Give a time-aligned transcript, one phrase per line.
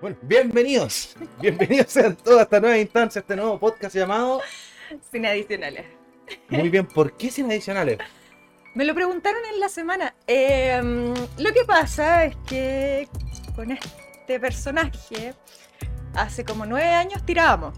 [0.00, 1.14] Bueno, bienvenidos.
[1.42, 4.40] Bienvenidos a toda esta nueva instancia, este nuevo podcast llamado
[5.12, 5.84] Sin adicionales.
[6.48, 7.98] Muy bien, ¿por qué sin adicionales?
[8.74, 10.14] Me lo preguntaron en la semana.
[10.26, 10.80] Eh,
[11.36, 13.08] lo que pasa es que
[13.54, 15.34] con este personaje
[16.14, 17.76] hace como nueve años tirábamos.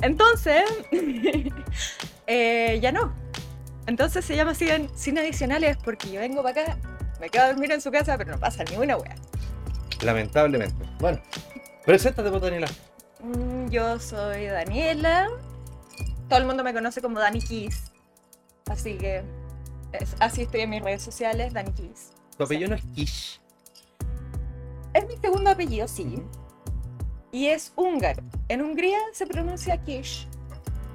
[0.00, 0.62] Entonces,
[2.26, 3.14] eh, ya no.
[3.86, 6.78] Entonces se llama sin, sin adicionales porque yo vengo para acá,
[7.20, 9.16] me quedo a dormir en su casa, pero no pasa ni una wea.
[10.02, 10.84] Lamentablemente.
[10.98, 11.20] Bueno,
[11.84, 12.68] preséntate, pues, Daniela.
[13.20, 15.28] Mm, Yo soy Daniela.
[16.28, 17.92] Todo el mundo me conoce como Dani Kiss.
[18.70, 19.22] Así que
[19.92, 22.10] es- así estoy en mis redes sociales, Dani Kiss.
[22.36, 23.40] Tu apellido no es Kish.
[24.94, 26.22] Es mi segundo apellido, sí.
[27.30, 28.22] Y es húngaro.
[28.48, 30.28] En Hungría se pronuncia Kish.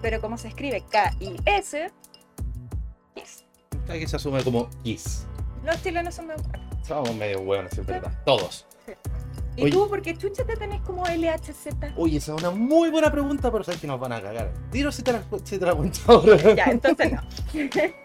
[0.01, 1.91] Pero como se escribe K-I-S,
[3.15, 3.43] Kiss.
[3.89, 5.25] Aquí se asume como Kiss.
[5.63, 6.43] Los chilenos son medio...
[6.87, 8.11] Somos medio hueones, es verdad.
[8.23, 8.66] Todos.
[9.57, 9.71] ¿Y Oye.
[9.71, 9.89] tú?
[9.89, 11.95] Porque chucha te tenés como LHZ.
[11.95, 14.53] Oye, esa es una muy buena pregunta, pero sabes que nos van a cagar.
[14.71, 16.37] Tiro si te la, si te la cuento ahora.
[16.55, 17.21] Ya, entonces no.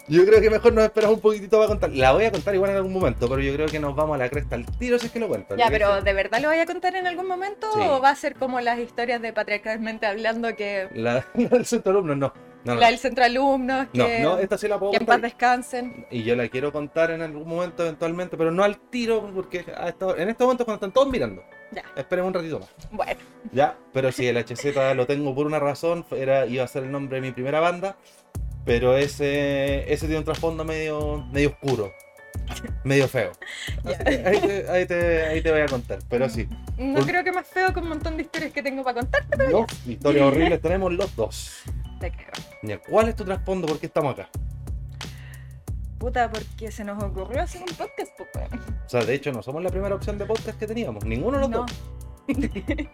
[0.07, 1.91] Yo creo que mejor nos esperamos un poquitito para contar.
[1.91, 4.17] La voy a contar igual en algún momento, pero yo creo que nos vamos a
[4.17, 5.55] la cresta al tiro si es que lo cuento.
[5.55, 6.01] Ya, ¿Le pero?
[6.01, 7.71] ¿de verdad lo voy a contar en algún momento?
[7.73, 7.79] Sí.
[7.81, 11.91] ¿O va a ser como las historias de Patriarcalmente Hablando que La, la del centro
[11.91, 12.33] alumno, no.
[12.65, 12.79] No, no.
[12.79, 16.05] la del centro alumnos, no, que, no, esta sí la puedo que en paz descansen?
[16.09, 20.15] Y yo la quiero contar en algún momento eventualmente, pero no al tiro, porque esta-
[20.17, 21.43] en este momento cuando están todos mirando.
[21.71, 21.83] Ya.
[21.95, 22.69] Esperemos un ratito más.
[22.91, 23.19] Bueno,
[23.51, 26.91] Ya, pero sí, el HZ lo tengo por una razón, era, iba a ser el
[26.91, 27.97] nombre de mi primera banda,
[28.63, 31.91] pero ese, ese tiene un trasfondo medio, medio oscuro,
[32.83, 33.31] medio feo.
[33.83, 33.91] Ya.
[33.91, 36.47] Así que ahí, te, ahí, te, ahí te voy a contar, pero sí.
[36.77, 39.37] no Un- creo que más feo que un montón de historias que tengo para contarte,
[39.37, 41.63] pero Dos historias horribles tenemos los dos.
[41.99, 42.81] te creo.
[42.89, 43.67] ¿Cuál es tu trasfondo?
[43.67, 44.29] ¿Por qué estamos acá?
[45.97, 48.59] Puta, porque se nos ocurrió hacer un podcast, weón.
[48.85, 51.41] O sea, de hecho, no somos la primera opción de podcast que teníamos, ninguno de
[51.41, 51.57] los No.
[51.59, 51.71] dos.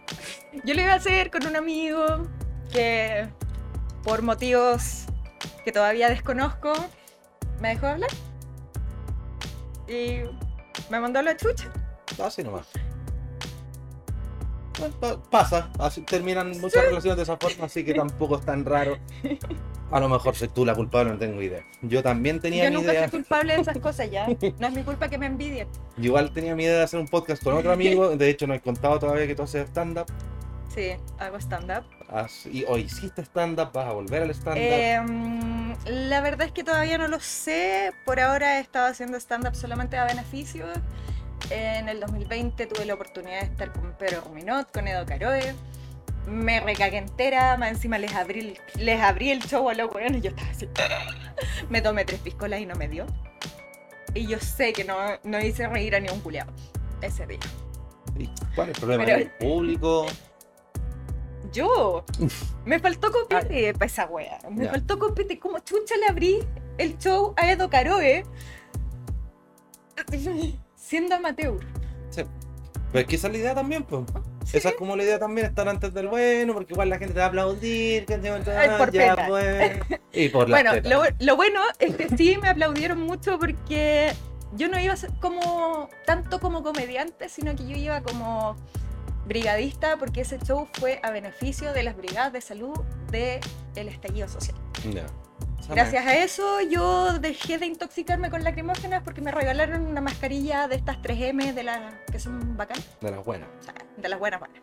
[0.64, 2.04] Yo lo iba a hacer con un amigo
[2.72, 3.26] que,
[4.04, 5.06] por motivos
[5.64, 6.72] que todavía desconozco,
[7.60, 8.10] me dejó hablar.
[9.90, 10.20] Y
[10.88, 11.70] me mandó la chucha.
[12.22, 12.68] Así nomás.
[15.00, 18.96] Bueno, pasa, así terminan muchas relaciones de esa forma, así que tampoco es tan raro.
[19.90, 21.66] A lo mejor soy tú la culpable, no tengo idea.
[21.82, 24.26] Yo también tenía Yo mi nunca idea, fui culpable de esas cosas ya.
[24.58, 25.68] No es mi culpa que me envidien.
[25.96, 28.54] yo igual tenía mi idea de hacer un podcast con otro amigo, de hecho no
[28.54, 30.06] he contado todavía que tú haces stand-up,
[30.74, 31.84] Sí, hago stand-up.
[32.08, 34.62] Has- y o hiciste stand-up, vas a volver al stand-up.
[34.62, 37.92] Em, la verdad es que todavía no lo sé.
[38.04, 40.66] Por ahora he estado haciendo stand-up solamente a beneficio.
[41.50, 45.54] En el 2020 tuve la oportunidad de estar con Pedro Ruminot, con Edo Caroe.
[46.28, 50.18] Me recagué entera, más encima les abrí, el- les abrí el show a los weones
[50.18, 50.68] y yo estaba así.
[51.70, 53.06] Me tomé tres piscolas y no me dio.
[54.14, 56.46] Y yo sé que no, no hice reír a ni un culiao
[57.00, 57.38] ese día.
[58.18, 59.04] ¿Y ¿Cuál es el problema?
[59.04, 60.06] pero- ¿El público?
[61.52, 62.04] Yo,
[62.64, 64.38] me faltó copete para esa wea.
[64.50, 64.70] Me Ya.
[64.70, 65.38] faltó copete.
[65.38, 66.38] Como chucha le abrí
[66.78, 68.24] el show a Edo Caroe
[70.74, 71.58] siendo amateur.
[72.10, 72.22] Sí.
[72.92, 74.02] Pero es que esa es la idea también, pues.
[74.44, 74.56] Sí.
[74.56, 77.20] Esa es como la idea también, estar antes del bueno, porque igual la gente te
[77.20, 79.28] va a aplaudir, que te Ay, por ya, pena.
[79.28, 79.80] pues.
[80.12, 84.12] Y por la Bueno, lo, lo bueno es que sí me aplaudieron mucho porque
[84.56, 88.56] yo no iba a ser como tanto como comediante, sino que yo iba como
[89.30, 92.76] brigadista porque ese show fue a beneficio de las brigadas de salud
[93.12, 94.56] del estallido social.
[95.68, 100.74] Gracias a eso yo dejé de intoxicarme con lacrimógenas porque me regalaron una mascarilla de
[100.74, 103.48] estas 3M de las que son bacanas, De las buenas.
[103.60, 104.60] o sea, de las buenas buenas.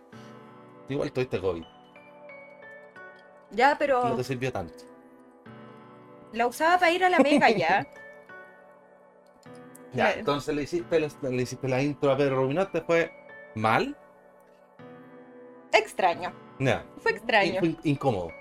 [0.90, 1.64] Igual tuviste COVID.
[3.52, 4.84] Ya, No pero te sirvió tanto.
[6.34, 7.88] la usaba para ir a la mega ya.
[9.94, 13.10] Ya, entonces le hiciste, la- le hiciste la intro a Pedro Rubinot, te fue
[13.56, 13.98] mal.
[15.74, 16.32] Extraño,
[17.02, 17.60] fue extraño.
[17.64, 18.32] In- incómodo.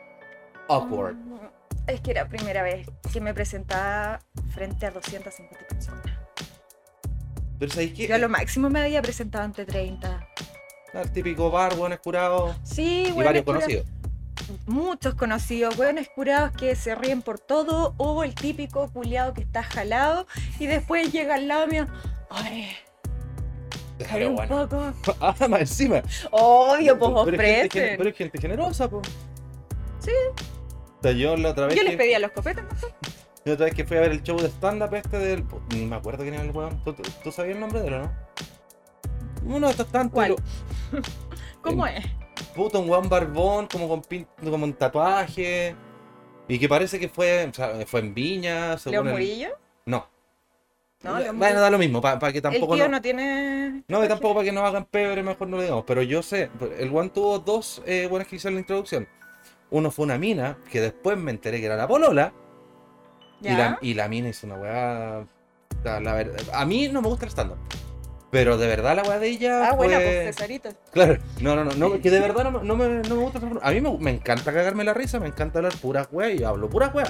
[0.68, 1.14] Awkward.
[1.14, 1.36] Mm,
[1.86, 4.18] Es que era la primera vez que me presentaba
[4.52, 6.02] frente a 250 personas.
[7.58, 8.06] Pero ¿sabes qué?
[8.08, 10.26] Yo a lo máximo me había presentado ante 30.
[10.92, 12.56] El típico bar, buenos curados.
[12.64, 13.86] Sí, Y hueones varios conocidos.
[14.66, 19.62] Muchos conocidos, hueones curados que se ríen por todo, o el típico culiado que está
[19.62, 20.26] jalado
[20.58, 21.86] y después llega al lado mío.
[22.30, 22.68] Ay,
[23.98, 24.68] Pero un bueno.
[24.68, 24.92] poco.
[25.20, 26.02] Ah, más encima.
[26.30, 27.96] Obvio, pues Pero ofrecen.
[27.96, 29.08] Pero es gente generosa, pues.
[30.00, 30.10] Sí.
[30.30, 31.76] O sea, yo la otra vez.
[31.76, 32.88] Yo les pedía los copetes, ¿no?
[33.44, 35.44] La otra vez que fui a ver el show de stand-up este del.
[35.70, 36.82] Ni me acuerdo quién era el weón.
[36.84, 38.12] ¿Tú, tú, tú sabías el nombre de él o no?
[39.44, 40.14] Uno de estos tantos.
[40.14, 40.36] ¿Cuál?
[41.62, 42.04] ¿Cómo es?
[42.54, 45.74] Puto, un weón barbón, como con pin- como un tatuaje.
[46.48, 49.48] Y que parece que fue, o sea, fue en Viña, ¿Leo según el- Murillo?
[51.06, 51.18] No.
[51.18, 52.74] No, lo- bueno, da lo mismo, para que tampoco.
[52.74, 53.82] el tío no- no, tiene.
[53.88, 55.84] No, y tampoco para que nos hagan pebre, mejor no lo digamos.
[55.86, 59.06] Pero yo sé, el One tuvo dos eh, buenas que hicieron la introducción.
[59.70, 62.32] Uno fue una mina, que después me enteré que era la Polola.
[63.42, 65.26] Y la, y la mina hizo una weá.
[65.84, 67.58] la- la verdad- a mí no me gusta el stand-up.
[68.30, 69.64] Pero de verdad la weá de ella.
[69.66, 69.86] Ah, fue...
[69.86, 70.70] bueno, pues Cesarito.
[70.92, 73.40] Claro, no, no, no, no, que de verdad no, me- no me, no me gusta.
[73.62, 76.68] A mí me, me encanta cagarme la risa, me encanta hablar puras weá y hablo
[76.68, 77.06] puras weá.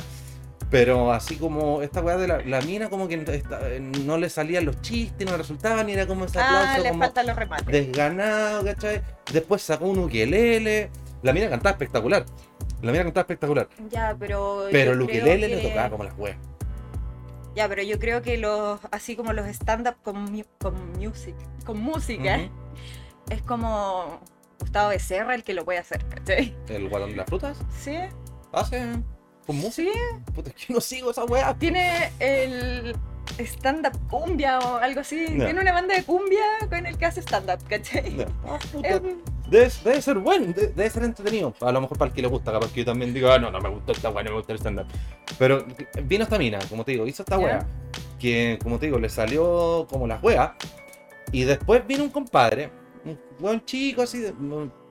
[0.70, 3.60] Pero así como esta weá de la, la mina, como que esta-
[4.04, 6.88] no le salían los chistes, no le resultaban, y era como ese Ah, aplauso le
[6.90, 7.66] como faltan los remates.
[7.66, 9.00] desganado, ¿cachai?
[9.32, 10.90] Después sacó un ukelele.
[11.22, 12.24] La mina cantaba espectacular.
[12.82, 13.68] La mina cantaba espectacular.
[13.90, 14.66] Ya, pero.
[14.72, 16.36] Pero el ukelele le que- tocaba como las weas.
[17.54, 18.80] Ya, pero yo creo que los.
[18.90, 21.34] Así como los stand-up con, con music.
[21.64, 22.38] Con música.
[22.38, 22.50] Ujú.
[23.30, 24.20] Es como.
[24.60, 26.54] Gustavo Becerra el que lo puede hacer, ¿cachai?
[26.68, 27.56] El guatón de las frutas.
[27.78, 27.96] Sí.
[28.52, 28.86] Hace.
[29.46, 29.90] Con música.
[29.92, 30.32] Sí.
[30.34, 31.54] Puta, es que no sigo esa wea.
[31.54, 32.96] Tiene el
[33.38, 35.24] stand-up cumbia o algo así.
[35.26, 38.26] Tiene una banda de cumbia con el que hace stand-up, ¿cachai?
[38.46, 38.88] Ah, puta,
[39.48, 41.54] Debe, debe ser bueno, de- debe ser entretenido.
[41.60, 43.50] A lo mejor para el que le gusta, capaz que yo también digo, ah, no,
[43.52, 44.86] no me gustó esta weá, no me gusta el stand-up.
[45.38, 45.64] Pero
[46.02, 47.64] vino esta mina, como te digo, hizo esta weá,
[48.18, 50.50] que como te digo, le salió como las weas.
[51.30, 52.70] Y después vino un compadre,
[53.04, 54.34] un buen chico así, de-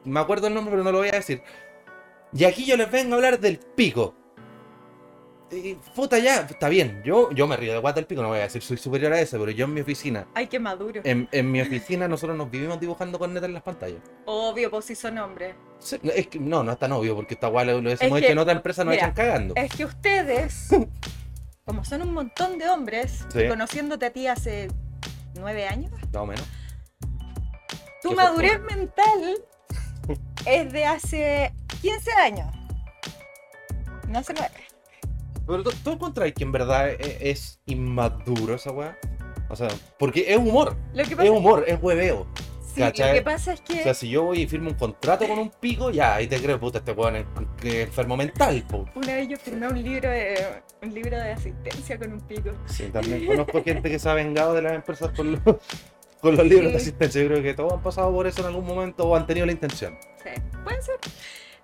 [0.05, 1.41] me acuerdo el nombre, pero no lo voy a decir.
[2.31, 4.13] Y aquí yo les vengo a hablar del pico.
[5.55, 8.39] Y puta ya, está bien, yo, yo me río de guata del pico, no voy
[8.39, 11.01] a decir soy superior a ese, pero yo en mi oficina, Ay, qué maduro.
[11.03, 13.99] en, en mi oficina nosotros nos vivimos dibujando con neta en las pantallas.
[14.25, 15.55] Obvio, pues si son hombres.
[15.79, 18.01] Sí, no, es que, no, no es tan obvio, porque esta guay lo, lo Es
[18.01, 19.53] hemos que, hecho en otra empresa, nos mira, echan cagando.
[19.55, 20.69] Es que ustedes,
[21.65, 23.47] como son un montón de hombres, Sí.
[23.47, 24.67] conociéndote a ti hace
[25.35, 26.45] nueve años, Más o menos.
[28.01, 29.37] tu madurez mental
[30.45, 32.47] es de hace 15 años.
[34.07, 34.53] No hace nueve.
[35.47, 38.97] Pero tú, tú encontrás que en verdad es, es inmaduro esa weá.
[39.49, 39.67] O sea,
[39.99, 42.25] porque es humor, Lo que es pasa, humor, es hueveo.
[42.73, 45.27] sí, lo que pasa es que O sea, si yo voy y firmo un contrato
[45.27, 47.25] con un pico, ya, ahí te creo, puta, este weón es
[47.63, 48.85] es enfermo mental, po.
[48.95, 50.35] una vez yo firmé un libro de
[50.81, 52.49] un libro de asistencia con un pico.
[52.65, 55.39] Sí, también conozco gente que se ha vengado de las empresas con los,
[56.21, 56.87] con los libros de Sí.
[56.87, 57.21] asistencia.
[57.21, 59.51] Yo creo que todos han pasado por eso en algún momento o han tenido la
[59.51, 59.95] intención.
[60.23, 60.29] Sí,
[60.63, 60.95] puede ser.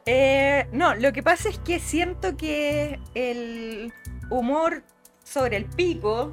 [0.05, 3.93] Eh, no, lo que pasa es que siento que el
[4.29, 4.83] humor
[5.23, 6.31] sobre el pico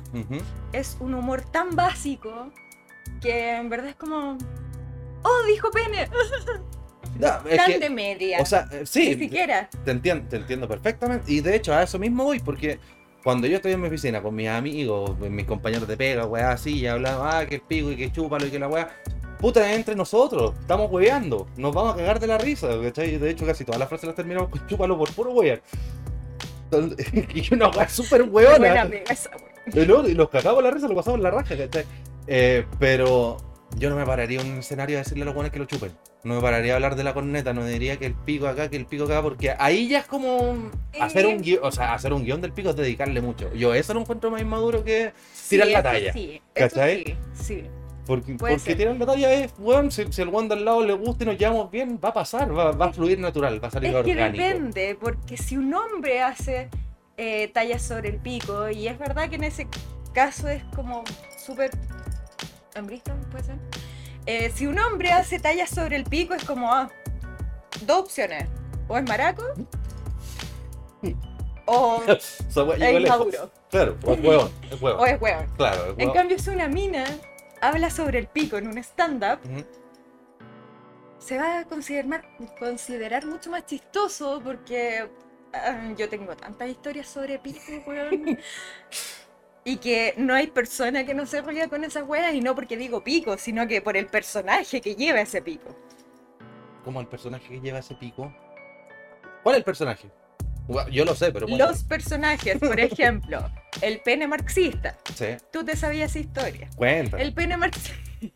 [0.72, 2.50] es un humor tan básico
[3.20, 4.38] que en verdad es como.
[5.22, 6.08] ¡Oh, dijo pene!
[7.50, 8.38] Es Tan que- de media.
[8.40, 9.68] o sea, eh, sí, Ni siquiera.
[9.84, 11.30] Te entiendo, te entiendo perfectamente.
[11.32, 12.78] Y de hecho, a eso mismo voy, porque
[13.24, 16.78] cuando yo estoy en mi oficina con mis amigos, mis compañeros de pega, weá, así,
[16.78, 18.88] y hablamos, ah, que el pico y que chúpalo y que la weá.
[19.38, 23.18] Puta, entre nosotros, estamos weando, nos vamos a cagar de la risa, ¿cachai?
[23.18, 25.32] De hecho, casi todas las frases las terminamos con chúpalo por puro.
[26.70, 28.46] Entonces, Y una weá súper güey.
[29.74, 31.84] Y los cagamos la risa, lo pasamos en la raja, ¿cachai?
[32.26, 33.36] Eh, pero
[33.76, 35.92] yo no me pararía en un escenario a decirle a los buenos que lo chupen.
[36.24, 38.76] No me pararía a hablar de la corneta, no diría que el pico acá, que
[38.76, 40.70] el pico acá, porque ahí ya es como
[41.00, 43.52] hacer un guion, o sea, hacer un guion del pico es dedicarle mucho.
[43.54, 45.12] Yo eso lo encuentro más inmaduro que
[45.48, 46.12] tirar Sí, la talla.
[46.12, 47.64] Sí, sí, sí.
[48.08, 51.24] Porque, porque tirar la talla es, weón, si, si el weón del lado le gusta
[51.24, 53.94] y nos llevamos bien, va a pasar, va, va a fluir natural, va a salir
[53.94, 54.42] Es que orgánico.
[54.44, 56.70] depende, porque si un hombre hace
[57.18, 59.68] eh, tallas sobre el pico, y es verdad que en ese
[60.14, 61.04] caso es como
[61.36, 61.70] súper...
[62.74, 63.14] ¿Hambrista?
[63.30, 63.56] ¿Puede ser?
[64.24, 66.88] Eh, si un hombre hace tallas sobre el pico, es como, ah,
[67.82, 68.48] dos opciones.
[68.88, 69.44] O es maraco,
[71.66, 72.46] o es
[73.06, 75.00] maduro, Claro, o es huevón, es huevón.
[75.02, 75.46] o es hueón.
[75.58, 76.14] Claro, es En huevón.
[76.14, 77.04] cambio, si una mina
[77.60, 79.38] habla sobre el pico en un stand-up,
[81.18, 82.24] se va a considerar,
[82.58, 85.08] considerar mucho más chistoso porque
[85.52, 88.38] ah, yo tengo tantas historias sobre pico, weón.
[89.64, 92.76] y que no hay persona que no se ría con esas weas y no porque
[92.76, 95.76] digo pico, sino que por el personaje que lleva ese pico.
[96.84, 98.32] como el personaje que lleva ese pico.
[99.42, 100.10] ¿Cuál es el personaje?
[100.90, 101.66] Yo lo sé, pero bueno.
[101.66, 104.96] Los personajes, por ejemplo, el pene marxista.
[105.14, 106.68] Sí, Tú te sabías esa historia.
[106.76, 107.16] cuenta.
[107.18, 107.94] El pene marxista.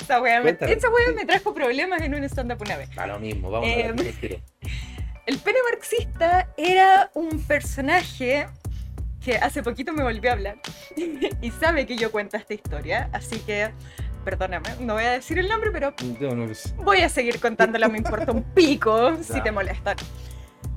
[0.00, 0.72] esa wea, me, Cuéntala.
[0.72, 2.96] esa wea me trajo problemas en un stand-up una vez.
[2.96, 4.36] A lo mismo, vamos Eh, a ver el tiro.
[5.26, 8.48] El pene marxista era un personaje
[9.24, 10.56] que hace poquito me volvió a hablar
[11.40, 13.70] y sabe que yo cuento esta historia, así que
[14.24, 15.94] perdóname, no voy a decir el nombre, pero
[16.78, 19.96] voy a seguir contándola, me importa un pico si te molestan.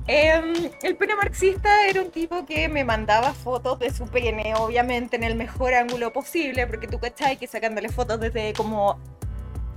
[0.06, 5.16] Em, el pene marxista era un tipo que me mandaba fotos de su pene, obviamente
[5.16, 9.00] en el mejor ángulo posible, porque tú cachai que sacándole fotos desde como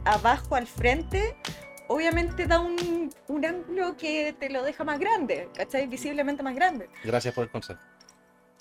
[0.04, 1.38] abajo al frente,
[1.88, 5.88] obviamente da un, un ángulo que te lo deja más grande, ¿cachai?
[5.88, 6.90] Visiblemente más grande.
[7.06, 7.80] Gracias por el consejo.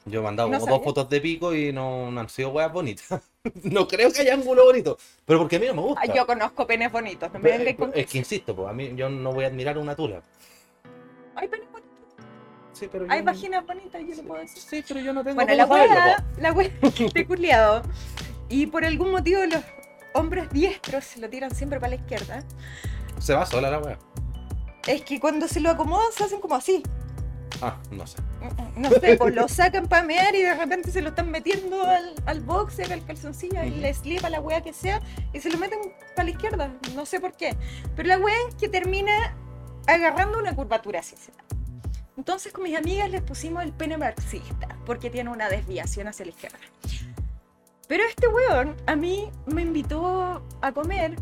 [0.04, 2.73] Yo he mandado No como dos fotos de pico y no, no han sido weas
[2.73, 3.20] bonitas.
[3.64, 4.96] no creo que haya ángulo bonito.
[5.25, 6.14] Pero porque a mí no me gusta.
[6.14, 7.92] Yo conozco penes bonitos, no me Pero, con...
[7.92, 10.23] es que insisto, pues a mí yo no voy a admirar una tula.
[11.37, 11.93] Hay penes bonitos,
[12.73, 14.62] Sí, pero hay vaginas bonitas, yo lo puedo decir.
[14.62, 15.76] Sí, pero yo no tengo Bueno, la po.
[16.40, 16.71] la weá
[17.14, 17.83] de culiado.
[18.49, 19.62] Y por algún motivo los
[20.12, 22.43] hombres diestros se lo tiran siempre para la izquierda.
[23.19, 23.99] Se va sola la wea.
[24.87, 26.83] Es que cuando se lo acomodan se hacen como así.
[27.62, 28.19] Ah, no sé.
[28.76, 32.14] No sé, pues lo sacan para mear y de repente se lo están metiendo al,
[32.26, 35.00] al boxer, al calzoncillo, al slip, a la wea que sea,
[35.33, 35.78] y se lo meten
[36.14, 36.71] para la izquierda.
[36.95, 37.57] No sé por qué.
[37.97, 39.35] Pero la wea es que termina
[39.87, 41.16] agarrando una curvatura así.
[41.16, 41.33] ¿sí?
[42.16, 46.31] Entonces con mis amigas les pusimos el pene marxista, porque tiene una desviación hacia la
[46.31, 46.59] izquierda.
[47.88, 51.16] Pero este weón a mí me invitó a comer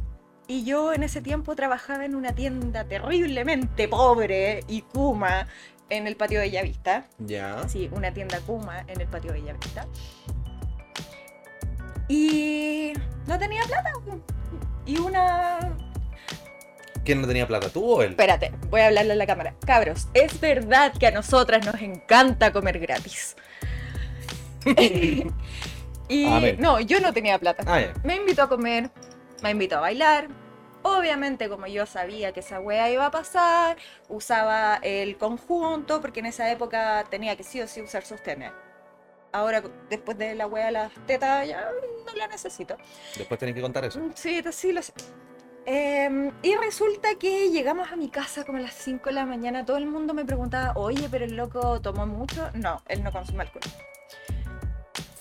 [0.46, 5.46] y yo en ese tiempo trabajaba en una tienda terriblemente pobre y kuma
[5.90, 7.06] en el patio de Bellavista.
[7.18, 7.68] Ya.
[7.68, 9.86] Sí, una tienda Kuma en el patio de Bellavista.
[12.08, 12.92] Y
[13.26, 13.92] no tenía plata.
[14.86, 15.76] Y una...
[17.04, 17.68] ¿Quién no tenía plata?
[17.68, 18.10] ¿Tú o él?
[18.10, 19.54] Espérate, voy a hablarle a la cámara.
[19.66, 23.36] Cabros, es verdad que a nosotras nos encanta comer gratis.
[26.08, 26.56] y Amén.
[26.58, 27.62] no, yo no tenía plata.
[27.66, 27.92] Ah.
[28.02, 28.90] Me invitó a comer,
[29.42, 30.28] me invitó a bailar.
[30.82, 33.76] Obviamente, como yo sabía que esa wea iba a pasar,
[34.08, 38.52] usaba el conjunto, porque en esa época tenía que sí o sí usar sostener.
[39.32, 41.68] Ahora, después de la wea de las tetas, ya
[42.06, 42.76] no la necesito.
[43.16, 43.98] Después tenés que contar eso.
[43.98, 44.92] Mm, Sí, sí, lo sé.
[45.66, 49.64] Em, y resulta que llegamos a mi casa como a las 5 de la mañana.
[49.64, 52.50] Todo el mundo me preguntaba, oye, pero el loco tomó mucho.
[52.54, 53.62] No, él no consume alcohol.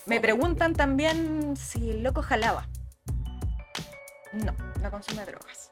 [0.06, 2.68] Me preguntan también si el loco jalaba.
[4.32, 5.70] No, no consume drogas.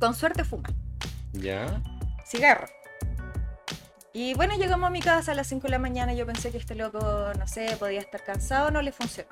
[0.00, 0.68] Con suerte fuma.
[1.32, 1.80] Ya.
[2.26, 2.66] Cigarro.
[4.12, 6.12] Y bueno, llegamos a mi casa a las 5 de la mañana.
[6.12, 6.98] Yo pensé que este loco,
[7.38, 8.72] no sé, podía estar cansado.
[8.72, 9.30] No le funcionó.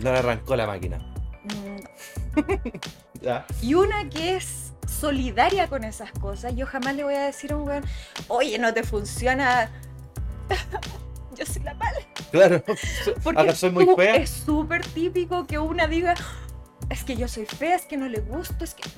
[0.00, 0.98] No le arrancó la máquina.
[1.54, 2.40] Mm,
[3.20, 3.46] Ya.
[3.62, 7.56] Y una que es solidaria con esas cosas, yo jamás le voy a decir a
[7.56, 7.84] un weón,
[8.28, 9.70] oye, no te funciona.
[11.36, 11.98] yo soy la mala.
[12.30, 12.62] Claro.
[13.22, 14.16] Porque Ahora soy muy tú- fea.
[14.16, 16.14] es súper típico que una diga,
[16.90, 18.88] es que yo soy fea, es que no le gusto, es que.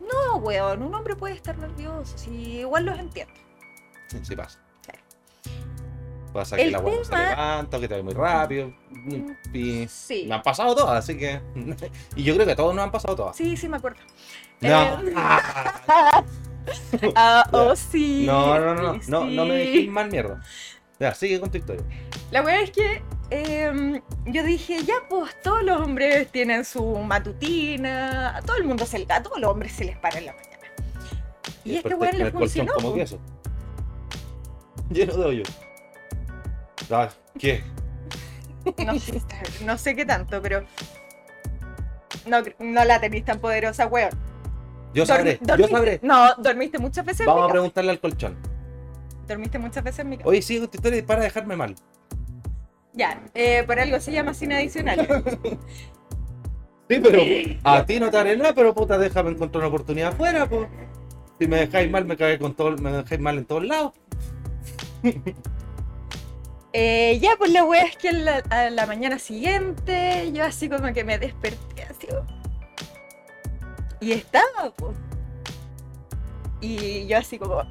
[0.00, 3.32] No, weón, un hombre puede estar nervioso, si igual los entiendo.
[4.08, 4.58] Sí, sí pasa.
[4.84, 5.50] Sí.
[6.32, 8.72] Pasa que El agua no se tema- levanta, que te va muy rápido.
[9.52, 10.26] Y Sí.
[10.28, 11.40] me han pasado todas, así que.
[12.16, 13.36] y yo creo que a todos nos han pasado todas.
[13.36, 13.98] Sí, sí, me acuerdo.
[14.60, 15.00] No.
[15.02, 15.14] Eh,
[17.16, 18.24] Ah, oh, sí.
[18.26, 20.40] no, no, no, no, sí, no, no me dejes mal mierda.
[21.00, 21.82] Ya, sigue con tu historia.
[22.30, 28.36] La weá es que em, yo dije, ya pues todos los hombres tienen su matutina,
[28.36, 30.50] a todo el mundo se a todos los hombres se les para en la mañana.
[31.64, 32.72] Y este después weón le funcionó.
[32.74, 33.18] como queso.
[34.90, 35.42] Lleno de hoyo.
[36.90, 37.08] Ah,
[37.38, 37.62] ¿Qué?
[38.84, 39.22] No, sé,
[39.64, 40.64] no sé qué tanto, pero
[42.26, 44.10] no, no la tenéis tan poderosa, weón.
[44.92, 46.00] Yo sabré, yo sabré.
[46.02, 48.36] No, dormiste muchas veces en Vamos mi a preguntarle al colchón.
[49.26, 50.28] Dormiste muchas veces en mi casa.
[50.28, 51.74] Oye, con tu historia para de dejarme mal.
[52.92, 55.06] Ya, eh, por algo se llama sin adicional.
[56.90, 57.22] Sí, pero
[57.62, 60.68] a ti no te haré nada, pero puta, déjame encontrar una oportunidad afuera, pues.
[61.38, 63.92] Si me dejáis mal, me cagué con todo, me dejáis mal en todos lados.
[66.72, 70.68] Eh, ya, pues la wea es que a la, a la mañana siguiente yo así
[70.68, 72.06] como que me desperté así.
[74.00, 74.96] Y estaba, pues.
[76.60, 77.62] Y yo así como...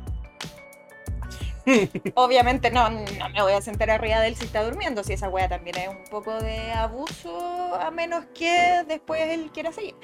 [2.15, 5.29] Obviamente no, no me voy a sentar arriba de él si está durmiendo, si esa
[5.29, 9.95] wea también es un poco de abuso, a menos que después él quiera seguir.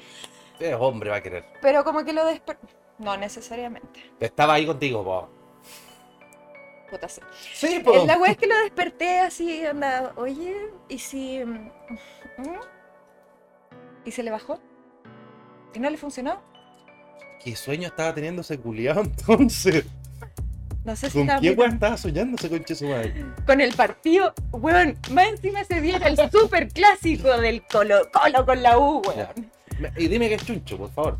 [0.60, 1.44] Eh, hombre, va a querer.
[1.60, 2.66] Pero como que lo desperté...
[2.98, 4.10] No necesariamente.
[4.20, 5.28] Estaba ahí contigo, po.
[6.90, 7.20] Puta, sí.
[7.66, 10.54] Eh, La wea es que lo desperté así, anda, oye,
[10.88, 11.44] ¿y si...
[11.44, 11.70] mm,
[12.38, 12.60] mm?
[14.04, 14.60] ¿Y se le bajó?
[15.74, 16.40] ¿Y no le funcionó?
[17.42, 19.84] ¿Qué sueño estaba teniendo ese culiado entonces?
[20.84, 23.24] No sé si ¿Con estaba quién muy- estaba soñando ese conche su madre?
[23.44, 28.62] con el partido, weón, más encima día era el super clásico del Colo Colo con
[28.62, 29.50] la U, weón.
[29.96, 31.18] Y dime que es chuncho, por favor.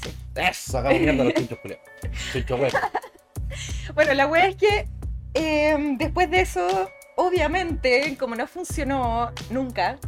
[0.00, 0.10] Sí.
[0.36, 1.84] Eso, sacamos mierda a los chunchos culiados.
[2.32, 2.70] Chuncho weón.
[3.94, 4.86] Bueno, la wea es que
[5.34, 9.98] eh, después de eso, obviamente, como no funcionó nunca,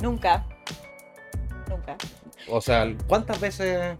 [0.00, 0.46] nunca,
[1.68, 1.96] nunca,
[2.48, 3.96] O sea, ¿cuántas veces.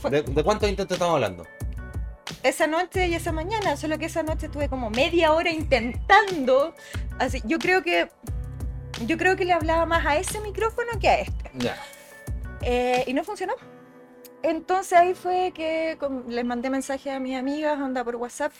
[0.00, 1.44] fue- ¿De, de cuántos intentos estamos hablando?
[2.42, 6.74] esa noche y esa mañana, solo que esa noche estuve como media hora intentando.
[7.18, 8.08] Así, yo creo que
[9.04, 11.50] yo creo que le hablaba más a ese micrófono que a este.
[11.54, 11.76] Ya.
[12.62, 13.54] Eh, y no funcionó.
[14.42, 18.52] Entonces ahí fue que les mandé mensaje a mis amigas, anda por WhatsApp.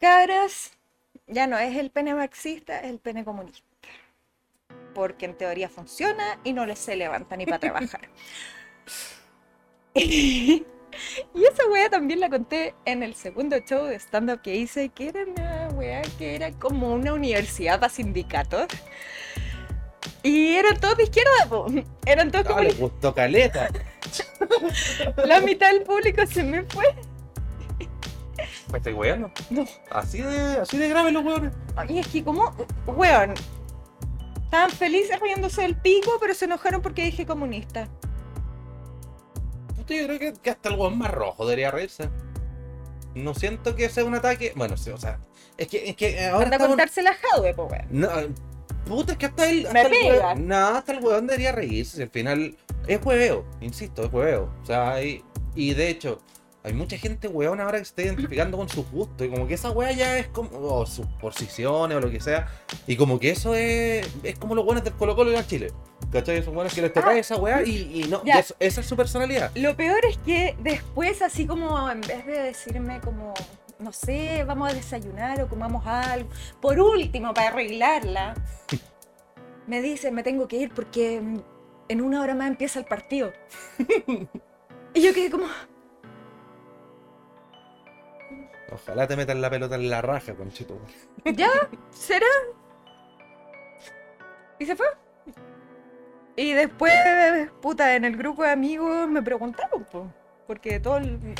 [0.00, 0.72] Cabras,
[1.26, 3.66] ya no es el pene marxista, es el pene comunista.
[4.94, 8.08] Porque en teoría funciona y no le se levanta ni para trabajar.
[9.94, 10.64] y
[11.34, 15.24] esa wea también la conté en el segundo show de stand-up que hice, que era
[15.24, 18.66] una wea que era como una universidad para sindicatos.
[20.22, 21.66] Y eran todos de izquierda, po.
[22.06, 22.78] eran todos Ah, le comunistas.
[22.78, 23.68] gustó caleta.
[25.26, 26.84] La mitad del público se me fue.
[28.70, 29.30] ¿Me estoy weando?
[29.50, 29.64] No.
[29.90, 31.52] Así de, así de grave los weones.
[31.88, 32.54] Y es que como,
[32.86, 33.34] weón,
[34.44, 37.88] estaban felices riéndose del pico, pero se enojaron porque dije comunista.
[39.76, 42.10] Yo creo que, que hasta el weón más rojo debería reírse.
[43.14, 44.52] No siento que sea un ataque.
[44.54, 45.18] Bueno, sí, o sea.
[45.56, 46.44] Es que, es que ahora.
[46.44, 47.86] Anda a estamos- contarse la jadwe, po, weón.
[47.90, 48.08] No,
[48.86, 49.62] puta, es que hasta el.
[49.62, 50.26] Me Hasta el pega.
[50.28, 52.02] weón, no, hasta el weón debería reírse.
[52.02, 52.56] Al final
[52.88, 54.50] es hueveo, insisto, es hueveo.
[54.62, 55.22] O sea, hay-
[55.54, 56.20] y de hecho,
[56.64, 59.26] hay mucha gente weón ahora que se está identificando con sus gustos.
[59.26, 60.50] Y como que esa wea ya es como.
[60.52, 62.48] o sus posiciones o lo que sea.
[62.86, 64.06] Y como que eso es.
[64.22, 65.72] Es como los buenos del Colo Colo y al Chile.
[66.12, 66.38] ¿Cachai?
[66.38, 67.18] Esos buenos que les toca Ah.
[67.18, 68.22] esa wea y, y no.
[68.24, 68.38] y Ya.
[68.40, 69.50] eso- esa es su personalidad.
[69.54, 73.34] Lo peor es que después, así como en vez de decirme como,
[73.78, 76.28] no sé, vamos a desayunar o comamos algo,
[76.60, 78.34] por último, para arreglarla,
[79.66, 81.22] me dicen, me tengo que ir porque
[81.88, 83.32] en una hora más empieza el partido.
[84.94, 85.46] y yo quedé como,
[88.70, 90.78] Ojalá te metan la pelota en la raja, conchito.
[91.24, 91.48] ¿Ya?
[91.90, 92.26] ¿Será?
[94.58, 94.86] Y se fue.
[96.36, 96.92] Y después,
[97.60, 100.12] puta, en el grupo de amigos me preguntaron, po,
[100.46, 101.34] porque todo el,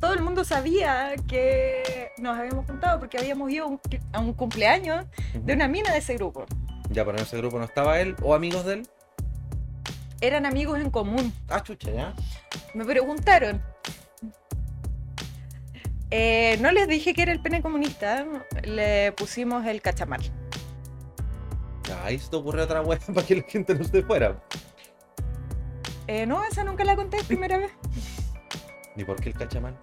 [0.00, 3.80] todo el mundo sabía que nos habíamos juntado porque habíamos ido a un,
[4.12, 6.44] a un cumpleaños de una mina de ese grupo.
[6.90, 8.88] Ya, pero en ese grupo no estaba él o amigos de él.
[10.20, 11.32] Eran amigos en común.
[11.48, 12.14] Ah, chucha, ya.
[12.74, 13.62] Me preguntaron.
[16.10, 18.26] Eh, no les dije que era el pene comunista,
[18.64, 20.20] le pusimos el cachamal.
[22.02, 24.42] Ahí se te ocurre otra wea para que la gente no esté fuera.
[26.06, 27.70] Eh, no, esa nunca la conté primera vez.
[28.96, 29.78] ¿Ni por qué el cachamal?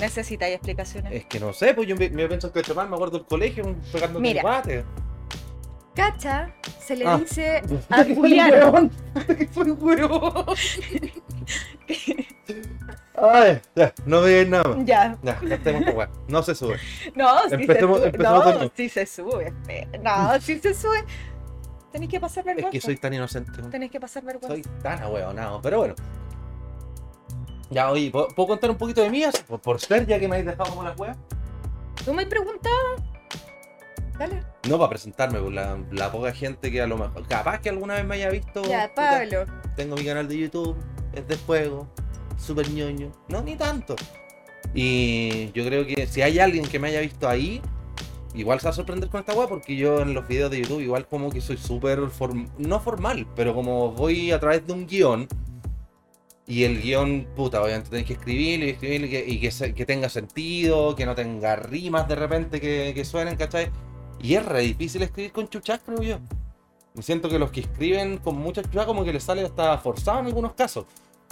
[0.00, 1.10] Necesitáis explicaciones.
[1.12, 3.74] Es que no sé, pues yo me, me pienso en cachamal, me acuerdo del colegio,
[3.90, 4.42] pegando Mira.
[4.42, 4.84] bate.
[5.96, 7.16] Cacha se le Ah.
[7.18, 8.90] dice a Juliano.
[9.26, 10.44] que fue un huevón.
[13.18, 14.84] Ay, ya, no digáis nada más.
[14.84, 15.16] Ya.
[15.22, 16.10] Ya, ya.
[16.28, 16.76] No se sube.
[17.14, 18.18] No, sí Empecemos- se sube.
[18.18, 19.54] No, sí se sube.
[20.02, 21.04] No, sí se sube.
[21.92, 22.70] Tenéis que pasar Es vergüenza.
[22.70, 23.52] que soy tan inocente.
[23.70, 24.48] Tenéis que pasar vergüenza.
[24.54, 25.94] Soy tan ahueonado, pero bueno.
[27.70, 29.42] Ya, oye, ¿puedo, puedo contar un poquito de mías?
[29.48, 31.16] Por, por ser, ya que me habéis dejado como la weá.
[32.04, 33.02] ¿Tú me preguntabas?
[34.18, 34.42] Dale.
[34.68, 37.26] No para presentarme, pues la, la poca gente que a lo mejor.
[37.28, 38.62] Capaz que alguna vez me haya visto.
[38.64, 39.46] Ya, puta, Pablo.
[39.76, 40.76] Tengo mi canal de YouTube,
[41.12, 41.86] es de juego,
[42.38, 43.12] súper ñoño.
[43.28, 43.94] No, ni tanto.
[44.74, 47.60] Y yo creo que si hay alguien que me haya visto ahí,
[48.34, 50.80] igual se va a sorprender con esta weá, porque yo en los videos de YouTube
[50.80, 54.86] igual como que soy súper form- no formal, pero como voy a través de un
[54.86, 55.28] guion.
[56.48, 59.74] Y el guion, puta, obviamente tenéis que escribirlo y escribirlo y que, y que, se-
[59.74, 63.70] que tenga sentido, que no tenga rimas de repente que, que suenen, ¿cachai?
[64.20, 66.18] Y es re difícil escribir con chuchas, creo yo.
[66.94, 70.20] Y siento que los que escriben con mucha chucha como que les sale hasta forzado
[70.20, 70.86] en algunos casos.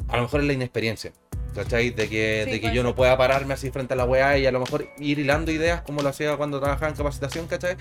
[0.09, 1.13] A lo mejor es la inexperiencia.
[1.55, 1.91] ¿Cachai?
[1.91, 4.45] De que, Sí, de que yo no pueda pararme así frente a la weá y
[4.45, 7.77] a lo mejor ir hilando ideas como lo hacía cuando trabajaba en capacitación, ¿cachai?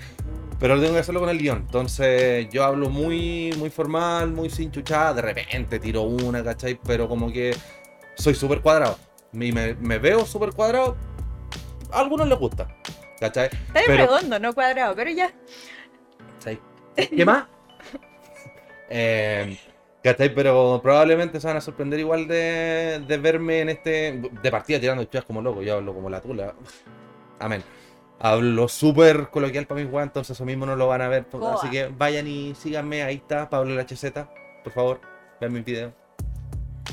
[0.60, 1.58] Pero tengo que hacerlo con el guion.
[1.58, 5.14] Entonces yo hablo muy, muy formal, muy sin chuchada.
[5.14, 6.78] De repente tiro una, ¿cachai?
[6.86, 7.54] Pero como que
[8.16, 8.96] soy súper cuadrado.
[9.32, 10.96] Y me, me veo súper cuadrado.
[11.90, 12.68] A algunos les gusta.
[13.20, 13.46] ¿Cachai?
[13.46, 15.32] Está bien Pero- redondo, no cuadrado, pero ya.
[16.38, 16.60] ¿Cachai?
[16.96, 17.46] ¿Qué más?
[18.90, 19.58] Eh,
[20.02, 20.32] ¿Cachai?
[20.34, 24.20] Pero probablemente se van a sorprender igual de, de verme en este.
[24.42, 25.62] De partida tirando chuchas como loco.
[25.62, 26.54] Yo hablo como la tula.
[27.40, 27.62] Amén.
[28.20, 31.26] Hablo súper coloquial para mis weas, entonces eso mismo no lo van a ver.
[31.54, 33.02] Así que vayan y síganme.
[33.02, 34.12] Ahí está, Pablo LHZ.
[34.62, 35.00] Por favor,
[35.40, 35.92] vean mi video.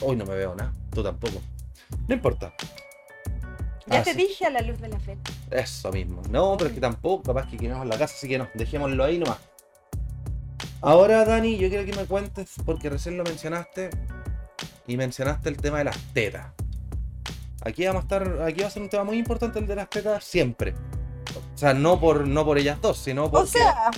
[0.02, 0.72] Hoy no me veo nada.
[0.92, 1.40] Tú tampoco.
[2.08, 2.54] No importa.
[3.92, 4.18] Ya Ah, te sí.
[4.18, 5.18] dije a la luz de la fe.
[5.50, 6.22] Eso mismo.
[6.30, 9.18] No, pero es que tampoco, capaz que queremos la casa, así que no, dejémoslo ahí
[9.18, 9.38] nomás.
[10.82, 13.90] Ahora, Dani, yo quiero que me cuentes, porque recién lo mencionaste,
[14.88, 16.48] y mencionaste el tema de las tetas.
[17.64, 19.90] Aquí vamos a estar, aquí va a ser un tema muy importante el de las
[19.90, 20.74] tetas siempre.
[21.54, 23.92] O sea, no por, no por ellas dos, sino porque, O sea,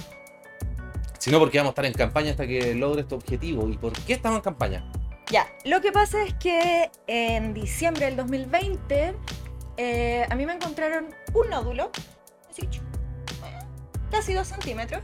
[1.17, 3.69] sino porque vamos a estar en campaña hasta que logres tu objetivo.
[3.69, 4.91] ¿Y por qué estamos en campaña?
[5.31, 5.47] ya.
[5.63, 9.15] Lo que pasa es que en diciembre del 2020
[9.77, 11.91] eh, a mí me encontraron un nódulo,
[12.49, 13.59] así, eh,
[14.11, 15.03] casi dos centímetros.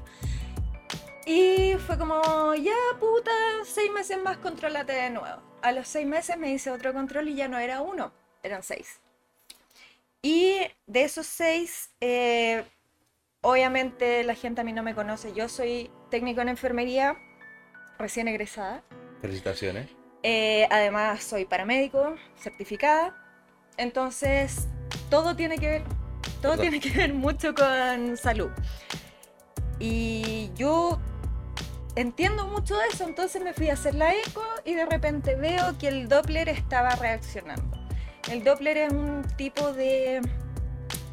[1.26, 3.32] Y fue como, ya puta,
[3.64, 5.42] seis meses más, controlate de nuevo.
[5.62, 9.00] A los seis meses me hice otro control y ya no era uno, eran seis.
[10.22, 12.64] Y de esos seis, eh,
[13.42, 15.34] obviamente la gente a mí no me conoce.
[15.34, 17.16] Yo soy técnico en enfermería,
[17.98, 18.84] recién egresada.
[19.22, 19.90] Felicitaciones.
[20.24, 23.19] Eh, además, soy paramédico, certificada.
[23.80, 24.68] Entonces,
[25.10, 25.84] todo tiene que ver,
[26.42, 26.64] todo Verdad.
[26.64, 28.52] tiene que ver mucho con salud.
[29.80, 31.00] Y yo
[31.96, 35.78] entiendo mucho de eso, entonces me fui a hacer la eco y de repente veo
[35.78, 37.78] que el Doppler estaba reaccionando.
[38.30, 40.20] El Doppler es un tipo de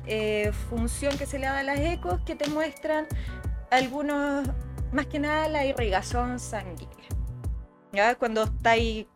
[0.07, 3.07] eh, función que se le da a las ecos que te muestran
[3.71, 4.49] algunos,
[4.91, 7.07] más que nada la irrigación sanguínea.
[7.93, 8.17] ¿Ya?
[8.17, 9.09] Cuando está ahí...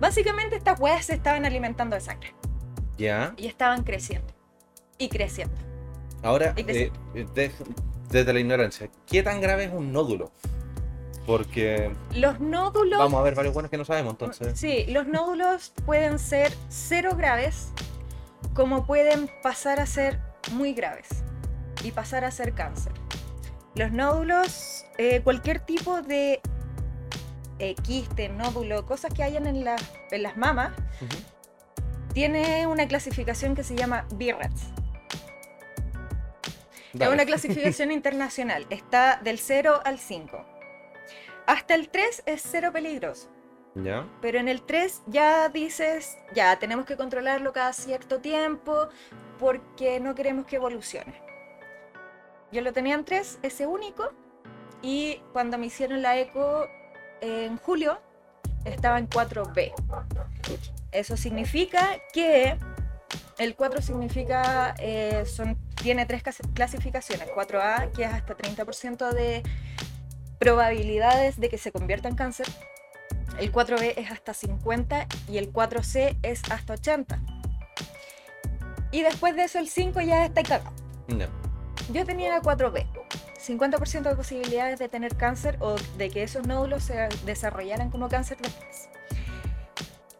[0.00, 2.34] Básicamente estas huevas se estaban alimentando de sangre
[2.98, 3.34] Ya.
[3.36, 4.26] y estaban creciendo.
[4.98, 5.54] Y creciendo.
[6.22, 6.90] Ahora, Y eh,
[7.34, 7.52] de-
[8.10, 10.30] desde la ignorancia, ¿qué tan grave es un nódulo?
[11.26, 12.98] Porque Los nódulos...
[12.98, 14.58] vamos a ver varios buenos que no sabemos, entonces.
[14.58, 17.68] Sí, los nódulos pueden ser cero graves,
[18.54, 20.20] como pueden pasar a ser
[20.52, 21.08] muy graves
[21.82, 22.92] y pasar a ser cáncer.
[23.74, 26.40] Los nódulos, eh, cualquier tipo de
[27.58, 29.76] eh, quiste, nódulo, cosas que hayan en, la-
[30.12, 31.16] en las mamas, Ujú.
[32.16, 34.72] Tiene una clasificación que se llama BIRATS.
[36.98, 38.66] Es una clasificación internacional.
[38.70, 40.46] Está del 0 al 5.
[41.46, 43.28] Hasta el 3 es cero peligroso.
[43.74, 44.08] ¿Ya?
[44.22, 48.88] Pero en el 3 ya dices, ya tenemos que controlarlo cada cierto tiempo
[49.38, 51.20] porque no queremos que evolucione.
[52.50, 54.10] Yo lo tenía en 3, ese único,
[54.80, 56.66] y cuando me hicieron la eco
[57.20, 58.00] en julio
[58.64, 59.74] estaba en 4B.
[60.96, 62.56] Eso significa que
[63.36, 66.22] el 4 significa, eh, son, tiene tres
[66.54, 67.28] clasificaciones.
[67.28, 69.42] 4A, que es hasta 30% de
[70.38, 72.46] probabilidades de que se convierta en cáncer.
[73.38, 77.20] El 4B es hasta 50 y el 4C es hasta 80.
[78.90, 80.72] Y después de eso el 5 ya está cagado.
[81.08, 81.28] Ya.
[81.92, 82.86] Yo tenía 4B.
[83.46, 88.38] 50% de posibilidades de tener cáncer o de que esos nódulos se desarrollaran como cáncer
[88.38, 88.88] después.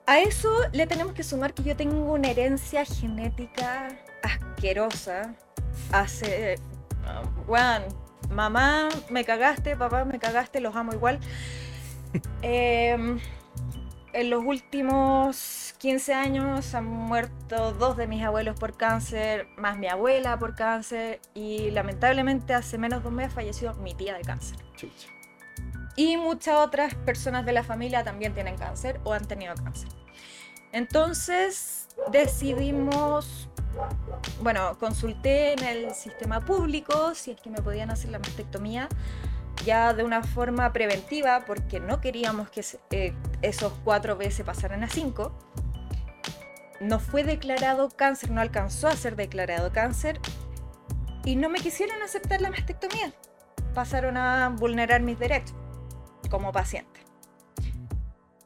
[0.07, 3.89] A eso le tenemos que sumar que yo tengo una herencia genética
[4.23, 5.35] asquerosa.
[5.91, 6.57] Hace.
[7.47, 7.83] Juan,
[8.31, 11.19] mamá, me cagaste, papá, me cagaste, los amo igual.
[12.41, 13.19] Em,
[14.13, 19.89] en los últimos 15 años han muerto dos de mis abuelos por cáncer, más mi
[19.89, 24.57] abuela por cáncer y lamentablemente hace menos de un mes falleció mi tía de cáncer.
[24.77, 25.16] Chucha.
[25.97, 29.89] Y muchas otras personas de la familia también tienen cáncer o han tenido cáncer.
[30.73, 33.49] Entonces decidimos,
[34.43, 38.89] bueno, consulté en el sistema público si es que me podían hacer la mastectomía
[39.65, 44.89] ya de una forma preventiva porque no queríamos que eh, esos cuatro veces pasaran a
[44.89, 45.33] cinco.
[46.79, 50.21] No fue declarado cáncer, no alcanzó a ser declarado cáncer
[51.25, 53.15] y no me quisieron aceptar la mastectomía.
[53.73, 55.57] Pasaron a vulnerar mis derechos
[56.29, 57.01] como paciente.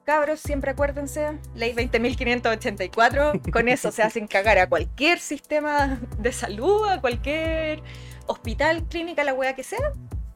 [0.04, 6.88] Cabros, siempre acuérdense, ley 20.584, con eso se hacen cagar a cualquier sistema de salud,
[6.88, 7.82] a cualquier
[8.26, 9.92] hospital, clínica, la wea que sea,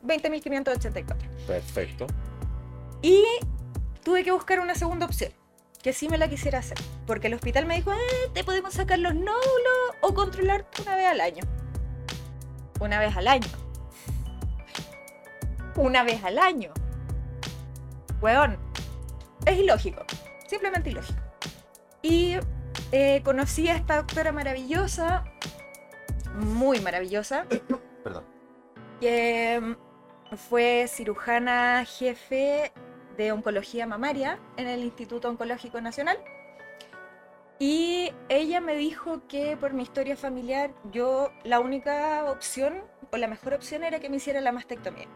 [0.06, 1.16] 20.584.
[1.46, 2.06] Perfecto.
[3.02, 3.24] Y
[4.04, 5.32] tuve que buscar una segunda opción,
[5.82, 8.98] que sí me la quisiera hacer, porque el hospital me dijo, "Eh, te podemos sacar
[8.98, 11.42] los nódulos o controlarte una vez al año.
[12.80, 13.48] Una vez al año.
[15.76, 16.72] Una vez al año.
[18.20, 18.58] Weón,
[19.46, 20.04] es ilógico,
[20.46, 21.20] simplemente ilógico.
[22.02, 22.36] Y
[22.92, 25.24] eh, conocí a esta doctora maravillosa,
[26.34, 27.46] muy maravillosa,
[28.02, 28.24] Perdón.
[29.00, 32.72] que mm, fue cirujana jefe
[33.16, 36.18] de oncología mamaria en el Instituto Oncológico Nacional.
[37.58, 43.28] Y ella me dijo que por mi historia familiar yo la única opción o la
[43.28, 45.06] mejor opción era que me hiciera la mastectomía.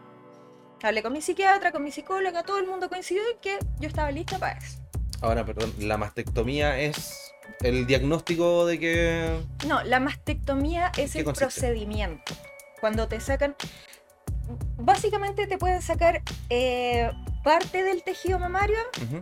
[0.81, 4.11] Hablé con mi psiquiatra, con mi psicóloga, todo el mundo coincidió en que yo estaba
[4.11, 4.79] lista para eso.
[5.21, 9.39] Ahora, perdón, la mastectomía es el diagnóstico de que.
[9.67, 11.45] No, la mastectomía es el consiste?
[11.45, 12.33] procedimiento.
[12.79, 13.55] Cuando te sacan,
[14.77, 17.11] básicamente te pueden sacar eh,
[17.43, 18.77] parte del tejido mamario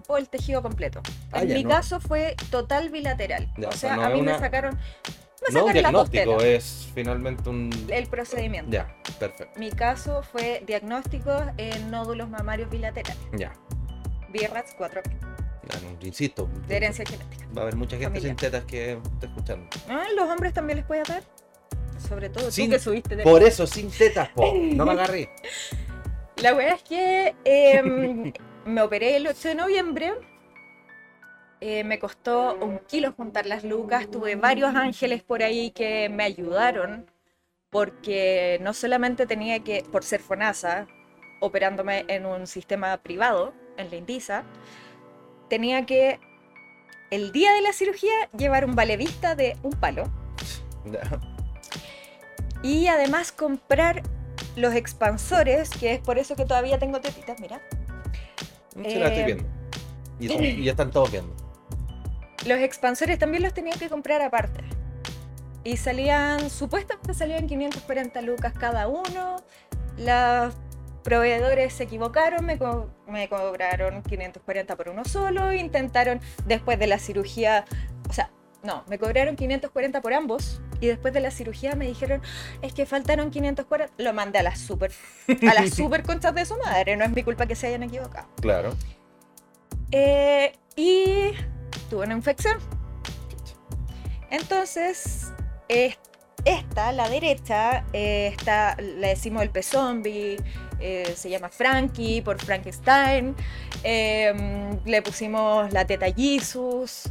[0.07, 1.01] o el tejido completo.
[1.31, 1.69] Ah, en ya, mi no.
[1.71, 3.51] caso fue total bilateral.
[3.57, 4.77] Ya, o sea, no a mí me sacaron,
[5.51, 7.69] me No un diagnóstico, es finalmente un.
[7.89, 8.71] El procedimiento.
[8.71, 9.59] Ya, perfecto.
[9.59, 13.17] Mi caso fue diagnóstico en nódulos mamarios bilaterales.
[13.33, 13.53] Ya.
[14.29, 16.49] BIRATS 4 Ya, no, insisto.
[16.67, 17.45] de herencia genética.
[17.55, 19.67] Va a haber mucha gente sin tetas que está escuchando.
[19.89, 21.23] Ah, ¿Los hombres también les puede dar?
[22.07, 24.53] Sobre todo Sin- tú que subiste de Por eso, sin tetas, po.
[24.55, 25.29] No me agarré.
[26.41, 28.31] La wea es que em,
[28.65, 30.13] me operé el 8 de noviembre
[31.59, 36.23] Eh, me costó un kilo juntar las lucas, tuve varios ángeles por ahí que me
[36.23, 37.07] ayudaron,
[37.71, 40.87] porque no solamente tenía que, por ser FONASA,
[41.39, 44.43] operándome en un sistema privado, en la Indisa,
[45.49, 46.19] tenía que,
[47.09, 50.03] el día de la cirugía, llevar un vista de un palo
[52.61, 54.03] y además comprar
[54.55, 57.61] los expansores, que es por eso que todavía tengo tetitas, mira.
[58.73, 59.43] Sí, la estoy Eh, viendo.
[60.19, 61.46] Y, y ya están todos viendo.
[62.45, 64.61] Los expansores también los tenía que comprar aparte.
[65.63, 69.37] Y salían, supuestamente salían 540 lucas cada uno.
[69.97, 70.53] Los
[71.03, 75.51] proveedores se equivocaron, me, co- me cobraron 540 por uno solo.
[75.53, 77.65] Intentaron, después de la cirugía,
[78.09, 78.29] o sea,
[78.63, 80.61] no, me cobraron 540 por ambos.
[80.79, 82.21] Y después de la cirugía me dijeron,
[82.61, 83.93] es que faltaron 540.
[83.97, 84.91] Lo mandé a las super,
[85.27, 86.95] a las super conchas de su madre.
[86.95, 88.27] No es mi culpa que se hayan equivocado.
[88.39, 88.69] Claro.
[89.91, 91.31] Eh, y
[91.89, 92.57] tuve una infección.
[94.29, 95.31] Entonces,
[95.67, 95.97] es-
[96.45, 100.37] esta, la derecha, eh, está, le decimos el P-Zombie,
[100.79, 103.35] eh, se llama Frankie por Frankenstein.
[103.83, 104.33] eh,
[104.85, 107.03] le pusimos la teta Jesus,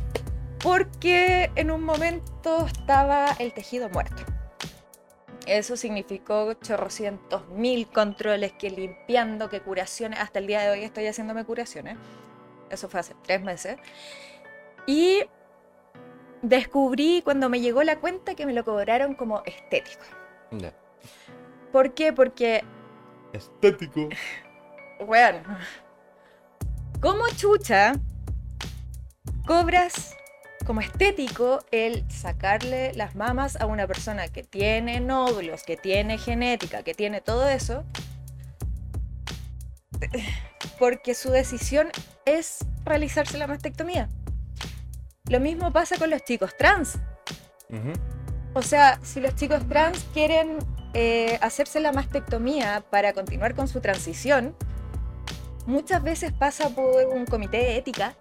[0.59, 4.23] porque en un momento estaba el tejido muerto.
[5.47, 10.19] Eso significó chorrocientos mil controles, que limpiando, que curaciones.
[10.19, 11.97] Hasta el día de hoy estoy haciéndome curaciones.
[12.69, 13.77] Eso fue hace tres meses.
[14.87, 15.25] Y
[16.43, 20.05] descubrí cuando me llegó la cuenta que me lo cobraron como estético.
[21.73, 22.13] ¿Por qué?
[22.13, 22.65] Porque,
[23.33, 24.09] Estético.
[25.07, 25.41] bueno,
[27.01, 27.95] como chucha
[29.47, 30.17] cobras
[30.67, 36.83] como estético el sacarle las mamas a una persona que tiene nódulos, que tiene genética,
[36.83, 37.85] que tiene todo eso,
[40.79, 41.89] porque su decisión
[42.25, 44.09] es realizarse la mastectomía.
[45.29, 46.99] Lo mismo pasa con los chicos trans.
[48.55, 50.59] O sea, si los chicos trans quieren
[50.95, 54.55] eh, hacerse la mastectomía para continuar con su transición,
[55.67, 58.15] muchas veces pasa por un comité de ética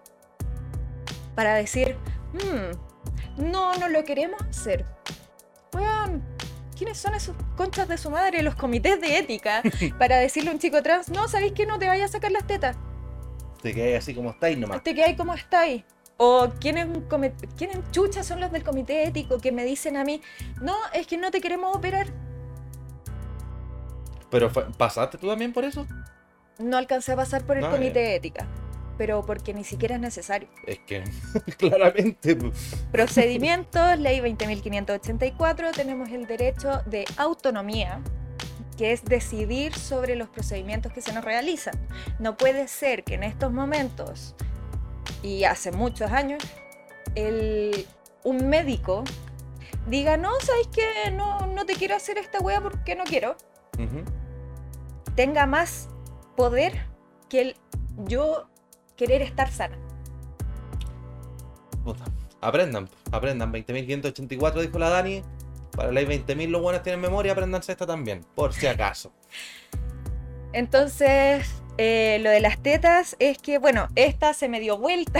[1.35, 1.95] para decir,
[2.33, 2.71] "Hmm,
[3.37, 4.85] no, no lo queremos hacer.
[5.73, 6.23] Weón,
[6.77, 9.61] ¿quiénes son esos conchas de su madre, los comités de ética,
[9.99, 12.47] para decirle a un chico trans, no, ¿sabéis que no te vayas a sacar las
[12.47, 12.77] tetas?
[13.61, 14.83] Te quedas así como estáis nomás.
[14.83, 15.83] Te quedáis como estáis.
[16.17, 16.87] O ¿quiénes,
[17.57, 20.21] quiénes chuchas son los del comité ético que me dicen a mí,
[20.61, 22.07] no, es que no te queremos operar.
[24.29, 25.85] Pero ¿pasaste tú también por eso?
[26.57, 28.47] No alcancé a pasar por el No, comité de ética,
[28.97, 30.47] pero porque ni siquiera es necesario.
[30.65, 31.03] Es que
[31.57, 32.35] claramente.
[32.35, 32.75] pues.
[32.91, 38.01] Procedimientos, ley 20.584, tenemos el derecho de autonomía,
[38.77, 41.75] que es decidir sobre los procedimientos que se nos realizan.
[42.19, 44.35] No puede ser que en estos momentos,
[45.23, 46.43] y hace muchos años,
[47.15, 47.85] el-
[48.23, 49.03] un médico
[49.87, 51.11] diga, no, ¿sabes qué?
[51.11, 53.35] No, no te quiero hacer esta wea porque no quiero.
[53.77, 54.03] Ujú.
[55.15, 55.87] tenga más
[56.35, 56.85] poder
[57.29, 57.55] que el
[58.05, 58.47] yo
[58.97, 59.77] querer estar sana.
[61.83, 62.03] Puta.
[62.41, 63.51] Aprendan, aprendan.
[63.53, 65.21] 20.584 dijo la Dani.
[65.71, 69.11] Para la ley 20.000 los buenos tienen memoria, aprendanse esta también, por si acaso.
[70.53, 75.19] Entonces, eh, lo de las tetas es que, bueno, esta se me dio vuelta.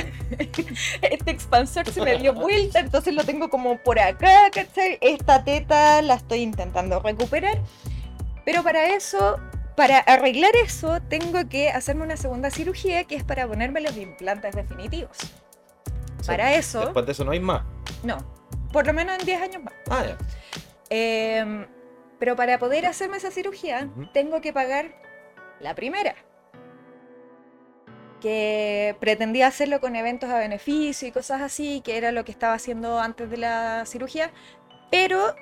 [1.02, 4.98] este expansor se me dio vuelta, entonces lo tengo como por acá, ¿cachai?
[5.02, 7.60] Esta teta la estoy intentando recuperar.
[8.46, 9.38] Pero para eso,
[9.76, 14.56] para arreglar eso, tengo que hacerme una segunda cirugía que es para ponerme los implantes
[14.56, 15.18] definitivos.
[16.26, 17.64] Para eso, Después de eso no hay más.
[18.04, 18.18] no,
[18.72, 19.74] por lo menos en 10 años más.
[19.90, 20.18] Ah, ya.
[20.90, 21.68] Em,
[22.20, 24.08] pero para poder hacerme esa cirugía, Ujú.
[24.14, 24.92] tengo que pagar
[25.60, 26.16] la primera.
[28.26, 32.56] Que pretendía hacerlo con eventos a beneficio y cosas así, que era lo que estaba
[32.56, 34.32] haciendo antes de la cirugía.
[34.90, 35.36] Pero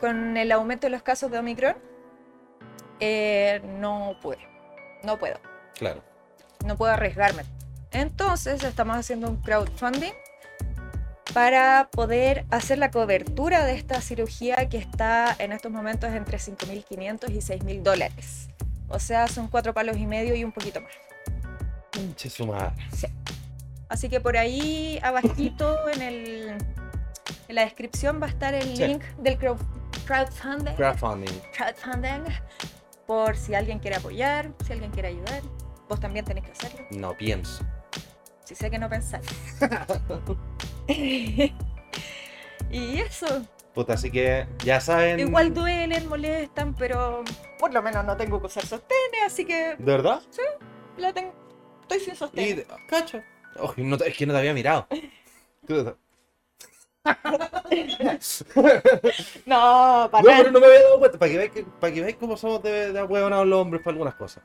[0.00, 1.76] con el aumento de los casos de Omicron,
[3.00, 4.38] eh, no pude.
[5.02, 5.38] No puedo.
[5.74, 6.02] Claro.
[6.64, 7.42] No puedo arriesgarme.
[7.90, 10.14] Entonces estamos haciendo un crowdfunding
[11.34, 17.28] para poder hacer la cobertura de esta cirugía que está en estos momentos entre 5.500
[17.28, 18.48] y 6.000 dólares.
[18.88, 21.11] O sea, son cuatro palos y medio y un poquito más.
[21.92, 22.72] Pinche su madre.
[23.88, 26.48] Así que por ahí abajito en, el,
[27.48, 28.86] en la descripción va a estar el Sí.
[28.86, 29.60] link del crowd-
[30.06, 31.32] crowdfunding, Crowdfunding.
[31.54, 32.24] crowdfunding
[33.06, 35.42] por si alguien quiere apoyar, si alguien quiere ayudar.
[35.88, 36.86] Vos también tenés que hacerlo.
[36.92, 37.62] No pienso.
[38.44, 39.26] Si sé que no pensáis.
[42.70, 43.26] y eso.
[43.74, 45.20] Puta, así que ya saben.
[45.20, 47.22] Igual duelen, molestan, pero
[47.58, 50.20] por lo menos no tengo que usar sostenes, así que ¿De verdad?
[50.96, 51.32] la tengo.
[51.92, 52.16] Estoy sin Y.
[52.16, 52.56] sostén.
[52.56, 53.22] de- Cacho.
[53.58, 54.86] Oh, no es que no te había mirado.
[55.66, 55.96] Tú-
[59.46, 60.38] No, para No, nada.
[60.38, 61.18] pero no me había dado cuenta.
[61.18, 63.00] Para que veáis que- para que veáis cómo somos de, de
[63.46, 64.42] los hombres para algunas cosas.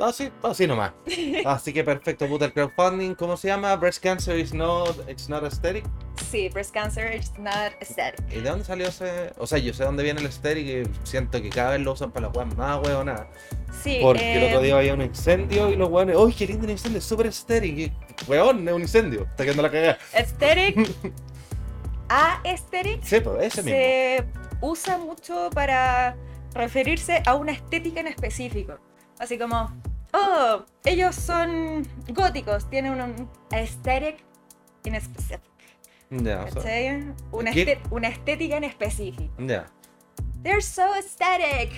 [0.00, 0.92] Así, así nomás.
[1.44, 3.74] Así que perfecto, puta, el crowdfunding, ¿cómo se llama?
[3.76, 5.84] Breast cancer is not, it's not aesthetic.
[6.30, 8.20] Sí, breast cancer is not aesthetic.
[8.30, 9.32] ¿Y de dónde salió ese?
[9.38, 12.10] O sea, yo sé dónde viene el aesthetic y siento que cada vez lo usan
[12.12, 13.26] para las weas más hueonadas.
[13.82, 16.64] Sí, Porque el eh, otro día había un incendio y los weones, ¡uy, qué lindo
[16.64, 16.98] el incendio!
[16.98, 17.92] Es súper aesthetic.
[18.28, 19.22] Weón, es un incendio.
[19.22, 19.98] Está quedando la cagada.
[20.12, 20.90] aesthetic,
[22.44, 23.78] aesthetic Sí, pues, ese mismo.
[23.78, 24.24] se
[24.60, 26.16] usa mucho para
[26.54, 28.78] referirse a una estética en específico.
[29.18, 29.70] Así como,
[30.12, 34.24] oh, ellos son góticos, tienen un aesthetic
[34.84, 35.44] en específico.
[36.10, 37.14] Ya, o sea, ¿cachai?
[37.90, 39.32] Una, estética en específico.
[39.38, 39.66] ya.
[40.42, 41.70] They're so aesthetic.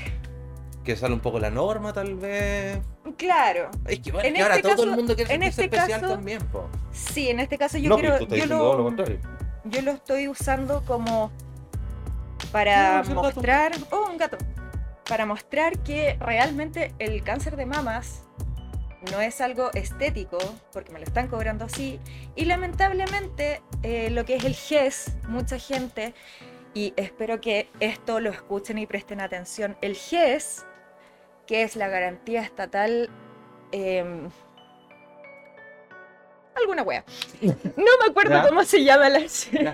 [0.84, 2.78] Que sale un poco la norma, tal vez.
[3.16, 6.00] Claro, Es que, bueno, En que ahora este todo el mundo quiere en este especial
[6.00, 6.68] caso, también, po.
[6.92, 9.18] sí, en este caso yo no, quiero, pues yo lo lo, contrario.
[9.64, 11.30] yo lo estoy usando como
[12.52, 14.38] para No, mostrar, oh, un gato,
[15.12, 18.22] para mostrar que realmente el cáncer de mamas
[19.12, 20.38] no es algo estético,
[20.72, 22.01] porque me lo están cobrando así,
[22.35, 26.14] y lamentablemente eh, lo que es el GES, mucha gente,
[26.72, 30.64] y espero que esto lo escuchen y presten atención, el GES,
[31.46, 33.11] que es la garantía estatal...
[33.70, 34.31] em,
[36.56, 37.04] alguna wea.
[37.40, 37.52] No
[38.00, 38.48] me acuerdo Ya.
[38.48, 39.18] cómo se llama la...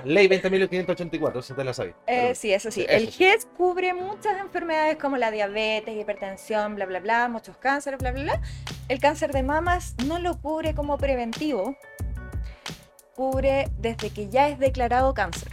[0.05, 1.95] Ley 20.584, eso te la sabía.
[2.07, 2.81] Eh, sí, eso sí.
[2.83, 3.19] Sí, El eso sí.
[3.25, 8.23] GES cubre muchas enfermedades como la diabetes, hipertensión, bla, bla, bla, muchos cánceres, bla, bla,
[8.23, 8.41] bla.
[8.89, 11.77] El cáncer de mamas no lo cubre como preventivo,
[13.15, 15.51] cubre desde que ya es declarado cáncer.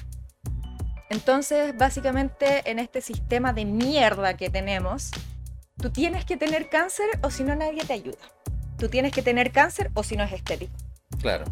[1.09, 5.11] Entonces, básicamente, en este sistema de mierda que tenemos,
[5.77, 8.17] tú tienes que tener cáncer o si no nadie te ayuda.
[8.77, 10.73] Tú tienes que tener cáncer o si no es estético.
[11.25, 11.45] Claro.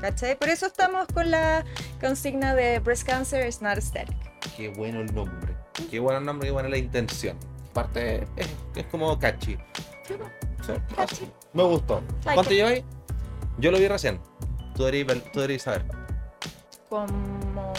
[0.00, 0.38] ¿Cachai?
[0.38, 1.64] Por eso estamos con la
[2.00, 4.16] consigna de breast cancer is not aesthetic.
[4.56, 5.56] Qué bueno el nombre.
[5.90, 7.36] Qué bueno el nombre, qué buena la intención.
[7.70, 9.58] Aparte, es, es como catchy.
[10.06, 10.14] Sí,
[10.94, 11.28] Catchy.
[11.52, 12.00] Me gustó.
[12.24, 12.84] Like ¿Cuánto lleváis?
[13.58, 14.20] Yo lo vi recién.
[14.76, 15.84] Tú deberías, tú deberías saber.
[16.88, 17.72] como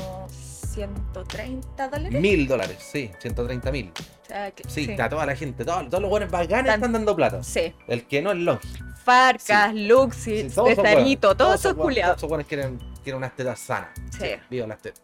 [0.75, 2.21] 130 dólares.
[2.21, 3.91] Mil dólares, sí, 130 mil.
[4.23, 4.91] O sea, que- Sí, sí.
[4.91, 7.41] está toda la gente, todos, todos los buenos bacanes Tan- están dando plata.
[7.43, 7.73] Sí.
[7.88, 8.67] El que no es Longi.
[9.03, 9.71] Farcas,
[10.15, 12.11] Sí, Cesarito, hueones, todos esos culiados.
[12.15, 13.89] Todos esos buenos quieren, quieren unas tetas sanas.
[14.17, 14.31] Sí.
[14.49, 15.01] Viva las tetas.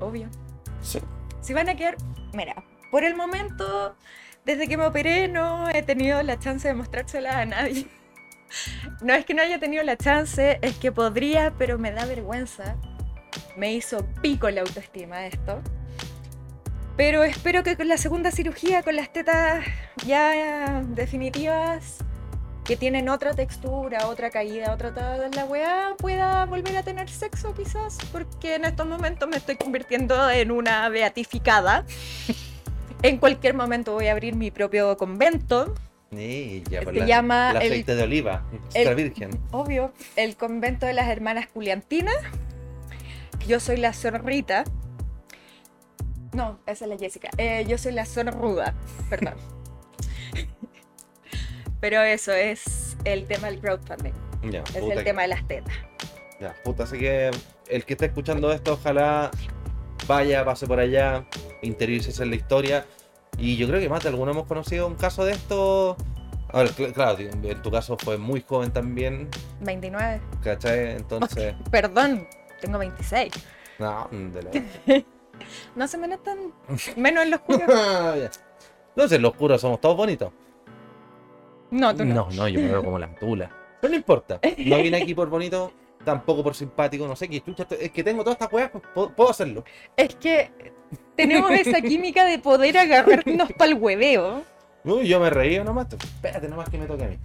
[0.00, 0.28] Obvio.
[0.82, 1.00] Sí.
[1.40, 1.96] Si van a quedar.
[2.32, 2.54] Mira,
[2.90, 3.96] por el momento,
[4.44, 7.86] desde que me operé, no he tenido la chance de mostrársela a nadie.
[9.02, 12.76] No es que no haya tenido la chance, es que podría, pero me da vergüenza.
[13.56, 15.60] Me hizo pico la autoestima esto.
[16.96, 19.64] Pero espero que con la segunda cirugía, con las tetas
[20.04, 21.98] ya definitivas,
[22.64, 27.54] que tienen otra textura, otra caída, otra toda la weá, pueda volver a tener sexo
[27.54, 31.84] quizás, porque en estos momentos me estoy convirtiendo en una beatificada.
[33.00, 35.72] En cualquier momento voy a abrir mi propio convento,
[36.10, 38.42] Y ya, Se la- llama el aceite de oliva,
[38.74, 39.30] extra el- virgen.
[39.52, 42.16] obvio, el convento de las hermanas Juliantinas.
[43.46, 44.64] Yo soy la zorrita.
[46.32, 47.30] No, esa es la Jessica.
[47.38, 48.74] Eh, yo soy la zorruda,
[49.08, 49.34] perdón.
[51.80, 54.12] Pero eso es el tema del crowdfunding.
[54.50, 55.74] Ya, Es el que- tema de las tetas.
[56.40, 57.30] Ya, puta, así que
[57.68, 59.30] el que esté escuchando esto, ojalá
[60.06, 61.24] vaya, pase por allá,
[61.62, 62.86] interiorice en la historia.
[63.36, 65.96] Y yo creo que más de alguno hemos conocido un caso de esto.
[66.50, 69.28] Ahora, cl- claro, en tu caso fue muy joven también,
[69.60, 70.20] 29.
[70.42, 70.92] ¿cachai?
[70.96, 72.26] Entonces, Perdón,
[72.60, 73.32] tengo 26.
[73.78, 75.04] no, de la...
[75.76, 76.52] No se me notan
[76.96, 77.66] menos en los oscuro.
[78.16, 78.30] Ya.
[78.88, 80.32] Entonces, los curos somos todos bonitos.
[81.70, 82.14] No, tú no.
[82.14, 83.50] No, no, yo me veo como la tula.
[83.80, 84.40] Pero no importa.
[84.42, 85.72] No vine aquí por bonito,
[86.04, 87.66] tampoco por simpático, no sé qué chucha.
[87.78, 89.64] Es que tengo todas estas weas, pues puedo, puedo hacerlo.
[89.96, 90.50] Es que
[91.14, 94.42] tenemos esa química de poder agarrarnos para el hueveo.
[94.84, 95.86] Uy, yo me reí nomás.
[95.92, 97.18] Espérate nomás que me toque a mí.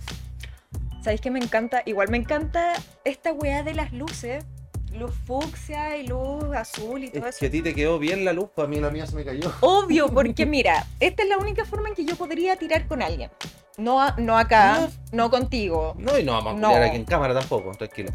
[1.01, 1.81] ¿Sabéis qué me encanta?
[1.85, 4.45] Igual me encanta esta weá de las luces.
[4.93, 7.39] Luz fucsia y luz azul y todo Es eso.
[7.39, 9.51] que a ti te quedó bien la luz, para mí la mía se me cayó.
[9.61, 13.31] Obvio, porque mira, esta es la única forma en que yo podría tirar con alguien.
[13.77, 15.95] No, no acá, no, contigo.
[15.97, 16.75] No, y no vamos a No.
[16.75, 18.11] aquí en cámara tampoco, tranquilo.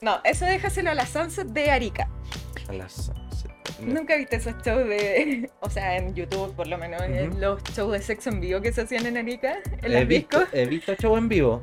[0.00, 2.08] No, eso déjaselo a la Sunset de Arica.
[2.68, 3.12] A las-
[3.80, 5.50] Nunca viste esos shows de.
[5.60, 7.38] O sea, en YouTube, por lo menos, en Ujú.
[7.40, 10.54] los shows de sexo en vivo que se hacían en Arica, en he, visto, discos.
[10.54, 11.60] he visto show en vivo,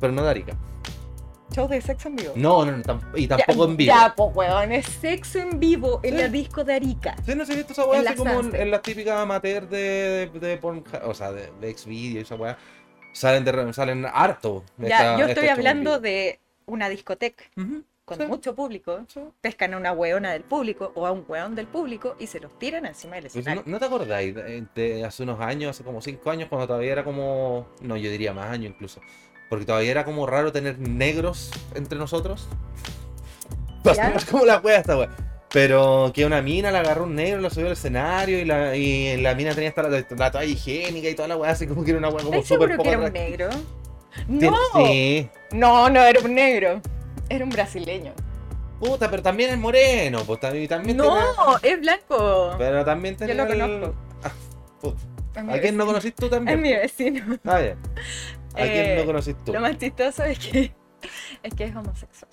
[0.00, 0.56] pero no de Arica.
[1.52, 2.32] Shows de sexo en vivo.
[2.36, 3.92] No, no, no, tam- y tampoco ya, en vivo.
[3.94, 6.18] Ya, pues, weón, es sexo en vivo en Sí.
[6.22, 7.16] la disco de Arica.
[7.26, 10.40] Sí, no sé si esa weá así como en, en las típicas amateur de, de,
[10.40, 12.56] de Pornhub, o sea, de, de Xvideo y esa weá.
[13.12, 14.64] salen de, salen harto.
[14.78, 17.44] Ya, esta- yo este estoy hablando de una discoteca
[18.04, 19.20] con sí, mucho público, sí.
[19.40, 22.58] pescan a una weona del público o a un weón del público y se los
[22.58, 23.62] tiran encima del ¿no, escenario.
[23.66, 27.04] ¿No te acordáis de, de hace unos años, hace como 5 años, cuando todavía era
[27.04, 27.68] como.
[27.82, 29.00] No, yo diría más años incluso.
[29.50, 32.48] Porque todavía era como raro tener negros entre nosotros.
[33.84, 35.10] Es como la wea esta wea.
[35.52, 39.16] Pero que una mina la agarró un negro, la subió al escenario y la, y
[39.16, 41.90] la mina tenía hasta la, la toalla higiénica y toda la wea, así como que
[41.90, 43.48] era una wea como ¿Estás súper poco que era un negro?
[44.28, 45.28] No, Sí.
[45.52, 46.80] no, no era un negro.
[47.28, 48.12] Era un brasileño.
[48.78, 51.16] Puta, pero también es moreno, pues también, también No,
[51.62, 52.54] es blanco.
[52.56, 53.94] Pero también Yo tenía lo el- conozco.
[54.22, 54.30] Ah,
[54.80, 55.00] puta.
[55.34, 56.60] Es ¿A quién no conocís tú Es también?
[56.62, 57.38] mi vecino.
[57.44, 57.76] Ah, bien.
[58.54, 59.52] ¿A quién Eh, no conocís tú?
[59.52, 60.72] Lo más chistoso es que
[61.42, 62.30] es que es homosexual.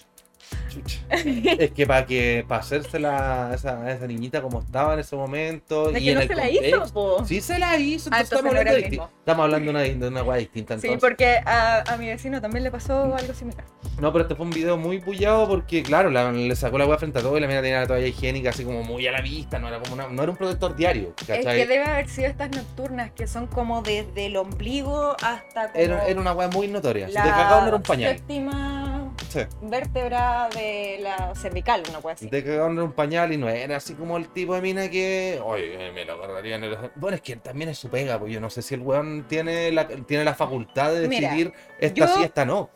[0.70, 1.00] Chucha.
[1.10, 5.90] Es que para que para hacerse la, esa, esa niñita como estaba en ese momento
[5.90, 7.26] Es y que en no el se la contexto- hizo, po.
[7.26, 9.04] Sí se la hizo, Ah, entonces estamos no hablando, de, mismo.
[9.06, 11.00] disti- estamos hablando de una, de una distinta Sí, entonces.
[11.10, 13.64] porque a, a mi vecino también le pasó algo similar.
[14.00, 16.98] No, pero este fue un video muy bullado porque, claro, la- le sacó la weá
[16.98, 19.22] frente a todo y la mina tenía la toalla higiénica así como muy a la
[19.22, 21.58] vista, no era como una- no era un protector diario, Es ¿cachai?
[21.58, 26.08] que debe haber sido estas nocturnas que son como desde el ombligo hasta como Era,
[26.08, 27.08] era una weá muy notoria.
[27.08, 28.16] Si la te cagaba no era un pañal.
[28.18, 28.97] séptima
[29.30, 29.42] Sí.
[29.62, 32.28] vértebra de la cervical, una cosa así.
[32.30, 35.40] Te cagaron era un pañal y no era así como el tipo de mina que.
[35.44, 36.78] Oye, me lo agarraría en el.
[36.96, 39.72] Bueno, es que también es su pega, pues yo no sé si el weón tiene
[39.72, 42.70] la, tiene la facultad de Mira, decidir esta sí, esta no.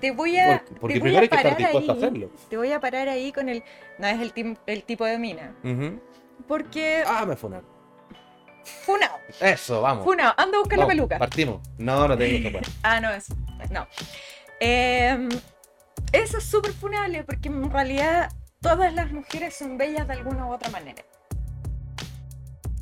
[0.00, 2.30] Te voy a, Porque, voy primero a hay que estar parar dispuesto a ahí, hacerlo.
[2.50, 3.64] Te voy a parar ahí con el.
[3.98, 5.54] No es el, tim- el tipo de mina.
[6.46, 7.02] Porque.
[7.06, 7.66] Ah, me funaron.
[8.84, 9.18] Funao.
[9.40, 10.04] Eso, vamos.
[10.04, 10.34] Funao.
[10.36, 11.18] Anda a buscar la peluca.
[11.18, 11.60] Partimos.
[11.78, 12.60] No, no tengo que.
[12.82, 13.28] Ah, no, es.
[13.70, 13.86] No.
[14.60, 15.28] Em,
[16.12, 18.30] eso es súper funable porque en realidad
[18.60, 21.02] todas las mujeres son bellas de alguna u otra manera.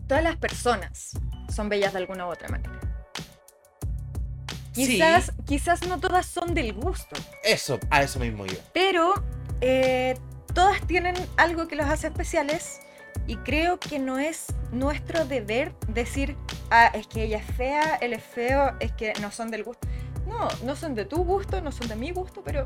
[0.06, 1.12] Todas las personas
[1.54, 2.78] son bellas de alguna u otra manera.
[4.72, 4.86] Sí.
[4.86, 7.14] Quizás, quizás no todas son del gusto,
[7.44, 8.56] Eso, a eso mismo yo.
[8.72, 9.14] pero
[9.60, 10.16] eh,
[10.52, 12.80] todas tienen algo que los hace especiales
[13.28, 16.36] y creo que no es nuestro deber decir,
[16.70, 19.86] ah, es que ella es fea, él es feo, es que no son del gusto.
[20.26, 22.64] No, no son de tu gusto, no son de mi gusto, pero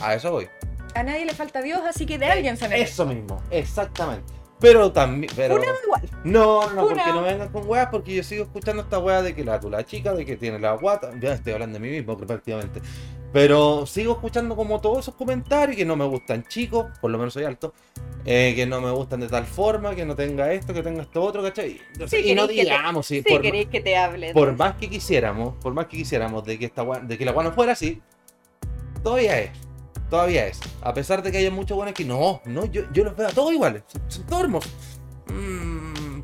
[0.00, 0.48] A eso voy.
[0.94, 2.90] a nadie le falta Dios, así que de alguien son eres.
[2.90, 4.32] Eso mismo, exactamente.
[4.60, 5.30] Pero también.
[5.36, 5.56] Pero...
[5.56, 6.02] Funado igual.
[6.24, 9.34] No, no, no, porque no vengan con weas, porque yo sigo escuchando esta wea de
[9.34, 11.10] que la la chica, de que tiene la guata.
[11.20, 12.80] Ya estoy hablando de mí mismo, prácticamente.
[13.32, 17.34] Pero sigo escuchando como todos esos comentarios que no me gustan chicos, por lo menos
[17.34, 17.74] soy alto,
[18.24, 21.20] eh, que no me gustan de tal forma, que no tenga esto, que tenga esto
[21.20, 21.80] otro, ¿cachai?
[21.92, 24.32] Entonces, Sí, y no que te- digamos, sí, por, que te hable.
[24.32, 27.52] por más que quisiéramos, por más que quisiéramos de que esta de que la no
[27.52, 28.00] fuera así,
[29.02, 29.50] todavía es.
[30.14, 30.60] Todavía es.
[30.80, 33.32] A pesar de que haya muchos buenos que no, no, yo, yo los veo a
[33.32, 33.82] todos iguales.
[33.88, 34.72] Son, son todos hermosos.
[35.26, 36.20] Mm,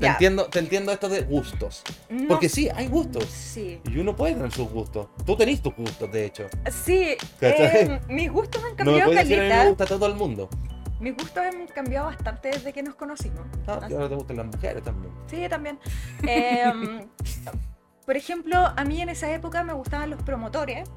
[0.00, 1.84] te, entiendo, te entiendo esto de gustos.
[2.10, 3.26] No Porque sí, hay gustos.
[3.26, 5.06] Sí, Y uno puede tener sus gustos.
[5.24, 6.48] Tú tenés tus gustos, de hecho.
[6.68, 10.14] sí eh, mis gustos han No me cambiado decir a mí me gusta todo el
[10.16, 10.48] mundo.
[10.98, 13.46] Mis gustos han cambiado bastante desde que nos conocimos.
[13.68, 15.14] Ah, y ahora te gustan las mujeres también.
[15.28, 15.78] Sí, también.
[16.26, 17.06] Em,
[18.04, 20.88] por ejemplo, a mí en esa época me gustaban los promotores,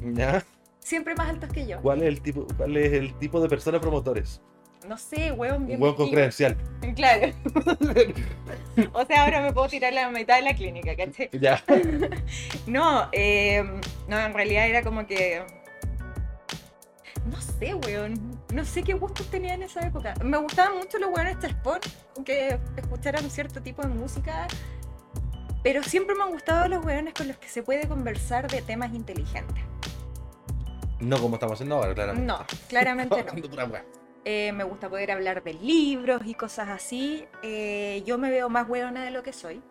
[0.00, 0.44] ¿Ya?
[0.88, 1.80] Siempre más altos que yo.
[1.82, 4.40] ¿Cuál es el tipo, cuál es el tipo de persona promotores?
[4.88, 6.54] No sé, huevón Un bien huevo con viejillo.
[6.54, 6.56] credencial.
[6.96, 7.32] Claro.
[8.94, 11.28] o sea, ahora me puedo tirar la mitad de la clínica, ¿caché?
[11.40, 11.62] Ya.
[12.66, 13.62] No, eh,
[14.08, 15.42] no, en realidad era como que.
[17.26, 18.38] No sé, weón.
[18.54, 20.14] No sé qué gustos tenía en esa época.
[20.24, 21.80] Me gustaban mucho los weones chespón,
[22.24, 24.46] que escucharan cierto tipo de música.
[25.62, 28.94] Pero siempre me han gustado los weones con los que se puede conversar de temas
[28.94, 29.62] inteligentes.
[31.00, 32.26] No como estamos haciendo ahora, claramente.
[32.26, 33.72] No, claramente no.
[34.24, 37.26] Eh, me gusta poder hablar de libros y cosas así.
[37.42, 39.62] Eh, yo me veo más weona de lo que soy.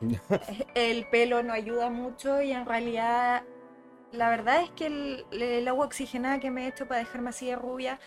[0.74, 3.42] El pelo no ayuda mucho y en realidad
[4.12, 7.46] la verdad es que el, el agua oxigenada que me he hecho para dejarme así
[7.46, 8.00] de rubia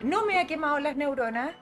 [0.00, 1.54] no me ha quemado las neuronas,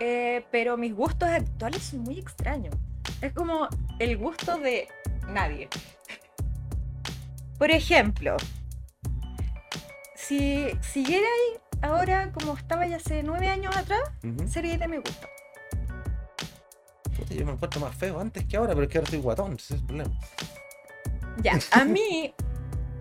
[0.00, 2.74] eh, pero mis gustos actuales son muy extraños.
[3.20, 4.88] Es como el gusto de
[5.28, 5.68] nadie.
[7.64, 8.36] Por ejemplo,
[10.14, 14.02] si siguiera ahí ahora como estaba ya hace nueve años atrás,
[14.46, 15.26] sería de mi gusto.
[17.16, 19.54] Puta, yo me encuentro más feo antes que ahora, pero es que ahora soy guatón,
[19.54, 20.10] ese es el problema.
[21.42, 22.34] Ya, a mí,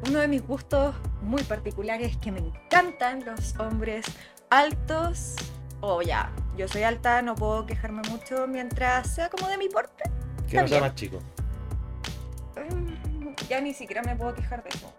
[0.07, 4.05] uno de mis gustos muy particulares es que me encantan los hombres
[4.49, 5.35] altos.
[5.81, 10.09] O ya, yo soy alta, no puedo quejarme mucho mientras sea como de mi porte.
[10.49, 11.19] Que no sea más chico.
[12.55, 13.12] Mm,
[13.49, 14.93] Ya ni siquiera me puedo quejar de eso.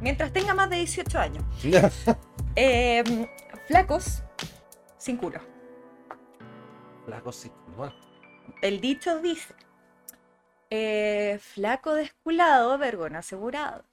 [0.00, 1.44] Mientras tenga más de 18 años.
[2.54, 3.26] Em,
[3.66, 4.22] flacos,
[4.96, 5.40] sin culo.
[7.06, 7.54] La cosita.
[7.76, 7.94] Bueno,
[8.62, 9.54] El dicho dice
[10.70, 13.84] Eh, flaco desculado, vergón asegurado.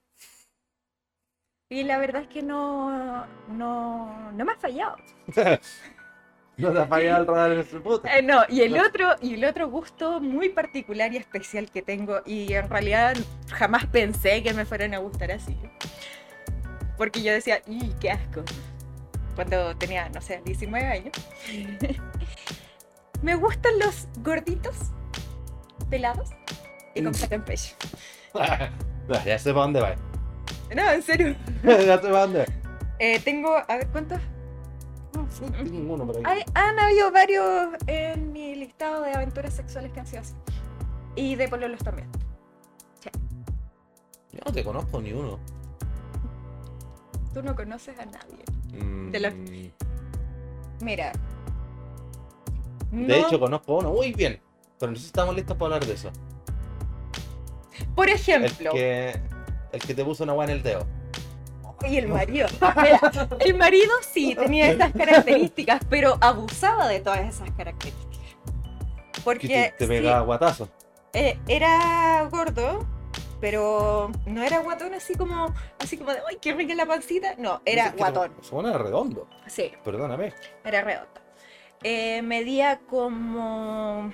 [1.68, 4.96] Y la verdad es que no, no, no me ha fallado.
[6.56, 8.16] No te fallado el radar en ese puta.
[8.16, 12.20] Eh, no, y el otro, y el otro gusto muy particular y especial que tengo,
[12.24, 13.14] y en realidad
[13.52, 15.56] jamás pensé que me fueran a gustar así.
[16.96, 18.42] Porque yo decía, ¡y qué asco!
[19.34, 21.12] Cuando tenía, no sé, 19 años.
[23.22, 24.76] me gustan los gorditos,
[25.90, 26.30] pelados
[26.94, 27.20] y con Mm.
[27.20, 27.74] pato en pecho.
[29.24, 29.94] Ya sé para dónde va.
[30.74, 31.36] No, en serio.
[31.62, 32.44] ya sé para dónde.
[32.98, 34.18] Eh, tengo, a ver, ¿cuántos?
[35.40, 36.06] No, ninguno.
[36.24, 40.34] Hay- han habido varios en mi listado de aventuras sexuales que han sido así.
[41.14, 42.08] Y de pololos también.
[44.32, 45.38] Yo no te conozco ni uno.
[47.32, 48.44] Tú no conoces a nadie.
[48.84, 49.34] Mm, De los-
[50.82, 51.12] Mira.
[52.90, 54.40] De no- hecho, conozco uno muy bien.
[54.78, 56.10] Pero no sé si estamos listos para hablar de eso.
[57.94, 59.20] por El ejemplo, que,
[59.72, 60.86] el que te puso una weá en el dedo.
[61.88, 62.48] Y el marido.
[62.76, 63.00] Mira,
[63.40, 68.16] el marido sí tenía estas características, pero abusaba de todas esas características.
[69.12, 70.68] Que Porque te, te sí, pegaba guatazo.
[71.12, 72.86] eh, era gordo,
[73.40, 77.34] pero no era guatón así como, así como de, ¡ay, qué rica la pancita!
[77.38, 78.32] No, era que guatón.
[78.36, 79.28] no- Suena redondo.
[79.46, 80.32] Sí, Perdóname.
[80.64, 81.20] era redondo.
[81.82, 84.10] Eh, medía como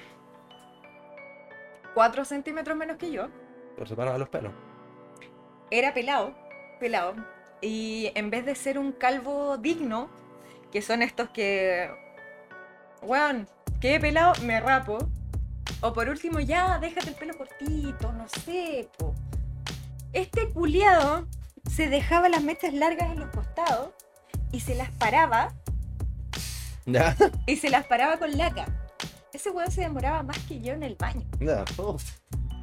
[1.95, 3.29] 4 centímetros menos que yo.
[3.75, 4.53] Pero se paraba los pelos.
[5.71, 6.35] Era pelado,
[6.81, 7.15] pelado.
[7.63, 10.11] Y en vez de ser un calvo digno,
[10.73, 11.89] que son estos que,
[13.03, 13.49] weón,
[13.81, 14.99] quedé pelado, me rapo.
[15.81, 19.15] O por último, ya, déjate el pelo cortito, no sé, po.
[20.13, 21.27] Este culiado
[21.71, 23.91] se dejaba las mechas largas en los costados
[24.51, 25.55] y se las paraba
[26.87, 27.17] Ya.
[27.47, 28.67] y se las paraba con laca.
[29.33, 31.25] Ese weón se demoraba más que yo en el baño.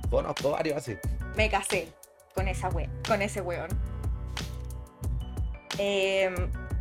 [0.09, 0.97] Conozco varios así.
[1.35, 1.87] Me casé
[2.35, 3.69] con esa we con ese weón.
[5.79, 6.35] Em,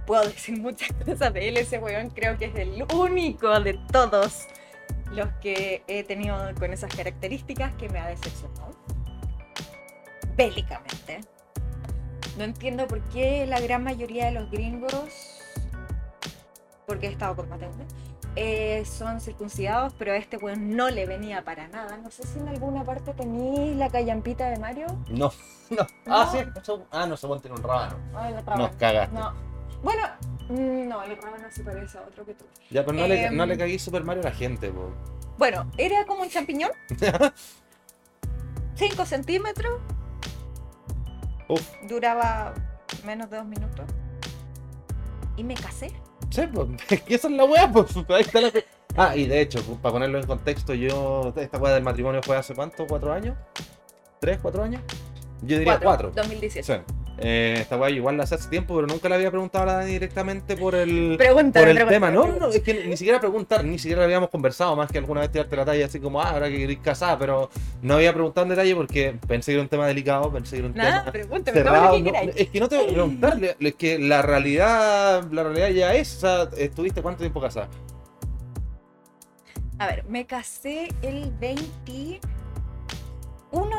[0.07, 4.49] puedo decir muchas cosas de él, ese weón creo que es el único de todos
[5.13, 8.77] los que he tenido con esas características que me ha decepcionado.
[10.37, 11.21] Bélicamente.
[12.37, 15.41] No entiendo por qué la gran mayoría de los gringos,
[16.87, 17.71] porque he estado con Mateo,
[18.37, 21.97] eh, son circuncidados, pero a este weón no le venía para nada.
[21.97, 24.87] No sé si en alguna parte tenéis la callampita de Mario.
[25.09, 25.31] No.
[25.71, 25.87] No.
[26.07, 26.63] Ah, No.
[26.65, 26.73] sí.
[26.91, 27.97] Ah, no, se pone tiene un rábano.
[28.15, 29.15] Ay, la Nos cagaste.
[29.15, 29.35] No.
[29.83, 30.03] Bueno,
[30.49, 32.47] mm, no, el rábano se parece a otro que tú.
[32.71, 33.37] Ya, pero no, le, Em.
[33.37, 34.91] no le cagué Super Mario a la gente, po.
[35.37, 36.71] Bueno, era como un champiñón.
[38.77, 39.79] 5 centímetros.
[41.49, 41.63] Uf.
[41.87, 42.55] Duraba
[43.05, 43.85] menos de dos minutos.
[45.37, 45.93] Y me casé.
[46.31, 47.97] Sí, pues, es que esa es la weá, pues.
[48.09, 48.51] Ahí está la...
[48.97, 52.55] Ah, y de hecho, para ponerlo en contexto, yo, esta weá del matrimonio fue hace
[52.55, 53.37] cuánto, cuatro años,
[54.21, 54.83] tres, cuatro años.
[55.43, 56.11] Yo diría cuatro.
[56.15, 56.85] 2018.
[56.87, 56.95] Sí.
[57.21, 59.73] Eh, esta weá igual la hace hace tiempo, pero nunca le había preguntado a la
[59.79, 62.11] Dani directamente por el, por el tema.
[62.13, 65.57] No, es que ni siquiera preguntar, ni siquiera habíamos conversado, más que alguna vez tirarte
[65.57, 67.51] la talla así como, ah, ahora que queréis casar, pero
[67.83, 70.69] no había preguntado en detalle porque pensé que era un tema delicado, pensé que era
[70.69, 71.93] un Nada, tema cerrado.
[71.97, 72.31] que no, queráis.
[72.37, 75.95] es que no te voy a preguntar, le- es que la realidad, la realidad ya
[75.95, 77.69] es, o sea, ¿estuviste cuánto tiempo casada?
[79.81, 82.21] A ver, me casé el 21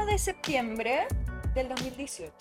[0.08, 1.08] de septiembre
[1.56, 2.32] del 2018.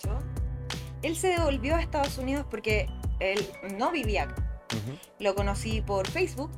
[1.01, 2.87] Él se devolvió a Estados Unidos porque
[3.19, 3.45] él
[3.77, 4.35] no vivía acá.
[5.19, 6.51] Lo conocí por Facebook.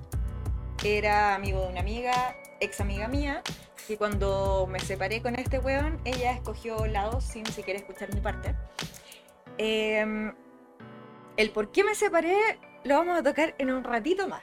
[0.83, 3.43] Era amigo de una amiga, ex amiga mía.
[3.87, 8.55] Y cuando me separé con este weón, ella escogió lado sin siquiera escuchar mi parte.
[9.57, 10.33] Em,
[11.37, 12.35] el por qué me separé
[12.83, 14.41] lo vamos a tocar en un ratito más.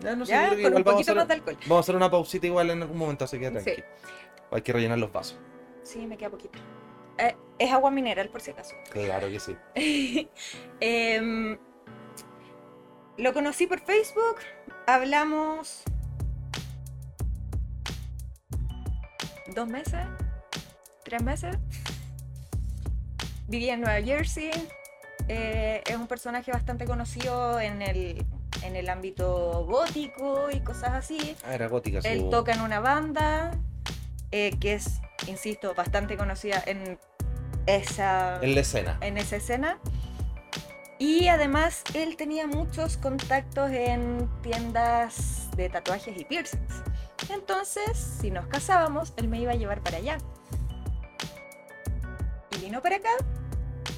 [0.00, 0.50] Ya, no sé, ¿ya?
[0.50, 1.56] Con un poquito más de alcohol.
[1.62, 3.74] vamos a hacer una pausita igual en algún momento, así que tranqui.
[3.74, 3.82] Sí.
[4.50, 5.38] Hay que rellenar los vasos.
[5.82, 6.58] Sí, me queda poquito.
[7.18, 8.74] Eh, es agua mineral por si acaso.
[8.90, 9.56] Claro que sí.
[10.80, 11.58] Em,
[13.16, 14.36] lo conocí por Facebook,
[14.86, 15.82] hablamos
[19.54, 20.06] dos meses,
[21.04, 21.56] tres meses.
[23.48, 24.50] Vivía en Nueva Jersey.
[25.26, 28.24] eh, es un personaje bastante conocido en el,
[28.62, 31.36] en el ámbito gótico y cosas así.
[31.44, 32.08] Ah, era gótica su...
[32.08, 33.58] Él toca en una banda
[34.30, 36.98] eh, que es, insisto, bastante conocida en
[37.76, 38.98] esa, En la escena.
[39.00, 39.78] en esa escena.
[40.98, 46.82] Y además él tenía muchos contactos en tiendas de tatuajes y piercings.
[47.30, 50.18] Entonces, si nos casábamos, él me iba a llevar para allá.
[52.56, 53.10] Y vino para acá.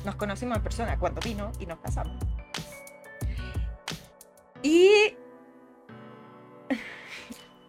[0.04, 2.22] Nos conocimos en persona cuando vino y nos casamos.
[4.62, 5.14] Y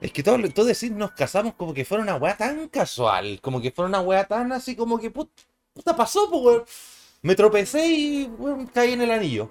[0.02, 3.62] Es que todo, todo decir nos casamos como que fuera una weá tan casual, como
[3.62, 5.30] que fuera una weá tan así como que put-
[5.74, 6.64] puta pasó, pues weón.
[7.24, 9.50] Me tropecé y weón, caí en el anillo.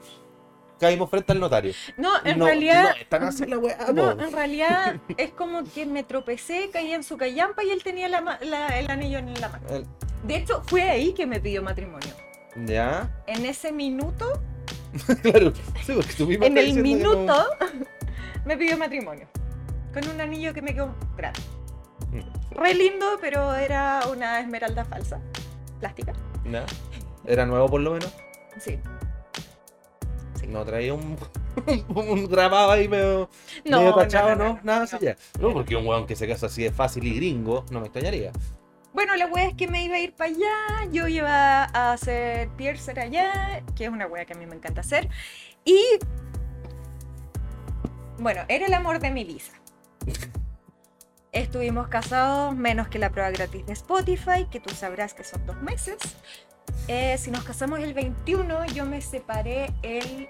[0.80, 1.72] Caímos frente al notario.
[1.98, 2.82] No, en no, realidad.
[2.84, 4.22] no es tan así la weá, No, po.
[4.22, 8.22] en realidad es como que me tropecé, caí en su callampa y él tenía la
[8.22, 9.68] ma- la- el anillo en la mano.
[9.68, 9.86] El-
[10.24, 12.08] De hecho, fue ahí que me pidió matrimonio.
[12.66, 14.40] Ya, En ese minuto,
[15.22, 15.52] claro.
[15.86, 17.46] Sí, porque tú misma en el minuto,
[18.46, 19.28] me pidió matrimonio.
[19.92, 21.40] Con un anillo que me quedó grande.
[22.10, 22.54] Mm.
[22.54, 25.20] Re lindo, pero era una esmeralda falsa.
[25.81, 26.12] Plástica.
[26.51, 26.64] Ya.
[27.26, 28.12] Era nuevo por lo menos.
[28.59, 28.78] Sí.
[30.49, 31.16] No traía un,
[31.95, 33.28] un grabado ahí medio,
[33.64, 34.45] No, medio no, tachado, no, ¿no?
[34.45, 34.85] no, no, Nada no.
[34.85, 35.16] así ya.
[35.41, 38.33] No, porque un weón que se casa así de fácil y gringo, no me extrañaría.
[38.93, 42.49] Bueno, la wea es que me iba a ir para allá, yo iba a hacer
[42.57, 45.09] piercer allá, que es una wea que a mí me encanta hacer.
[45.64, 45.81] Y
[48.18, 49.53] bueno, era el amor de mi Lisa.
[51.33, 55.57] Estuvimos casados menos que la prueba gratis de Spotify, que tú sabrás que son dos
[55.62, 55.97] meses.
[56.89, 60.28] Eh, si nos casamos el 21, yo me separé el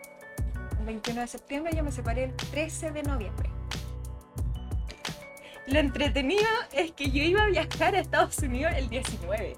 [0.85, 3.49] 21 de septiembre, yo me separé el 13 de noviembre.
[5.69, 9.57] Lo entretenido es que yo iba a viajar a Estados Unidos el 19.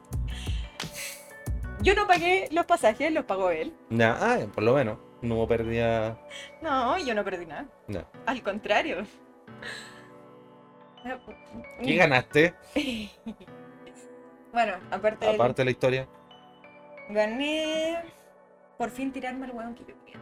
[1.81, 3.75] Yo no pagué los pasajes, los pagó él.
[3.91, 4.99] Ya, ah, por lo menos.
[5.23, 6.21] No pérdida.
[6.61, 7.67] No, yo no perdí nada.
[7.89, 8.05] No.
[8.27, 9.05] Al contrario.
[11.83, 12.55] ¿Qué ganaste?
[14.53, 16.07] Bueno, aparte, del- Aparte de la historia.
[17.09, 17.97] gané
[18.77, 20.21] por fin tirarme al hueón que yo quería.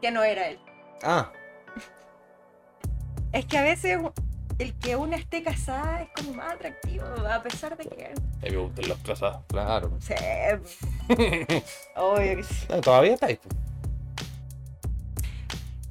[0.00, 0.58] Que no era él.
[1.04, 1.30] Ah,
[3.32, 4.00] Es que a veces
[4.58, 8.06] el que una esté casada es como más atractivo, a pesar de que.
[8.06, 9.92] a mí me gustan los casados, claro.
[10.00, 10.14] Sí,
[11.94, 12.66] obvio que sí.
[12.70, 13.38] No, Todavía estáis.
[13.38, 13.54] pues.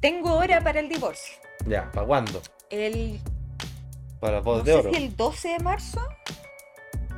[0.00, 1.34] Tengo hora para el divorcio.
[1.66, 2.42] Ya, ¿para cuándo?
[2.68, 3.20] El
[4.22, 4.90] Para no voz de sé oro.
[4.90, 6.00] si el 12 de marzo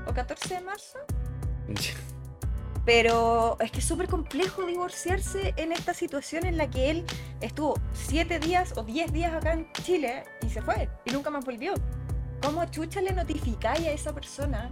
[0.09, 0.99] o 14 de marzo.
[2.85, 7.05] Pero es que es súper complejo divorciarse en esta situación en la que él
[7.41, 11.45] estuvo 7 días o 10 días acá en Chile y se fue y nunca más
[11.47, 11.73] volvió.
[12.43, 14.71] ¿Cómo chucha le notificáis a esa persona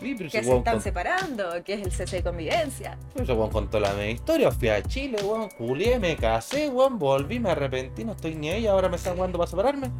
[0.00, 2.96] Sí, que se weón están con- separando, que es el cese de convivencia?
[3.14, 4.50] ese weón contó la misma historia.
[4.50, 8.66] Fui a Chile, weón, culié, me casé, weón, volví, me arrepentí, no estoy ni ahí,
[8.66, 9.90] ahora me están jugando para separarme.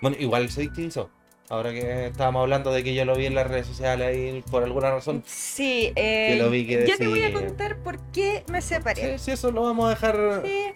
[0.00, 1.10] Bueno, igual se victimizó.
[1.48, 4.62] Ahora que estábamos hablando de que yo lo vi en las redes sociales ahí por
[4.62, 5.24] alguna razón.
[5.26, 9.18] Sí, eh, lo vi que yo te voy a contar por qué me separé.
[9.18, 10.42] Sí, sí, eso lo vamos a dejar.
[10.44, 10.66] Sí,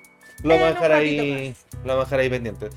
[0.43, 1.55] Lo vamos a dejar ahí.
[1.85, 2.71] Lo vamos a dejar ahí pendiente.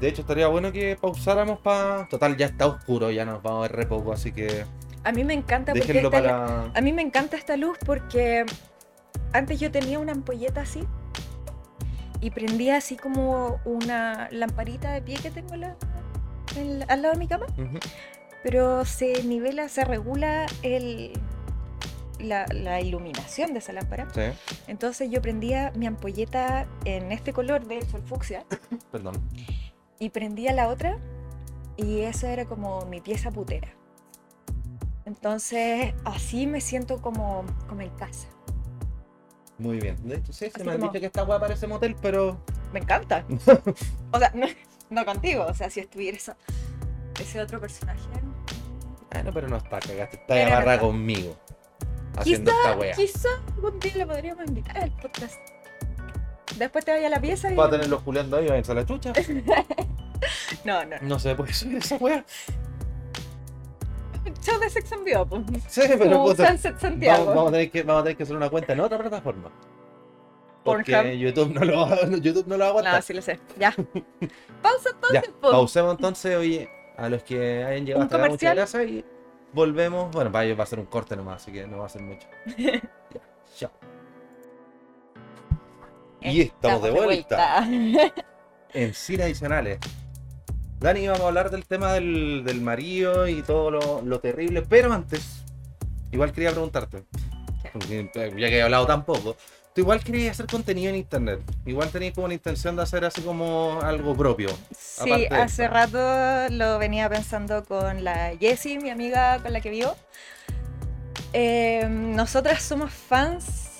[0.00, 2.06] De hecho, estaría bueno que pausáramos para.
[2.08, 4.64] Total, ya está oscuro, ya nos vamos a ver re poco, así que.
[5.02, 6.70] A mí me encanta porque esta- para.
[6.72, 8.46] A mí me encanta esta luz porque
[9.32, 10.84] antes yo tenía una ampolleta así
[12.20, 15.76] y prendía así como una lamparita de pie que tengo la-
[16.88, 17.78] al lado de mi cama, Ujú.
[18.42, 21.12] pero se nivela, se regula el,
[22.18, 24.08] la, la iluminación de esa lámpara.
[24.14, 24.22] Sí,
[24.66, 28.44] Entonces yo prendía mi ampolleta en este color, de hecho el fucsia,
[28.92, 29.14] perdón.
[29.98, 30.98] y prendía la otra
[31.76, 33.68] y eso era como mi pieza putera.
[35.06, 38.28] Entonces así me siento como, como en casa.
[39.60, 39.96] Muy bien.
[40.08, 42.42] De hecho, sí, se me han como- dicho que esta weá parece motel, pero.
[42.72, 43.24] Me encanta.
[44.12, 44.46] o sea, no,
[44.90, 46.36] no contigo, o sea, si estuviera esa-
[47.20, 48.00] ese otro personaje.
[49.12, 50.16] Ah, no, pero no está cagaste.
[50.16, 51.36] Está Pero no amarrada conmigo.
[52.16, 52.92] Haciendo esta weá.
[52.94, 55.36] Quizá algún día le podríamos invitar al podcast.
[56.58, 57.54] Después te vaya a la pieza y...
[57.56, 59.12] Va a tenerlo juliando ahí, váyanse a la chucha.
[60.64, 60.96] No, no.
[61.00, 62.24] No se puede subir esa weá.
[64.40, 65.42] Show de Sex and Bio, pues.
[65.68, 67.26] Sí, pero Sunset Santiago.
[67.26, 69.50] Vamos, vamos a tener que, vamos a tener que hacer una cuenta en otra plataforma.
[70.64, 71.14] Porque Pornhub.
[71.14, 72.94] YouTube no lo va, YouTube no lo va a aguantar.
[72.94, 73.38] No, sí lo sé.
[73.58, 73.70] Ya.
[74.62, 75.50] Pausa ya, entonces, po.
[75.50, 79.04] pausemos entonces, oye, a los que hayan llegado hasta acá, muchas gracias y
[79.52, 80.10] volvemos.
[80.12, 82.02] Bueno, para ellos va a ser un corte nomás, así que no va a ser
[82.02, 82.26] mucho.
[83.12, 83.20] Ya,
[83.56, 83.70] chao.
[86.20, 87.66] Y estamos de vuelta.
[88.72, 89.80] En cine adicionales.
[90.80, 94.90] Dani, vamos a hablar del tema del, del marido y todo lo, lo terrible, pero
[94.90, 95.44] antes,
[96.10, 97.04] igual quería preguntarte,
[97.70, 99.36] porque, ya que he hablado tan poco,
[99.74, 103.20] tú igual querías hacer contenido en internet, igual tenías como la intención de hacer así
[103.20, 104.48] como algo propio.
[104.74, 105.98] Sí, hace rato
[106.48, 109.94] lo venía pensando con la Jessie, mi amiga con la que vivo.
[111.34, 113.72] Eh, nosotras somos fans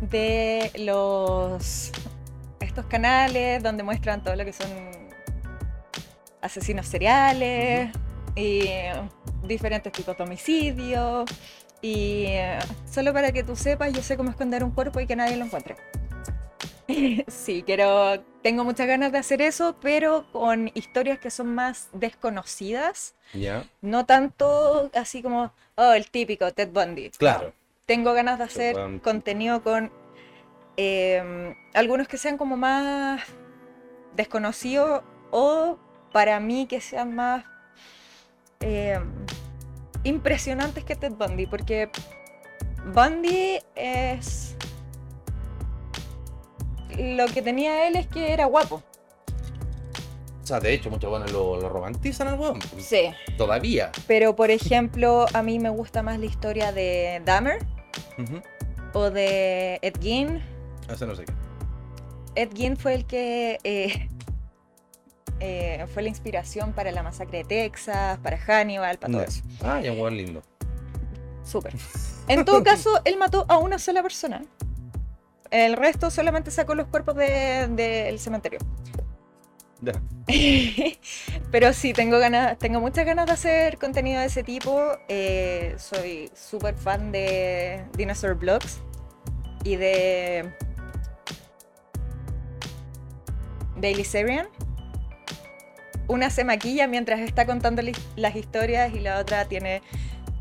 [0.00, 1.92] de los
[2.58, 5.05] estos canales donde muestran todo lo que son
[6.46, 7.90] asesinos seriales
[8.34, 8.62] y
[9.42, 11.30] diferentes tipos de homicidios.
[11.82, 12.58] Y eh,
[12.90, 15.44] solo para que tú sepas, yo sé cómo esconder un cuerpo y que nadie lo
[15.44, 15.76] encuentre.
[17.28, 18.22] Sí, quiero.
[18.42, 23.14] Tengo muchas ganas de hacer eso, pero con historias que son más desconocidas.
[23.34, 23.64] Ya.
[23.80, 27.10] No tanto así como, oh, el típico Ted Bundy.
[27.10, 27.52] Claro.
[27.86, 29.00] Tengo ganas de hacer Bundy.
[29.00, 29.90] contenido con
[30.76, 33.22] em, algunos que sean como más
[34.14, 35.78] desconocidos o
[36.12, 37.44] para mí que sean más
[38.60, 39.04] em,
[40.04, 41.90] impresionantes que Ted Bundy, porque
[42.94, 44.54] Bundy es...
[46.96, 48.82] Lo que tenía él es que era guapo.
[50.42, 52.60] O sea, de hecho, muchos buenos lo, lo romantizan al weón.
[52.78, 53.12] Sí.
[53.36, 53.90] Todavía.
[54.06, 57.66] Pero por ejemplo, a mí me gusta más la historia de Dahmer
[58.92, 60.40] o de Ed Gein.
[60.88, 61.32] Ese no sé qué.
[62.36, 64.08] Ed Gein fue el que eh,
[65.40, 69.42] eh, fue la inspiración para la masacre de Texas, para Hannibal, para todo eso.
[69.62, 70.42] Ah, ya un lindo.
[71.44, 71.74] Súper.
[72.28, 74.42] En todo caso, él mató a una sola persona.
[75.50, 78.58] El resto solamente sacó los cuerpos de- del cementerio.
[79.80, 79.92] Ya.
[81.52, 84.80] Pero sí, tengo ganas, tengo muchas ganas de hacer contenido de ese tipo.
[85.08, 88.78] Eh, soy súper fan de Dinosaur Vlogs
[89.62, 90.50] y de
[93.76, 94.48] Daily Serian.
[96.08, 97.82] Una se maquilla mientras está contando
[98.16, 99.82] las historias y la otra tiene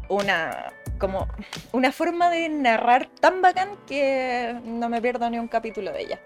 [0.10, 1.28] una como
[1.74, 6.20] una forma de narrar tan bacán que no me pierdo ni un capítulo de ella.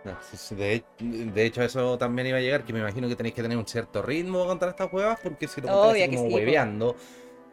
[0.51, 3.57] De, de hecho, eso también iba a llegar, que me imagino que tenéis que tener
[3.57, 6.95] un cierto ritmo contra estas huevas, porque si lo contáis como sí, hueveando,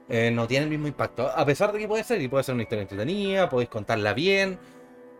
[0.08, 1.30] eh, no tiene el mismo impacto.
[1.34, 4.58] A pesar de que puede ser, y puede ser una historia entretenida, podéis contarla bien,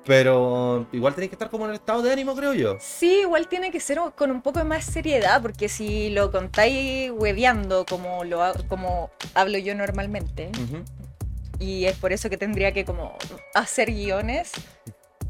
[0.07, 2.77] pero igual tenéis que estar como en el estado de ánimo, creo yo.
[2.81, 7.85] Sí, igual tiene que ser con un poco más seriedad, porque si lo contáis hueveando
[7.85, 10.51] como, lo, como hablo yo normalmente,
[11.59, 13.17] y es por eso que tendría que como
[13.55, 14.53] hacer guiones,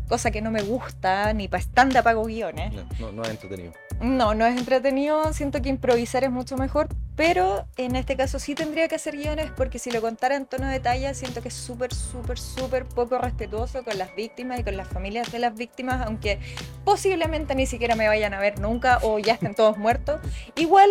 [0.09, 2.72] cosa que no me gusta, ni para stand-up hago guiones.
[2.72, 3.72] No, no, no es entretenido.
[4.00, 8.54] No, no es entretenido, siento que improvisar es mucho mejor, pero en este caso sí
[8.54, 11.54] tendría que hacer guiones porque si lo contara en tono de talla siento que es
[11.54, 16.07] súper, súper, súper poco respetuoso con las víctimas y con las familias de las víctimas,
[16.07, 16.38] aunque
[16.84, 20.20] posiblemente ni siquiera me vayan a ver nunca o ya estén todos muertos.
[20.57, 20.90] Igual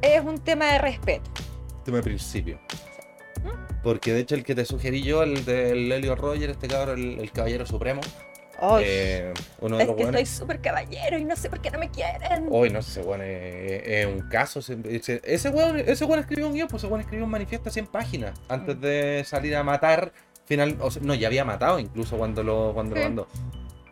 [0.00, 1.30] es un tema de respeto.
[1.84, 2.58] Tema de principio.
[3.82, 7.20] Porque de hecho el que te sugerí yo, el del Helio Roger, este cabrón, el,
[7.20, 8.00] el caballero supremo,
[8.82, 10.20] eh, uno de es los que buenos.
[10.20, 12.48] soy súper caballero y no sé por qué no me quieren.
[12.50, 14.60] Hoy no sé, ese weón es, es un caso.
[14.60, 17.66] se- Ese, ese weón, ese weón escribió un guion, pues ese weón escribió un manifiesto
[17.66, 20.12] de 100 páginas antes de salir a matar.
[20.46, 23.28] Final, o sea, no, ya había matado incluso cuando lo, cuando lo mandó.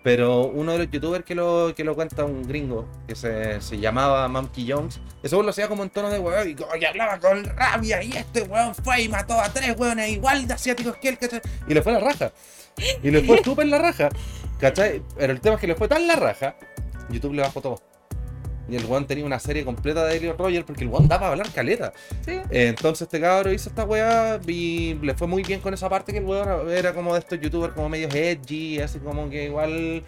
[0.07, 3.77] Pero uno de los youtubers que lo, que lo cuenta, un gringo, que se, se
[3.77, 7.45] llamaba Monkey Jones, ese weón lo hacía como en tono de weón y, hablaba con
[7.45, 8.01] rabia.
[8.05, 11.41] Y este weón fue y mató a tres weones igual de asiáticos que él, ¿cachai?
[11.67, 12.31] Y le fue la raja.
[13.03, 14.09] Y le fue súper la raja,
[14.61, 15.03] ¿cachai?
[15.17, 16.55] Pero el tema es que le fue tan la raja,
[17.11, 17.83] YouTube le bajó todo.
[18.69, 21.31] Y el weón tenía una serie completa de Elliot Roger porque el weón daba a
[21.31, 21.93] hablar caleta.
[22.25, 22.33] Sí.
[22.51, 26.13] Eh, Entonces este cabro hizo esta weá y le fue muy bien con esa parte
[26.13, 30.03] que el weón era como de estos youtubers como medios edgy, así como que igual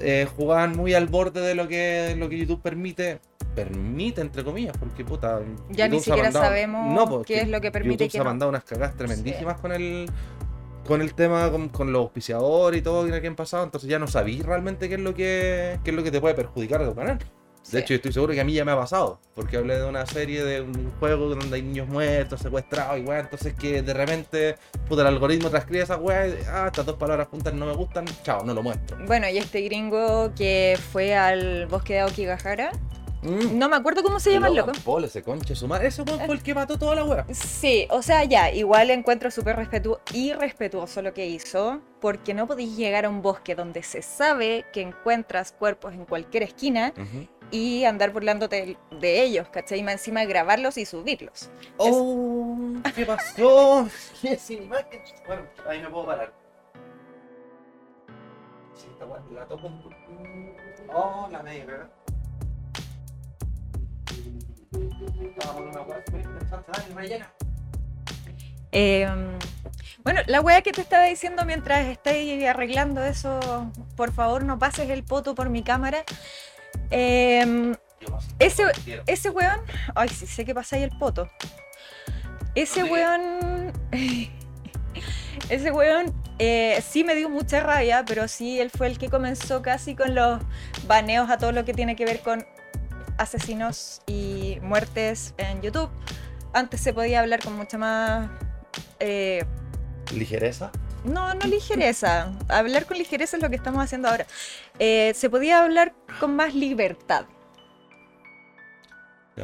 [0.00, 3.20] eh, jugaban muy al borde de lo que, lo que YouTube permite.
[3.54, 5.40] Permite, entre comillas, porque puta.
[5.70, 8.24] Ya ni YouTube siquiera mandado- sabemos No, qué es lo que permite YouTube se ha
[8.24, 8.28] no.
[8.28, 10.10] mandado unas cagadas tremendísimas con el
[10.86, 14.06] con el tema con, con los auspiciadores y todo que han pasado, entonces ya no
[14.06, 16.94] sabéis realmente qué es lo que qué es lo que te puede perjudicar de tu
[16.94, 17.18] canal.
[17.66, 17.72] Sí.
[17.72, 19.84] De hecho, yo estoy seguro que a mí ya me ha pasado, porque hablé de
[19.84, 23.92] una serie de un juego donde hay niños muertos, secuestrados y weá, entonces que de
[23.92, 24.56] repente,
[24.88, 28.44] puta, el algoritmo transcribe esa weá ah, estas dos palabras juntas no me gustan, chao,
[28.44, 28.96] no lo muestro.
[29.06, 32.70] Bueno, y este gringo que fue al bosque de Aokigahara,
[33.22, 33.58] Mm.
[33.58, 34.72] no me acuerdo cómo se llama el loco.
[34.84, 37.26] Paul, ese conche su madre, ese weón fue el que mató toda la weá.
[37.32, 42.76] Sí, o sea, ya, igual encuentro súper respetu irrespetuoso lo que hizo, porque no podéis
[42.76, 46.92] llegar a un bosque donde se sabe que encuentras cuerpos en cualquier esquina
[47.50, 49.80] y andar burlándote de ellos, ¿cachai?
[49.80, 51.50] Y más encima grabarlos y subirlos.
[51.76, 52.56] Oh,
[52.94, 53.88] ¿qué pasó?
[54.20, 55.00] ¿Qué sin imagen?
[55.26, 56.32] Bueno, ahí me puedo parar.
[58.74, 60.54] Sí, esta weá la toco un.
[60.92, 61.90] Oh, la media, ¿verdad?
[68.72, 69.08] Eh,
[70.04, 73.40] bueno, la weá que te estaba diciendo mientras estáis arreglando eso,
[73.96, 76.04] por favor no pases el poto por mi cámara.
[76.90, 77.74] Eh,
[78.10, 78.28] paso.
[78.38, 79.02] Ese-.
[79.06, 79.60] Ese weón.
[79.94, 81.28] Ay, sí, sé que pasa ahí el poto.
[82.54, 83.72] Ese ¿Dónde weón.
[85.48, 89.62] Ese weón eh, sí me dio mucha rabia, pero sí él fue el que comenzó
[89.62, 90.40] casi con los
[90.86, 92.44] baneos a todo lo que tiene que ver con
[93.18, 95.90] asesinos y muertes en YouTube.
[96.52, 98.30] Antes se podía hablar con mucha más.
[98.98, 99.44] eh,
[100.12, 100.70] ¿Ligereza?
[101.06, 102.32] No, no ligereza.
[102.48, 104.26] Hablar con ligereza es lo que estamos haciendo ahora.
[104.78, 107.26] Eh, se podía hablar con más libertad.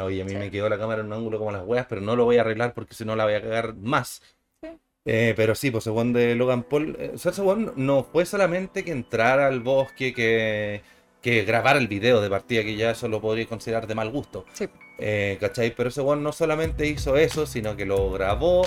[0.00, 0.36] Oye, a mí Sí.
[0.36, 2.40] me quedó la cámara en un ángulo como las weas, pero no lo voy a
[2.40, 4.22] arreglar porque si no la voy a cagar más.
[4.62, 4.68] Sí.
[5.04, 8.84] Eh, pero sí, pues según de Logan Paul, eh, o sea, según no fue solamente
[8.84, 10.82] que entrara al bosque, que,
[11.20, 14.46] que grabara el video de partida, que ya eso lo podría considerar de mal gusto.
[14.54, 14.66] Sí.
[14.98, 15.74] Eh, ¿Cachai?
[15.74, 18.62] Pero ese no solamente hizo eso, sino que lo grabó.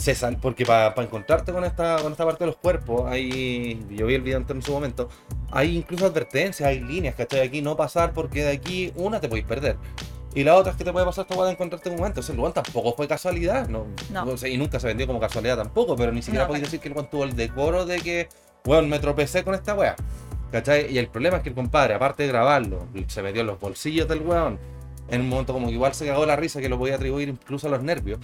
[0.00, 4.06] Se sal- porque para encontrarte con esta, con esta parte de los cuerpos, hay, yo
[4.06, 5.08] vi el video en su momento,
[5.50, 7.40] hay incluso advertencias, hay líneas, ¿cachai?
[7.40, 9.76] Aquí no pasar porque de aquí una te podéis perder.
[10.34, 12.20] Y la otra es que te puede pasar esta de encontrarte con un guante.
[12.20, 13.86] O sea, el tampoco fue casualidad, ¿no?
[14.12, 14.24] No.
[14.24, 16.78] O sea, y nunca se vendió como casualidad tampoco, pero ni siquiera No, podéis decir
[16.80, 18.28] que el weón tuvo el decoro de que,
[18.64, 19.96] weón, me tropecé con esta weá.
[20.52, 20.92] ¿Cachai?
[20.92, 24.08] Y el problema es que el compadre, aparte de grabarlo, se metió en los bolsillos
[24.08, 24.58] del weón.
[25.08, 27.66] En un momento como que igual se cagó la risa, que lo podía atribuir incluso
[27.66, 28.20] a los nervios.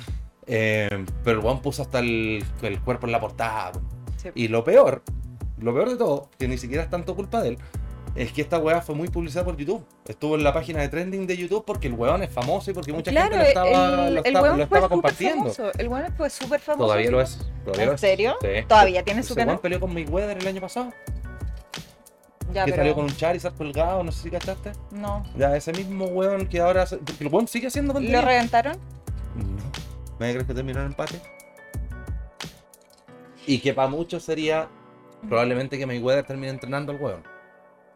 [0.46, 3.72] Eh, pero el weón puso hasta el, el cuerpo en la portada.
[4.16, 4.28] Sí.
[4.34, 5.02] Y lo peor,
[5.58, 7.58] lo peor de todo, que ni siquiera es tanto culpa de él,
[8.14, 9.84] es que esta weá fue muy publicada por YouTube.
[10.06, 12.92] Estuvo en la página de trending de YouTube porque el weón es famoso y porque
[12.92, 14.32] mucha claro, gente lo estaba, el, lo el
[14.80, 15.42] lo compartiendo.
[15.52, 15.70] famoso.
[15.78, 16.86] El weón fue súper famoso.
[16.86, 17.38] Todavía lo es.
[17.64, 18.00] Todavía lo ¿En es.
[18.00, 18.36] serio?
[18.40, 18.48] Sí.
[18.66, 19.48] Todavía tiene su canal.
[19.56, 20.92] weón peleó con Mayweather el año pasado.
[22.52, 24.72] Ya, que pero salió con un Charizard colgado, no sé si cachaste.
[24.92, 25.24] no.
[25.36, 26.86] Ya, ese mismo weón que ahora.
[26.86, 28.22] Porque el weón sigue haciendo ¿Lo contenido.
[28.22, 28.78] reventaron?
[29.34, 29.85] No.
[30.18, 31.20] ¿Me crees que terminó en empate?
[33.46, 34.68] Y que para muchos sería
[35.28, 37.22] probablemente que Mayweather termine entrenando al weón.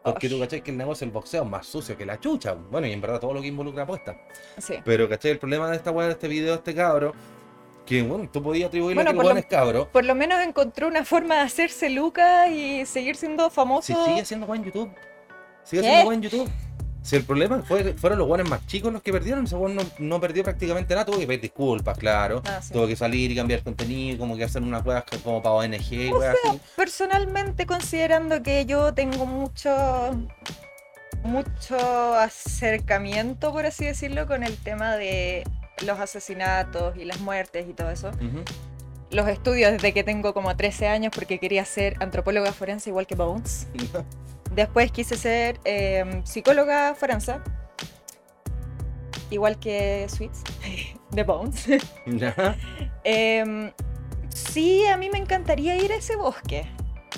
[0.03, 2.53] Porque tú cachai que el negocio del boxeo es más sucio que la chucha.
[2.53, 4.17] Bueno, y en verdad todo lo que involucra apuesta.
[4.57, 4.75] Sí.
[4.83, 7.13] Pero cachai, el problema de esta weá, de este video, de este cabro,
[7.85, 9.89] que bueno, tú podías atribuirle Bueno, que el weón es cabro.
[9.91, 13.93] Por lo menos encontró una forma de hacerse Luca y seguir siendo famoso.
[13.93, 14.91] Si sigue siendo weón en YouTube.
[15.63, 15.87] Sigue ¿Qué?
[15.87, 16.49] siendo weón en YouTube.
[17.03, 19.81] Si el problema fue, fueron los weones más chicos los que perdieron, ese weón no,
[19.97, 22.43] no perdió prácticamente nada, tuvo que pedir disculpas, claro.
[22.45, 22.73] Ah, sí.
[22.73, 26.11] Tuvo que salir y cambiar contenido, como que hacer unas que- como para ONG y
[26.11, 26.59] weas así.
[26.75, 29.71] Personalmente, considerando que yo tengo mucho,
[31.23, 35.43] mucho acercamiento, por así decirlo, con el tema de
[35.85, 38.11] los asesinatos y las muertes y todo eso.
[39.09, 43.15] Los estudios desde que tengo como 13 años porque quería ser antropóloga forense igual que
[43.15, 43.67] Bones.
[44.51, 47.35] Después quise ser eh, psicóloga forense,
[49.29, 50.43] igual que Sweets,
[51.11, 51.67] de Bones.
[53.03, 53.71] Em,
[54.29, 56.65] sí, a mí me encantaría ir a ese bosque,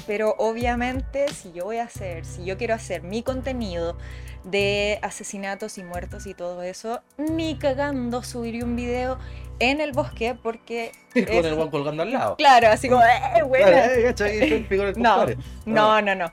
[0.05, 3.97] pero obviamente si yo voy a hacer, si yo quiero hacer mi contenido
[4.43, 9.17] de asesinatos y muertos y todo eso, ni cagando subiría un video
[9.59, 10.91] en el bosque porque...
[11.13, 12.35] Con es- el weón colgando al lado.
[12.35, 13.01] Claro, así como...
[13.03, 13.43] ¡Eh!
[13.49, 15.25] Claro, eh, No.
[15.65, 16.31] No, no, no.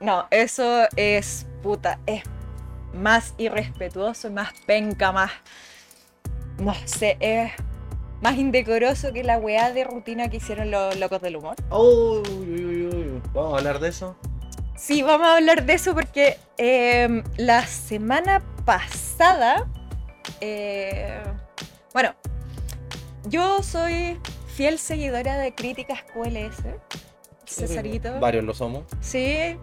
[0.00, 2.22] No, eso es puta, es
[2.94, 5.30] más irrespetuoso, más penca, más.
[6.58, 7.52] No sé, es
[8.22, 11.56] más indecoroso que la weá de rutina que hicieron los locos del humor.
[11.70, 13.22] Uy, uy, uy, uy.
[13.34, 14.16] Vamos a hablar de eso.
[14.76, 19.68] Sí, vamos a hablar de eso porque eh, la semana pasada.
[20.40, 21.22] eh,
[21.92, 22.14] bueno,
[23.24, 26.62] yo soy fiel seguidora de Críticas QLS.
[27.46, 28.18] Cesarito.
[28.20, 28.84] Varios lo somos.
[29.00, 29.58] Sí.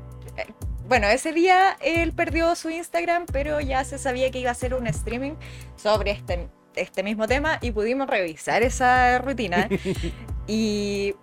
[0.88, 4.74] Bueno, ese día él perdió su Instagram, pero ya se sabía que iba a hacer
[4.74, 5.34] un streaming
[5.76, 9.68] sobre este, este mismo tema y pudimos revisar esa rutina.
[10.48, 11.14] y.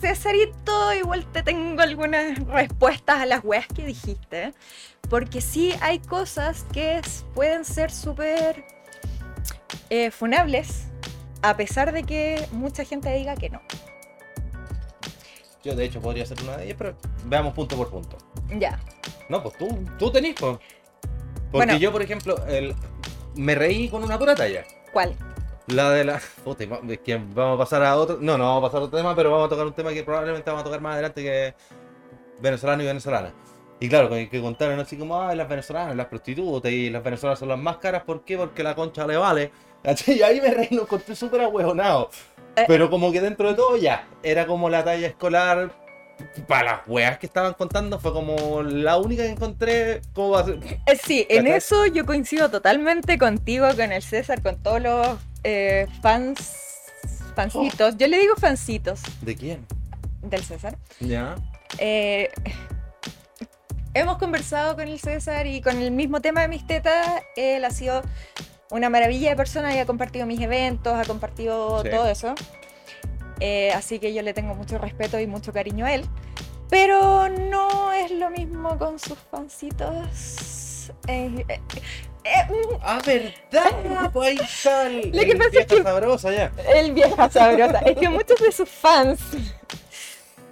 [0.00, 4.52] Cesarito, igual te tengo algunas respuestas a las weas que dijiste.
[5.08, 7.00] Porque sí hay cosas que
[7.34, 8.64] pueden ser súper
[9.90, 10.86] eh, funables,
[11.42, 13.60] a pesar de que mucha gente diga que no.
[15.64, 16.94] Yo, de hecho, podría ser una de ellas, pero
[17.26, 18.16] veamos punto por punto.
[18.58, 18.78] Ya.
[19.28, 20.58] No, pues tú, tú tenés, pues.
[21.50, 21.76] Porque Bueno.
[21.76, 22.74] yo, por ejemplo, el-
[23.36, 24.64] me reí con una pura talla.
[24.92, 25.14] ¿Cuál?
[25.68, 26.20] La de la.
[26.44, 28.18] Puta, es que vamos a pasar a otro.
[28.20, 30.02] No, no vamos a pasar a otro tema, pero vamos a tocar un tema que
[30.02, 31.54] probablemente vamos a tocar más adelante que
[32.40, 33.32] venezolano y venezolana.
[33.78, 37.38] Y claro, que, que contaron así como, ah, las venezolanas, las prostitutas y las venezolanas
[37.38, 38.02] son las más caras.
[38.04, 38.36] ¿Por qué?
[38.36, 39.50] Porque la concha le vale.
[39.82, 40.18] ¿Cachai?
[40.18, 42.10] Y ahí me reí, lo encontré súper ahuejonado.
[42.56, 42.64] Eh.
[42.68, 45.80] Pero como que dentro de todo ya, era como la talla escolar.
[46.46, 50.02] Para las weas que estaban contando, fue como la única que encontré.
[50.12, 50.58] ¿Cómo va a ser?
[50.86, 55.88] Eh, Sí, en eso yo coincido totalmente contigo, con el César, con todos los eh,
[56.00, 56.52] fans,
[57.34, 57.96] fancitos.
[57.96, 59.66] Yo le digo fancitos ¿De quién?
[60.22, 60.76] del César.
[61.00, 61.34] Ya.
[61.78, 62.30] Eh,
[63.94, 67.20] hemos conversado con el César y con el mismo tema de mis tetas.
[67.34, 68.02] Él ha sido
[68.72, 71.90] una maravilla de persona y ha compartido mis eventos, ha compartido Sí.
[71.90, 72.34] todo eso.
[73.38, 76.04] Eh, así que yo le tengo mucho respeto y mucho cariño a él.
[76.70, 80.90] Pero no es lo mismo con sus fancitos.
[81.06, 81.60] Eh, eh,
[82.24, 85.82] Eh, mm, Ah, verdad, pues ahí está el, Lo que el pasa es vieja que-
[85.82, 86.52] sabrosa ya.
[86.72, 87.78] El vieja sabrosa.
[87.80, 89.18] Es que muchos de sus fans,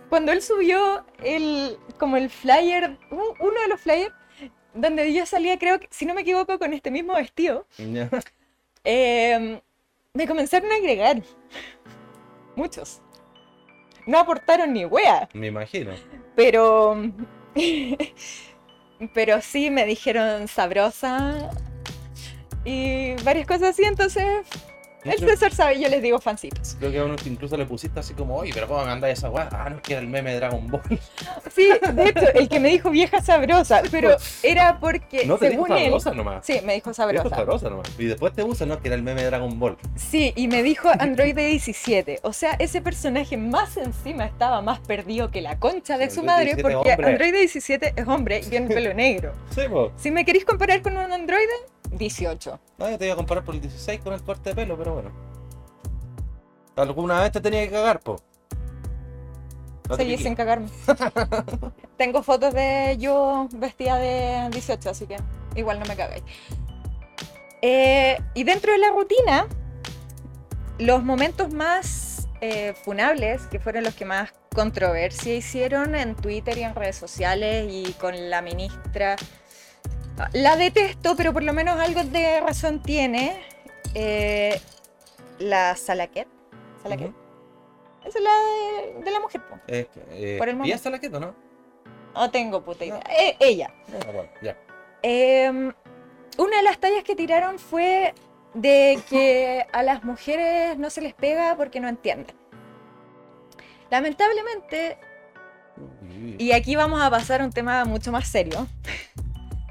[0.08, 4.12] cuando él subió el, como el flyer, un- uno de los flyers,
[4.74, 7.66] donde yo salía, creo que, si no me equivoco, con este mismo vestido,
[8.84, 9.60] eh,
[10.14, 11.22] me comenzaron a agregar.
[12.56, 13.00] Muchos.
[14.06, 15.92] No aportaron ni wea, Me imagino.
[16.34, 16.96] pero.
[19.14, 21.50] pero sí me dijeron sabrosa
[22.64, 24.46] y varias cosas así, entonces.
[25.04, 26.76] El César sabe, yo les digo fancitos.
[26.78, 29.30] creo que a uno que incluso le pusiste así como, oye, pero ¿cómo anda esa
[29.30, 29.48] weá?
[29.52, 30.82] Ah, no, es que era el meme de Dragon Ball.
[31.54, 35.64] Sí, de hecho, el que me dijo vieja sabrosa, pero era porque No te dijo
[35.66, 35.84] según él.
[35.84, 36.46] sabrosa nomás.
[36.46, 37.28] Sí, me dijo Dijo sabrosa.
[37.36, 37.90] sabrosa nomás.
[37.98, 38.80] Y después te usa, ¿no?
[38.80, 39.76] Que era el meme de Dragon Ball.
[39.96, 42.20] Sí, y me dijo Android 17.
[42.22, 46.22] O sea, ese personaje más encima estaba más perdido que la concha de Sí, su
[46.22, 47.06] madre, 17 es porque hombre.
[47.12, 49.32] Android 17 es hombre y tiene el pelo negro.
[49.54, 49.90] Sí, pues.
[49.96, 51.46] Si me queréis comparar con un Android,
[51.90, 52.60] 18.
[52.78, 54.94] No, yo te iba a comparar por el 16 con el corte de pelo, pero
[54.94, 55.10] bueno.
[56.76, 58.22] Alguna vez te tenía que cagar, po.
[59.88, 60.68] No Seguí sin cagarme.
[61.96, 65.16] Tengo fotos de yo vestida de 18, así que
[65.56, 66.22] igual no me cagáis.
[67.60, 69.48] Eh, y dentro de la rutina,
[70.78, 76.62] los momentos más eh, funables, que fueron los que más controversia hicieron en Twitter y
[76.62, 79.16] en redes sociales y con la ministra,
[80.32, 83.40] la detesto, pero por lo menos algo de razón tiene,
[83.94, 84.60] eh,
[85.38, 86.28] la Salaquet.
[86.82, 87.08] ¿Salaquet?
[87.08, 87.16] Ujú.
[88.06, 88.30] Esa es la
[88.98, 89.58] de, de la mujer, po.
[89.66, 90.68] Es eh, Por el momento.
[90.68, 91.34] ¿y esa la quieto, no?
[92.14, 92.98] No tengo puta idea.
[92.98, 93.10] No.
[93.10, 93.70] Eh, ella.
[93.92, 94.56] Ah, bueno, ya.
[95.02, 95.50] Eh,
[96.38, 98.14] una de las tallas que tiraron fue
[98.54, 102.34] de que a las mujeres no se les pega porque no entienden.
[103.90, 104.98] Lamentablemente,
[106.38, 108.66] y aquí vamos a pasar a un tema mucho más serio.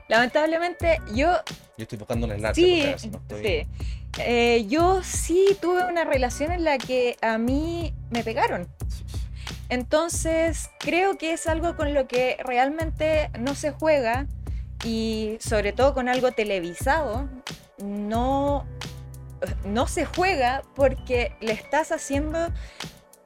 [0.10, 1.32] Lamentablemente, yo
[1.78, 2.62] Yo estoy buscando un enlace.
[2.98, 3.68] sí, no estoy- sí.
[4.18, 8.68] Eh, yo sí tuve una relación en la que a mí me pegaron.
[9.70, 14.26] Entonces, creo que es algo con lo que realmente no se juega
[14.84, 17.30] y sobre todo con algo televisado,
[17.78, 18.66] no,
[19.66, 22.52] no se juega porque le estás haciendo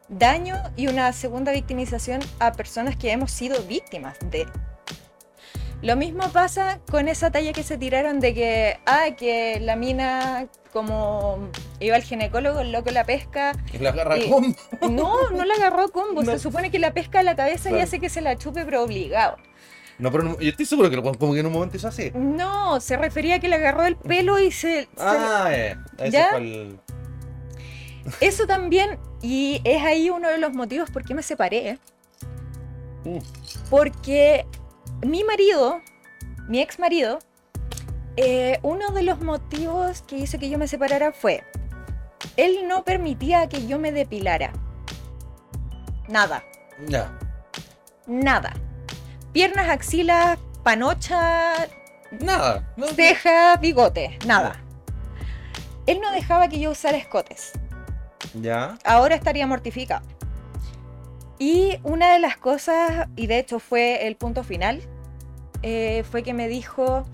[0.09, 4.45] daño y una segunda victimización a personas que hemos sido víctimas de.
[5.83, 10.47] Lo mismo pasa con esa talla que se tiraron de que, ah, que la mina
[10.71, 14.55] como iba al ginecólogo, el loco la pesca, Y la agarra con-
[14.95, 16.21] no, no la agarró combo.
[16.23, 16.31] No.
[16.31, 17.83] Se supone que la pesca a la cabeza y Claro.
[17.83, 19.37] hace que se la chupe, pero obligado.
[19.99, 22.11] No, pero no- yo estoy seguro que lo- como que en un momento hizo así.
[22.15, 24.83] No, se refería a que le agarró el pelo y se.
[24.83, 25.75] se- Ah, eh.
[25.99, 26.29] Ese ¿Ya?
[26.31, 26.79] fue el.
[28.19, 31.77] Eso también, y es ahí uno de los motivos por qué me separé.
[33.05, 33.17] Mm.
[33.69, 34.45] Porque
[35.05, 35.81] mi marido,
[36.47, 37.19] mi ex marido,
[38.15, 41.43] eh, uno de los motivos que hizo que yo me separara fue,
[42.37, 44.51] él no permitía que yo me depilara.
[46.07, 46.43] Nada.
[46.87, 47.17] Ya.
[48.05, 48.53] Nada.
[49.31, 51.67] Piernas, axilas, panocha,
[52.19, 52.71] Nada.
[52.77, 54.61] No, ceja, bigote, nada.
[55.87, 57.53] Él no dejaba que yo usara escotes.
[58.39, 58.77] Ya.
[58.85, 60.05] Ahora estaría mortificado.
[61.39, 64.81] Y una de las cosas, y de hecho fue el punto final,
[65.63, 67.05] eh, fue que me dijo,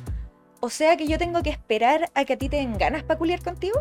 [0.59, 3.17] o sea que yo tengo que esperar a que a ti te den ganas para
[3.17, 3.79] culiar contigo,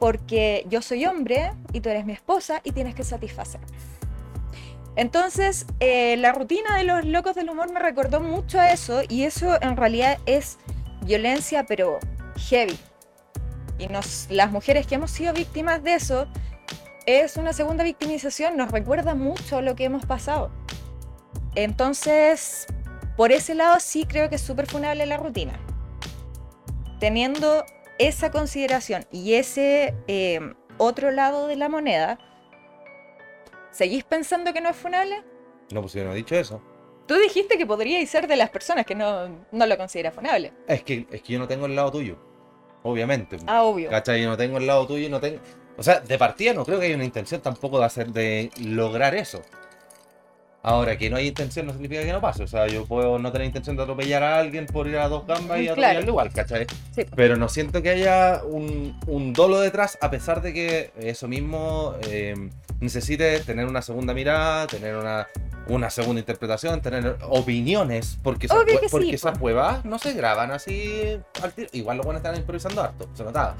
[0.00, 3.66] porque yo soy hombre y tú eres mi esposa y tienes que satisfacerme.
[4.96, 9.24] Entonces, eh, la rutina de los locos del humor me recordó mucho a eso y
[9.24, 10.58] eso en realidad es
[11.02, 11.98] violencia, pero
[12.48, 12.78] heavy.
[13.78, 16.28] Y nos, las mujeres que hemos sido víctimas de eso,
[17.06, 20.50] es una segunda victimización, nos recuerda mucho lo que hemos pasado.
[21.54, 22.66] Entonces,
[23.16, 25.58] por ese lado sí creo que es súper funable la rutina.
[27.00, 27.64] Teniendo
[27.98, 30.40] esa consideración y ese eh,
[30.78, 32.18] otro lado de la moneda,
[33.70, 35.22] ¿seguís pensando que no es funable?
[35.72, 36.62] No, pues yo no he dicho eso.
[37.06, 40.52] Tú dijiste que podríais ser de las personas que no, no lo considera funable.
[40.66, 42.16] Es que, es que yo no tengo el lado tuyo.
[42.82, 43.38] Obviamente.
[43.46, 43.90] Ah, obvio.
[43.90, 44.22] ¿Cachai?
[44.22, 45.40] Yo no tengo el lado tuyo, no tengo.
[45.76, 49.14] O sea, de partida no creo que haya una intención tampoco de hacer de lograr
[49.14, 49.42] eso.
[50.66, 52.42] Ahora, que no hay intención no significa que no pase.
[52.42, 55.26] O sea, yo puedo no tener intención de atropellar a alguien por ir a dos
[55.26, 55.72] gambas y Claro.
[55.72, 56.66] atropellarlo igual, ¿cachai?
[56.94, 57.02] Sí.
[57.14, 61.94] Pero no siento que haya un, un dolo detrás, a pesar de que eso mismo
[62.08, 62.34] eh,
[62.80, 65.28] necesite tener una segunda mirada, tener una,
[65.68, 69.14] una segunda interpretación, tener opiniones, porque, esas, sí, porque po.
[69.14, 71.68] esas huevas no se graban así al tiro.
[71.72, 73.54] Igual los buenos están improvisando harto, se notaba.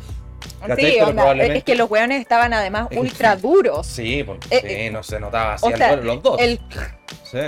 [0.76, 3.86] Sí, onda, es que los weones estaban además Es que ultra duros.
[3.86, 6.40] Sí, porque Eh, sí, eh, no se notaba así O sea, los dos.
[6.40, 6.60] el,
[7.24, 7.38] Sí.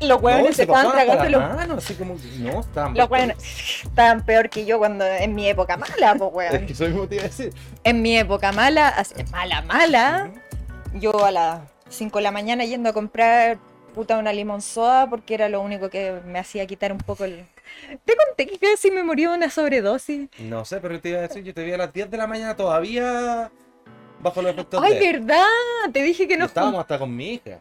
[0.00, 1.40] Los hueones se estaban tragando los.
[1.54, 2.96] Manos, así como, no, estaban.
[2.96, 3.36] Los hueones
[3.84, 6.66] estaban peor que yo cuando en mi época mala, pues Es weón.
[6.66, 7.52] que eso mismo te iba a decir.
[7.84, 10.30] En mi época mala, así, mala, mala.
[10.94, 13.58] Yo a las 5 de la mañana yendo a comprar
[13.94, 17.44] puta una limonzoa porque era lo único que me hacía quitar un poco el.
[18.04, 20.28] Te conté que casi me murió de una sobredosis.
[20.40, 22.26] No sé, pero te iba a decir, yo te vi a las 10 de la
[22.26, 23.50] mañana todavía
[24.20, 25.12] bajo los efectos Ay, de...
[25.12, 25.44] verdad,
[25.92, 27.60] te dije que no estábamos hasta con mi hija.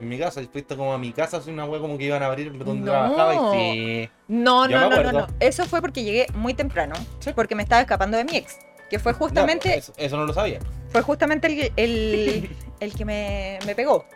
[0.00, 2.26] En mi casa, fuiste como a mi casa, así una wea como que iban a
[2.26, 2.90] abrir donde No.
[2.90, 4.10] trabajaba y sí.
[4.28, 5.26] No, no, no, no, no.
[5.40, 7.32] Eso fue porque llegué muy temprano, Sí.
[7.34, 8.56] porque me estaba escapando de mi ex,
[8.88, 10.58] que fue justamente, pues, eso, eso no lo sabía.
[10.88, 14.06] fue justamente el, el, el que me, me pegó.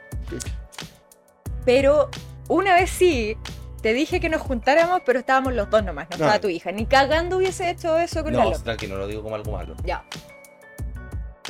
[1.64, 2.08] Pero
[2.48, 3.36] una vez sí,
[3.84, 6.24] te dije que nos juntáramos, pero estábamos los dos nomás, no No.
[6.24, 6.72] estaba tu hija.
[6.72, 8.62] Ni cagando hubiese hecho eso con la No, loca.
[8.64, 9.74] tranquilo, no lo digo como algo malo.
[9.84, 10.02] Ya.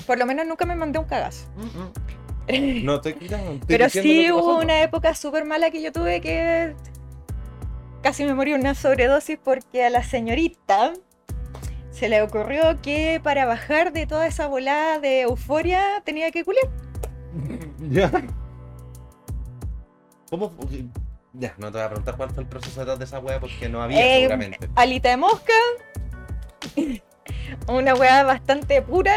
[0.04, 1.46] Por lo menos nunca me mandé un cagazo.
[2.48, 3.52] No estoy quitando.
[3.52, 6.20] estoy Pero diciendo sí lo que hubo pasó, una época súper mala que yo tuve
[6.20, 6.74] que
[8.02, 10.92] casi me morí una sobredosis porque a la señorita
[11.92, 16.68] se le ocurrió que para bajar de toda esa volada de euforia tenía que culiar.
[17.90, 18.10] Ya.
[20.30, 20.50] ¿Cómo?
[21.36, 23.68] Ya, no te voy a preguntar cuál fue el proceso detrás de esa wea porque
[23.68, 24.68] no había Eh, seguramente.
[24.76, 25.52] Alita de mosca,
[27.68, 29.16] una weá bastante pura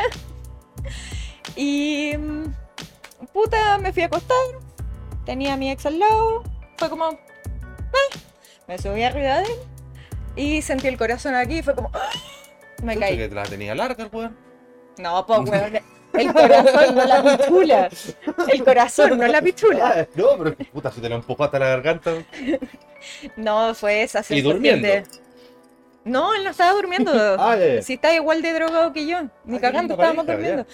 [1.55, 2.45] y mm,
[3.34, 4.36] puta me fui a acostar,
[5.26, 6.43] tenía a mi ex al lado,
[6.78, 8.18] fue como, "Ah",
[8.68, 9.51] me subí arriba de él
[10.36, 12.09] y sentí el corazón aquí fue como, "Ah",
[12.82, 13.15] me caí.
[13.15, 14.36] que te la tenía larga weón.
[14.97, 15.74] No, pues weón,
[16.18, 17.89] el corazón, no la pichula.
[18.51, 19.93] El corazón, no la pichula.
[20.01, 22.11] Ah, No, pero puta, si te lo empujó hasta la garganta.
[23.36, 24.88] No, fue esa Y durmiendo.
[24.88, 25.03] de-
[26.05, 27.11] No, él no estaba durmiendo.
[27.39, 27.57] Ah.
[27.82, 30.72] Si está igual de drogado que yo, ni Ah, cagando estábamos pareja, durmiendo.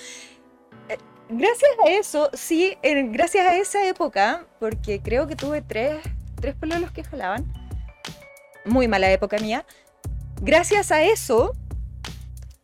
[0.89, 0.98] Eh,
[1.30, 5.98] Gracias a eso, sí, gracias a esa época, porque creo que tuve tres,
[6.39, 7.46] tres pololos que jalaban.
[8.66, 9.66] Muy mala época mía.
[10.41, 11.54] Gracias a eso,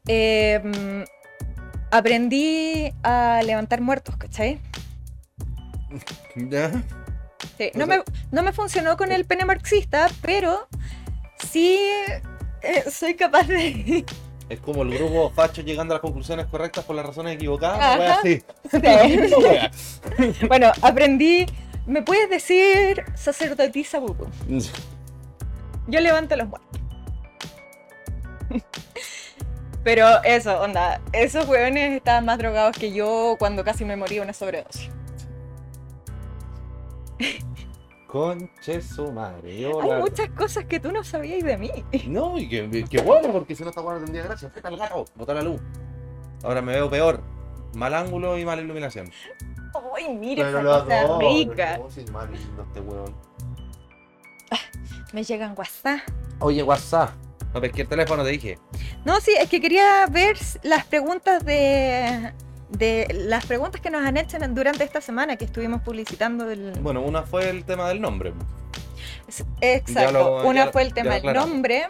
[0.07, 1.03] eh, mm,
[1.91, 4.59] aprendí a levantar muertos, ¿cachai?
[6.35, 6.71] Ya.
[7.57, 10.67] Sí, no, me, no me funcionó con el pene marxista, pero
[11.51, 11.79] sí
[12.61, 14.05] eh, soy capaz de...
[14.49, 17.79] Es como el grupo facho llegando a las conclusiones correctas por las razones equivocadas.
[17.79, 18.19] Ajá.
[18.19, 18.43] Así.
[18.73, 19.71] wea.
[20.47, 21.45] bueno, aprendí...
[21.85, 24.27] ¿Me puedes decir sacerdotisa Bubu?
[25.87, 26.81] Yo levanto los muertos.
[29.83, 34.21] Pero eso, onda, esos hueones estaban más drogados que yo cuando casi me morí de
[34.21, 34.89] una sobredosis.
[38.07, 39.59] Conche su madre.
[39.59, 41.71] Yo Hay la- muchas cosas que tú no sabías de mí.
[42.07, 44.49] No, y que, que bueno, porque si no está bueno tendría gracia.
[44.49, 45.61] Feta el gato, botar la luz.
[46.43, 47.21] Ahora me veo peor.
[47.75, 49.11] Mal ángulo y mala iluminación.
[49.95, 51.79] ¡Ay, mira esa cosa rica!
[52.11, 53.15] Mal este weón.
[55.13, 55.99] Me llegan WhatsApp.
[56.39, 57.11] Oye, WhatsApp.
[57.53, 58.59] No pesqué el teléfono, te dije.
[59.05, 62.31] No, sí, es que quería ver las preguntas de,
[62.69, 67.01] de las preguntas que nos han hecho durante esta semana que estuvimos publicitando el Bueno,
[67.01, 68.33] una fue el tema del nombre.
[69.61, 70.11] Exacto.
[70.11, 71.87] Lo- una ya- fue el tema del nombre.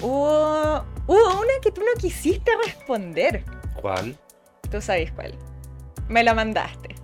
[0.00, 3.44] Hubo, hubo una que tú no quisiste responder.
[3.80, 4.16] ¿Cuál?
[4.70, 5.34] Tú sabes cuál.
[6.08, 6.94] Me la mandaste.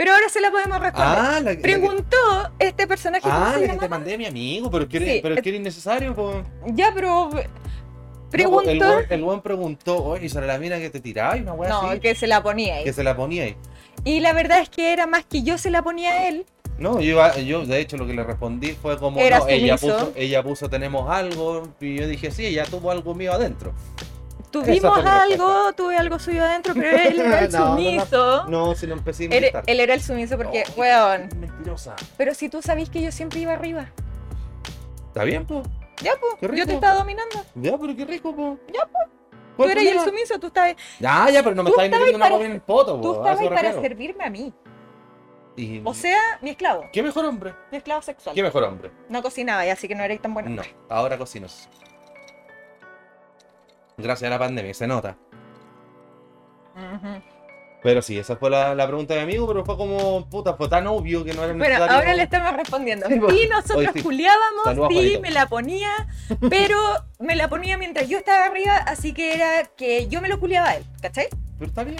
[0.00, 1.18] Pero ahora se la podemos responder.
[1.18, 2.16] Ah, la, la- Preguntó
[2.58, 5.34] este personaje Ah, que te mandé a mi amigo, pero es que, Sí, era- pero
[5.34, 6.42] es que era innecesario, po.
[6.68, 7.40] Ya, pero No,
[8.30, 8.70] preguntó.
[8.70, 11.52] el, buen, el buen preguntó, oye, ¿esa era la mina que te tiraba y una
[11.52, 12.00] weá no, así?
[12.00, 12.84] que se la ponía ahí.
[12.84, 13.56] Que se la ponía ahí.
[14.02, 16.46] Y la verdad es que era más que yo se la ponía a él.
[16.78, 20.42] No, yo, yo de hecho lo que le respondí fue como, no, ella puso, ella
[20.42, 23.74] puso tenemos algo, y yo dije, sí, ella tuvo algo mío adentro.
[24.50, 27.76] Tuvimos algo, tuve algo suyo adentro, pero él era el No, no, no.
[27.76, 28.44] sumiso.
[28.48, 29.64] No, si lo empecé a Él, inventar.
[29.66, 31.28] él era el sumiso porque, No, weón.
[31.38, 31.94] Mentirosa.
[32.16, 33.86] Pero si tú sabís que yo siempre iba arriba.
[35.08, 35.62] ¿Está bien, po?
[36.02, 36.66] Ya, pues, Qué yo rico.
[36.66, 37.44] te estaba dominando.
[37.54, 38.58] Ya, pero qué rico, po.
[38.72, 39.06] Ya, pues.
[39.56, 42.52] Tú eras el sumiso, tú estabas, Ya, ya, pero no me estabas metiendo una en
[42.52, 43.02] el poto, po.
[43.02, 44.52] tú estabas para servirme a mí.
[45.56, 46.84] Y- O sea, mi esclavo.
[46.92, 47.52] ¿Qué mejor hombre?
[47.70, 48.34] Mi esclavo sexual.
[48.34, 48.90] ¿Qué mejor hombre?
[49.10, 50.48] No cocinaba, así que no eres tan bueno.
[50.48, 51.68] No, ahora cocinos.
[54.02, 55.16] Gracias a la pandemia, se nota.
[57.82, 60.68] Pero sí, esa fue la, la pregunta de mi amigo, pero fue como, puta, fue
[60.68, 61.96] tan obvio que no era Bueno, necesario.
[61.96, 63.06] ahora le estamos respondiendo.
[63.08, 63.48] Sí, pues.
[63.48, 64.02] Nosotros sí.
[64.02, 65.90] culiábamos, Saludos, sí, me la ponía,
[66.50, 66.76] pero
[67.18, 70.70] me la ponía mientras yo estaba arriba, así que era que yo me lo culiaba
[70.70, 71.28] a él, ¿cachai?
[71.58, 71.98] Pero está bien,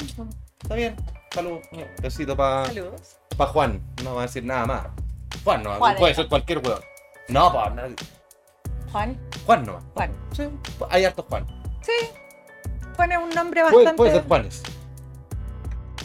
[0.61, 0.97] está bien.
[1.33, 1.61] Saludos.
[2.03, 2.65] Besito para
[3.37, 3.81] pa Juan.
[4.05, 4.87] No va a decir nada más.
[5.45, 6.81] Juan no, Juan puede ser cualquier weón.
[7.29, 7.83] No, pa, no,
[8.93, 9.81] Juan, Juan no.
[9.95, 10.13] Juan.
[10.33, 10.43] Sí,
[10.91, 11.60] hay hartos Juan.
[11.83, 11.93] Sí.
[12.97, 13.95] Juan es un nombre bastante.
[13.95, 14.63] puede ser Juanes.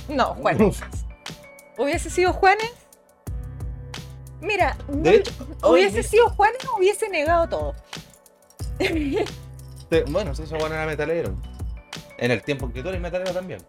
[0.09, 0.71] No, Juan.
[1.77, 2.71] ¿Hubiese sido Juanes?
[4.41, 5.31] Mira, no- De hecho,
[5.67, 7.75] hubiese oye, sido Juanes o hubiese negado todo.
[10.11, 11.33] bueno, si eso bueno era metalero.
[12.17, 13.59] En el tiempo en que tú eres metalero también.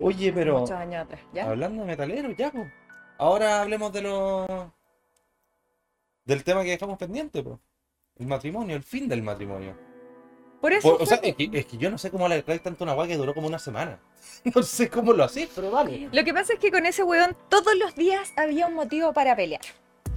[0.00, 1.46] Oye, pero Muchos años atrás, ¿ya?
[1.48, 2.70] hablando de metalero, ya, pues.
[3.18, 4.72] Ahora hablemos de lo.
[6.24, 7.58] del tema que dejamos pendiente, pues.
[8.16, 9.76] El matrimonio, el fin del matrimonio.
[10.64, 12.62] Por eso Por- o sea, es que, es que yo no sé cómo le traes
[12.62, 13.98] tanto una weá que duró como una semana.
[14.54, 16.08] No sé cómo lo hacís, pero vale.
[16.10, 19.36] Lo que pasa es que con ese weón todos los días había un motivo para
[19.36, 19.60] pelear.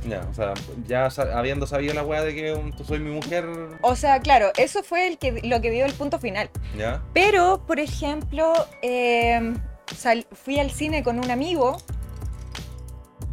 [0.08, 0.54] Ya, o sea,
[0.86, 1.08] ya
[1.38, 3.46] habiendo sabido la weá de que tú soy mi mujer.
[3.82, 6.50] O sea, claro, eso fue el que, lo que dio el punto final.
[6.78, 7.04] Ya.
[7.14, 9.54] Pero, por ejemplo, eh,
[9.98, 11.76] sal- fui al cine con un amigo,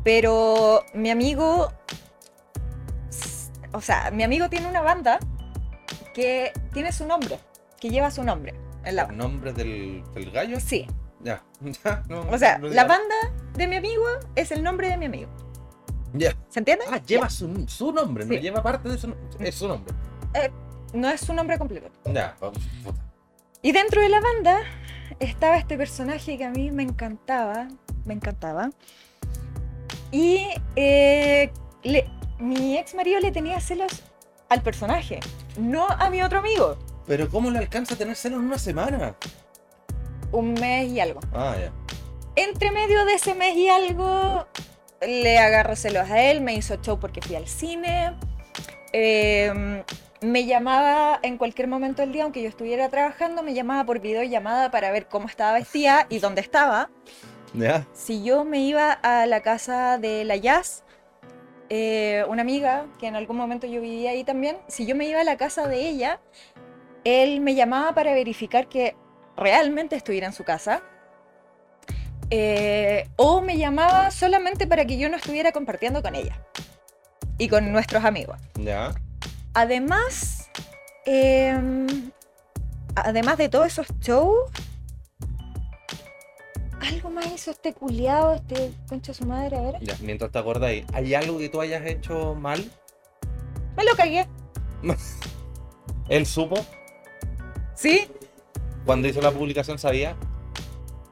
[0.02, 1.72] pero mi amigo,
[3.72, 5.20] o sea, mi amigo tiene una banda
[6.14, 7.38] que tiene su nombre,
[7.78, 8.54] que lleva su nombre
[8.84, 10.58] en la ¿El nombre del, del gallo?
[10.60, 10.86] Sí,
[11.22, 11.42] Ya.
[11.84, 13.14] Ya, no, o sea, no la banda
[13.54, 14.04] de mi amigo
[14.34, 15.30] es el nombre de mi amigo.
[16.12, 16.34] Ya.
[16.48, 16.84] ¿Se entiende?
[16.90, 18.40] Ah, lleva su, su nombre, no Sí.
[18.40, 19.26] lleva parte de su nombre.
[19.48, 19.92] Es su nombre.
[20.92, 21.90] No es su nombre completo.
[22.04, 22.36] Ya.
[23.62, 24.60] Y dentro de la banda
[25.18, 27.66] estaba este personaje que a mí me encantaba,
[28.04, 28.70] me encantaba.
[30.12, 30.46] Y
[30.76, 31.50] eh,
[31.82, 32.08] le-
[32.38, 34.02] mi ex marido le tenía celos
[34.48, 35.20] al personaje,
[35.56, 36.76] no a mi otro amigo.
[37.06, 39.14] Pero ¿cómo le alcanza a tener celos en una semana?
[40.32, 41.20] Un mes y algo.
[41.32, 41.72] Ah, ya.
[42.36, 44.46] Entre medio de ese mes y algo,
[45.00, 48.14] le agarró celos a él, me hizo show porque fui al cine.
[48.92, 49.82] eh,
[50.20, 54.70] me llamaba en cualquier momento del día, aunque yo estuviera trabajando, me llamaba por videollamada
[54.70, 56.88] para ver cómo estaba vestida y dónde estaba.
[57.52, 57.86] Ya.
[57.92, 60.83] Si yo me iba a la casa de la Jazz,
[61.70, 65.20] eh, una amiga que en algún momento yo vivía ahí también, si yo me iba
[65.20, 66.20] a la casa de ella,
[67.04, 68.96] él me llamaba para verificar que
[69.36, 70.82] realmente estuviera en su casa.
[72.30, 76.40] eh, o me llamaba solamente para que yo no estuviera compartiendo con ella
[77.38, 78.38] y con nuestros amigos.
[78.54, 78.94] Ya.
[79.52, 80.48] Además,
[81.04, 82.10] em,
[82.96, 84.50] además de todos esos shows,
[86.86, 89.74] algo más hizo este culiado, este concha de su madre, a ver.
[89.80, 89.96] Ya.
[90.00, 92.64] Mientras te acordáis, ¿hay algo que tú hayas hecho mal?
[93.76, 94.26] Me lo cagué.
[96.08, 96.56] ¿Él supo?
[97.74, 98.08] ¿Sí?
[98.84, 100.16] Cuando hizo la publicación sabía.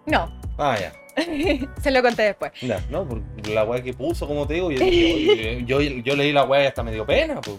[0.06, 0.30] No.
[0.58, 0.92] Ah, ya.
[1.82, 2.52] Se lo conté después.
[2.60, 6.16] Ya, no, por la weá que puso, como te digo, yo, dije, yo, yo- yo
[6.16, 7.56] leí la weá y hasta me dio pena, pues.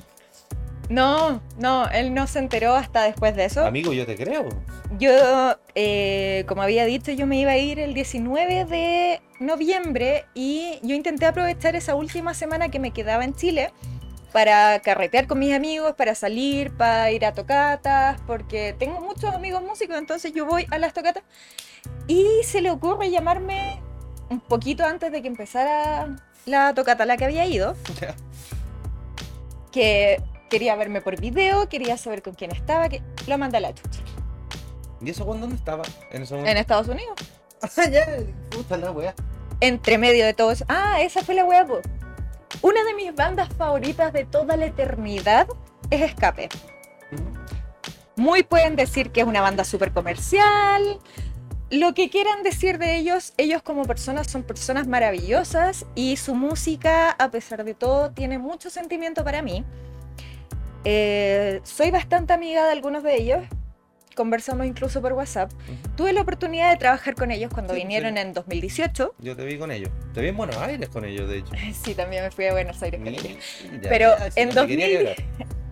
[0.90, 3.66] No, no, él no se enteró hasta después de eso.
[3.66, 4.50] Amigo, yo te creo.
[5.00, 5.12] Yo,
[5.76, 10.96] eh, como había dicho, yo me iba a ir el 19 de noviembre y yo
[10.96, 13.72] intenté aprovechar esa última semana que me quedaba en Chile
[14.34, 19.62] para carretear con mis amigos, para salir, para ir a tocatas, porque tengo muchos amigos
[19.62, 21.24] músicos, entonces yo voy a las tocatas.
[22.08, 23.80] Y se le ocurre llamarme
[24.30, 26.16] un poquito antes de que empezara
[26.46, 27.76] la tocata a la que había ido,
[29.72, 30.22] que
[30.54, 34.02] quería verme por video, quería saber con quién estaba, que lo mandé a la chucha.
[35.02, 35.82] ¿Y eso cuándo dónde estaba?
[36.12, 36.58] En ese En.
[36.58, 37.16] Estados Unidos.
[37.78, 38.06] Ah, ya,
[38.50, 39.16] puta la weá.
[39.62, 40.66] entre medio de todo eso.
[40.68, 41.66] Ah, esa fue la wea.
[41.66, 41.80] po.
[42.62, 45.48] Una de mis bandas favoritas de toda la eternidad
[45.90, 46.50] es Escape.
[48.18, 51.00] Muy pueden decir que es una banda súper comercial.
[51.72, 57.12] Lo que quieran decir de ellos, ellos como personas son personas maravillosas y su música,
[57.12, 59.64] a pesar de todo, tiene mucho sentimiento para mí.
[60.86, 63.40] Eh, soy bastante amiga de algunos de ellos.
[64.16, 65.52] Conversamos incluso por WhatsApp.
[65.98, 68.20] Tuve la oportunidad de trabajar con ellos cuando Sí, vinieron sí.
[68.22, 69.16] en 2018.
[69.20, 69.90] Yo te vi con ellos.
[70.14, 71.52] Te vi en Buenos Aires con ellos, de hecho.
[71.84, 73.24] Sí, también me fui a Buenos Aires con ellos.
[73.82, 75.16] Ya, Pero ya, en no te quería 2000 quebrar.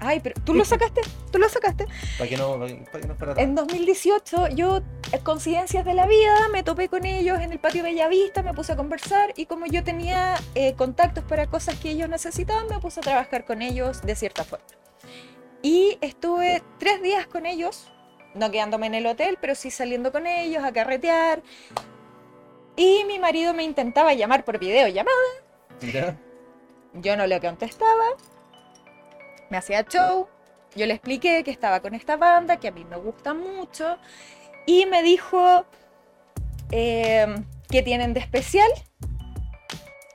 [0.00, 1.00] Ay, pero tú lo sacaste,
[1.32, 1.86] tú lo sacaste.
[2.18, 4.78] Para que no, para para que no tan- En 2018 yo,
[5.12, 8.72] eh, coincidencias de la vida, me topé con ellos en el patio Bellavista, me puse
[8.72, 13.00] a conversar y como yo tenía eh, contactos para cosas que ellos necesitaban, me puse
[13.00, 14.64] a trabajar con ellos de cierta forma.
[15.62, 17.90] Y estuve tres días con ellos,
[18.34, 21.42] no quedándome en el hotel, pero sí saliendo con ellos a carretear.
[22.76, 25.16] Y mi marido me intentaba llamar por videollamada.
[25.80, 26.16] Ya.
[26.94, 28.04] Yo no le contestaba.
[29.50, 30.28] Me hacía show.
[30.76, 33.96] Yo le expliqué que estaba con esta banda, que a mí me gusta mucho.
[34.66, 35.64] Y me dijo,
[36.70, 37.26] eh,
[37.70, 38.68] ¿qué tienen de especial?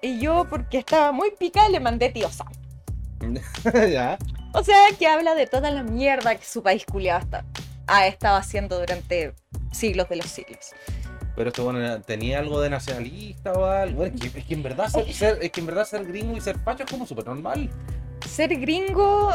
[0.02, 2.48] Y yo, porque estaba muy picada, le mandé tío Sam.
[3.92, 4.18] ya.
[4.54, 7.46] O sea, que habla de toda la mierda que su país culiado hasta-
[7.88, 9.34] ha estado haciendo durante
[9.72, 10.74] siglos de los siglos.
[11.36, 14.06] Pero esto bueno, tenía algo de nacionalista o algo.
[14.06, 16.42] Es, que, es que en verdad ser, ser- es que en verdad ser gringo y
[16.42, 17.70] ser facho es como súper normal.
[18.34, 19.30] Ser gringo,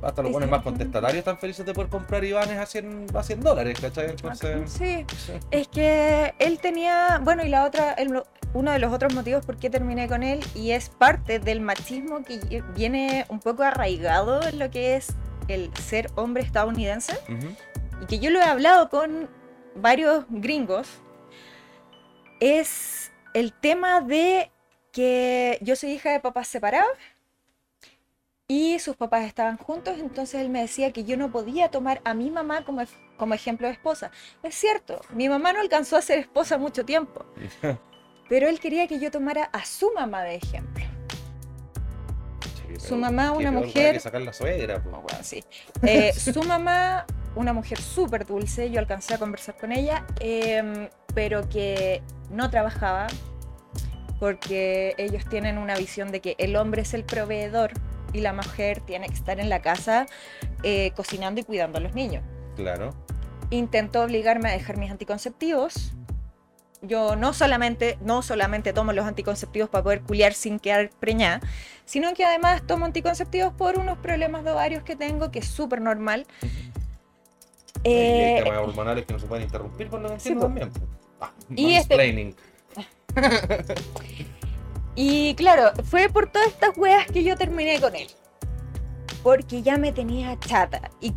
[0.00, 3.40] hasta los buenos más contestatarios están felices de poder comprar Ivanes a 100, a 100
[3.40, 4.10] dólares, ¿cachai?
[4.10, 5.32] Entonces, Sí, sí.
[5.50, 8.22] es que él tenía, bueno, y la otra, el-
[8.52, 12.22] uno de los otros motivos por qué terminé con él, y es parte del machismo
[12.22, 15.08] que viene un poco arraigado en lo que es
[15.48, 17.18] el ser hombre estadounidense,
[18.00, 19.28] y que yo lo he hablado con
[19.74, 20.86] varios gringos,
[22.38, 24.52] es el tema de
[24.92, 26.92] que yo soy hija de papás separados
[28.46, 32.12] y sus papás estaban juntos, entonces él me decía que yo no podía tomar a
[32.12, 32.82] mi mamá como,
[33.16, 34.10] como ejemplo de esposa.
[34.42, 37.24] Es cierto, mi mamá no alcanzó a ser esposa mucho tiempo,
[38.28, 40.84] pero él quería que yo tomara a su mamá de ejemplo.
[42.68, 44.90] Sí, Su mamá, una mujer- weá que sacar la suegra, po.
[44.90, 45.42] Bueno, sí.
[45.82, 47.06] Eh, su mamá,
[47.36, 53.06] una mujer súper dulce, yo alcancé a conversar con ella, em, pero que no trabajaba
[54.20, 57.72] porque ellos tienen una visión de que el hombre es el proveedor
[58.14, 60.06] y la mujer tiene que estar en la casa
[60.62, 62.22] eh, cocinando y cuidando a los niños.
[62.56, 62.94] Claro.
[63.50, 65.92] Intentó obligarme a dejar mis anticonceptivos.
[66.80, 71.40] Yo no solamente, no solamente tomo los anticonceptivos para poder culiar sin quedar preñada,
[71.84, 75.80] sino que además tomo anticonceptivos por unos problemas de ovarios que tengo, que es súper
[75.80, 76.26] normal.
[77.82, 80.40] y Eh, hay temas hormonales que no se pueden interrumpir por lo que po.
[80.40, 80.70] también.
[81.20, 82.34] Ah, Y este-.
[84.94, 88.08] y claro, fue por todas estas weas que yo terminé con él.
[89.22, 90.90] Porque ya me tenía chata.
[91.00, 91.12] Y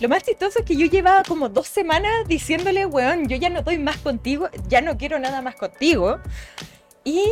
[0.00, 3.60] lo más chistoso es que yo llevaba como dos semanas diciéndole, weón, yo ya no
[3.60, 6.18] estoy más contigo, ya no quiero nada más contigo.
[7.04, 7.24] Y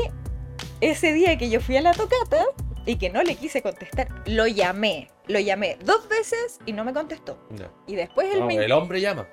[0.80, 2.44] ese día que yo fui a la tocata
[2.86, 5.10] y que no le quise contestar, lo llamé.
[5.26, 7.38] Lo llamé dos veces y no me contestó.
[7.86, 9.28] Y después él No, me el hombre llama.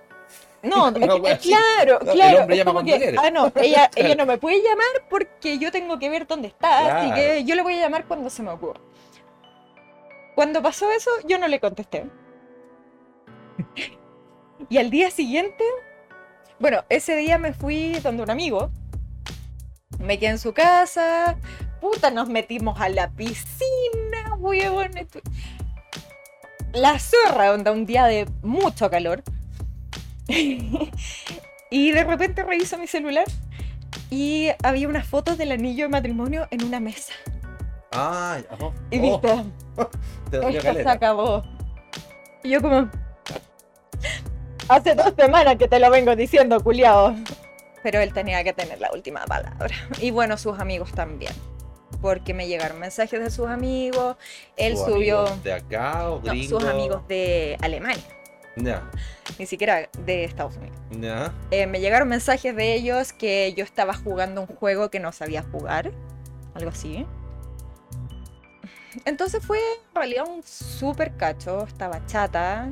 [0.66, 0.88] No,
[1.28, 1.50] así.
[1.50, 2.40] claro, No, el claro.
[2.42, 3.18] hombre es llama como cuando que, quiere.
[3.22, 6.98] ah, no, ella, ella no me puede llamar porque yo tengo que ver dónde está,
[6.98, 7.16] así Claro.
[7.16, 8.80] que yo le voy a llamar cuando se me ocurra.
[10.36, 12.06] Cuando pasó eso, yo no le contesté.
[14.70, 15.64] y al día siguiente,
[16.60, 18.72] bueno, ese día me fui donde un amigo,
[20.00, 21.38] me quedé en su casa,
[21.80, 24.38] puta, nos metimos a la piscina,
[26.74, 29.24] La zorra, onda, un día de mucho calor.
[31.70, 33.26] y de repente reviso mi celular
[34.10, 37.14] y había unas fotos del anillo de matrimonio en una mesa.
[37.92, 38.72] Ah, ajá.
[38.92, 39.44] Y Oh, viste,
[40.32, 41.44] te dolió esto se acabó.
[42.44, 42.90] Y yo como...
[44.68, 47.16] Hace dos semanas que te lo vengo diciendo, culiao.
[47.84, 49.70] Pero él tenía que tener la última palabra.
[50.02, 51.34] Y bueno, sus amigos también.
[52.02, 54.18] Porque me llegaron mensajes de sus amigos.
[54.58, 55.20] Él ¿Sus subió...
[55.22, 56.62] amigos ¿De acá o No, gringos?
[56.62, 58.04] sus amigos de Alemania,
[58.56, 58.90] Ya,
[59.38, 60.78] ni siquiera de Estados Unidos.
[61.52, 65.44] Eh, me llegaron mensajes de ellos que yo estaba jugando un juego que no sabía
[65.44, 65.92] jugar,
[66.54, 67.06] algo así.
[69.04, 72.72] Entonces fue en realidad un súper cacho, estaba chata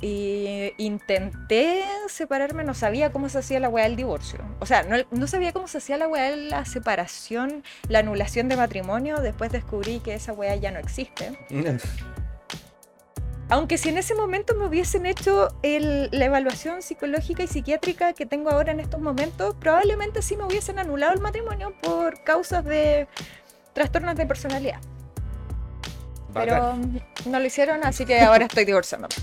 [0.00, 4.40] y intenté separarme, no sabía cómo se hacía la weá del divorcio.
[4.60, 8.48] O sea, no, no sabía cómo se hacía la weá de la separación, la anulación
[8.48, 11.38] de matrimonio, después descubrí que esa weá ya no existe.
[13.52, 18.24] Aunque si en ese momento me hubiesen hecho el- la evaluación psicológica y psiquiátrica que
[18.24, 23.08] tengo ahora en estos momentos, probablemente sí me hubiesen anulado el matrimonio por causas de
[23.74, 24.80] trastornos de personalidad.
[26.32, 26.78] Pero
[27.26, 29.14] no lo hicieron, así que ahora estoy divorciándome.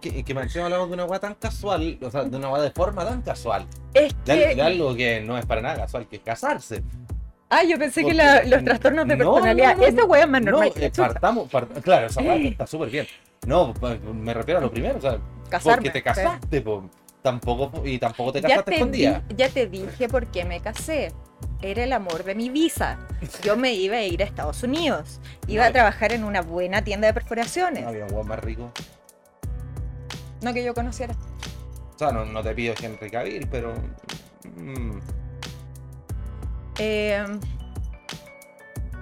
[0.00, 3.04] Que, que hablamos de una weá tan casual, o sea, de una weá de forma
[3.04, 3.68] tan casual.
[3.94, 4.60] Es de que...
[4.60, 6.82] algo que no es para nada casual, que es casarse.
[7.50, 9.72] Ah, yo pensé que la- los trastornos de No, no, personalidad...
[9.72, 9.86] no, no.
[9.86, 13.06] Esa es más No, normal la eh, partamos, part- claro, esa weá está súper bien.
[13.46, 13.72] No,
[14.12, 15.18] me refiero a lo primero, o sea,
[15.48, 16.90] Casarme, porque te casaste, po.
[17.22, 19.22] Tampoco, y tampoco te casaste te, escondida.
[19.28, 21.12] di- ya te dije por qué me casé.
[21.62, 22.98] Era el amor de mi visa.
[23.42, 25.20] Yo me iba a ir a Estados Unidos.
[25.48, 25.72] Iba a No.
[25.72, 27.82] trabajar en una buena tienda de perforaciones.
[27.82, 28.70] No había un más rico.
[30.42, 31.14] No que yo conociera.
[31.94, 33.74] O sea, no, no te pido Henry Cavill, pero.
[34.56, 34.98] mm,
[36.78, 37.24] Eh,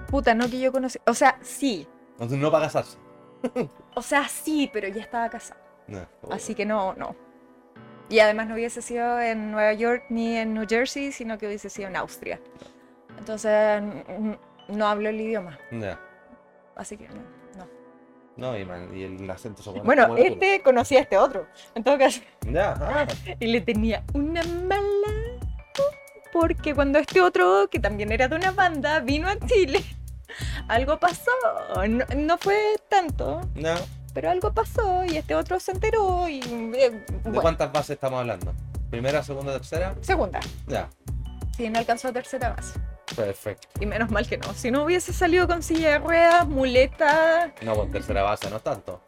[0.09, 1.03] puta, no que yo conociera.
[1.07, 1.87] O sea, sí.
[2.19, 2.97] no, no para casarse.
[3.95, 5.61] O sea, sí, pero ya estaba casada.
[5.87, 7.15] No, Así que no, no.
[8.09, 11.69] Y además no hubiese sido en Nueva York ni en New Jersey, sino que hubiese
[11.69, 12.39] sido en Austria.
[13.17, 13.81] Entonces,
[14.69, 15.57] no hablo el idioma.
[15.71, 15.99] Ya.
[16.75, 17.15] Así que no.
[17.57, 17.67] no.
[18.37, 21.47] No, y, man, y el acento se Bueno, este conocía a este otro.
[21.75, 22.21] En todo caso.
[22.41, 23.07] Ya, ah,
[23.39, 25.37] Y le tenía una mala.
[26.31, 29.83] Porque cuando este otro, que también era de una banda, vino a Chile,
[30.67, 31.31] algo pasó.
[31.87, 32.57] No, no fue
[32.89, 33.75] tanto, no.
[34.13, 36.39] pero algo pasó y este otro se enteró y.
[36.39, 38.53] eh, ¿De bueno, cuántas bases estamos hablando?
[38.89, 39.95] ¿Primera, segunda, tercera?
[40.01, 40.39] segunda.
[40.67, 40.89] Ya.
[41.55, 42.79] Sí, no alcanzó tercera base.
[43.15, 43.67] Perfecto.
[43.79, 44.53] Y menos mal que no.
[44.53, 47.51] Si no hubiese salido con silla de ruedas, muleta.
[47.63, 49.01] No, con tercera base no tanto.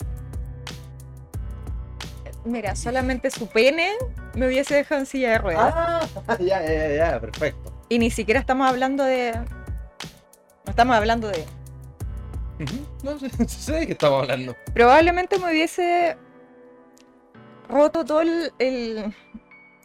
[2.46, 3.94] Mira, solamente su pene
[4.40, 5.74] me hubiese dejado en silla de ruedas.
[5.76, 6.08] Ah,
[6.40, 7.74] ya, ya, ya, perfecto.
[7.90, 9.34] Y ni siquiera estamos hablando de.
[9.34, 11.46] No estamos hablando de.
[13.04, 14.56] No sé, sé de qué estamos hablando.
[14.74, 16.18] Probablemente me hubiese
[17.68, 19.14] roto todo el, el,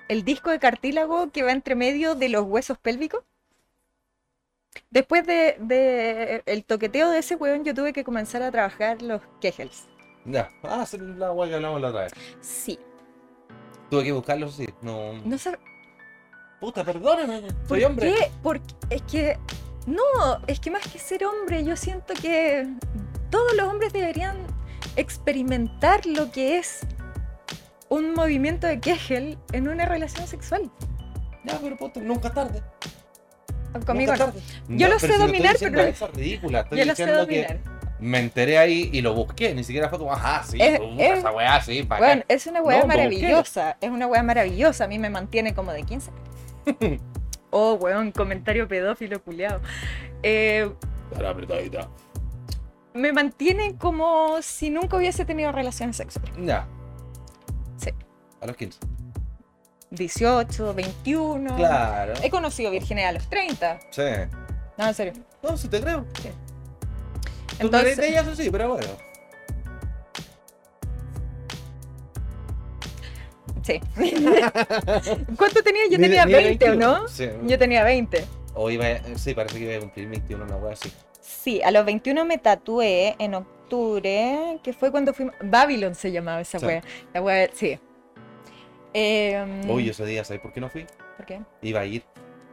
[0.08, 3.24] el disco de cartílago que va entre medio de los huesos pélvicos.
[4.90, 9.20] Después de, de el toqueteo de ese hueón, yo tuve que comenzar a trabajar los
[9.40, 9.88] Kegels.
[10.24, 12.12] Ya, ah, la weá que hablamos la otra vez.
[12.40, 12.78] Sí.
[13.94, 14.68] Tuve que buscarlo, sí.
[14.82, 15.12] No.
[15.24, 15.56] No sé.
[16.60, 17.42] Puta, perdóname.
[17.42, 18.12] ¿Por Soy hombre.
[18.12, 18.30] qué?
[18.42, 19.38] Porque es que.
[19.86, 20.02] No,
[20.48, 22.66] es que más que ser hombre, yo siento que
[23.30, 24.36] todos los hombres deberían
[24.96, 26.80] experimentar lo que es
[27.88, 30.68] un movimiento de Kegel en una relación sexual.
[31.44, 32.62] Ya, pero puta, nunca tarde.
[33.86, 34.40] Conmigo Nunca tarde.
[34.68, 36.60] Yo lo sé pero si no dominar, estoy pero- es ridícula.
[36.62, 37.60] Estoy Yo lo sé que dominar.
[38.04, 39.54] Me enteré ahí y lo busqué.
[39.54, 42.22] Ni siquiera fue como, ajá, sí, Es- tú buscas es- esa weá, sí, para Bueno,
[42.28, 43.76] es una weá maravillosa.
[43.80, 44.84] Es una weá maravillosa.
[44.84, 46.10] A mí me mantiene como de 15.
[47.50, 49.60] oh, weón, comentario pedófilo culiado.
[50.22, 50.70] Eh,
[51.26, 51.88] apretadita.
[52.92, 56.32] me mantiene como si nunca hubiese tenido relaciones sexuales.
[56.38, 56.66] Ya.
[57.76, 57.90] Sí.
[58.40, 58.78] A los 15.
[59.90, 61.56] 18, 21.
[61.56, 62.14] Claro.
[62.22, 63.78] He conocido vírgenes a los 30.
[63.90, 64.02] Sí.
[64.76, 65.12] No, en serio.
[65.42, 66.04] No, sí te creo.
[66.22, 66.30] Sí.
[67.58, 68.88] Entonces- de ellas, sí, pero bueno.
[73.62, 73.80] Sí.
[75.38, 75.82] ¿Cuánto tenía?
[75.90, 76.74] Yo tenía ni de 20, ¿o 21.
[76.76, 77.08] no?
[77.08, 77.28] Sí.
[77.44, 78.24] Yo tenía 20.
[78.54, 80.92] O iba a- sí, parece que iba a cumplir 21, una wea así.
[81.20, 85.34] Sí, a los 21 me tatué en octubre, que fue cuando fuimos...
[85.42, 86.66] Babylon se llamaba esa Sí.
[86.66, 86.82] wea.
[87.14, 87.78] La wea, sí.
[88.92, 90.86] Eh, Uy, ese día, ¿sabes por qué no fui?
[91.16, 91.40] ¿Por qué?
[91.62, 92.02] Iba a ir,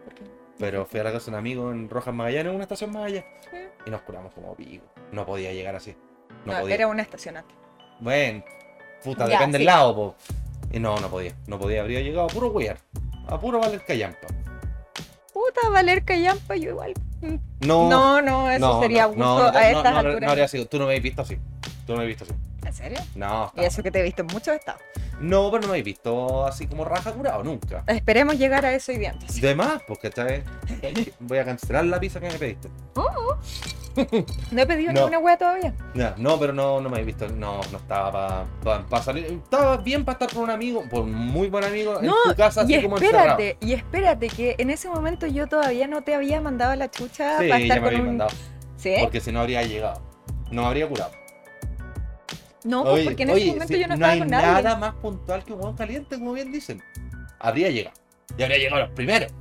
[0.06, 0.24] ¿Por qué?
[0.58, 3.04] pero fui a la casa de un amigo en Rojas Magallanes, en una estación más
[3.06, 3.26] allá.
[3.52, 3.58] Sí.
[3.86, 4.86] Y nos curamos como pico.
[5.12, 5.96] No podía llegar así.
[6.46, 6.76] No, No, podía.
[6.76, 7.54] era una estacionante.
[8.00, 8.44] Bueno,
[9.04, 9.64] puta, Ya, depende sí.
[9.64, 10.16] del lado, po.
[10.72, 11.36] Y no, no podía.
[11.48, 11.82] No podía.
[11.82, 12.78] Habría llegado a puro wear.
[13.28, 14.28] A puro valer callampa.
[15.34, 16.94] Puta, Valer Callampa, yo igual.
[17.62, 17.90] No.
[17.90, 20.22] No, no, eso no, sería no, abuso no, no, a estas no, no, alturas.
[20.22, 20.66] no habría sido.
[20.68, 21.36] Tú no me habéis visto así.
[21.86, 22.42] Tú no me habéis visto así.
[22.66, 23.00] ¿En serio?
[23.16, 24.82] No, Y está- eso que te he visto en muchos estados.
[25.20, 27.84] no, pero no me habéis visto así como raja curado nunca.
[27.88, 29.12] Esperemos llegar a eso día.
[29.12, 29.42] entonces.
[29.42, 30.44] De más, porque esta vez
[31.20, 32.70] voy a cancelar la pizza que me pediste.
[34.52, 35.00] No he pedido No.
[35.02, 35.74] ninguna wea todavía.
[35.94, 37.28] Ya, no, pero no, no me habéis visto.
[37.28, 39.26] No, no estaba para salir.
[39.26, 42.36] Estaba bien para estar con un amigo, por un muy buen amigo, No, en tu
[42.38, 43.32] casa, así y como encerrado.
[43.38, 47.38] espérate, y espérate, que en ese momento yo todavía no te había mandado la chucha
[47.40, 48.06] Sí, para ya estar me con un.
[48.08, 48.32] mandado.
[48.78, 48.96] ¿Sí?
[49.02, 50.02] Porque si no habría llegado.
[50.52, 51.12] No me habría curado.
[52.64, 54.64] No, pues Oye, porque en oye, ese momento yo no estaba hay con nadie.
[54.64, 56.82] nada más puntual que un hueón caliente, como bien dicen.
[57.40, 57.96] Habría llegado.
[58.38, 59.32] Y habría llegado los primeros.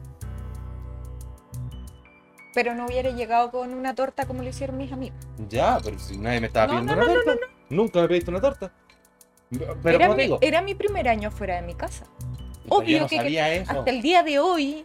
[2.55, 5.19] Pero no hubiera llegado con una torta como lo hicieron mis amigos.
[5.49, 7.47] Ya, pero si nadie me estaba No, pidiendo no, una no, torta.
[7.69, 8.73] Nunca me pediste una torta.
[9.51, 12.07] Pero era, como mi, digo, era mi primer año fuera de mi casa.
[12.69, 13.65] obvio que-.
[13.69, 14.85] Hasta el día de hoy,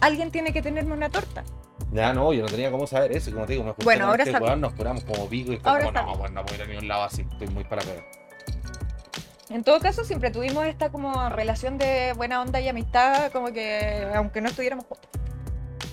[0.00, 1.44] alguien tiene que tenerme una torta.
[1.92, 3.30] Ya no, yo no tenía cómo saber eso.
[3.32, 5.56] Como te digo, me junté Bueno, con ahora este weón, nos curamos como pico y
[5.58, 7.22] fue Ahora como, no, pues no puedo ir a ningún lado así.
[7.30, 8.04] Estoy muy para pegar.
[9.48, 14.06] En todo caso, siempre tuvimos esta como relación de buena onda y amistad, como que
[14.14, 15.08] aunque no estuviéramos juntos.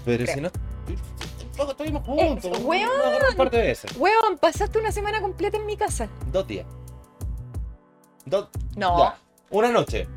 [0.05, 0.35] Pero Creo.
[0.35, 0.51] si no.
[1.69, 2.45] Estuvimos juntos.
[2.45, 3.49] Eh, weón.
[3.51, 3.95] De veces.
[3.97, 6.09] Weón, pasaste una semana completa en mi casa.
[6.31, 6.65] Dos días.
[8.25, 8.49] Dos.
[8.75, 8.97] No.
[8.97, 9.17] Ya.
[9.51, 10.07] Una noche.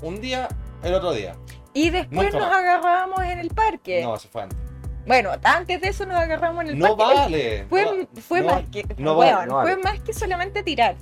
[0.00, 0.48] Un día,
[0.82, 1.36] el otro día.
[1.72, 2.58] Y después Nunca nos más.
[2.58, 4.02] agarrábamos en el parque.
[4.02, 4.58] No, eso fue antes.
[5.06, 7.14] Bueno, antes de eso nos agarramos en el No parque.
[7.14, 7.66] vale.
[7.68, 8.86] Fue, no- fue no más que.
[8.98, 9.50] no vale.
[9.50, 10.96] Fue más que solamente tirar.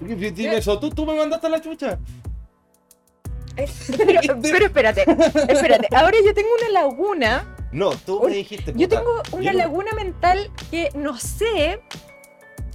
[0.00, 1.98] Dime eso, ¿tú, tú me mandaste a la chucha.
[3.56, 5.04] Eh, Pero, pero espérate,
[5.48, 5.88] espérate.
[5.94, 7.56] Ahora yo tengo una laguna.
[7.72, 8.72] No, tú me dijiste.
[8.76, 11.80] Yo tengo una yo laguna mental que no sé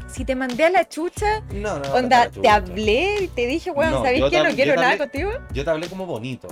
[0.08, 1.42] si te mandé a la chucha.
[1.54, 1.94] No, no.
[1.94, 2.56] Onda, la te chucha.
[2.56, 5.32] hablé y te dije, weón, No, ¿sabéis que te no quiero te nada contigo?
[5.52, 6.48] Yo te hablé como bonito.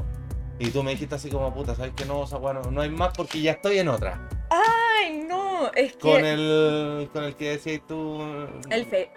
[0.65, 2.25] Y tú me dijiste así como puta, ¿sabes que no?
[2.25, 4.29] No, no hay más porque ya estoy en otra.
[4.49, 5.99] Ay, no, es que.
[5.99, 7.09] Con el.
[7.11, 8.21] Con el que decías tú.
[8.69, 9.11] El fe.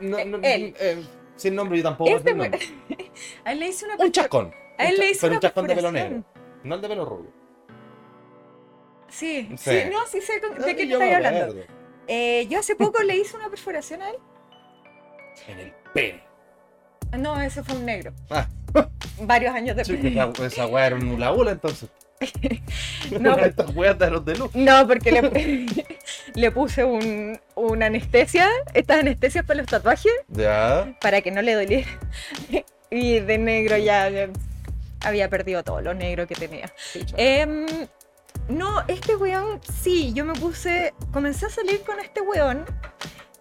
[0.00, 0.74] No, no, él.
[0.78, 1.02] eh,
[1.36, 2.10] sin nombre yo tampoco.
[2.10, 2.58] Este el nombre.
[3.44, 4.52] A él le hice una Un chascón.
[4.78, 6.22] A él le hice pero una un chascón de pelo negro.
[6.64, 7.30] No el de pelo rubio.
[9.08, 9.70] Sí, Sí.
[9.70, 11.54] sí, no, sí sé con- de qué te me estoy hablando.
[12.08, 14.16] Eh, yo hace poco le hice una perforación a él.
[15.48, 16.22] En el pene.
[17.18, 18.12] No, ese fue un negro.
[18.30, 18.46] Ah.
[19.22, 20.12] Varios años Sí, después.
[20.14, 21.88] esa, esa weá era un labula entonces.
[23.18, 24.50] No, estas weas de los de luz.
[24.54, 25.66] No, porque le,
[26.34, 30.94] le puse un, una anestesia, estas anestesias para los tatuajes, Ya.
[31.00, 31.88] para que no le doliera.
[32.90, 34.28] Y de negro ya, ya
[35.02, 36.70] había perdido todo lo negro que tenía.
[37.16, 37.66] Em,
[38.48, 42.64] No, este weón, sí, yo me puse, comencé a salir con este weón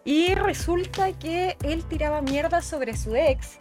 [0.05, 3.55] y resulta que él tiraba mierda sobre su ex,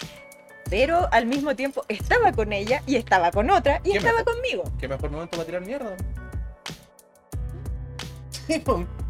[0.71, 4.35] pero al mismo tiempo estaba con ella y estaba con otra y ¿Qué estaba mejor?
[4.35, 4.65] conmigo.
[4.79, 5.97] ¿Qué mejor momento para tirar mierda?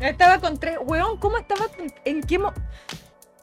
[0.00, 1.66] Estaba con tres, weón, ¿cómo estaba?
[2.04, 2.52] ¿En qué mo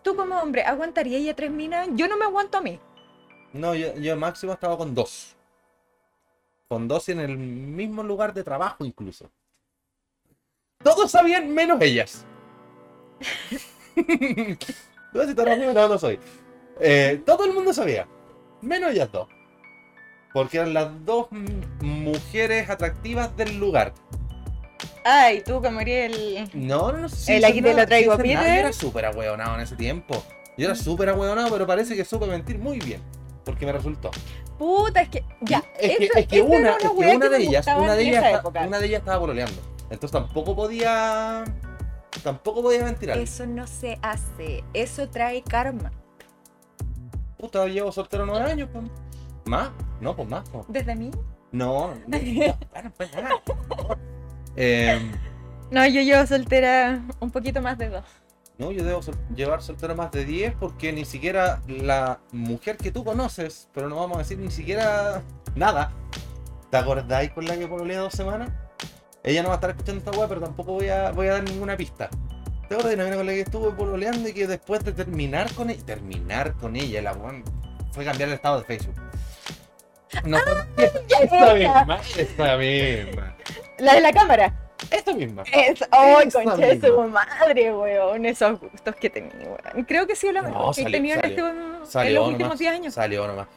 [0.03, 1.87] Tú como hombre, ¿aguantaría ella tres minas?
[1.93, 2.79] Yo no me aguanto a mí.
[3.53, 5.35] No, yo, yo máximo estaba con dos.
[6.67, 9.31] Con dos y en el mismo lugar de trabajo incluso.
[10.83, 12.25] Todos sabían menos ellas.
[13.95, 16.19] no sé si no, no soy.
[16.80, 18.07] Eh, todo el mundo sabía.
[18.61, 19.27] Menos ellas dos.
[20.34, 23.93] Porque eran las dos mm, mujeres atractivas del lugar.
[25.06, 26.49] Ay, tú como eres el...
[26.53, 27.38] No, no, no sé.
[27.38, 28.34] El aquí te lo traigo, Peter.
[28.38, 30.22] Yo era súper ahueonado en ese tiempo.
[30.57, 33.02] Yo era súper ahueonado, pero parece que supe mentir muy bien.
[33.45, 34.10] Porque me resultó.
[34.57, 35.23] Puta, es que...
[35.41, 38.02] Ya, es que, es que era una, es que una que de ellas, una de
[38.02, 38.68] ellas, esa esta- época.
[38.68, 39.61] una de ellas estaba pololeando.
[39.91, 41.43] Entonces tampoco podía,
[42.23, 43.11] tampoco podía mentir.
[43.11, 45.91] Eso no se hace, eso trae karma.
[47.45, 48.85] Puta, llevo soltero nueve años, pues.
[49.45, 49.69] ¿Más?
[50.01, 50.65] No, pues más, pues.
[50.67, 51.11] ¿Desde mí?
[51.51, 52.17] No, no,
[52.97, 53.97] pues favor.
[54.55, 55.11] Em,
[55.69, 58.03] No, yo llevo soltera un poquito más de dos.
[58.57, 62.89] no, yo debo sol- llevar soltero más de 10 porque ni siquiera la mujer que
[62.91, 65.22] tú conoces, pero no vamos a decir ni siquiera
[65.55, 65.91] nada,
[66.72, 68.49] ¿te acordáis con la que pololeé dos semanas?
[69.23, 71.43] Ella no va a estar escuchando esta weá, pero tampoco voy a, voy a dar
[71.43, 72.09] ninguna pista.
[72.67, 75.51] ¿Te acuerdas de una mina con la que estuve pololeando y que después de terminar
[75.53, 77.43] con ella, terminar con ella, la weón
[77.91, 78.95] fue cambiar el estado de Facebook?
[80.23, 80.37] No,
[80.77, 83.35] esta misma, esta misma,
[83.79, 84.53] La de la cámara.
[84.89, 85.43] esta misma.
[85.51, 87.25] Es, ¡Ay, Esa concha de su misma.
[87.39, 88.25] madre, weón!
[88.25, 89.85] Esos gustos que tenía, weón.
[89.85, 92.59] Creo que sí, la No, que he salió- tenido en, este- en los últimos nomás.
[92.59, 92.93] 10 años.
[92.93, 93.47] Salió nomás.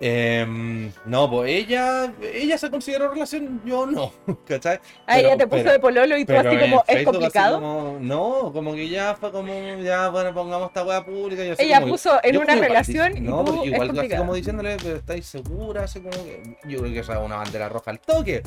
[0.00, 4.12] Em, no, pues ella, ella se consideró relación, yo no,
[4.46, 4.80] ¿cachai?
[5.06, 7.60] Ah, ella te puso pero- de pololo y tú así como, ¿es complicado?
[7.60, 9.52] como- no, como que ya fue como,
[9.82, 11.44] ya, bueno, pongamos esta weá pública.
[11.44, 13.72] Y así Ella como- puso en yo una igual relación y No, tú, porque es
[13.74, 17.24] igual así como diciéndole, pero estáis segura, así como que, yo creo que esa es
[17.24, 18.42] una bandera roja al toque,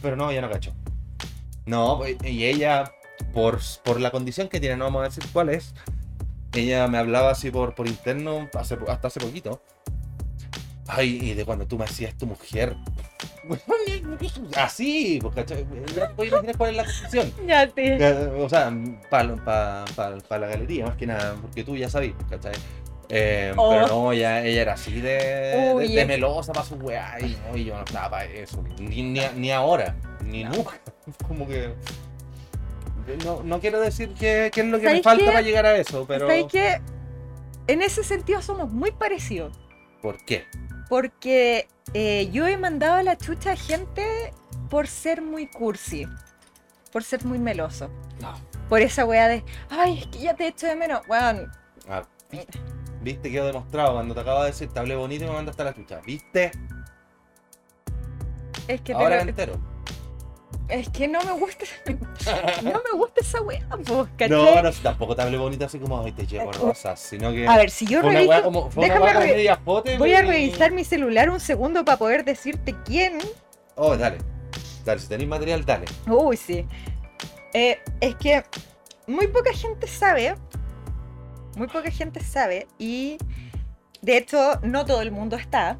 [0.00, 0.72] pero no, ella no cachó.
[1.66, 2.92] No, pues, y ella,
[3.34, 5.74] por, por la condición que tiene, no vamos a decir cuál es,
[6.54, 9.60] ella me hablaba así por, por interno hace, hasta hace poquito.
[10.88, 12.76] Ay, y de cuando tú me hacías tu mujer.
[14.56, 15.66] Así, pues, ¿cachai?
[15.94, 17.32] Ya te puedes imaginar cuál es la condición.
[17.46, 17.70] Ya.
[17.76, 18.72] Eh, O sea,
[19.10, 19.34] para
[20.30, 22.54] la galería, más que nada, porque tú ya sabías, ¿cachai?
[23.08, 23.70] Eh, Oh.
[23.70, 27.56] Pero no, ella, ella era así de, Uy, de, melosa para su weá, y, no,
[27.56, 30.80] y yo no estaba para eso, ni, ni, ni ahora, ni nunca.
[31.28, 31.74] Como que.
[33.24, 35.30] No, no quiero decir que, que es lo que me ¿Sabes falta qué?
[35.30, 36.26] para llegar a eso, pero.
[36.26, 36.80] ¿Sabes que
[37.66, 39.58] En ese sentido somos muy parecidos.
[40.00, 40.46] ¿Por qué?
[40.96, 44.04] Porque eh, yo he mandado a la chucha a gente
[44.68, 46.06] por ser muy cursi.
[46.92, 47.88] Por ser muy meloso.
[48.20, 48.34] No.
[48.68, 51.00] Por esa weá de, ay, es que ya te echo de menos.
[51.08, 51.50] Weón,
[51.88, 52.58] Ah, ¿viste?
[53.00, 53.30] ¿Viste?
[53.30, 55.74] Quedó demostrado cuando te acaba de decir te hablé bonito y me mandaste a la
[55.74, 56.00] chucha.
[56.04, 56.52] ¿Viste?
[58.68, 59.60] es que, Ahora pero- entero.
[60.72, 61.64] Es que no me gusta.
[62.62, 64.30] no me gusta esa weá, pues.
[64.30, 67.46] No, no, tampoco te hablé bonito así como ay te llevo rosas, sino que.
[67.46, 68.30] A ver, si yo Fue una reviso.
[68.30, 71.98] weá como, fue una déjame weá jote, Voy a revisar mi celular un segundo para
[71.98, 73.18] poder decirte quién.
[73.74, 74.18] Oh, dale.
[74.84, 75.84] Dale, si tenéis material, dale.
[76.08, 76.66] Uy, sí.
[77.52, 78.42] Eh, es que
[79.06, 80.34] muy poca gente sabe.
[81.56, 82.66] Muy poca gente sabe.
[82.78, 83.18] Y
[84.00, 85.78] de hecho, no todo el mundo está.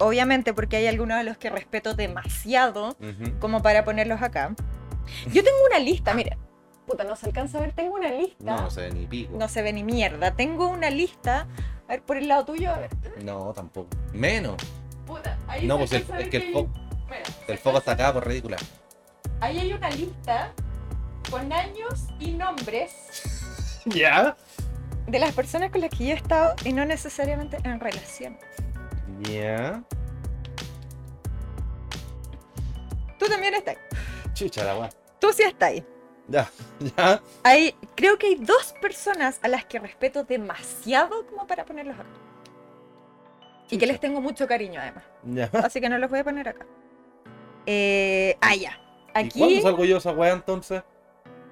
[0.00, 2.96] Obviamente, porque hay algunos de los que respeto demasiado
[3.38, 4.54] como para ponerlos acá.
[5.32, 6.36] Yo tengo una lista, mira.
[6.86, 7.72] Puta, no se alcanza a ver.
[7.72, 8.42] Tengo una lista.
[8.44, 9.36] No, no sé, ni pico.
[9.36, 10.32] No se ve ni mierda.
[10.34, 11.46] Tengo una lista.
[11.86, 12.90] A ver, por el lado tuyo, a ver.
[13.22, 13.88] No, tampoco.
[14.12, 14.56] Menos.
[15.06, 16.68] Puta, ahí No, se pues el, es que el, fo-
[17.48, 18.56] el se foco está acá por ridícula.
[19.40, 20.52] Ahí hay una lista
[21.30, 22.92] con años y nombres
[23.86, 24.36] ¿Ya?
[25.06, 28.36] de las personas con las que yo he estado y no necesariamente en relación.
[29.20, 29.82] Ya.
[33.18, 33.76] Tú también estás.
[34.34, 34.90] Chucha la weá.
[35.18, 35.84] Tú sí estás ahí.
[36.28, 36.48] Ya,
[36.96, 37.20] ya.
[37.42, 42.08] Hay, creo que hay dos personas a las que respeto demasiado como para ponerlos acá.
[43.66, 43.86] Y que Chucha.
[43.92, 45.04] les tengo mucho cariño además.
[45.24, 45.50] Ya.
[45.64, 46.66] Así que no los voy a poner acá.
[47.66, 48.80] Eh, ah, ya.
[49.08, 49.62] ¿Y cuándo Aquí.
[49.62, 50.82] salgo yo esa weá entonces?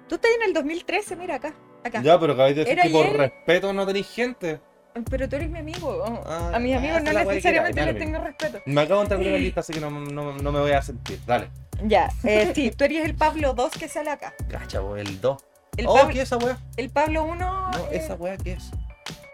[0.09, 1.55] Tú estás en el 2013, mira acá.
[1.85, 2.01] Acá.
[2.03, 4.61] Ya, pero acabáis de decir que por respeto no tenéis gente.
[5.05, 6.23] Pero tú eres mi amigo.
[6.27, 8.61] Ah, a mis ah, amigos no necesariamente les tengo respeto.
[8.67, 10.83] Me acabo de entrar en la lista, así que no, no, no me voy a
[10.83, 11.21] sentir.
[11.27, 11.51] Dale.
[11.85, 14.35] Ya, eh, sí, tú eres el Pablo 2 que sale acá.
[14.49, 15.45] Cacha, weá, el 2.
[15.77, 16.59] El, Oh, Pablo, ¿qué es esa weá?
[16.77, 17.37] el Pablo 1
[17.71, 18.71] No, esa weá, ¿qué es?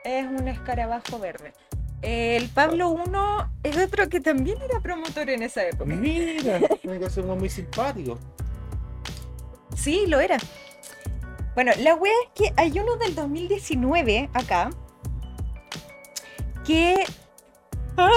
[0.04, 1.52] es un escarabajo verde.
[2.02, 5.86] El Pablo 1 es otro que también era promotor en esa época.
[5.86, 8.18] Mira, me parece uno muy simpático.
[9.74, 10.36] Sí, lo era.
[11.54, 14.70] Bueno, la wea es que hay uno del 2019 acá
[16.64, 17.04] que.
[17.96, 18.10] ¡Ah!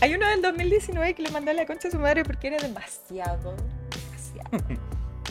[0.00, 2.58] Hay uno del 2019 que le mandó a la concha a su madre porque era
[2.58, 3.56] demasiado,
[3.90, 4.80] demasiado,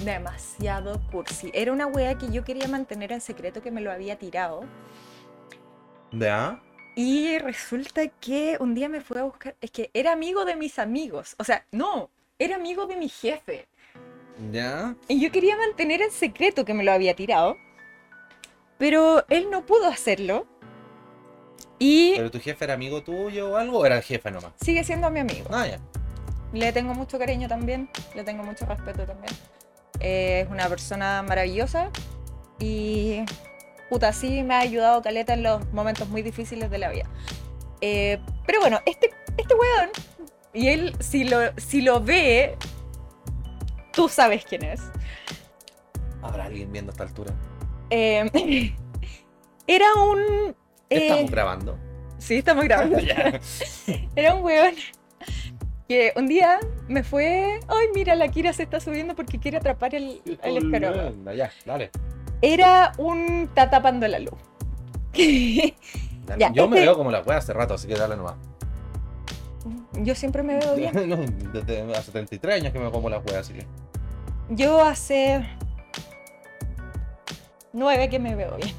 [0.05, 1.51] demasiado cursi.
[1.53, 4.63] Era una wea que yo quería mantener en secreto que me lo había tirado.
[6.11, 6.59] ¿Ya?
[6.95, 9.55] Y resulta que un día me fue a buscar.
[9.61, 11.35] Es que era amigo de mis amigos.
[11.39, 12.09] O sea, no,
[12.39, 13.67] era amigo de mi jefe.
[14.51, 14.95] ¿Ya?
[15.07, 17.57] Y yo quería mantener en secreto que me lo había tirado.
[18.77, 20.47] Pero él no pudo hacerlo.
[21.79, 23.79] Y ¿Pero tu jefe era amigo tuyo o algo?
[23.79, 24.53] ¿O era el jefe nomás?
[24.61, 25.47] sigue siendo mi amigo.
[25.51, 25.79] Ah, ya.
[26.53, 27.89] Le tengo mucho cariño también.
[28.15, 29.33] Le tengo mucho respeto también.
[29.99, 31.89] Eh, es una persona maravillosa.
[32.59, 33.25] Y
[33.89, 37.09] puta, sí me ha ayudado Caleta en los momentos muy difíciles de la vida.
[37.81, 39.89] Eh, pero bueno, este, este weón,
[40.53, 42.55] y él, si lo, si lo ve,
[43.91, 44.81] tú sabes quién es.
[46.21, 47.33] ¿Habrá alguien viendo a esta altura?
[47.89, 48.29] Eh,
[49.67, 50.55] era un.
[50.93, 51.77] Eh, Estamos grabando.
[52.17, 52.99] sí, estamos grabando.
[53.05, 53.39] Ya.
[54.15, 54.75] Era un weón
[55.87, 57.59] que un día me fue.
[57.67, 61.91] Ay, mira, la Kira se está subiendo porque quiere atrapar el, el Ya, dale.
[62.41, 64.33] Era un ta tapando la luz.
[66.25, 66.39] Dale.
[66.39, 68.35] Ya, Yo me este- veo como la wea hace rato, así que dale nomás.
[69.93, 70.91] Yo siempre me veo bien.
[71.09, 73.65] No, desde hace 33 años que me veo como la wea, así que.
[74.49, 75.45] Yo hace.
[77.73, 78.73] Nueve que me veo bien.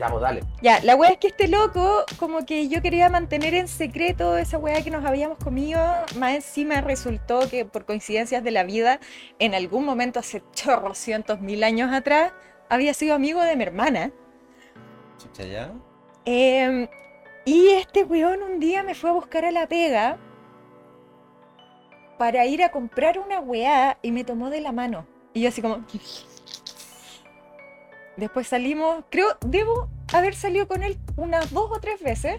[0.00, 0.42] Ya, pues dale.
[0.62, 4.56] Ya, la wea es que este loco, como que yo quería mantener en secreto esa
[4.56, 5.78] wea que nos habíamos comido.
[6.16, 8.98] Más encima resultó que por coincidencias de la vida,
[9.38, 12.32] en algún momento hace chorros cientos mil años atrás,
[12.70, 14.10] había sido amigo de mi hermana.
[15.18, 15.70] Chucha, ya.
[16.24, 16.88] Em,
[17.44, 20.16] y este weón un día me fue a buscar a la pega
[22.16, 25.06] para ir a comprar una weá y me tomó de la mano.
[25.34, 25.84] Y yo así como...
[28.20, 32.38] Después salimos, creo, debo haber salido con él unas dos o tres veces.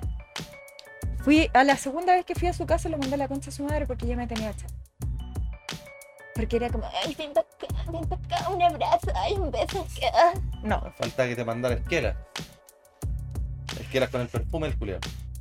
[1.24, 3.50] Fui, a la segunda vez que fui a su casa lo mandé a la concha
[3.50, 4.68] a su madre porque ya me tenía hecha.
[6.36, 10.40] Porque era como, ay, ven acá, ven acá, un abrazo, ay, un beso acá.
[10.62, 12.16] No, Falta que te mandara esquela.
[13.80, 15.00] Esquelas con el perfume del culiao.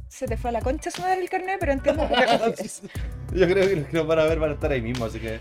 [0.09, 2.09] se te fue a la concha a su madre el carnet, pero entiendo.
[3.35, 5.21] Yo creo que los que nos van a ver van a estar ahí mismo, así
[5.21, 5.39] que.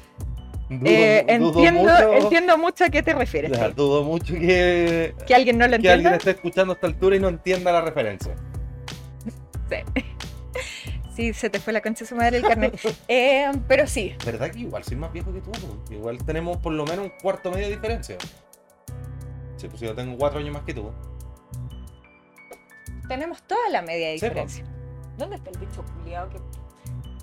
[0.70, 3.52] Dudo, Eh, dudo entiendo, mucho, entiendo mucho a qué te refieres.
[3.52, 6.16] ya, dudo mucho que, Que alguien no lo que alguien entienda.
[6.18, 8.36] esté escuchando a esta altura y no entienda la referencia.
[9.70, 10.04] Sí.
[11.16, 12.80] Sí, se te fue la concha a su madre el carnet.
[13.08, 15.52] Eh, pero sí, ¿Verdad que igual soy más viejo que tú?
[15.92, 18.18] Igual tenemos por lo menos un cuarto medio de diferencia.
[19.58, 20.92] Sí, pues yo tengo cuatro años más que tú.
[23.08, 24.14] tenemos toda la media po.
[24.14, 24.64] diferencia.
[25.18, 26.30] ¿Dónde está el bicho culiado?
[26.30, 26.38] Que...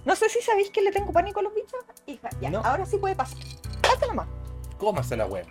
[0.07, 1.81] No sé si sabéis que le tengo pánico a los bichos.
[2.07, 2.61] Hija, ya, No.
[2.61, 3.39] ahora sí puede pasar.
[3.83, 4.29] Pásalo más.
[4.79, 5.45] Cómase la wea.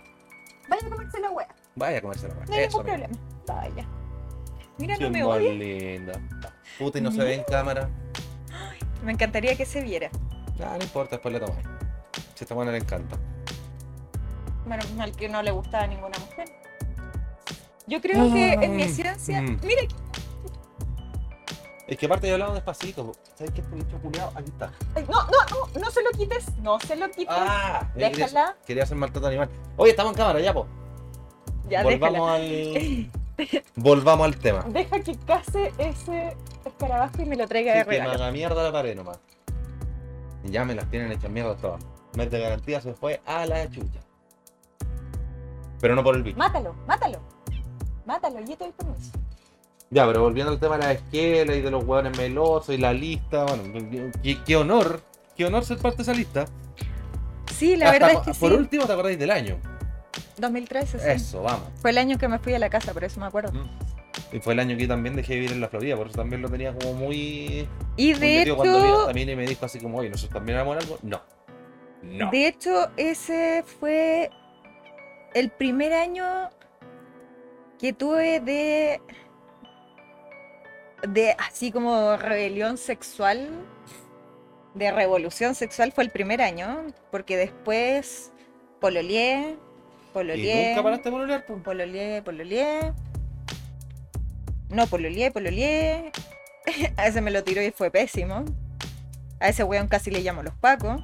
[0.68, 1.48] Vaya a comerse la wea.
[1.76, 2.44] Vaya a comerse la wea.
[2.46, 3.14] No hay ningún problema.
[3.46, 3.86] Vaya.
[4.78, 5.52] Mira, Qué no me odia.
[5.52, 6.12] linda.
[6.78, 7.88] Puta, y no se ve en cámara.
[9.04, 10.10] Me encantaría que se viera.
[10.60, 11.66] Ah, no importa, después le tomáis.
[12.34, 13.16] Si esta buena le encanta.
[14.66, 16.48] Menos mal que no le gustaba a ninguna mujer.
[17.86, 19.40] Yo creo que en mi Ay, esencia.
[19.42, 19.60] mm.
[19.62, 19.94] Mira, aquí-
[21.86, 23.12] Es que aparte yo hablaba despacito.
[23.36, 23.60] ¿Sabes qué?
[23.60, 24.72] Este bicho culiao, aquí está.
[24.94, 25.28] Ay, no, no,
[25.74, 26.56] no, no se lo quites.
[26.58, 27.28] No se lo quites.
[27.30, 28.56] Ah, eh, déjala.
[28.66, 29.48] Quería hacer maltrato animal.
[29.76, 30.66] Oye, estamos en cámara ya, po.
[31.68, 32.34] Ya, Volvamos déjala.
[32.34, 33.10] al.
[33.76, 34.64] Volvamos al tema.
[34.68, 38.22] Deja que case ese escarabajo y me lo traiga de Sí, que me regalo.
[38.24, 39.20] haga mierda la pared nomás.
[40.44, 41.84] Y ya me las tienen hechas mierda todas.
[42.16, 44.00] Mes de garantía se fue a la chucha.
[45.80, 46.38] Pero no por el bicho.
[46.38, 47.20] Mátalo, mátalo.
[48.06, 49.12] Mátalo, yo te doy permiso.
[49.90, 52.92] Ya, pero volviendo al tema de la esquela y de los hueones melosos y la
[52.92, 53.62] lista, bueno,
[54.22, 55.00] qué, qué honor,
[55.36, 56.44] qué honor ser parte de esa lista.
[57.54, 58.58] Sí, la Hasta verdad es que Por sí.
[58.58, 59.58] último, te acordáis del año.
[60.38, 61.04] 2013, sí.
[61.08, 61.68] Eso, vamos.
[61.80, 63.52] Fue el año que me fui a la casa, por eso me acuerdo.
[64.32, 66.42] Y fue el año que también dejé de vivir en la Florida, por eso también
[66.42, 67.68] lo tenía como muy.
[67.96, 70.34] Y muy de metido cuando vino hecho, también y me dijo así como, oye, ¿nosotros
[70.34, 70.98] también éramos algo?
[71.02, 71.22] No.
[72.02, 72.30] No.
[72.30, 74.30] de hecho, ese fue
[75.34, 76.24] el primer año
[77.78, 79.00] que tuve de
[81.02, 83.48] de así como rebelión sexual,
[84.74, 88.32] de revolución sexual fue el primer año, porque después
[88.80, 91.56] pololeé, ¿Y pololeé, nunca paraste de pololear, po?
[91.62, 92.92] pololeé, pololeé.
[94.68, 96.12] No, pololeé, pololeé.
[96.96, 98.44] A ese me lo tiró y fue pésimo.
[99.40, 101.02] A ese weón casi le llamo los pacos.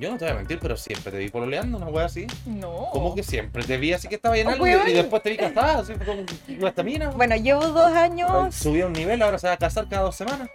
[0.00, 2.26] Yo no te voy a mentir, pero siempre te vi pololeando, una wea así.
[2.46, 2.88] No.
[2.90, 5.36] Como que siempre te vi así que estaba en Oh, algo y- después te vi
[5.36, 6.24] casada, así como
[6.58, 7.10] con esta mina.
[7.10, 8.54] Bueno, llevo dos años.
[8.54, 10.48] Subí a un nivel, ahora se va a casar cada dos semanas.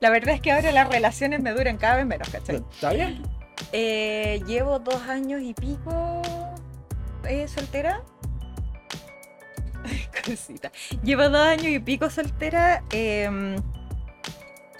[0.00, 2.56] La verdad es que ahora las relaciones me duran cada vez menos, ¿cachai?
[2.56, 3.22] Está bien.
[3.72, 6.20] Eh, llevo dos años y pico
[7.26, 8.02] eh, soltera.
[9.84, 10.70] Ay, cosita.
[11.02, 12.82] Llevo dos años y pico soltera.
[12.90, 13.56] em,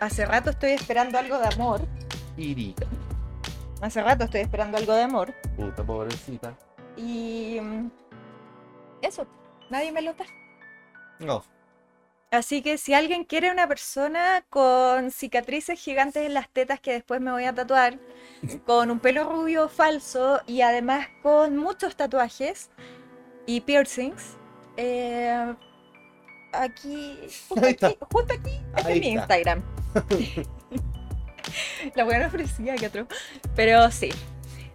[0.01, 1.81] hace rato estoy esperando algo de amor.
[2.37, 2.87] Irita.
[3.81, 5.35] Hace rato estoy esperando algo de amor.
[5.57, 6.57] Puta pobrecita.
[6.97, 7.91] Y mm,
[9.03, 9.27] eso,
[9.71, 10.25] nadie me lo da.
[11.19, 11.43] No.
[12.31, 17.21] Así que si alguien quiere una persona con cicatrices gigantes en las tetas que después
[17.21, 17.99] me voy a tatuar,
[18.67, 22.71] con un pelo rubio falso y además con muchos tatuajes
[23.47, 24.37] y piercings,
[24.77, 25.55] eh,
[26.53, 27.17] aquí,
[27.49, 29.09] justo aquí, justo aquí, este es mi.
[29.09, 29.63] Instagram.
[31.95, 33.07] La buena ofrecía que otro.
[33.55, 34.11] Pero sí.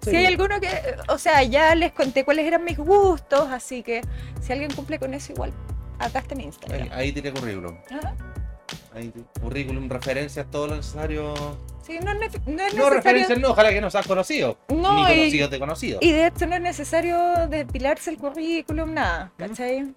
[0.02, 0.70] Si hay alguno que,
[1.10, 4.02] o sea, ya les conté cuáles eran mis gustos, así que
[4.42, 5.54] si alguien cumple con eso igual,
[6.00, 6.90] acá está Ahí, Instagram.
[6.92, 7.78] ahí tiene currículum.
[7.92, 8.16] Ajá.
[8.96, 11.34] Ahí tiene currículum, referencias, todo lo necesario.
[11.86, 12.90] Sí, no, es nece- no es No, necesario.
[12.90, 14.58] referencias no, ojalá que no seas conocido.
[14.70, 16.02] No, Ni y- conocidos de conocidos.
[16.04, 19.94] Y de hecho no es necesario depilarse el currículum, nada, ¿cachai?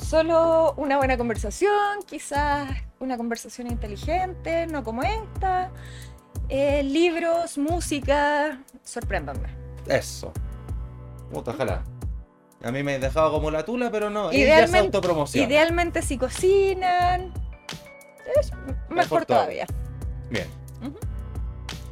[0.00, 2.68] Solo una buena conversación, quizás
[3.00, 5.70] una conversación inteligente, no como esta.
[6.48, 9.48] Eh, libros, música, sorpréndanme.
[9.86, 10.32] Eso.
[11.32, 11.84] Puta, ojalá.
[12.62, 14.32] A mí me he dejado como la tula, pero no.
[14.32, 15.46] Idealmente- autopromociona.
[15.46, 17.32] Idealmente si cocinan,
[18.40, 18.52] es
[18.88, 19.66] mejor, todavía.
[19.66, 20.30] todavía.
[20.30, 20.46] Bien.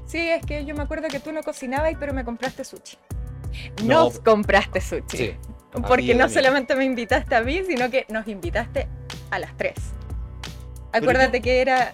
[0.06, 2.98] Sí, es que yo me acuerdo que tú no cocinabas, pero me compraste sushi.
[3.85, 4.05] No.
[4.05, 5.16] Nos compraste sushi.
[5.16, 5.36] Sí.
[5.73, 8.89] Porque no solamente me invitaste a mí, sino que nos invitaste
[9.31, 9.74] a las tres.
[10.93, 11.93] Acuérdate que era.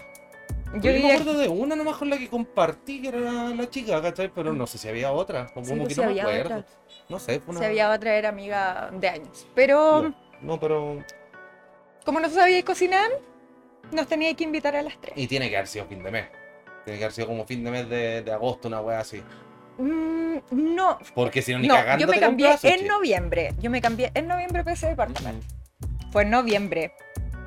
[0.75, 3.71] Yo, Yo me acuerdo de una nomás con la que compartí, que era la, la
[3.71, 4.31] chica, ¿cachai?
[4.35, 5.47] Pero no sé si había otra.
[5.55, 6.41] o Sí, como pues que no me acuerdo.
[6.59, 6.67] otra.
[7.09, 7.61] No sé, fue una.
[7.61, 9.47] Si había otra, era amiga de años.
[9.55, 11.03] Pero No, no, pero.
[12.05, 13.09] como no sabíais cocinar,
[13.93, 15.15] nos teníais que invitar a las tres.
[15.17, 16.27] Y tiene que haber sido fin de mes.
[16.85, 19.23] Tiene que haber sido como fin de mes de, de agosto, una wea así.
[19.79, 23.55] Mm, no, Porque si no, ni no, cagando yo me cambié en noviembre.
[23.61, 25.47] Yo me cambié en noviembre para ese departamento.
[26.11, 26.93] Fue en noviembre.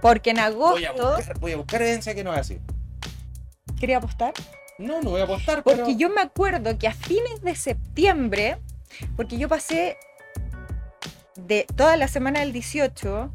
[0.01, 1.15] Porque en Voy a agosto.
[1.17, 2.59] buscar, voy a buscar evidencia que no es así.
[3.79, 4.33] Quería apostar.
[4.77, 5.97] No, no voy a apostar, Porque pero...
[5.97, 8.57] yo me acuerdo que a fines de septiembre,
[9.15, 9.97] porque yo pasé
[11.35, 13.31] de toda la semana del 18,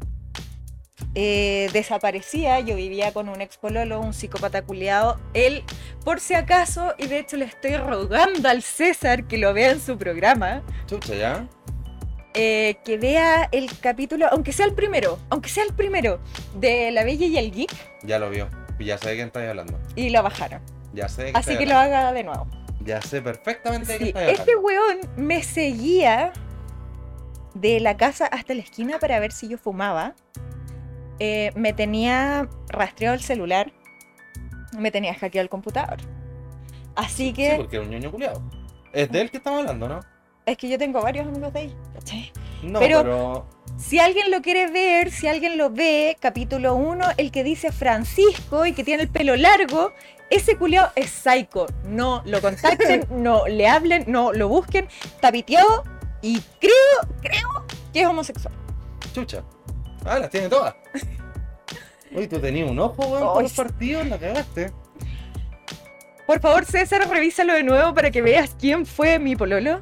[1.15, 5.63] eh, desaparecía, yo vivía con un expololo, un psicópata culiado, él,
[6.03, 9.81] por si acaso, y de hecho le estoy rogando al César que lo vea en
[9.81, 11.47] su programa, Chucha, ¿ya?
[12.33, 16.19] eh, que vea el capítulo, aunque sea el primero, aunque sea el primero,
[16.55, 18.47] de La Bella y el Geek, Ya lo vio.
[18.79, 19.79] Y ya sé de quién estáis hablando.
[19.95, 20.61] y lo bajaron.
[20.93, 22.47] Ya sé Así que lo haga de nuevo.
[22.81, 24.61] Ya sé perfectamente de quién Sí, este hablando.
[24.61, 26.31] weón me seguía
[27.55, 30.13] de la casa hasta la esquina para ver si yo fumaba.
[31.19, 33.71] Eh, me tenía rastreado el celular.
[34.77, 35.97] Me tenía hackeado el computador.
[36.95, 38.41] Así que Sí, porque era un ñoño culiado.
[38.93, 39.99] Es de él que estamos hablando, ¿no?
[40.45, 41.75] es que yo tengo varios amigos de ahí.
[41.93, 42.31] ¿cachai?
[42.63, 43.45] No, Pero- pero...
[43.77, 48.65] Si alguien lo quiere ver, si alguien lo ve, capítulo 1, el que dice Francisco
[48.65, 49.91] y que tiene el pelo largo,
[50.31, 51.67] ese culiao es psycho.
[51.85, 54.87] No lo contacten, no le hablen, no lo busquen.
[55.03, 55.83] Está piteado
[56.21, 56.71] y creo,
[57.21, 58.53] creo que es homosexual.
[59.13, 59.43] Chucha.
[60.07, 60.75] Ah, las tiene todas.
[62.11, 64.71] Uy, tú tenías un ojo, weón, por los partidos, la cagaste.
[66.25, 69.81] Por favor, César, revísalo de nuevo para que veas quién fue mi pololo.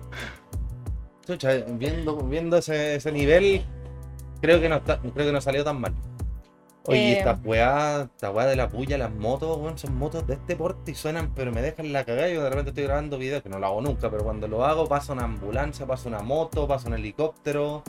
[1.26, 3.64] Chucha, viendo, viendo ese, ese nivel,
[4.41, 5.93] creo que no está, creo que no salió tan mal.
[6.88, 7.18] Oye, Eh.
[7.18, 10.91] esta weá, esta weá de la puya, las motos, weón, son motos de este porte
[10.91, 12.30] y suenan, pero me dejan la cagada.
[12.30, 14.88] Yo de repente estoy grabando videos, que no lo hago nunca, pero cuando lo hago
[14.88, 17.81] pasa una ambulancia, pasa una moto, pasa un helicóptero,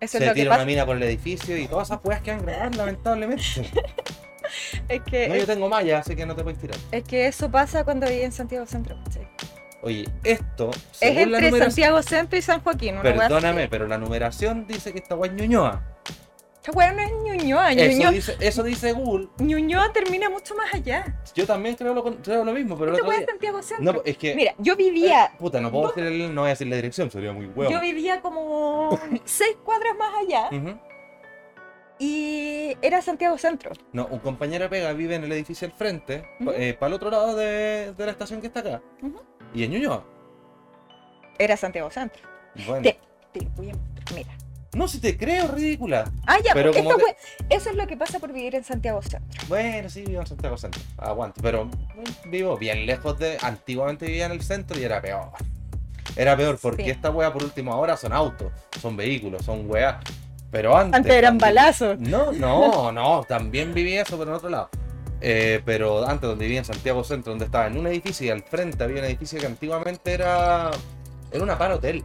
[0.00, 2.20] Eso se es lo que tira una mina por el edificio y todas esas weas
[2.22, 3.44] quedan grabadas, lamentablemente.
[4.88, 6.78] Es que, No, yo tengo malla, así que no te puedes tirar.
[6.90, 8.96] es que eso pasa cuando viví en Santiago Centro.
[9.12, 9.20] sí.
[9.82, 10.70] Oye, esto,
[11.00, 11.60] Es entre numeración.
[11.60, 12.94] Santiago Centro y San Joaquín.
[12.94, 13.02] wea.
[13.02, 15.82] Perdóname, pero la numeración dice que esta weá es Ñuñoa.
[16.60, 17.72] Esta wea no es Ñuñoa.
[17.72, 19.28] Eso Ñuñoa, dice, eso dice Google.
[19.38, 21.20] Ñuñoa termina mucho más allá.
[21.34, 23.24] Yo también creo lo, con- creo lo mismo, pero el Esta otro wea día.
[23.26, 23.92] es Santiago Centro.
[23.92, 24.34] No, es que.
[24.34, 27.10] Mira, yo vivía, eh, puta, no puedo decir el, no voy a decir la dirección,
[27.10, 27.70] sería muy huevo.
[27.70, 30.50] yo vivía como seis cuadras más allá
[32.00, 33.72] y era Santiago Centro.
[33.92, 36.24] No, un compañero pega vive en el edificio al frente,
[36.78, 38.82] para el otro lado de, de la estación que está acá.
[39.54, 40.04] Y en Ñuñoa.
[41.38, 42.22] Era Santiago Centro.
[42.66, 42.82] Bueno.
[42.82, 42.98] Te-
[43.32, 43.74] Te voy a
[44.14, 44.30] Mira.
[44.74, 46.10] No, si te creo, ridícula.
[46.26, 47.16] Ah, ya, Pero wea-
[47.48, 49.20] eso es lo que pasa por vivir en Santiago Centro.
[49.48, 50.82] Bueno, sí, vivo en Santiago Centro.
[50.98, 51.40] Aguante.
[51.42, 51.70] Pero
[52.26, 53.38] vivo bien lejos de.
[53.42, 55.30] Antiguamente vivía en el centro y era peor.
[56.16, 56.90] Era peor porque Sí.
[56.90, 59.96] esta wea por último ahora son autos, son vehículos, son weas.
[60.50, 60.96] Pero antes.
[60.96, 61.98] Antes eran balazos.
[61.98, 64.68] No, no, no, también vivía eso, pero en otro lado.
[65.20, 68.42] Eh, pero antes, donde vivía en Santiago Centro, donde estaba en un edificio y al
[68.42, 70.70] frente había un edificio que antiguamente era.
[71.32, 72.02] Era una par hotel.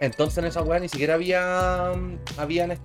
[0.00, 1.92] Entonces en esa weá ni siquiera había.
[2.36, 2.78] Habían.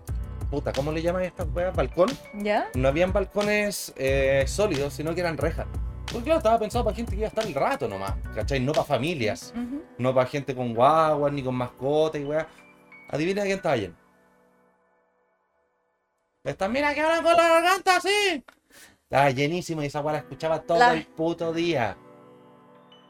[0.49, 1.75] Puta, ¿cómo le llaman a estas weas?
[1.75, 2.09] ¿Balcón?
[2.35, 2.69] ¿Ya?
[2.75, 5.65] No habían balcones eh, sólidos, sino que eran rejas.
[6.11, 8.59] Porque claro, estaba pensado para gente que iba a estar el rato nomás, ¿cachai?
[8.59, 9.51] No para familias.
[9.97, 12.47] No para gente con guaguas, ni con mascotas y weá.
[13.09, 13.95] Adivina quién estaba lleno.
[16.43, 18.43] Estas minas que hablan con la garganta así.
[19.03, 21.95] Estaba llenísimo y esa weá la escuchaba todo La- el puto día.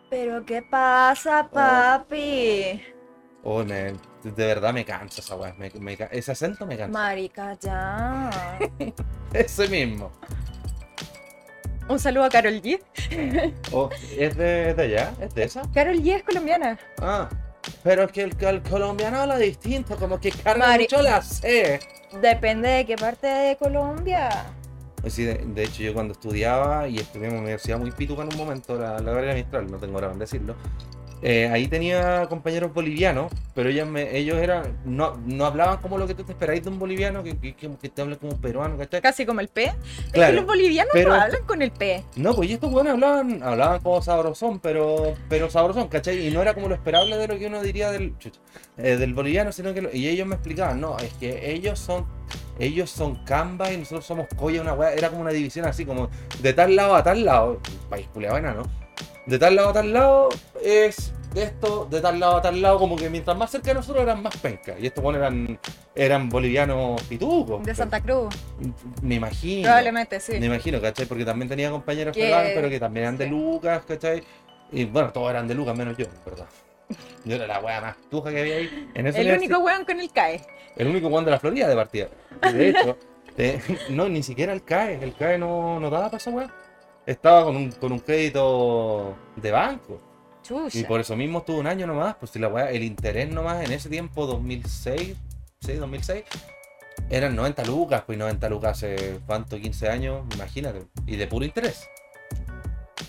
[0.10, 2.82] Pero ¿qué pasa, papi?
[2.86, 2.93] Oh,
[3.44, 3.94] me-
[4.24, 5.54] de verdad me cansa esa weá.
[5.58, 6.92] me- me ca- ese acento me cansa.
[6.98, 8.30] Marica, ya.
[9.34, 10.12] Ese mismo.
[11.90, 12.80] Un saludo a Carol G.
[13.74, 15.14] Oh, ¿es, de, de allá?
[15.20, 15.64] ¿Es de esa?
[15.74, 16.80] Carol G es colombiana.
[17.02, 17.28] Ah.
[17.84, 21.80] Pero es que el, el colombiano habla distinto, como que carga Mari- mucho la C.
[22.22, 24.30] Depende de qué parte de Colombia.
[25.08, 28.30] Sí, de, de hecho, yo cuando estudiaba y estudié en una universidad muy pituca en
[28.32, 30.56] un momento, la, la Gabriela Mistral, no tengo hora en decirlo.
[31.26, 36.06] Eh, ahí tenía compañeros bolivianos, pero ellos, me- ellos eran, no, no hablaban como lo
[36.06, 39.02] que tú te esperáis de un boliviano, que, que, que- te habla como peruano, ¿cachai?
[39.02, 39.64] Casi como el P.
[39.66, 39.74] Es
[40.08, 42.04] que Claro, los bolivianos pero- no hablan con el P.
[42.18, 46.28] No, pues estos buenos hablaban, hablaban como sabrosón, pero, pero sabrosón, ¿cachai?
[46.28, 48.14] Y no era como lo esperable de lo que uno diría del,
[48.78, 52.06] eh, del boliviano, sino que lo- y ellos me explicaban, no, es que ellos son,
[52.60, 56.10] ellos son Camba y nosotros somos Coya, una weá, era como una división así, como
[56.42, 58.64] de tal lado a tal lado, país culiao enano,
[59.26, 60.30] de tal lado a tal lado
[60.62, 63.74] es de esto, de tal lado a tal lado, como que mientras más cerca de
[63.76, 65.60] nosotros eran más pencas, y estos buenos eran,
[65.96, 67.64] eran bolivianos pitucos.
[67.66, 68.36] De Santa Cruz.
[69.02, 69.64] Me imagino.
[69.64, 70.34] Probablemente, sí.
[70.40, 71.06] Me imagino, ¿cachai?
[71.08, 73.28] Porque también tenía compañeros Que- peruanos, pero que también eran de.
[73.28, 74.24] Lucas, ¿cachai?
[74.72, 76.46] Y bueno, todos eran de Lucas, menos yo, ¿verdad?
[77.26, 78.90] Yo era la wea más tuja que había ahí.
[78.94, 80.42] En esa El único weón con el CAE.
[80.76, 82.08] el único weón de la Florida de partida.
[82.50, 82.98] Y de hecho,
[83.90, 85.00] no, ni siquiera el CAE.
[85.02, 86.50] El CAE no, no daba para esa wea.
[87.06, 90.00] Estaba con un, con un crédito de banco.
[90.74, 92.16] Y por eso mismo estuvo un año nomás.
[92.16, 95.16] Pues si la wea, el interés nomás en ese tiempo, 2006,
[95.60, 96.24] sí, 2006,
[97.10, 98.04] eran 90 lucas.
[98.06, 100.84] Pues y 90 lucas hace cuánto, 15 años, imagínate.
[101.06, 101.88] Y de puro interés.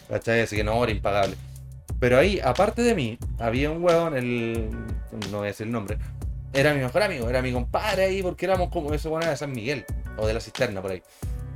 [0.09, 0.43] ¿Cachai?
[0.43, 1.37] Así que no, era impagable.
[1.99, 4.71] Pero ahí, aparte de mí, había un huevón, el.
[5.31, 5.99] No voy a decir el nombre.
[6.53, 9.51] Era mi mejor amigo, era mi compadre ahí, porque éramos como ese era de San
[9.51, 9.85] Miguel,
[10.17, 11.03] o de la cisterna por ahí.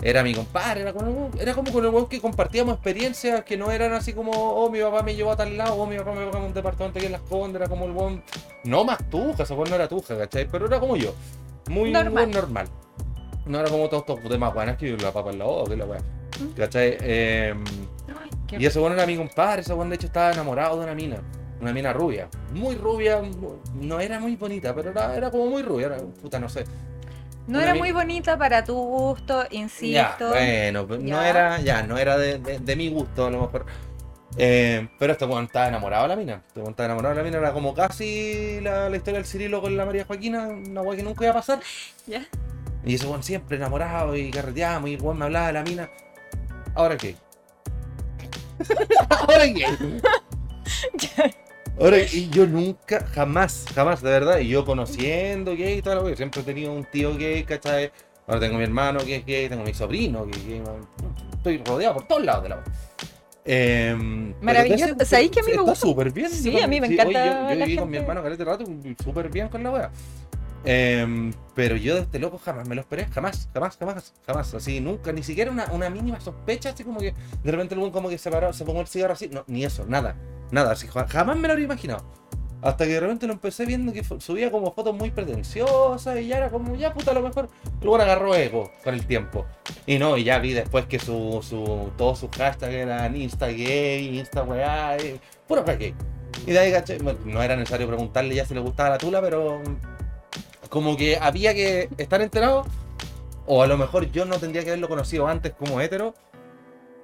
[0.00, 3.42] Era mi compadre, era, con el huevón- era como con el huevón que compartíamos experiencias
[3.44, 5.96] que no eran así como, oh, mi papá me llevó a tal lado, oh, mi
[5.98, 8.22] papá me llevó a un departamento aquí en Las Condes, era como el huevón.
[8.64, 10.46] No más tuja, ese huevón no era tuja, ¿cachai?
[10.48, 11.14] Pero era como yo.
[11.68, 12.30] Muy Normal.
[12.30, 12.68] normal.
[13.44, 15.84] No era como todos estos demás buenas que la papa en la boca, que la
[15.86, 15.98] weá.
[16.00, 16.54] Mm.
[16.56, 16.96] ¿Cachai?
[17.00, 17.64] Em,
[18.58, 21.16] y ese bueno era mi compadre, ese bueno de hecho estaba enamorado de una mina.
[21.60, 22.28] Una mina rubia.
[22.54, 23.20] Muy rubia,
[23.74, 26.64] no era muy bonita, pero era, era como muy rubia, era, puta, no sé.
[27.48, 30.28] No era muy bonita para tu gusto, Ya, insisto.
[30.28, 31.28] bueno, pues, no Ya.
[31.28, 33.66] era, ya, no era de, de- de mi gusto a lo mejor.
[34.36, 36.42] Eh, pero este weón estaba enamorado de la mina.
[36.46, 39.60] Este weón estaba enamorado de la mina, era como casi la, la historia del Cirilo
[39.62, 41.60] con la María Joaquina, una weá que nunca iba a pasar.
[42.06, 42.26] Ya.
[42.84, 45.90] Y ese weón siempre enamorado y carreteamos y el weón me hablaba de la mina.
[46.74, 47.16] ¿Ahora qué?
[49.10, 49.66] ¿Ahora qué?
[51.80, 56.04] Ahora, y yo nunca, jamás, jamás, de verdad, y yo conociendo gay y todo lo
[56.06, 57.92] que siempre he tenido un tío gay, ¿cachai?
[58.26, 60.86] Ahora tengo mi hermano que es gay, tengo mi sobrino que es gay, man.
[61.34, 62.64] estoy rodeado por todos lados de la wea.
[63.44, 64.94] Em, pero Maravilloso.
[65.04, 65.76] ¿Sabéis que a mí me gusta?
[65.76, 66.28] súper bien.
[66.28, 68.64] Sí, yo a mí me sí, encanta yo, viví con mi hermano calete rato,
[69.02, 69.90] súper bien con la wea.
[70.64, 74.80] Em, pero yo de este loco jamás me lo esperé, jamás, jamás, jamás, jamás, así,
[74.80, 77.14] nunca, ni siquiera una, una mínima sospecha, así como que
[77.44, 79.64] de repente el weón como que se paró, se pongo el cigarro así, no, ni
[79.64, 80.16] eso, nada,
[80.50, 82.04] nada, así, ja- jamás me lo habría imaginado.
[82.60, 86.38] Hasta que de repente lo empecé viendo que subía como fotos muy pretenciosas y ya
[86.38, 87.48] era como, ya puta, a lo mejor
[87.80, 89.46] weón agarró ego con el tiempo.
[89.86, 94.18] Y no, y ya vi después que su, su, todos sus hashtags eran Insta gay,
[94.18, 95.94] Insta weá, y puro gay.
[96.46, 99.62] Y de ahí, caché, no era necesario preguntarle ya si le gustaba la tula, pero
[100.68, 102.64] como que había que estar enterado,
[103.46, 106.14] o a lo mejor yo no tendría que haberlo conocido antes como hetero,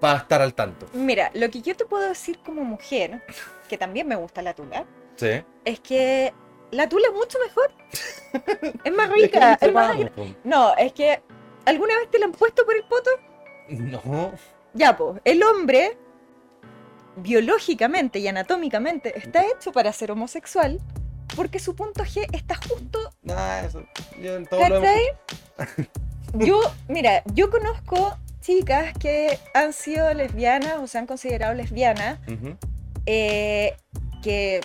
[0.04, 0.86] para estar al tanto.
[0.92, 3.22] Mira, lo que yo te puedo decir como mujer,
[3.70, 4.84] que también me gusta la tula,
[5.16, 5.42] Sí.
[5.64, 6.34] es que
[6.72, 7.72] la tula es mucho mejor.
[8.84, 9.56] es más rica.
[9.60, 9.96] no es más.
[10.44, 11.22] No, es que
[11.64, 13.10] ¿alguna vez te la han puesto por el poto?
[13.70, 14.32] No.
[14.74, 15.96] Ya, pues, el hombre
[17.16, 20.80] biológicamente y anatómicamente está hecho para ser homosexual
[21.36, 23.82] porque su punto G está justo Nada, eso.
[24.20, 25.02] Yo en todo lo ¿Cachai?
[25.56, 32.18] hemos- Yo, mira, yo conozco chicas que han sido lesbianas o se han considerado lesbianas
[33.06, 33.74] eh,
[34.22, 34.60] que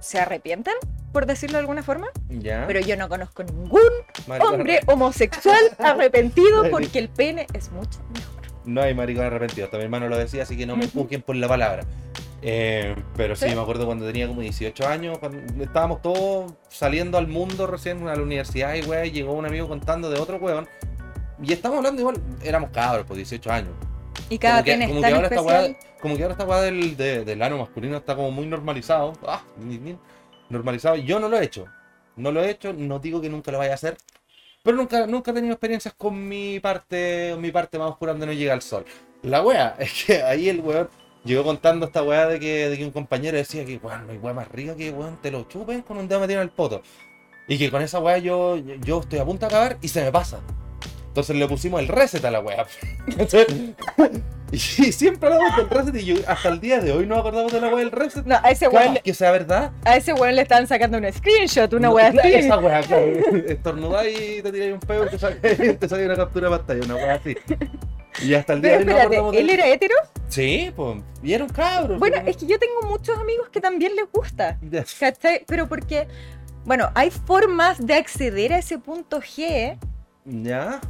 [0.00, 0.74] se arrepienten
[1.12, 2.64] por decirlo de alguna forma, Ya.
[2.66, 3.80] pero yo no conozco ningún
[4.26, 8.34] Maricón hombre homosexual arrepentido porque el pene es mucho mejor.
[8.64, 11.36] No hay maricón arrepentido, hasta mi hermano lo decía, así que no me juzguen por
[11.36, 11.84] la palabra.
[12.42, 13.54] Eh, pero sí, ¿Sí?
[13.54, 18.16] me acuerdo cuando tenía como 18 años, cuando estábamos todos saliendo al mundo recién a
[18.16, 20.66] la universidad y weá, y llegó un amigo contando de otro weón.
[21.42, 23.70] Y estamos hablando igual, éramos cabros, pues 18 años.
[24.30, 25.60] Y cada como que, es como tan que ahora esta weá,
[26.00, 29.12] como que ahora esta weá del, de- del ano masculino está como muy normalizado.
[29.26, 29.42] Ah,
[30.48, 30.96] normalizado.
[30.96, 31.66] Yo no lo he hecho.
[32.16, 33.96] No lo he hecho, no digo que nunca lo vaya a hacer.
[34.62, 38.32] Pero nunca, nunca he tenido experiencias con mi parte, mi parte más oscura donde no
[38.32, 38.84] llega el sol.
[39.22, 40.88] La wea, es que ahí el weón
[41.24, 44.18] llegó contando esta weá de que, de que un compañero decía que weón, no hay
[44.18, 46.82] weá más rica que weón te lo chupen con un dedo metido en el poto.
[47.46, 50.10] Y que con esa weá yo, yo estoy a punto de acabar y se me
[50.12, 50.38] pasa.
[51.14, 52.66] Entonces le pusimos el reset a la weá.
[54.50, 57.60] y siempre hablamos del reset y yo hasta el día de hoy no acordamos de
[57.60, 58.26] la weá del reset.
[58.26, 59.70] No, a ese weón, que sea verdad.
[59.84, 62.18] a ese weón le están sacando un screenshot, una No, wea así.
[62.24, 63.06] Esa weá, claro.
[63.46, 65.36] Estornudáis y te tiráis un peo y te sale,
[65.78, 67.36] te sale una captura de pantalla, una weá así.
[68.24, 69.94] Y hasta el día Pero de hoy no acordamos de ¿él era hetero?
[70.28, 70.98] Sí, pues.
[71.22, 71.96] Y era un cabro.
[72.00, 74.58] Bueno, es que yo tengo muchos amigos que también les gusta.
[74.98, 75.44] ¿Cachai?
[75.46, 76.08] Pero porque,
[76.64, 79.78] bueno, hay formas de acceder a ese punto G,
[80.24, 80.80] ¿Ya?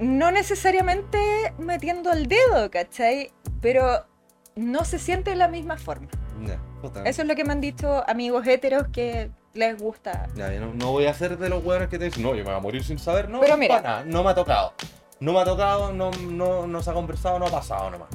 [0.00, 1.18] No necesariamente
[1.58, 3.32] metiendo el dedo, ¿cachai?
[3.60, 4.04] Pero
[4.56, 6.08] no se siente de la misma forma.
[6.80, 7.02] Puta.
[7.04, 10.28] Eso es lo que me han dicho amigos heteros que les gusta.
[10.36, 12.50] Yo no, no voy a ser de los hueones que te dicen, no, yo me
[12.50, 13.40] voy a morir sin saber, no.
[13.40, 14.04] Pero mira.
[14.06, 14.72] no me ha tocado.
[15.20, 18.08] No me ha tocado, no, no, no se ha conversado, no ha pasado nomás.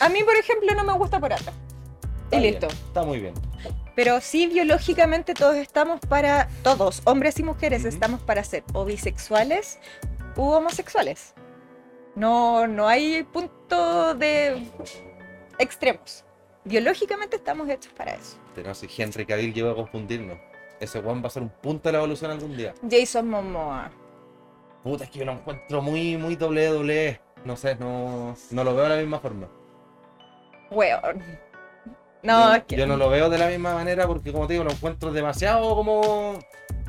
[0.00, 1.52] A mí, por ejemplo, no me gusta por acá.
[2.24, 2.66] Está Y bien, listo.
[2.68, 3.34] Está muy bien.
[3.98, 9.80] Pero sí, biológicamente todos estamos para, todos, hombres y mujeres, estamos para ser o bisexuales
[10.36, 11.34] u homosexuales.
[12.14, 14.62] No, no hay punto de
[15.58, 16.24] extremos.
[16.62, 18.36] Biológicamente estamos hechos para eso.
[18.54, 20.38] Pero si Henry Cavill llegó a confundirnos,
[20.78, 22.74] ese weón va a ser un punto de la evolución algún día.
[22.88, 23.90] Jason Momoa.
[24.84, 27.20] Puta, es que yo lo encuentro muy, muy WWE.
[27.44, 29.48] No sé, no, no lo veo de la misma forma.
[30.70, 31.47] Weón.
[32.22, 32.76] No, yo, es que.
[32.76, 35.74] yo no lo veo de la misma manera porque, como te digo, lo encuentro demasiado
[35.76, 36.38] como.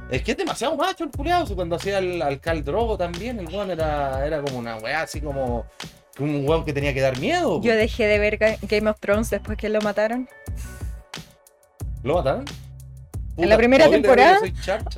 [0.10, 1.56] Es que es demasiado macho el culiado.
[1.56, 5.22] Cuando hacía el, al Cal Drogo también, el weón era, era como una weá así
[5.22, 5.66] como.
[6.20, 7.62] Un weón que tenía que dar miedo.
[7.62, 10.28] Yo dejé de ver Ga- Game of Thrones después que lo mataron.
[12.04, 12.46] ¿Lo mataron?
[13.38, 14.40] ¿En la primera temporada?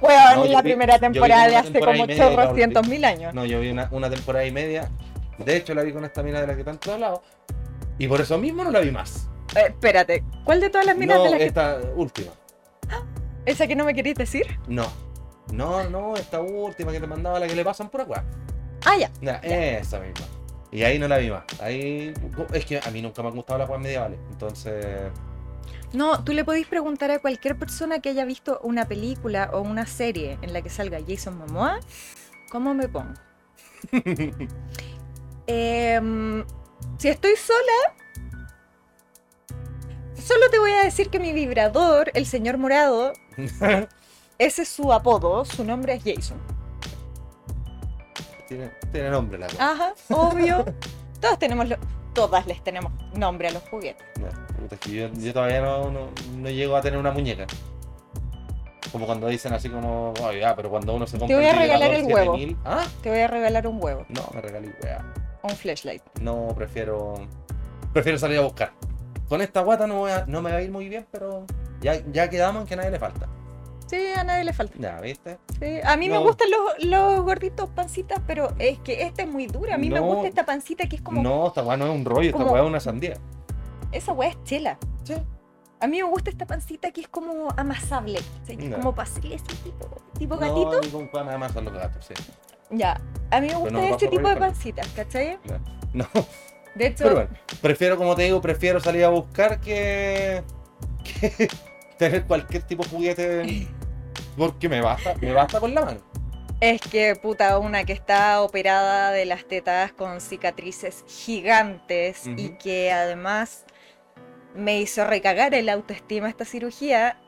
[0.02, 2.82] Weón, No, en la vi- primera temporada de hace temporada como media y la chorrocientos
[2.84, 2.96] volví.
[2.96, 3.34] mil años.
[3.36, 4.90] No, yo vi una, una temporada y media.
[5.38, 7.22] De hecho, la vi con esta mina de la que tanto he hablado.
[8.00, 9.28] Y por eso mismo no la vi más.
[9.56, 11.46] Eh, espérate, ¿cuál de todas las minas No, de las que...
[11.46, 12.32] esta última.
[13.46, 14.46] ¿Esa que no me queréis decir?
[14.68, 14.86] No.
[15.52, 18.24] No, no, esta última que te mandaba la que le pasan por acá.
[18.86, 19.12] Ah, ya.
[19.22, 20.26] Ya, esa misma.
[20.72, 21.44] Y ahí no la vi más.
[21.60, 22.14] Ahí.
[22.54, 24.20] Es que a mí nunca me han gustado las weas medievales.
[24.32, 25.12] Entonces.
[25.94, 29.86] No, tú le podéis preguntar a cualquier persona que haya visto una película o una
[29.86, 31.80] serie en la que salga Jason Momoa,
[32.50, 33.14] ¿cómo me pongo?
[35.48, 36.46] Em,
[36.98, 37.96] si estoy sola,
[40.22, 43.14] solo te voy a decir que mi vibrador, el señor morado,
[44.38, 46.38] ese es su apodo, su nombre es Jason.
[48.48, 49.72] tiene, tiene nombre la wea.
[49.72, 50.66] Ajá, obvio.
[51.22, 51.78] Todos tenemos, lo-
[52.14, 54.06] todas les tenemos nombre a los juguetes.
[54.60, 56.08] Puta, es que yo, yo todavía no, no,
[56.38, 57.46] no llego a tener una muñeca.
[58.92, 61.94] Como cuando dicen así como, "Ay, ya, pero cuando uno se compra voy a regalar
[61.94, 62.34] el huevo.
[62.34, 62.84] 7000", ¿Ah?
[63.04, 64.74] Te voy a regalar un huevo No, me regalé
[65.44, 66.02] un flashlight.
[66.20, 67.14] No, prefiero.
[67.94, 68.74] Prefiero salir a buscar.
[69.32, 71.46] Con esta guata no, voy a- no me va a ir muy bien, pero
[71.80, 73.30] ya, ya quedamos en que a nadie le falta.
[73.88, 74.74] Sí, a nadie le falta.
[74.78, 75.38] Ya, ¿viste?
[75.58, 76.24] Sí, A mí me No.
[76.24, 79.76] gustan los, los gorditos pancitas, pero es que esta es muy dura.
[79.76, 80.06] A mí me No.
[80.08, 81.24] gusta esta pancita que es como.
[81.24, 83.14] No, esta weá no es un rollo, esta weá es una sandía.
[83.94, 84.78] Esa weá es chela.
[85.06, 85.14] Sí.
[85.80, 88.20] A mí me gusta esta pancita que es como amasable.
[88.46, 88.58] ¿sí?
[88.58, 89.88] Que es como pasile así, tipo,
[90.20, 90.42] tipo No,
[90.76, 91.24] gatito.
[91.24, 92.14] me amasan los gatos, sí.
[92.70, 93.00] Ya.
[93.30, 95.40] A mí me gusta no este tipo de pancitas, ¿cachai?
[95.94, 96.06] No,
[96.76, 97.30] De hecho, pero bueno,
[97.62, 100.44] prefiero, como te digo, prefiero salir a buscar que,
[101.04, 101.48] que
[101.98, 103.68] tener cualquier tipo de juguete
[104.38, 106.00] porque me basta, me basta con la mano.
[106.62, 112.92] es que puta, una que está operada de las tetas con cicatrices gigantes y que
[112.92, 113.66] además
[114.56, 117.20] me hizo recagar el autoestima esta cirugía.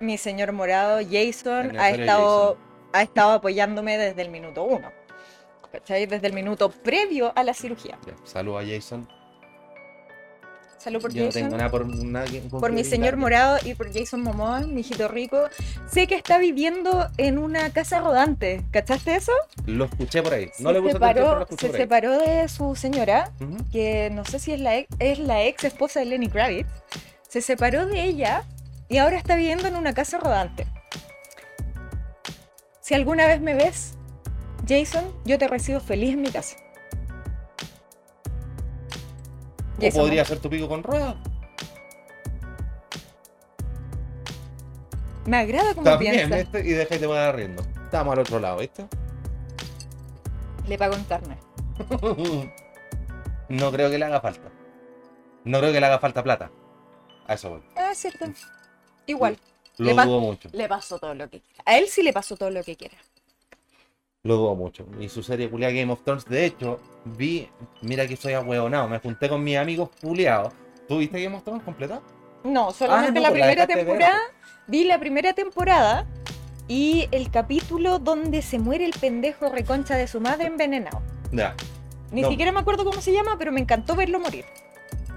[0.00, 2.90] Mi señor morado, Jason, ha estado, Jason.
[2.92, 4.92] ha estado apoyándome desde el minuto uno.
[5.74, 6.06] ¿Cachai?
[6.06, 7.98] Desde el minuto previo a la cirugía.
[8.06, 9.08] Ya, Salud a Jason.
[10.78, 11.42] Salud por Yo no Jason.
[11.44, 12.42] tengo nada por nadie.
[12.48, 15.48] con por que mi señor morado y por Jason Momoa, mi hijito rico.
[15.90, 18.62] Sé que está viviendo en una casa rodante.
[18.70, 19.32] ¿Cachaste eso?
[19.66, 20.50] Lo escuché por ahí.
[20.60, 21.82] No se le puse atención, pero lo separó, escuché se por ahí.
[21.82, 23.32] separó de su señora,
[23.72, 26.68] que no sé si es la ex, es la ex esposa de Lenny Kravitz.
[27.28, 28.44] Se separó de ella
[28.88, 30.66] y ahora está viviendo en una casa rodante.
[32.80, 33.93] Si alguna vez me ves,
[34.66, 36.56] Jason, yo te recibo feliz en mi casa.
[39.78, 41.16] O Jason podría ser tu pico con ruedas.
[45.26, 46.36] Me agrada como También, piensa.
[46.36, 46.60] ¿viste?
[46.60, 47.62] Y deja que te vaya riendo.
[47.84, 48.86] Estamos al otro lado, ¿viste?
[50.66, 51.38] Le pago en carne.
[53.48, 54.50] no creo que le haga falta.
[55.44, 56.50] No creo que le haga falta plata.
[57.26, 57.62] A eso voy.
[57.76, 58.26] Ah, es cierto.
[59.06, 59.38] Igual,
[59.78, 60.48] Lo Le dudo mucho.
[60.52, 62.96] le pasó todo lo que A él sí le pasó todo lo que quiera.
[64.24, 64.86] Lo dudo mucho.
[64.98, 67.48] Y su serie culiada Game of Thrones, de hecho, vi.
[67.82, 68.88] Mira que soy ahueonado.
[68.88, 70.52] Me junté con mis amigos culiados.
[70.88, 72.00] ¿Tú viste Game of Thrones completa?
[72.42, 74.18] No, solamente Ah, no, la pues la primera temporada.
[74.66, 76.06] Vi la primera temporada
[76.68, 81.02] y el capítulo donde se muere el pendejo reconcha de su madre envenenado.
[81.30, 81.54] Ya.
[82.10, 82.30] Ni No.
[82.30, 84.46] siquiera me acuerdo cómo se llama, pero me encantó verlo morir.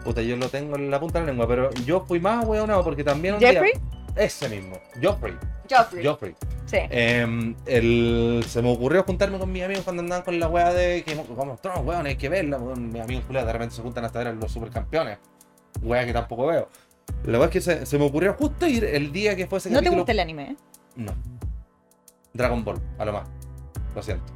[0.03, 2.83] Puta, yo lo tengo en la punta de la lengua, pero yo fui más ahueonado
[2.83, 3.71] porque también un ¿Jeffrey?
[3.73, 3.81] día.
[4.25, 4.77] Ese mismo.
[5.01, 5.35] Joffrey.
[5.69, 6.05] Joffrey.
[6.05, 6.35] Joffrey.
[6.65, 6.77] Sí.
[6.89, 11.03] Em, el- se me ocurrió juntarme con mis amigos cuando andaban con la weá de
[11.03, 12.57] que of Thrones, weón, hay que verla.
[12.57, 12.91] weón.
[12.91, 15.17] Mis amigos culiados de repente se juntan hasta ver a los supercampeones.
[15.81, 16.69] Weá que tampoco veo.
[17.23, 19.69] La weá es que se, se me ocurrió justo ir el día que fue ese
[19.69, 20.55] No te gusta el anime, ¿eh?
[20.95, 21.13] No.
[22.33, 23.27] Dragon Ball, a lo más.
[23.95, 24.33] Lo siento.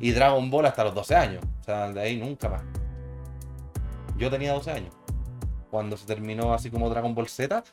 [0.00, 1.42] Y Dragon Ball hasta los 12 años.
[1.60, 2.62] O sea, de ahí nunca más.
[4.16, 4.94] Yo tenía 12 años.
[5.70, 7.64] Cuando se terminó así como Dragon Ball Z.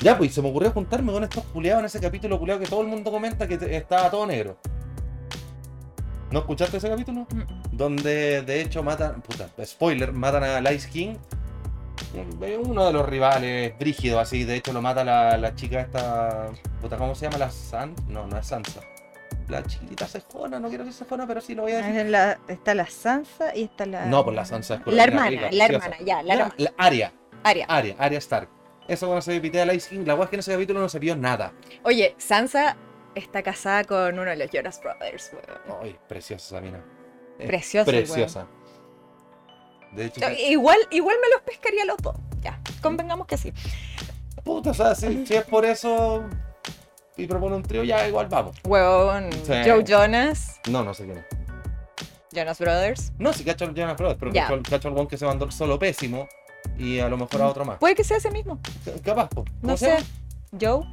[0.00, 2.80] Ya, pues se me ocurrió juntarme con estos culiados en ese capítulo culiado que todo
[2.80, 4.56] el mundo comenta que estaba todo negro.
[6.30, 7.26] ¿No escuchaste ese capítulo?
[7.32, 7.42] Mm.
[7.76, 9.20] Donde de hecho matan.
[9.20, 11.16] Puta, spoiler, matan a Lice King.
[12.64, 14.44] Uno de los rivales brígidos, así.
[14.44, 16.46] De hecho, lo mata la, la chica esta.
[16.80, 17.38] Puta, ¿cómo se llama?
[17.38, 17.94] La San.
[18.08, 18.80] No, no es Sansa.
[19.48, 22.06] La chiquitita cejona, no quiero decir cejona, pero sí lo voy a decir.
[22.06, 24.06] La- está la Sansa y está la.
[24.06, 26.54] No, pues la Sansa es La hermana, rica, la hermana, ya, la hermana.
[26.56, 27.12] la Aria,
[27.42, 27.66] Aria.
[27.68, 28.48] Aria, Aria Stark.
[28.90, 30.88] Eso cuando se pitea a Lice King, la weá es que en ese capítulo no
[30.88, 31.52] se vio nada.
[31.84, 32.76] Oye, Sansa
[33.14, 35.80] está casada con uno de los Jonas Brothers, weón.
[35.80, 36.84] Ay, preciosa esa mina.
[37.38, 38.06] Es Preciosa el weón.
[38.08, 38.46] Preciosa.
[39.92, 42.16] De hecho, Igual, igual me los pescaría los dos.
[42.40, 43.52] Ya, convengamos que sí.
[44.42, 46.24] puta, o sea, si, si es por eso
[47.16, 48.56] y propone un trío, ya igual vamos.
[48.66, 49.52] Weón, Sí.
[49.64, 51.24] Joe Jonas, No, no sé quién es.
[52.32, 53.12] Jonas Brothers.
[53.18, 54.48] No, si cacho Jonas Brothers, pero Ya.
[54.48, 56.28] cacho, cacho al one que se mandó el solo pésimo
[56.78, 57.78] y a lo mejor a otro más.
[57.78, 58.58] Puede que sea ese mismo.
[59.04, 59.44] Capaz, po.
[59.44, 59.98] ¿Cómo No sé.
[60.60, 60.84] Joe,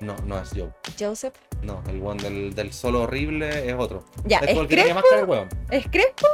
[0.00, 0.70] No, no es Joe.
[0.98, 1.34] Joseph.
[1.62, 4.04] No, el one del, del solo horrible es otro.
[4.24, 4.94] Ya, es ¿es Crespo?
[4.94, 5.48] máscara el weón.
[5.70, 6.26] ¿Es Crespo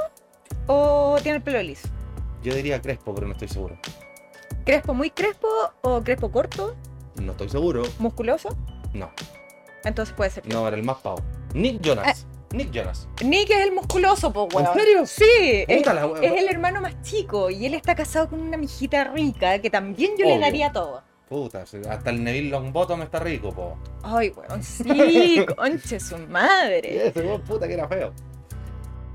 [0.66, 1.88] o tiene el pelo liso?
[2.42, 3.76] Yo diría Crespo, pero no estoy seguro.
[4.64, 5.48] ¿Crespo muy crespo
[5.82, 6.76] o crespo corto,
[7.16, 7.82] No estoy seguro.
[7.98, 8.48] musculoso?
[8.92, 9.10] No,
[9.84, 10.46] Entonces puede ser.
[10.46, 11.22] no, era el más pavo.
[11.54, 12.26] Nick Jonas.
[12.52, 13.08] Nick Jonas.
[13.24, 14.68] Nick es el musculoso, pues, weón.
[14.68, 15.06] ¿En serio?
[15.06, 19.04] Sí, es, la es el hermano más chico y él está casado con una mijita
[19.04, 21.02] rica que también yo le daría todo.
[21.28, 23.76] Puta, hasta el Neville Longbottom está rico, po.
[24.04, 27.08] Ay, weón, sí, conche su Y madre.
[27.08, 28.12] ese weón, puta que era feo.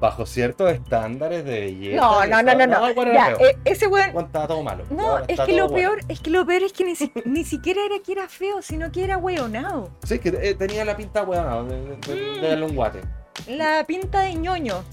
[0.02, 2.02] Bajo ciertos estándares de belleza.
[2.02, 3.14] No, no, no, no, no.
[3.14, 3.48] Ya, feo.
[3.48, 4.18] eh, ese weón.
[4.20, 4.84] Estaba todo malo.
[4.90, 5.91] No, es que lo bueno.
[5.91, 8.62] peor, es que lo peor es que ni, si- ni siquiera era que era feo,
[8.64, 9.91] sino que era weonado.
[10.03, 12.41] Sí, que eh, tenía la pinta weón, de, de, de- Mm.
[12.41, 13.02] de darle un guate.
[13.48, 14.84] La pinta de ñoño.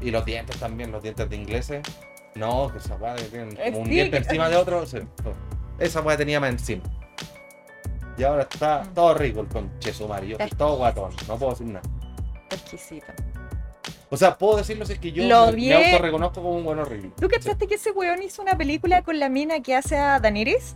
[0.00, 1.82] Y los dientes también, los dientes de ingleses.
[2.34, 4.86] No, que esa weá tienen como un sí, diente encima de otro.
[4.86, 4.98] sí.
[5.78, 6.82] Esa weá tenía más encima.
[8.16, 8.94] Y ahora está Mm.
[8.94, 10.36] todo rico el conche sumario.
[10.38, 11.10] Está Todo guatón.
[11.26, 11.82] No puedo decir nada.
[12.50, 13.14] Exquisita.
[14.10, 15.92] O sea, puedo decirlo si es que yo Lo me, me odié.
[15.92, 17.12] autorreconozco como un buen horrible.
[17.20, 20.74] ¿Tú cachaste que ese weón hizo una película con la mina que hace a Daenerys?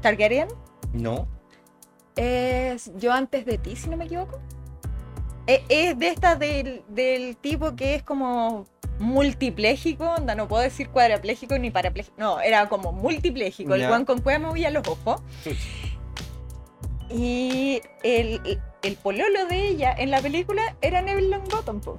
[0.00, 0.48] Targaryen.
[0.92, 1.26] No.
[2.16, 4.38] Es Yo antes de ti, si no me equivoco.
[5.46, 8.66] E- Es de esta del, del tipo que es como
[8.98, 14.20] multipléjico, onda, no puedo decir cuadrapléjico ni parapléjico, no, era como multipléjico, el weón con
[14.20, 15.22] cueva movía los ojos.
[17.14, 21.98] Y el, el pololo de ella en la película era Neville Longbottom, po.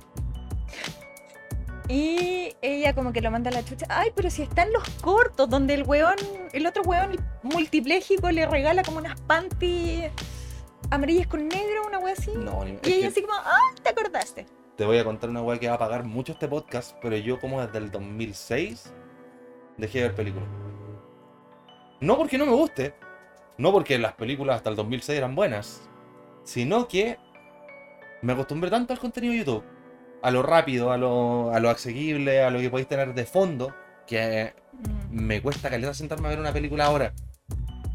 [1.87, 3.85] Y ella como que lo manda a la chucha.
[3.89, 6.15] Ay, pero si están los cortos, donde el weón,
[6.53, 10.09] el otro weón multipléjico le regala como unas panties
[10.93, 12.31] amarillas con negro, una wea así.
[12.35, 14.45] No, ni y ella así como, ay, te acordaste.
[14.77, 17.39] Te voy a contar una weá que va a pagar mucho este podcast, pero yo
[17.39, 18.91] como desde el 2006
[19.77, 20.47] dejé de ver películas.
[22.01, 22.95] No porque no me guste,
[23.57, 25.87] no porque las películas hasta el 2006 eran buenas,
[26.43, 27.17] sino que
[28.21, 29.63] me acostumbré tanto al contenido de YouTube,
[30.21, 33.73] a lo rápido, a lo, a lo asequible, a lo que podéis tener de fondo,
[34.07, 34.53] que
[35.11, 35.25] Mm.
[35.27, 37.13] me cuesta caleta sentarme a ver una película ahora.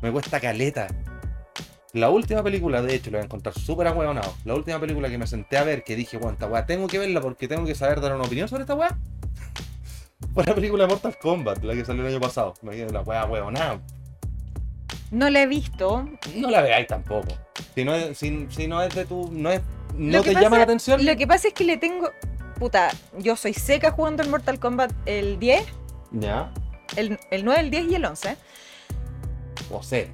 [0.00, 0.86] Me cuesta caleta.
[1.94, 4.34] La última película, de hecho, lo voy a encontrar súper ahueonado.
[4.44, 6.98] La última película que me senté a ver, que dije, bueno, esta weá tengo que
[6.98, 8.96] verla porque tengo que saber dar una opinión sobre esta weá.
[10.34, 12.54] Fue la película de Mortal Kombat, la que salió el año pasado.
[12.62, 13.80] Me quedé la weá ahueonada.
[15.10, 16.06] No la he visto.
[16.36, 17.28] No la veáis tampoco.
[17.74, 19.30] Si no es, si, si no es de tu.
[19.32, 19.62] No, es,
[19.94, 21.04] no te pasa- llama la atención.
[21.06, 22.10] Lo que pasa es que le tengo.
[22.58, 25.64] Puta, yo soy seca jugando el Mortal Kombat el 10,
[26.12, 26.52] Ya.
[26.96, 28.36] el, el 9, el 10 y el 11.
[29.70, 30.10] O sé.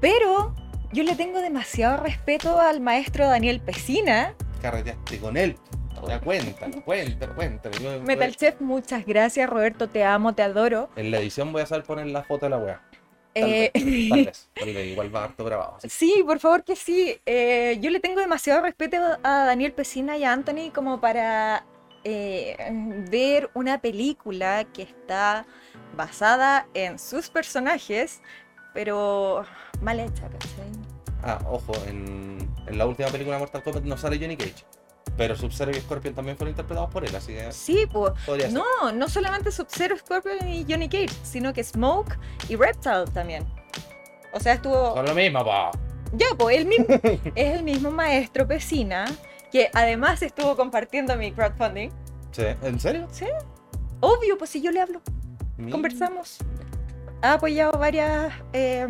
[0.00, 0.54] Pero
[0.92, 4.34] yo le tengo demasiado respeto al maestro Daniel Pesina.
[4.60, 5.56] Carreteaste con él.
[6.08, 7.78] Ya cuéntalo, cuéntalo.
[7.78, 9.88] Yo- Metal Chef, muchas gracias, Roberto.
[9.88, 10.90] Te amo, te adoro.
[10.96, 12.58] En la edición voy a saber poner la foto de la.
[12.58, 14.48] Tal Eh, vez, tal vez.
[14.54, 15.76] Tal vez, igual va harto grabado.
[15.88, 17.18] Sí, por favor que sí.
[17.24, 21.64] Eh, yo le tengo demasiado respeto a Daniel Pesina y a Anthony como para
[22.04, 22.56] eh,
[23.10, 25.46] ver una película que está
[25.96, 28.20] basada en sus personajes,
[28.74, 29.44] pero
[29.80, 30.72] mal hecha, ¿cachai?
[31.22, 34.64] Ah, ojo, en, en la última película de Mortal Kombat no sale Johnny Cage.
[35.16, 38.12] Pero Sub-Zero y Scorpion también fueron interpretados por él, así que Sí, pues.
[38.24, 38.52] ser.
[38.52, 42.18] No, no solamente Sub-Zero, Scorpion y Johnny Cage, sino que Smoke
[42.48, 43.44] y Reptile también.
[44.32, 44.94] O sea, estuvo.
[44.94, 45.70] Son lo mismo, pa.
[46.14, 46.86] Ya, pues el mismo,
[47.34, 49.04] es el mismo maestro Pesina,
[49.50, 51.90] que además estuvo compartiendo mi crowdfunding.
[52.30, 52.44] Sí.
[52.62, 53.08] ¿En serio?
[54.00, 55.00] Obvio, pues si yo le hablo,
[55.70, 56.38] conversamos.
[57.22, 58.86] Ha apoyado varias eh,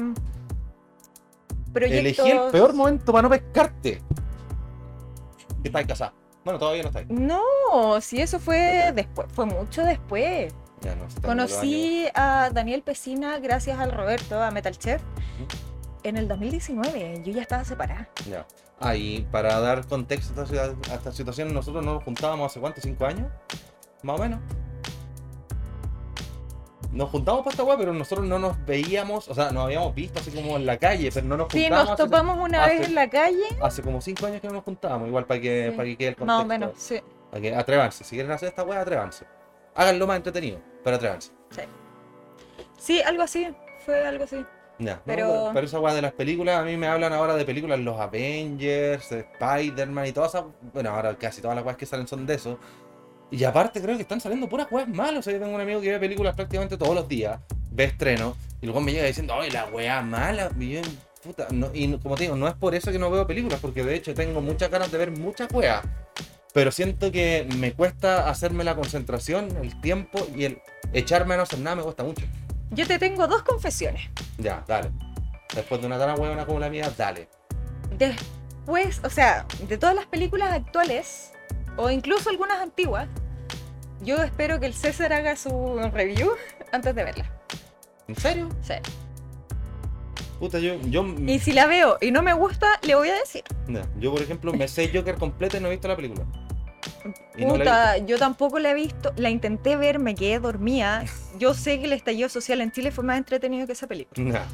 [1.72, 2.26] proyectos.
[2.26, 4.02] Elegí el peor momento para no pescarte.
[5.62, 6.14] Que estáis casada.
[6.44, 7.08] Bueno, todavía no estáis.
[7.08, 10.52] No, si eso fue después, fue mucho después.
[10.80, 15.00] Ya no Conocí a Daniel Pesina gracias al Roberto, a Metal Chef,
[16.02, 17.22] en el 2019.
[17.24, 18.08] Yo ya estaba separada.
[18.28, 18.46] Ya.
[18.80, 22.80] Ah, y para dar contexto a esta, a esta situación, nosotros nos juntábamos hace cuánto,
[22.80, 23.30] cinco años,
[24.02, 24.40] más o menos.
[26.92, 30.20] Nos juntamos para esta weá, pero nosotros no nos veíamos, o sea, nos habíamos visto
[30.20, 31.90] así como en la calle, pero no nos Sí, juntábamos.
[31.90, 34.52] nos hace- topamos una hace- vez en la calle, Hace como cinco años que no
[34.54, 35.76] nos juntábamos, igual para que, Sí.
[35.76, 36.36] para que quede el contexto.
[36.36, 37.00] más o menos, sí.
[37.30, 39.24] Para que atrevanse, si quieren hacer esta weá, atrevanse.
[39.74, 41.32] Háganlo más entretenido, pero atrevanse.
[42.78, 43.48] Sí, algo así,
[43.84, 44.44] fue algo así.
[44.78, 47.44] Ya, no, Pero- pero esa weá de las películas, a mí me hablan ahora de
[47.44, 50.44] películas, los Avengers, de Spider-Man y todas esas.
[50.72, 52.58] Bueno, ahora casi todas las weas que salen son de eso.
[53.32, 55.20] Y aparte creo que están saliendo puras weas malas.
[55.20, 57.40] O sea, yo tengo un amigo que ve películas prácticamente todos los días,
[57.70, 60.82] ve estreno, y luego me llega diciendo, ay, la wea mala, y yo,
[61.22, 63.82] puta, no- y como te digo, no es por eso que no veo películas, porque
[63.82, 65.82] de hecho tengo muchas ganas de ver muchas weas.
[66.52, 70.60] Pero siento que me cuesta hacerme la concentración, el tiempo y el
[70.92, 72.26] echarme a no hacer nada me cuesta mucho.
[72.70, 74.02] Yo te tengo dos confesiones.
[74.36, 74.90] Ya, dale.
[75.54, 77.28] Después de una tan huevona como la mía, dale.
[77.96, 81.32] Después, o sea, de todas las películas actuales,
[81.78, 83.08] o incluso algunas antiguas,
[84.02, 86.30] yo espero que el César haga su review
[86.72, 87.30] antes de verla.
[88.08, 88.48] ¿En serio?
[88.62, 88.74] Sí.
[90.38, 93.44] Puta, yo, yo, Y si la veo y no me gusta, le voy a decir.
[93.98, 96.24] Yo por ejemplo me sé Joker completa y no he visto la película.
[97.36, 101.04] Y no Puta, yo tampoco la he visto, la intenté ver, me quedé dormida.
[101.38, 104.30] Yo sé que el estallido social en Chile fue más entretenido que esa película.
[104.32, 104.46] Ya.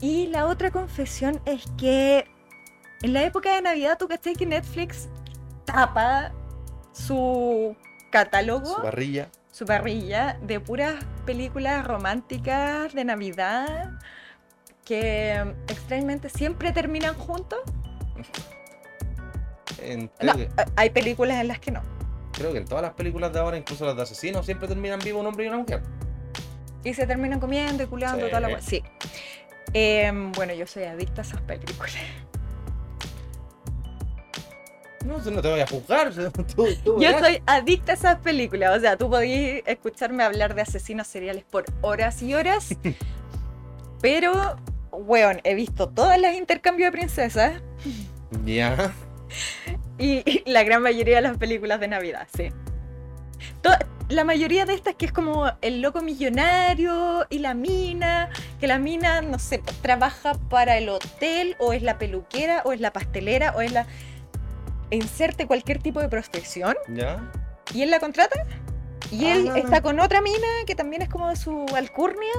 [0.00, 2.26] Y la otra confesión es que
[3.02, 5.08] en la época de Navidad, tú caché que Netflix
[5.64, 6.32] tapa
[6.92, 7.74] su
[8.24, 9.28] catálogo, Su parrilla.
[9.50, 10.94] su parrilla de puras
[11.26, 13.90] películas románticas de Navidad
[14.84, 15.32] que
[15.68, 17.58] extrañamente siempre terminan juntos.
[19.82, 21.82] En- No, que, eh, hay películas en las que no.
[22.32, 25.20] creo que en todas las películas de ahora, incluso las de asesinos, siempre terminan vivos
[25.20, 25.82] un hombre y una mujer.
[26.84, 28.30] Y se terminan comiendo y culeando Sí.
[28.30, 28.60] toda la.
[28.62, 28.82] Sí.
[29.72, 31.92] Em, bueno, yo soy adicta a esas películas.
[35.06, 36.12] No, no te voy a juzgar.
[36.54, 38.76] Tú, tú Yo soy adicta a esas películas.
[38.76, 42.74] O sea, tú podías escucharme hablar de asesinos seriales por horas y horas.
[44.02, 44.56] pero,
[44.92, 47.62] weón, he visto todas las intercambios de princesas
[48.44, 48.92] Ya.
[49.98, 52.48] y, y la gran mayoría de las películas de Navidad, sí.
[53.62, 53.70] To-
[54.08, 58.28] la mayoría de estas que es como el loco millonario y la mina,
[58.60, 62.80] que la mina, no sé, trabaja para el hotel o es la peluquera o es
[62.80, 63.86] la pastelera o es la...
[64.90, 67.30] Inserte cualquier tipo de profesión Ya.
[67.74, 68.40] y él la contrata
[69.10, 69.58] y él Ah.
[69.58, 72.32] está con otra mina que también es como de su alcurnia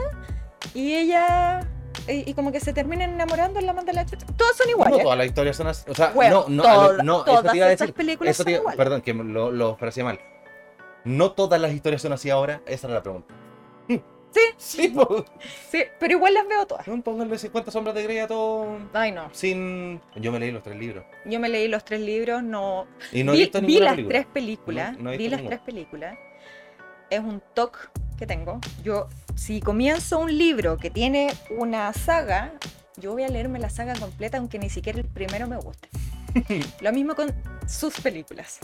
[0.73, 1.59] y ella
[2.07, 4.05] y, y como que se terminan enamorando en la manda la.
[4.05, 5.01] Todos son No iguales.
[5.03, 5.89] todas las historias son así.
[5.89, 7.95] O sea, Bueno, no, no, toda- no, eso todas te iba a estas decir.
[7.95, 8.77] películas Eso son te iba- iguales.
[8.77, 10.19] perdón, que lo, lo mal.
[11.03, 12.61] No todas las historias son así ahora.
[12.65, 13.33] Esa era la pregunta.
[14.57, 14.87] Sí.
[14.89, 14.93] Sí.
[15.71, 16.87] Sí, pero igual las veo todas.
[16.87, 19.29] No, pónganle 50 sombras de Grey a todo Ay, no.
[19.33, 20.01] sin...
[20.15, 21.05] Yo me leí los tres libros.
[21.25, 22.87] Yo me leí los tres libros, no.
[23.11, 24.13] Y no he vi, visto vi ninguna las película.
[24.19, 24.97] tres películas.
[24.97, 25.55] No- no he vi visto las ninguna.
[25.57, 26.17] tres películas.
[27.09, 27.79] Es un toque
[28.17, 28.59] que tengo.
[28.83, 32.53] Yo, si comienzo un libro que tiene una saga,
[32.97, 35.87] yo voy a leerme la saga completa, aunque ni siquiera el primero me guste.
[36.81, 37.33] Lo mismo con
[37.67, 38.59] sus películas.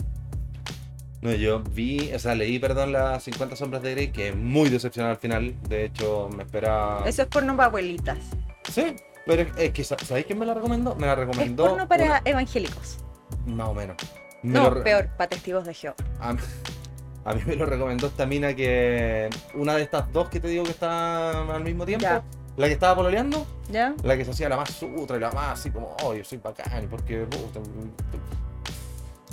[1.24, 4.68] No, yo vi, o sea, leí, perdón, las 50 sombras de Grey, que es muy
[4.68, 5.62] decepcionante al final.
[5.68, 7.02] De hecho, me esperaba...
[7.08, 8.18] Eso es porno para abuelitas.
[8.70, 8.94] Sí,
[9.24, 10.94] pero es, es que, sa- ¿sabéis quién me la recomendó?
[10.96, 11.64] Me la Es recomendó.
[11.66, 12.98] porno para una- evangélicos.
[13.46, 13.96] Más o menos.
[14.42, 15.96] Me No, lo peor, para testigos de Jehová.
[16.20, 16.36] A,
[17.30, 19.30] a mí me lo recomendó esta mina que.
[19.54, 22.06] Una de estas dos que te digo que está al mismo tiempo.
[22.58, 23.46] La que estaba pololeando.
[23.72, 23.94] ¿Ya?
[24.02, 26.36] La que se hacía la más sutra y la más así como, oh, yo soy
[26.36, 27.26] bacán porque.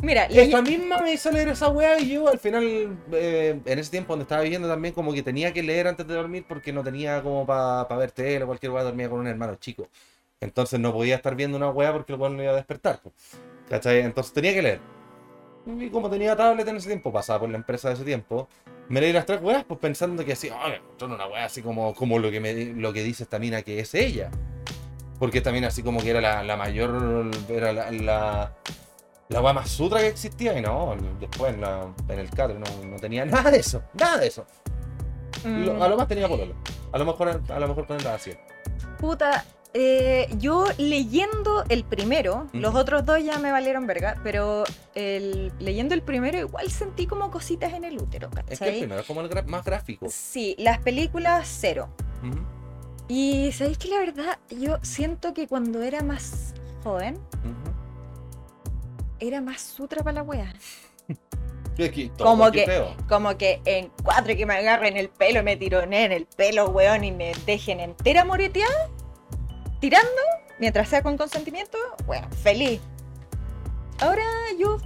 [0.01, 3.79] Mira, le- Esta misma me hizo leer esa weá y yo al final, eh, en
[3.79, 6.73] ese tiempo donde estaba viviendo también, como que tenía que leer antes de dormir porque
[6.73, 9.87] no tenía como para ver tele o cualquier weá, dormía con un hermano chico.
[10.39, 12.99] Entonces no podía estar viendo una weá porque el weón no iba a despertar.
[13.69, 13.99] ¿Cachai?
[13.99, 14.79] Entonces tenía que leer.
[15.79, 18.47] Y como tenía tablet en ese tiempo, pasaba por la empresa de ese tiempo,
[18.89, 21.61] me leí las tres weas, pues pensando que así, oh, me encontré una weá así
[21.61, 24.31] como, como lo, que me, lo que dice esta mina que es ella.
[25.19, 28.53] Porque esta mina así como que era la, la mayor, era la, la,
[29.31, 32.65] la wea más sutra que existía y no, después en, la, en el catre no,
[32.85, 34.45] no tenía nada de eso, nada de eso.
[35.45, 36.53] Lo- a lo más tenía pololo.
[36.91, 38.37] A lo mejor, a lo mejor con la hacía.
[38.99, 45.51] Puta, eh, yo leyendo el primero, los otros dos ya me valieron verga, pero el,
[45.59, 48.79] leyendo el primero igual sentí como cositas en el útero, Es que el ¿cachai?
[48.79, 50.07] primero es como el gra- más gráfico.
[50.09, 51.87] Sí, las películas cero.
[53.07, 56.53] Y sabéis que la verdad, yo siento que cuando era más
[56.83, 57.17] joven.
[59.21, 60.53] Era más sutra para la wea.
[62.17, 62.95] Como que- feo.
[63.07, 67.11] Como que en cuatro que me agarren el pelo, me tironeen el pelo, weón, y
[67.11, 68.89] me dejen entera moreteada,
[69.79, 70.09] tirando,
[70.59, 72.81] mientras sea con consentimiento, bueno, feliz.
[74.01, 74.23] Ahora
[74.59, 74.77] yo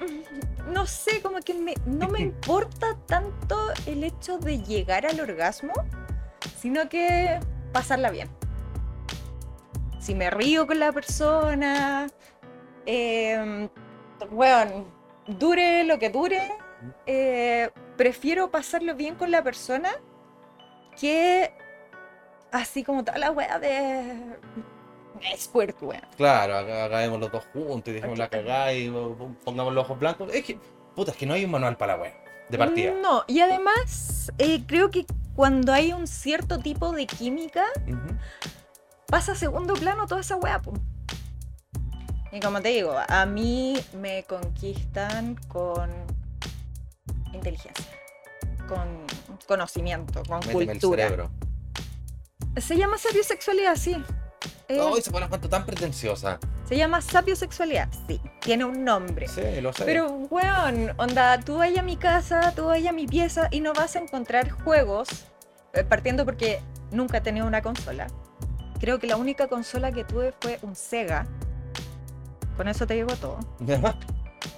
[0.00, 5.18] mm, no sé, como que me- no me importa tanto el hecho de llegar al
[5.20, 5.72] orgasmo,
[6.60, 7.40] sino que
[7.72, 8.28] pasarla bien.
[9.98, 12.06] Si me río con la persona,
[12.86, 13.68] eh,
[14.30, 14.86] weón,
[15.26, 16.52] dure lo que dure,
[17.06, 19.90] eh, prefiero pasarlo bien con la persona
[21.00, 21.52] que
[22.52, 24.36] así como toda la wea de
[25.36, 26.02] squirt, weón.
[26.16, 28.90] Claro, haga- hagamos los dos juntos y dejemos la cagada y
[29.44, 30.32] pongamos los ojos blancos.
[30.32, 30.58] Es que,
[30.94, 32.20] puta, es que no hay un manual para la wea.
[32.48, 32.92] De partida.
[33.00, 37.64] No, y además eh, creo que cuando hay un cierto tipo de química,
[39.06, 40.60] pasa a segundo plano toda esa wea.
[42.34, 45.88] Y como te digo, a mí me conquistan con
[47.32, 47.86] inteligencia,
[48.68, 49.06] con
[49.46, 51.04] conocimiento, con Méteme el cultura.
[51.04, 51.30] cerebro.
[52.56, 54.02] Se llama sapiosexualidad, sí.
[54.66, 56.40] Eh, Ay, se pone cuanto tan pretenciosa.
[56.68, 58.20] Se llama sapiosexualidad, sí.
[58.40, 59.28] Tiene un nombre.
[59.28, 59.84] Sí, lo sé.
[59.84, 63.74] Pero, weón, onda, tú vayas a mi casa, tú vayas a mi pieza y no
[63.74, 65.08] vas a encontrar juegos,
[65.72, 68.08] eh, partiendo porque nunca he tenido una consola.
[68.80, 71.28] Creo que la única consola que tuve fue un Sega.
[72.56, 73.38] Con eso te digo todo.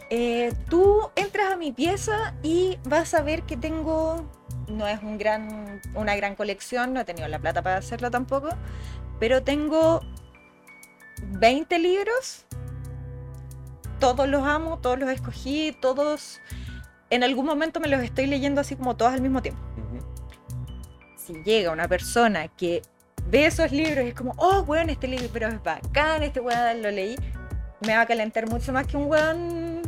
[0.08, 4.24] Eh, tú entras a mi pieza y vas a ver que tengo,
[4.68, 8.50] no es un gran, una gran colección, no he tenido la plata para hacerlo tampoco,
[9.18, 10.02] pero tengo
[11.22, 12.44] 20 libros,
[13.98, 16.40] todos los amo, todos los escogí, todos,
[17.10, 19.60] en algún momento me los estoy leyendo así como todos al mismo tiempo.
[21.16, 22.82] Si llega una persona que
[23.28, 26.90] ve esos libros y es como, oh, weón, este libro es bacán, este weón lo
[26.92, 27.16] leí,
[27.80, 29.82] me va a calentar mucho más que un weón.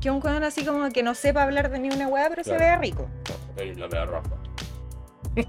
[0.00, 2.56] Que un weón así como que no sepa hablar de ni una weá, pero se
[2.56, 3.08] vea rico.
[3.56, 4.30] La veo roja.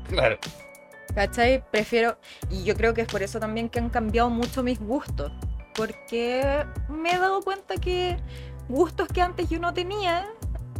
[0.07, 0.37] claro.
[1.13, 1.63] ¿Cachai?
[1.71, 2.17] Prefiero.
[2.49, 5.31] Y yo creo que es por eso también que han cambiado mucho mis gustos.
[5.75, 8.17] Porque me he dado cuenta que
[8.67, 10.27] gustos que antes yo no tenía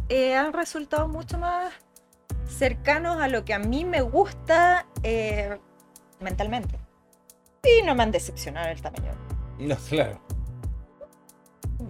[0.08, 1.72] eh, han resultado mucho más
[2.46, 5.58] cercanos a lo que a mí me gusta eh,
[6.20, 6.78] mentalmente.
[7.64, 9.31] Y no me han decepcionado el tamaño.
[9.62, 10.20] No, claro.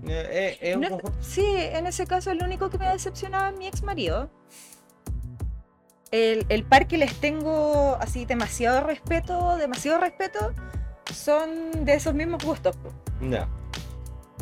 [0.07, 3.66] Eh, eh, No- sí, en ese caso el único que me ha decepcionado es mi
[3.66, 4.31] ex marido.
[6.11, 10.53] El, el par que les tengo así demasiado respeto, demasiado respeto,
[11.12, 12.77] son de esos mismos gustos.
[13.31, 13.49] Ya.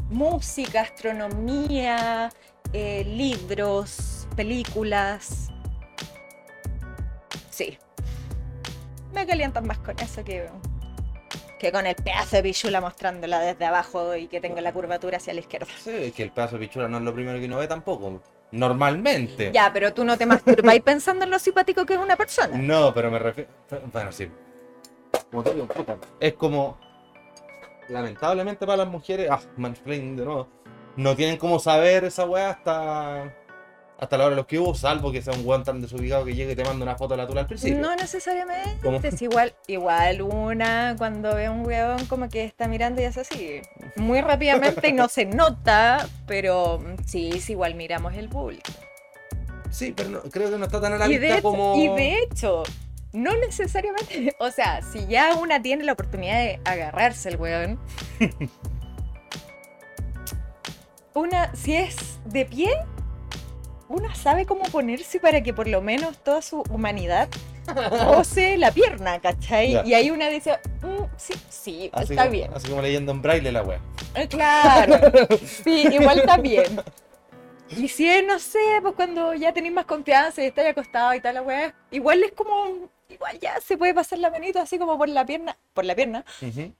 [0.08, 2.30] Música, astronomía,
[2.72, 5.48] eh, libros, películas.
[7.50, 7.78] Sí.
[9.12, 10.48] Me calientan más con eso que,
[11.60, 15.34] que con el pedazo de pichula mostrándola desde abajo y que tenga la curvatura hacia
[15.34, 15.68] la izquierda.
[15.78, 18.22] Sí, es que el pedazo de pichula no es lo primero que uno ve tampoco.
[18.52, 19.52] Normalmente.
[19.52, 22.56] Ya, pero tú no te masturbáis pensando en lo simpático que es una persona.
[22.56, 23.50] No, pero me refiero.
[23.92, 24.28] Bueno, sí.
[25.30, 26.78] Como te digo, puta, Es como.
[27.90, 29.28] Lamentablemente para las mujeres.
[29.30, 30.48] Ah, mansplaining de nuevo.
[30.96, 33.34] No tienen como saber esa weá hasta.
[34.00, 36.34] Hasta la hora de los que hubo, salvo que sea un weón tan desubicado que
[36.34, 37.78] llegue y te manda una foto de la tula al principio.
[37.80, 38.78] No necesariamente.
[38.82, 38.98] ¿Cómo?
[39.02, 43.18] Es igual, igual una cuando ve a un weón como que está mirando y es
[43.18, 43.60] así.
[43.96, 48.58] Muy rápidamente y no se nota, pero sí, es igual miramos el bull.
[49.70, 51.76] Sí, pero no- creo que no está tan a la Y vista de, hecho, como.
[51.76, 52.62] y de hecho,
[53.12, 57.78] no necesariamente, o sea, si ya una tiene la oportunidad de agarrarse el weón,
[61.14, 62.70] una, si es de pie,
[63.90, 67.28] una sabe cómo ponerse para que por lo menos toda su humanidad
[68.06, 69.72] pose la pierna, ¿cachai?
[69.72, 69.84] Ya.
[69.84, 72.50] Y ahí una dice, "Mm, sí, sí, Así está como- bien.
[72.54, 73.80] Así como leyendo en braille la wea.
[74.14, 74.98] Eh, Claro,
[75.64, 76.80] sí, igual está bien.
[77.76, 81.20] Y si es, no sé, pues cuando ya tenéis más confianza y estáis acostado y
[81.20, 84.96] tal, la weá, igual es como, igual ya se puede pasar la manito así como
[84.98, 86.24] por la pierna, por la pierna.
[86.42, 86.72] Ujú.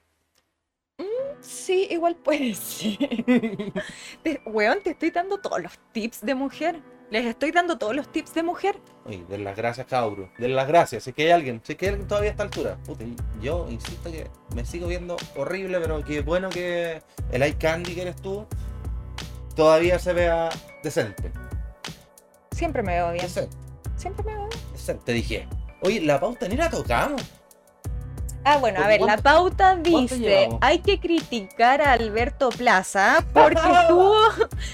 [1.41, 2.99] Sí, igual puede ser.
[4.47, 6.81] Weón, te estoy dando todos los tips de mujer.
[7.11, 8.79] Les estoy dando todos los tips de mujer.
[9.05, 10.31] Oye, den las gracias, cabro.
[10.39, 11.03] Den las gracias.
[11.05, 12.77] Si es que hay alguien, si es que hay alguien todavía a esta altura.
[12.87, 13.05] Puta,
[13.43, 18.03] yo insisto que me sigo viendo horrible, pero que bueno que el eye candy que
[18.03, 18.47] eres tú
[19.57, 20.51] todavía se vea
[20.85, 21.33] decente.
[22.53, 23.25] Siempre me veo bien.
[23.25, 23.57] Decente,
[23.97, 24.61] Siempre me veo bien.
[24.73, 25.03] decente.
[25.05, 25.49] Te dije,
[25.83, 27.23] oye, la pauta ni la tocamos.
[28.45, 33.61] Ah, bueno, a ver, la ¿Cuánto- pauta dice, hay que criticar a Alberto Plaza porque
[33.83, 34.17] estuvo,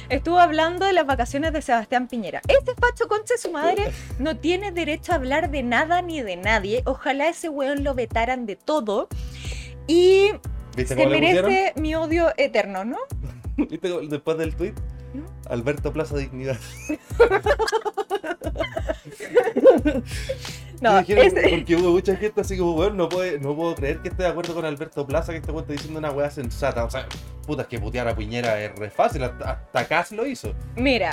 [0.08, 2.40] estuvo hablando de las vacaciones de Sebastián Piñera.
[2.48, 6.82] Este facho conche su madre no tiene derecho a hablar de nada ni de nadie.
[6.84, 9.08] Ojalá ese weón lo vetaran de todo.
[9.86, 10.32] Y
[10.76, 12.98] ¿Viste se merece mi odio eterno, ¿no?
[13.56, 14.74] ¿Viste después del tweet?
[15.14, 15.24] ¿No?
[15.48, 16.58] Alberto Plaza Dignidad.
[20.80, 24.00] No, dijeron, ese- Porque hubo mucha gente así como, weón, no, puede, no puedo creer
[24.02, 26.84] que esté de acuerdo con Alberto Plaza, que este weón está diciendo una weá sensata.
[26.84, 27.06] O sea,
[27.46, 30.52] puta, es que putear a Piñera es re fácil, hasta, hasta Kass lo hizo.
[30.76, 31.12] mira,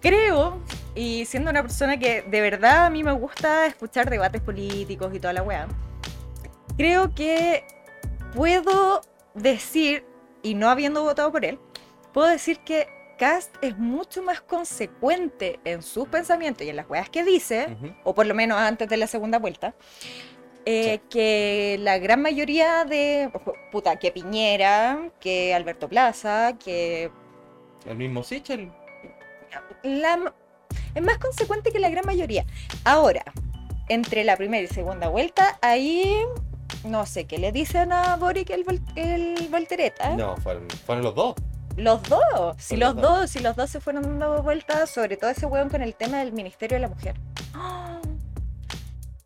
[0.00, 0.60] creo,
[0.94, 5.18] y siendo una persona que de verdad a mí me gusta escuchar debates políticos y
[5.20, 5.66] toda la weá,
[6.76, 7.64] creo que
[8.34, 9.00] puedo
[9.34, 10.04] decir,
[10.42, 11.58] y no habiendo votado por él,
[12.12, 12.86] puedo decir que
[13.22, 17.68] Cast es mucho más consecuente en sus pensamientos y en las weas que dice,
[18.02, 19.76] o por lo menos antes de la segunda vuelta,
[20.66, 21.08] eh, Sí.
[21.08, 23.30] que la gran mayoría de,
[23.70, 27.12] puta, que Piñera, que Alberto Plaza, que
[27.86, 28.72] El mismo Sichel.
[29.84, 30.34] la,
[30.92, 32.44] es más consecuente que la gran mayoría.
[32.82, 33.22] Ahora,
[33.88, 36.16] entre la primera y segunda vuelta, ahí
[36.82, 38.64] no sé qué le dicen a Boric el,
[38.96, 40.16] el voltereta.
[40.16, 41.36] No, fueron, fueron los dos.
[41.76, 43.20] Los dos, si los los dos.
[43.20, 46.18] dos, si los dos se fueron dando vueltas, sobre todo ese weón con el tema
[46.18, 47.14] del Ministerio de la Mujer.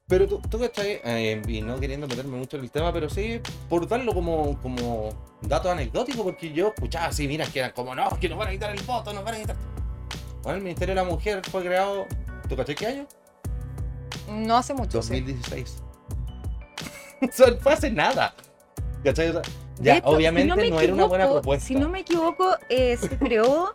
[0.09, 3.41] Pero tú, tú cachai, eh, y no queriendo meterme mucho en el tema, pero sí,
[3.69, 5.09] por darlo como, como
[5.43, 8.51] dato anecdótico, porque yo escuchaba así, mira, que eran como, no, que nos van a
[8.53, 9.57] quitar el voto, nos van a quitar.
[10.45, 12.07] Bueno, el Ministerio de la Mujer fue creado,
[12.49, 13.09] ¿tú cachai qué año?
[14.29, 15.03] No hace mucho.
[15.03, 15.21] sí.
[15.21, 15.83] 2016.
[17.23, 18.33] o sea, fue hace nada.
[19.03, 19.33] ¿Cachai?
[19.81, 21.67] Ya, hecho, obviamente si me no era una buena propuesta.
[21.67, 23.75] Si no me equivoco, eh, se creó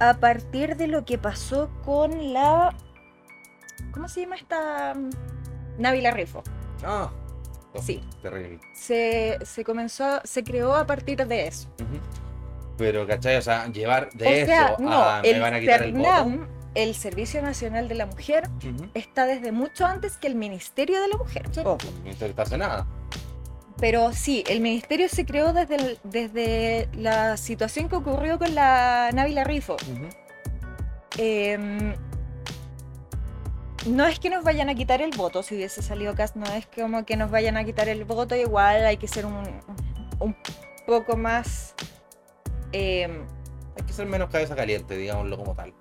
[0.00, 2.74] a partir de lo que pasó con la.
[3.92, 4.94] ¿Cómo se llama esta?
[5.78, 6.42] Návila Rifo.
[6.84, 7.10] Ah,
[7.72, 8.02] oh, Sí.
[8.22, 8.60] Terrible.
[8.74, 11.68] Se, se comenzó, se creó a partir de eso.
[12.76, 13.36] Pero, ¿cachai?
[13.36, 16.04] O sea, llevar de o eso sea, no, a me van a quitar el voto.
[16.04, 18.88] CERNAM, el Servicio Nacional de la Mujer, Ujú.
[18.94, 21.44] está desde mucho antes que el Ministerio de la Mujer.
[21.52, 21.64] Pues,
[22.04, 22.86] no interesa nada.
[23.78, 29.10] Pero sí, el ministerio se creó desde, el- desde la situación que ocurrió con la
[29.12, 29.76] Návila Rifo.
[31.18, 31.94] Em,
[33.86, 36.66] no es que nos vayan a quitar el voto, si hubiese salido Cast, no es
[36.66, 39.42] como que nos vayan a quitar el voto, igual hay que ser un,
[40.20, 40.36] un
[40.86, 41.74] poco más...
[42.72, 43.26] em,
[43.76, 45.74] Hay que ser menos cabeza caliente, digámoslo como tal.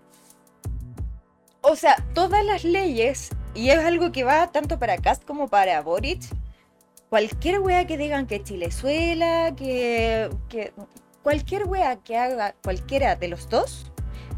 [1.62, 5.80] o sea, todas las leyes, y es algo que va tanto para Cast como para
[5.82, 6.22] Boric,
[7.14, 10.74] cualquier wea que digan que Chilezuela, que, que
[11.22, 13.92] cualquier wea que haga cualquiera de los dos,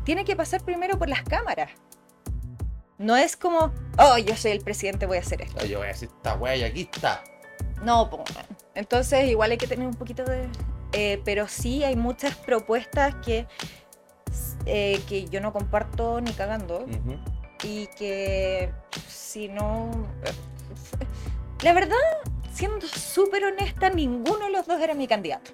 [0.03, 1.71] tiene que pasar primero por las cámaras.
[2.97, 5.65] No es como, oh, yo soy el presidente, voy a hacer esto.
[5.65, 7.23] Yo voy a decir, esta wea y aquí está.
[7.81, 8.45] No, man.
[8.73, 10.49] entonces igual hay que tener un poquito de...
[10.91, 13.47] eh, pero sí hay muchas propuestas que,
[14.65, 16.85] eh, que yo no comparto ni cagando
[17.63, 18.69] y que
[19.07, 19.89] si no...
[21.61, 21.95] La verdad,
[22.55, 25.51] siendo súper honesta, ninguno de los dos era mi candidato.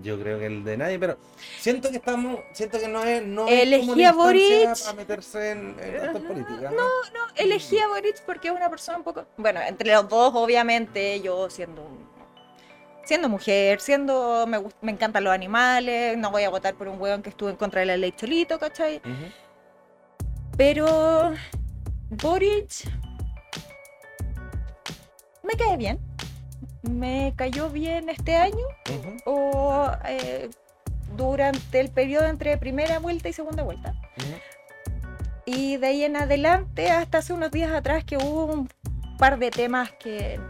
[0.00, 1.18] Yo creo que el de nadie, pero
[1.58, 4.80] siento que estamos, siento que no es, no es Elegí como una a Boric.
[4.84, 6.70] para meterse en, en esta política.
[6.70, 6.76] ¿no?
[6.76, 9.26] No, elegí a Boric porque es una persona un poco...
[9.36, 12.08] Bueno, entre los dos, obviamente, yo siendo un-
[13.04, 14.46] Siendo mujer, siendo...
[14.46, 17.56] Me, me encantan los animales, no voy a votar por un hueón que estuvo en
[17.56, 19.00] contra de la ley Cholito, ¿cachai?
[20.56, 21.32] Pero
[22.10, 22.84] Boric
[25.42, 25.98] me cae bien.
[26.88, 29.16] Me cayó bien este año Ujú.
[29.26, 30.48] o eh,
[31.16, 33.94] durante el periodo entre primera vuelta y segunda vuelta.
[35.44, 38.68] Y de ahí en adelante, hasta hace unos días atrás que hubo un
[39.18, 40.40] par de temas que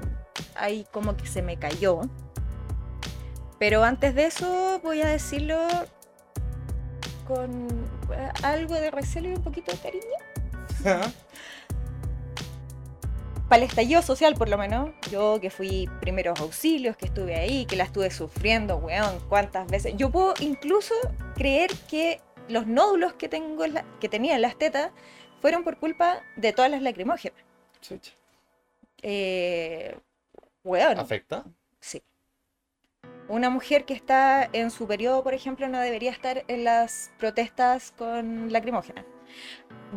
[0.57, 2.01] ahí como que se me cayó.
[3.59, 5.57] Pero antes de eso voy a decirlo
[7.27, 7.69] con
[8.13, 11.13] eh, algo de recelo y un poquito de cariño.
[13.49, 17.65] Para el estallido social, por lo menos, yo que fui primeros auxilios, que estuve ahí,
[17.65, 19.95] que la estuve sufriendo, weón, cuántas veces.
[19.97, 20.95] Yo puedo incluso
[21.35, 24.91] creer que los nódulos que, tengo en la- que tenía en las tetas
[25.41, 27.41] fueron por culpa de todas las lacrimógenas.
[27.81, 28.13] Chucha.
[29.01, 29.97] Eh,
[30.65, 31.45] weón, ¿Afecta?
[31.81, 32.03] sí.
[33.29, 37.93] Una mujer que está en su periodo, por ejemplo, no debería estar en las protestas
[37.97, 39.05] con lacrimógenas.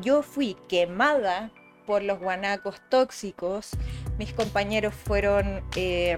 [0.02, 1.52] Yo fui quemada
[1.86, 3.72] por los guanacos tóxicos.
[4.18, 5.64] Mis compañeros fueron...
[5.76, 6.18] eh,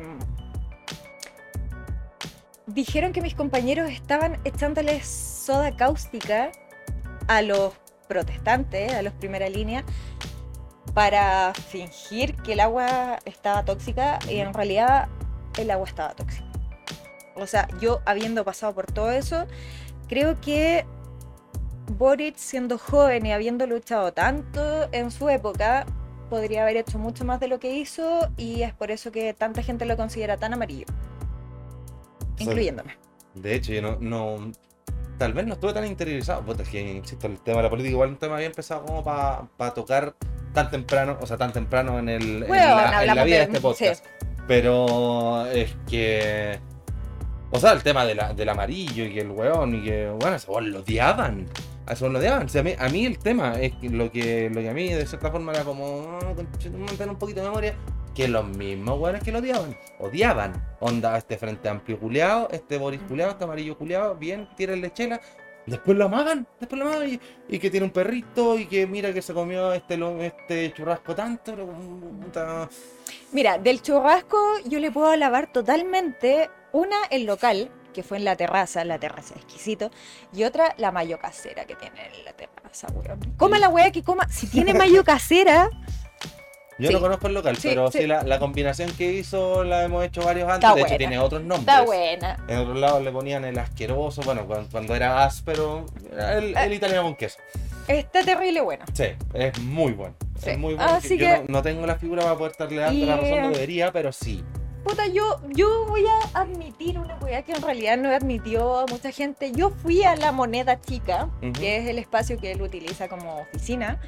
[2.68, 6.52] dijeron que mis compañeros estaban echándoles soda cáustica
[7.28, 7.74] a los
[8.08, 9.84] protestantes, a los primera línea,
[10.94, 15.08] para fingir que el agua estaba tóxica y en realidad
[15.58, 16.46] el agua estaba tóxica.
[17.36, 19.48] O sea, yo habiendo pasado por todo eso,
[20.08, 20.86] creo que
[21.94, 25.86] Boric siendo joven y habiendo luchado tanto en su época,
[26.30, 29.62] podría haber hecho mucho más de lo que hizo y es por eso que tanta
[29.64, 30.86] gente lo considera tan amarillo.
[32.38, 32.46] Sí.
[32.46, 32.98] Incluyéndome.
[33.36, 34.52] De hecho, yo no, no.
[35.18, 36.42] Tal vez no estuve tan interiorizado.
[36.44, 39.04] Puta, es que, insisto, el tema de la política igual un tema bien empezado como
[39.04, 40.16] para tocar
[40.54, 43.44] tan temprano, o sea, tan temprano en, el, en la, en la hablamos vida de,
[43.44, 44.06] este podcast.
[44.48, 46.60] Pero es que.
[47.52, 50.36] O sea, el tema de la- del amarillo y que el weón y que, bueno,
[50.36, 51.48] ese weón lo odiaban.
[51.86, 52.46] A eso lo odiaban.
[52.46, 54.74] O sea, a, mí, a mí el tema es que lo que, lo que a
[54.74, 56.20] mí de cierta forma era como.
[56.22, 57.76] ah, conchetumare, tener un poquito de memoria.
[58.16, 59.76] Que los mismos weones que lo odiaban.
[60.00, 60.54] Odiaban.
[60.80, 65.20] Onda, este frente amplio culeado, este Boris culeado, este amarillo culeado, bien, tírenle chela.
[65.66, 69.14] Después lo amaban, después lo amaban y, y que tiene un perrito y que mira
[69.14, 72.68] que se comió este, este churrasco tanto, puta,
[73.32, 78.36] Mira, del churrasco yo le puedo alabar totalmente una el local, que fue en la
[78.36, 79.92] terraza, la terraza exquisito,
[80.34, 83.20] y otra la mayo casera que tiene en la terraza, weón.
[83.38, 85.70] Coma la weá que coma, si tiene mayo casera,
[86.80, 86.94] Yo Sí.
[86.96, 88.08] no conozco el local, Sí, pero sí, sí.
[88.08, 90.68] la, la combinación que hizo la hemos hecho varios antes.
[90.68, 90.98] Está de hecho, buena.
[90.98, 91.60] tiene otros nombres.
[91.76, 92.44] está buena.
[92.48, 97.04] En otros lados le ponían el asqueroso, bueno, cuando, cuando era áspero, el, el italiano
[97.04, 97.38] con queso.
[97.88, 98.86] Está terrible buena.
[98.94, 99.06] Sí,
[99.36, 100.16] es muy bueno.
[100.44, 100.92] Es muy bueno.
[100.94, 103.32] Así Yo que- no, no tengo la figura para poder estarle dando Y, la razón,
[103.34, 104.44] eh, no debería, pero sí.
[104.84, 109.12] Puta, yo, yo voy a admitir una weá que en realidad no admitió a mucha
[109.12, 109.54] gente.
[109.54, 114.02] Yo fui a la moneda chica, que es el espacio que él utiliza como oficina.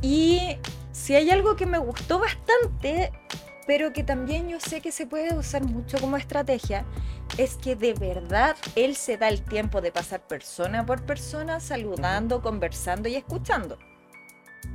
[0.00, 0.56] Y
[0.92, 3.12] si hay algo que me gustó bastante,
[3.66, 6.86] pero que también yo sé que se puede usar mucho como estrategia,
[7.36, 12.40] es que de verdad él se da el tiempo de pasar persona por persona, saludando,
[12.40, 13.78] conversando y escuchando.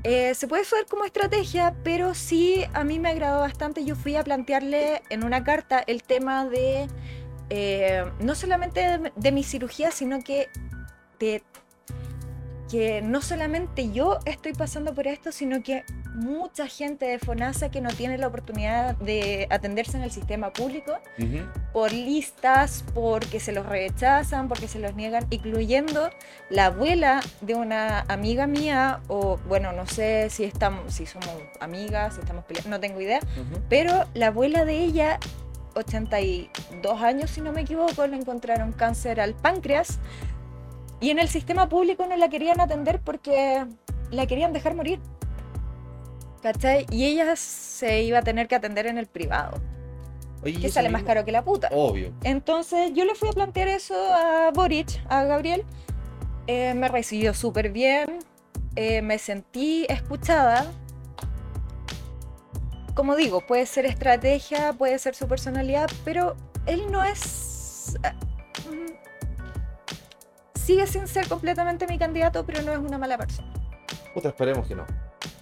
[0.09, 3.84] Eh, se puede usar como estrategia, pero sí a mí me agradó bastante.
[3.84, 6.88] Yo fui a plantearle en una carta el tema de
[7.49, 10.47] eh, no solamente de, mi cirugía, sino que
[11.19, 15.84] que no solamente yo estoy pasando por esto, sino que
[16.18, 20.94] mucha gente de FONASA que no tiene la oportunidad de atenderse en el sistema público
[21.19, 21.45] Ujú.
[21.72, 26.10] por listas, porque se los rechazan, porque se los niegan, incluyendo
[26.49, 31.30] la abuela de una amiga mía, o bueno, no sé si, estamos, si somos
[31.60, 33.61] amigas, si estamos peleando, no tengo idea, Ujú.
[33.69, 35.19] pero la abuela de ella,
[35.76, 39.99] 82 años si no me equivoco, le encontraron cáncer al páncreas
[40.99, 43.68] y en el sistema público no la querían atender porque
[44.10, 44.99] la querían dejar morir.
[46.53, 46.86] ¿Cachai?
[46.91, 49.60] Y ella se iba a tener que atender en el privado,
[50.44, 51.68] Oye, ¿y que sale más caro que la puta.
[51.74, 52.14] Obvio.
[52.24, 55.65] Entonces yo le fui a plantear eso a Boric, a Gabriel.
[56.48, 58.19] Eh, me recibió súper bien.
[58.78, 60.72] eh, me sentí escuchada.
[62.95, 67.98] Como digo, puede ser estrategia, puede ser su personalidad, pero él no es...
[68.03, 68.14] ah,
[68.72, 68.94] mm,
[70.57, 73.52] Sigue sin ser completamente mi candidato, pero no es una mala persona.
[74.14, 74.86] Puta, esperemos que no.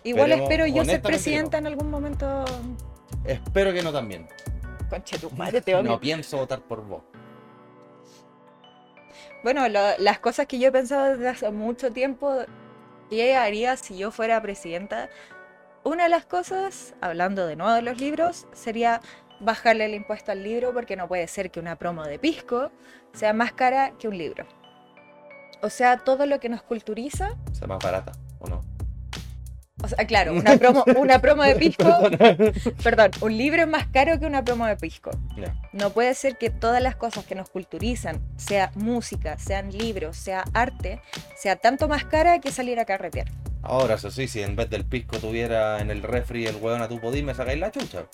[0.05, 1.67] Igual Esperemos espero yo ser que presidenta no.
[1.67, 2.45] en algún momento.
[3.25, 4.27] Espero que no también.
[4.89, 5.83] Conche tu madre, te odio.
[5.91, 7.01] No pienso votar por vos.
[9.43, 12.33] Bueno, lo- las cosas que yo he pensado desde hace mucho tiempo,
[13.09, 15.09] ¿qué haría si yo fuera presidenta?
[15.83, 19.01] Una de las cosas, hablando de nuevo de los libros, sería
[19.39, 22.71] bajarle el impuesto al libro porque no puede ser que una promo de pisco
[23.13, 24.45] sea más cara que un libro.
[25.61, 28.61] O sea, todo lo que nos culturiza, sea, más barata, ¿o no?
[29.83, 31.85] O sea, claro, una promo, una promo de pisco,
[32.81, 35.11] perdón, un libro es más caro que una promo de pisco.
[35.73, 40.45] No puede ser que todas las cosas que nos culturizan, sea música, sean libros, sea
[40.53, 41.01] arte,
[41.35, 43.27] sea tanto más cara que salir a carretear.
[43.61, 46.87] Ahora, eso sí, si en vez del pisco tuviera en el refri el hueón a
[46.87, 48.05] tu podí, me sacáis la chucha.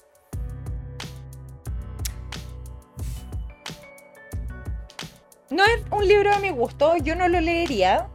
[5.52, 8.08] No es un libro de mi gusto, yo no lo leería,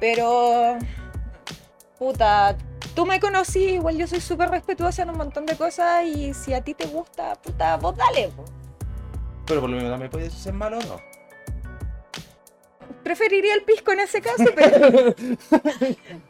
[0.00, 0.76] pero...
[1.98, 2.56] Puta,
[2.94, 6.52] tú me conocí, igual yo soy súper respetuosa en un montón de cosas y si
[6.52, 8.28] a ti te gusta, puta, vos dale.
[8.28, 8.44] po.
[9.46, 11.00] Pero por lo menos también puede ser malo o no.
[13.02, 15.14] Preferiría el pisco en ese caso, pero,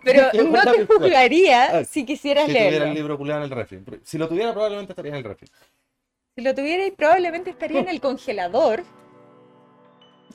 [0.04, 2.86] pero no te juzgaría Ah, si quisieras Si tuviera leerlo.
[2.88, 3.82] el libro culiado en el refri.
[4.04, 5.48] Si lo tuviera, probablemente estaría en el refri.
[6.36, 8.82] Si lo tuvierais, probablemente estaría en el congelador.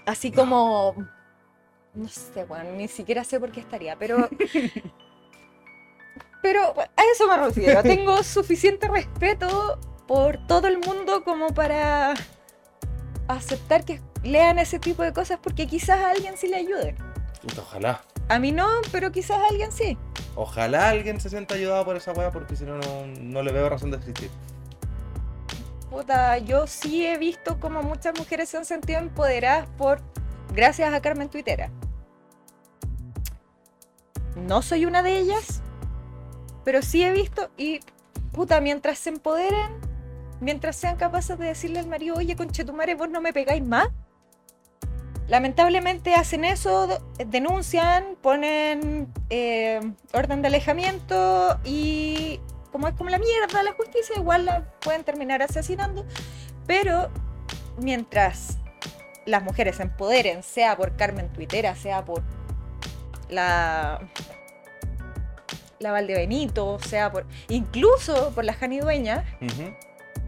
[0.07, 0.95] Así como.
[1.93, 4.27] No sé, bueno, ni siquiera sé por qué estaría, pero.
[6.41, 7.83] Pero a eso me refiero.
[7.83, 12.13] Tengo suficiente respeto por todo el mundo como para
[13.27, 16.95] aceptar que lean ese tipo de cosas porque quizás a alguien sí le ayude.
[17.41, 18.01] Puta, ojalá.
[18.29, 19.97] A mí no, pero quizás a alguien sí.
[20.35, 22.79] Ojalá alguien se sienta ayudado por esa weá porque si no,
[23.19, 24.29] no, le veo razón de existir.
[25.89, 30.01] Puta, yo sí he visto como muchas mujeres se han sentido empoderadas por
[30.53, 31.69] gracias a Carmen Tuitera.
[34.37, 35.61] No soy una de ellas,
[36.63, 37.79] pero sí he visto y
[38.31, 39.79] puta, mientras se empoderen,
[40.39, 43.89] mientras sean capaces de decirle al marido, oye, conchetumare, vos no me pegáis más.
[45.27, 49.79] Lamentablemente hacen eso, de- denuncian, ponen eh,
[50.13, 52.39] orden de alejamiento y
[52.71, 56.05] como es como la mierda la justicia, igual la pueden terminar asesinando.
[56.67, 57.09] Pero
[57.77, 58.57] mientras
[59.25, 62.23] las mujeres se empoderen, sea por Carmen Tuitera, sea por
[63.29, 63.99] la
[65.81, 69.25] la Valdebenito, sea por incluso por la Jani Dueña,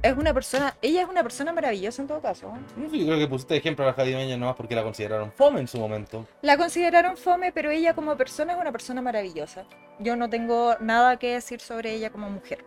[0.01, 2.53] es una persona, ella es una persona maravillosa en todo caso.
[2.75, 5.31] No sé, Yo creo que pusiste de ejemplo a la Jadimeña nomás porque la consideraron
[5.31, 6.27] fome en su momento.
[6.41, 9.65] La consideraron fome, pero ella como persona es una persona maravillosa.
[9.99, 12.65] Yo no tengo nada que decir sobre ella como mujer.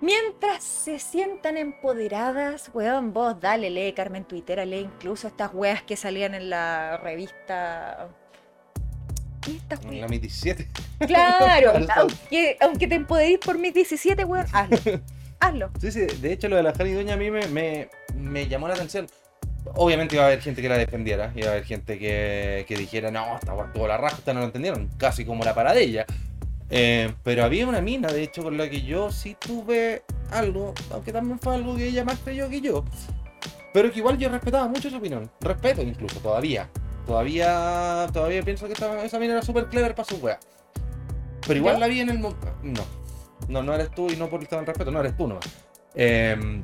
[0.00, 5.96] Mientras se sientan empoderadas, weón, vos dale, lee Carmen Tuitera, lee incluso estas weas que
[5.96, 8.08] salían en la revista.
[9.44, 9.60] ¿Qué
[10.00, 10.68] la Mi 17.
[11.06, 14.78] Claro, aunque, aunque te empoderís por mis 17, weón, hazlo.
[15.40, 15.70] Hazlo.
[15.78, 18.66] Sí, sí, de hecho lo de la Jani Dueña a mí me, me, me llamó
[18.66, 19.06] la atención.
[19.74, 23.10] Obviamente iba a haber gente que la defendiera, iba a haber gente que, que dijera,
[23.10, 26.06] no, esta tuvo la raja, no lo entendieron, casi como la para de ella.
[26.70, 31.12] Eh, pero había una mina, de hecho, con la que yo sí tuve algo, aunque
[31.12, 32.84] también fue algo que ella más creyó que yo.
[33.72, 36.70] Pero que igual yo respetaba mucho su opinión, respeto incluso, todavía.
[37.06, 40.38] Todavía todavía pienso que esta- esa mina era súper clever para su wea.
[41.46, 42.20] Pero igual la vi en el...
[42.20, 42.34] No,
[43.48, 45.44] no, no eres tú y no por el respeto, no eres tú nomás.
[45.94, 46.62] Em,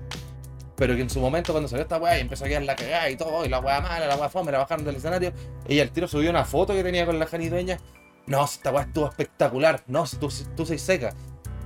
[0.76, 3.10] pero que en su momento cuando salió esta weá y empezó a quedar la cagada
[3.10, 5.32] y todo, y la weá mala, la weá fome, la bajaron del escenario,
[5.68, 7.78] ella al tiro subió una foto que tenía con la Jani Dueña.
[8.26, 11.12] No, esta weá estuvo espectacular, no, si tú, tú soy seca.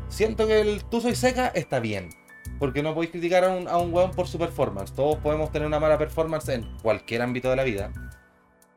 [0.09, 2.11] Siento que el tú soy seca está bien.
[2.59, 4.93] Porque no podéis criticar a un, a un weón por su performance.
[4.93, 7.91] Todos podemos tener una mala performance en cualquier ámbito de la vida.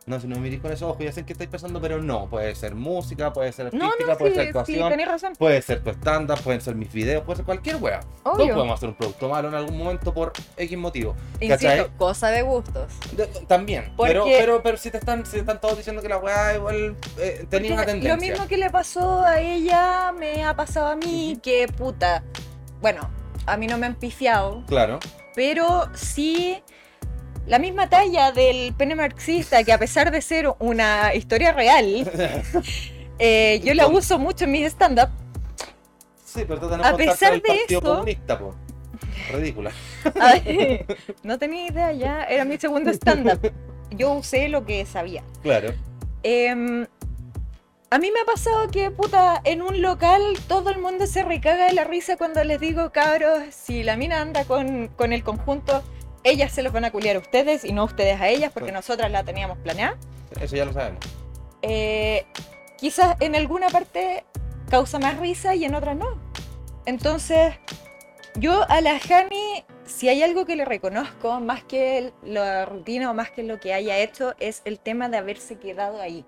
[0.08, 2.30] No, si no me mirís con esos ojos, ya sé que estáis pensando, pero no.
[2.30, 5.34] Puede ser música, puede ser No, artística, no, puede sí, ser sí, actuación, tenés razón.
[5.38, 8.00] puede ser tu stand-up, pueden ser mis videos, puede ser cualquier wea.
[8.24, 8.54] Todos Obvio.
[8.56, 11.14] podemos hacer un producto malo en algún momento por X motivo.
[11.42, 12.90] Insisto, cosa de gustos.
[13.18, 13.92] De- también.
[13.98, 16.56] Porque- Pero, pero, pero si te están, si te están todos diciendo que la weá
[16.56, 18.16] igual eh, tenía una tendencia.
[18.16, 22.24] Lo mismo que le pasó a ella me ha pasado a mí, que puta.
[22.80, 23.10] Bueno,
[23.46, 25.00] a mí no me han pifiado, Claro.
[25.36, 26.64] pero sí
[27.48, 31.86] la misma talla del pene marxista, que a pesar de ser una historia real,
[33.20, 35.10] eh, yo la uso mucho en mis stand-up.
[36.26, 38.54] Sí, pero A pesar de eso- Comunista, po.
[39.32, 39.72] Ridícula.
[40.20, 40.86] Ay,
[41.24, 43.52] No tenía idea ya, era mi segundo stand-up.
[43.92, 45.24] Yo usé lo que sabía.
[45.42, 45.74] Claro.
[46.24, 46.86] Em,
[47.90, 51.68] a mí me ha pasado que, puta, en un local todo el mundo se recaga
[51.68, 55.84] de la risa cuando les digo, cabros, si la mina anda con, con el conjunto,
[56.30, 59.12] ellas se los van a culiar a ustedes y no ustedes a ellas, porque nosotras
[59.12, 59.98] la teníamos planeada.
[60.40, 61.00] Eso ya lo sabemos.
[61.62, 62.26] Eh,
[62.78, 64.26] quizás en alguna parte
[64.70, 66.20] causa más risa y en otra no.
[66.86, 67.56] Entonces,
[68.36, 73.14] yo a la Jani, si hay algo que le reconozco, más que la rutina o
[73.14, 76.26] más que lo que haya hecho, es el tema de haberse quedado ahí.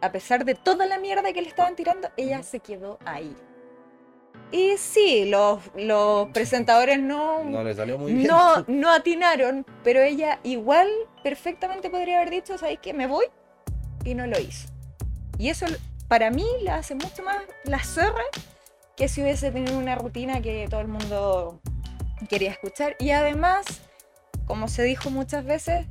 [0.00, 3.36] A pesar de toda la mierda que le estaban tirando, ella se quedó ahí.
[4.52, 8.28] Y sí, los, los presentadores no, No le salió muy bien.
[8.28, 10.88] no, no atinaron, pero ella igual
[11.22, 12.92] perfectamente podría haber dicho, ¿sabes qué?
[12.92, 13.26] Me voy.
[14.04, 14.68] Y no lo hizo.
[15.38, 15.66] Y eso
[16.08, 18.22] para mí la hace mucho más la zorra
[18.96, 21.60] que si hubiese tenido una rutina que todo el mundo
[22.28, 22.96] quería escuchar.
[22.98, 23.64] Y además,
[24.46, 25.86] como se dijo muchas veces,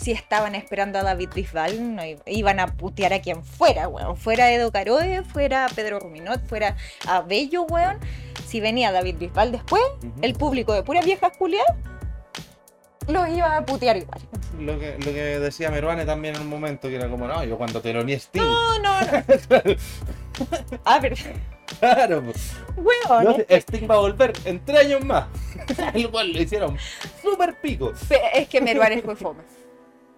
[0.00, 4.16] si estaban esperando a David Bisbal, no iban a putear a quien fuera, weón.
[4.16, 7.98] Fuera Edo Caroe, fuera Pedro Ruminot, fuera a Bello, weón.
[8.46, 9.82] Si venía David Bisbal después,
[10.22, 11.76] el público de puras viejas culiadas
[13.08, 14.20] los iba a putear igual.
[14.58, 17.56] Lo que, lo que decía Meruane también en un momento, que era como, no, yo
[17.58, 18.40] cuando te lo ni Sting.
[18.40, 19.20] No, no, no.
[20.84, 21.14] A ver,
[21.78, 22.52] Claro, pues.
[22.76, 23.24] weón.
[23.24, 25.26] No, es que- Sting va a volver en tres años más.
[25.94, 26.76] El cual lo hicieron
[27.22, 27.92] súper pico.
[28.34, 29.42] es que Meruane fue fome.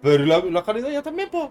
[0.03, 1.49] Pero la- los canidoñas también, pues.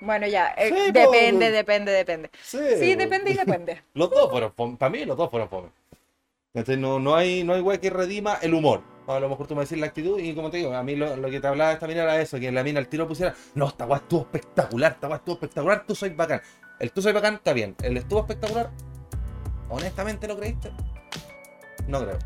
[0.00, 1.00] Bueno, ya, eh, Sí, po.
[1.00, 2.30] depende, depende, depende.
[2.42, 3.82] Sí, depende y depende.
[3.94, 4.76] Los dos fueron fome.
[4.76, 5.68] Para mí, los dos fueron fome.
[6.52, 8.82] Entonces, no, no hay, no hay wey que redima el humor.
[9.06, 11.16] A lo mejor tú me decís la actitud y como te digo, a mí lo,
[11.16, 13.68] lo que te hablaba esta mina era eso, que la mina al tiro pusiera, no,
[13.68, 16.40] esta weá estuvo espectacular, esta weá estuvo espectacular, tú soy bacán.
[16.80, 18.70] El tú soy bacán está bien, el estuvo espectacular,
[19.68, 20.70] honestamente lo creíste.
[21.86, 22.18] No creo.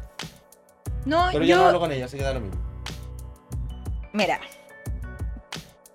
[1.04, 2.60] No, Pero yo, ya no hablo con ella, así que da lo mismo.
[4.12, 4.38] mira,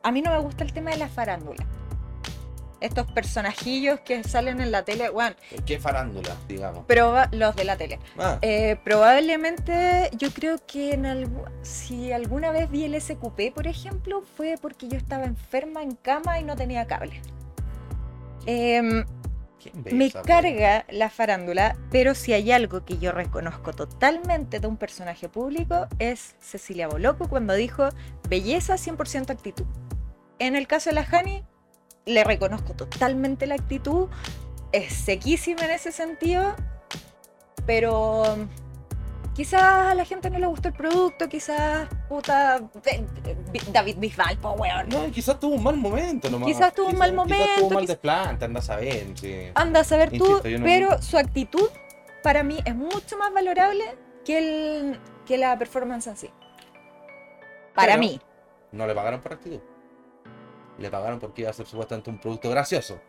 [0.04, 1.66] a mí no me gusta el tema de la farándula.
[2.82, 6.86] Estos personajillos que salen en la tele, bueno, ¿Qué farándula, digamos?
[6.86, 7.98] proba- los de la tele.
[8.20, 11.30] Ah, Eh, probablemente yo creo que en
[11.62, 16.40] si alguna vez vi el SQP, por ejemplo, fue porque yo estaba enferma en cama
[16.42, 17.22] y no tenía cable.
[18.46, 19.06] Em,
[19.62, 24.68] ¿quién ve me carga la farándula, pero si hay algo que yo reconozco totalmente de
[24.68, 27.88] un personaje público es Cecilia Boloco cuando dijo
[28.28, 29.66] belleza 100% actitud.
[30.40, 31.44] En el caso de la Hani,
[32.06, 34.08] le reconozco totalmente la actitud,
[34.72, 36.56] es sequísima en ese sentido,
[37.66, 38.24] pero
[39.36, 42.60] quizás a la gente no le gustó el producto, quizás puta
[43.72, 44.90] David Bisbal, po weón.
[44.90, 46.48] No, quizás tuvo un mal momento nomás.
[46.48, 49.08] Quizás tuvo un mal Quizás tuvo momento, un mal desplante, anda a saber.
[49.16, 49.52] Sí.
[49.56, 51.70] Anda a saber tú, Insisto, yo no- pero su actitud
[52.22, 53.84] para mí es mucho más valorable
[54.26, 56.30] que, el, que la performance en sí.
[57.76, 58.20] Para Pero- mí.
[58.72, 59.60] No le pagaron por actitud.
[60.78, 63.00] Le pagaron porque iba a ser supuestamente un producto gracioso.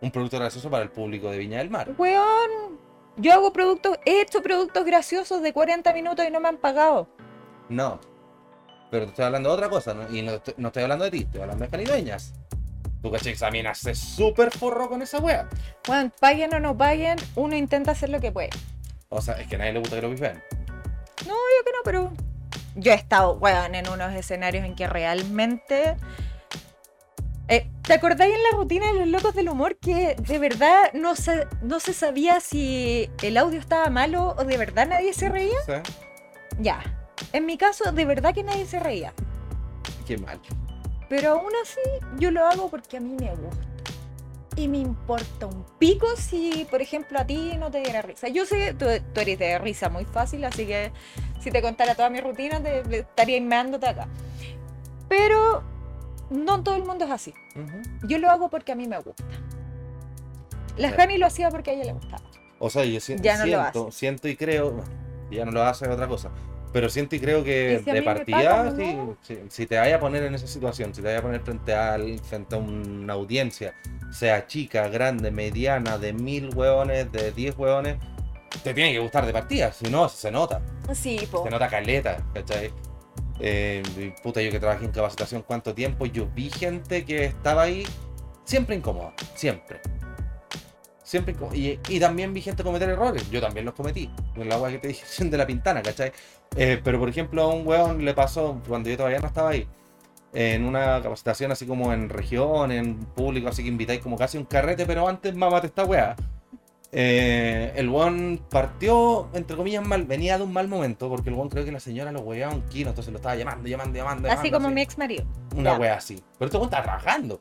[0.00, 1.94] Un producto gracioso para el público de Viña del Mar.
[1.98, 2.78] Weón,
[3.16, 7.08] yo hago productos, he hecho productos graciosos de 40 minutos y no me han pagado.
[7.68, 8.00] No.
[8.90, 10.14] Pero te estoy hablando de otra cosa, ¿no?
[10.14, 12.32] Y no estoy, no estoy hablando de ti, estoy hablando de canidueñas.
[13.02, 15.48] Tú caché también hace súper forro con esa wea.
[15.88, 18.50] Weón, paguen o no paguen, uno intenta hacer lo que puede.
[19.08, 20.42] O sea, es que a nadie le gusta que lo bifeen.
[21.24, 22.12] Yo que no, pero
[22.74, 25.96] yo he estado, weón, en unos escenarios en que realmente...
[27.50, 31.16] Eh, ¿Te acordáis en la rutina de los locos del humor que de verdad no
[31.16, 35.58] se, no se sabía si el audio estaba malo o de verdad nadie se reía?
[35.66, 35.72] ¿Sí?
[36.60, 36.80] Ya.
[37.32, 39.12] En mi caso, de verdad que nadie se reía.
[40.06, 40.40] Qué mal.
[41.08, 41.80] Pero aún así,
[42.20, 43.66] yo lo hago porque a mí me gusta.
[44.54, 48.28] Y me importa un pico si, por ejemplo, a ti no te diera risa.
[48.28, 50.92] Yo sé, tú, tú eres de risa muy fácil, así que
[51.40, 54.06] si te contara toda mi rutina, te, te estaría inmeándote acá.
[55.08, 55.64] Pero
[56.30, 57.34] no todo el mundo es así.
[58.04, 59.24] Yo lo hago porque a mí me gusta.
[60.76, 60.96] La Ya.
[60.96, 62.22] Jani lo hacía porque a ella le gustaba.
[62.58, 64.90] O sea, yo si- Ya no lo siento, siento y creo, bueno,
[65.30, 66.30] ya no lo hace es otra cosa,
[66.72, 69.16] pero siento y creo que Y si a de partida, pagan, si, ¿no?
[69.22, 71.74] si, si te vaya a poner en esa situación, si te vaya a poner frente
[71.74, 73.74] a, frente a una audiencia,
[74.12, 77.96] sea chica, grande, mediana, de mil hueones, de diez hueones,
[78.62, 80.60] te tiene que gustar de partida, si no, se nota,
[80.92, 81.42] Sí, po.
[81.44, 82.70] se nota caleta, ¿cachai?
[83.40, 87.84] Eh, puta, yo que trabajé en capacitación cuánto tiempo, yo vi gente que estaba ahí
[88.44, 89.80] siempre incómoda, siempre.
[91.02, 91.56] Siempre incómoda.
[91.56, 94.88] Y, también vi gente cometer errores, yo también los cometí, con la agua que te
[94.88, 96.12] dije de la pintana, ¿cachai?
[96.56, 99.66] Eh, pero por ejemplo a un weón le pasó, cuando yo todavía no estaba ahí,
[100.32, 104.44] en una capacitación así como en región, en público, así que invitáis como casi un
[104.44, 106.16] carrete, pero antes mamate esta weá.
[106.92, 111.48] Eh, el weón partió, entre comillas, mal, venía de un mal momento, porque el weón
[111.48, 114.28] creo que la señora lo weaba un kilo, entonces lo estaba llamando, llamando, llamando.
[114.28, 115.24] Así llamando, como mi ex marido.
[115.54, 116.22] Una wea así.
[116.38, 117.40] Pero este weón está trabajando.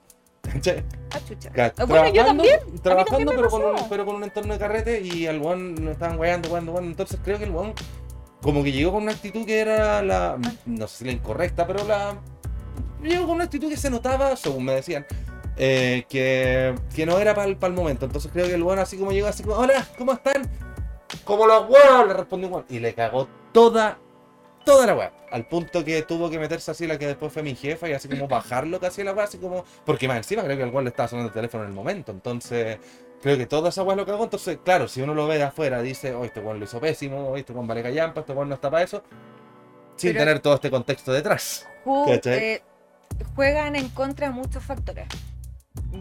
[1.12, 1.52] Ah, chucha.
[1.52, 2.60] Ca- Ah, bueno, yo trabajando- también.
[2.82, 5.92] Trabajando, también pero, con un, pero con un entorno de carrete y al weón lo
[5.92, 6.90] estaban weando, weando, weando.
[6.92, 7.74] Entonces creo que el weón
[8.42, 11.84] como que llegó con una actitud que era la, no sé si la incorrecta, pero
[11.86, 12.18] la...
[13.04, 15.06] Llegó con una actitud que se notaba, según me decían,
[15.62, 18.06] eh, que, que no era para el, momento.
[18.06, 20.50] Entonces creo que el weón así como llegó, así como, hola, ¿cómo están?
[21.26, 22.66] Como los huevos, le respondió un.
[22.70, 24.00] Y le cagó toda,
[24.64, 25.12] toda la weá.
[25.32, 28.08] Al punto que tuvo que meterse así la que después fue mi jefa y así
[28.08, 29.66] como bajarlo casi a la weá, así como...
[29.86, 32.12] Porque más encima creo que el weón le estaba sonando el teléfono en el momento.
[32.14, 32.80] Entonces...
[33.22, 35.82] Creo que toda esa weá lo cagó, entonces, claro, si uno lo ve de afuera,
[35.82, 38.56] dice, oh, este weón lo hizo pésimo, oh, este weón vale callampa, este weón no
[38.56, 39.04] está para eso,
[39.98, 41.68] sin Pero- tener todo este contexto detrás.
[42.24, 42.62] Eh,
[43.36, 45.06] juegan en contra de muchos factores.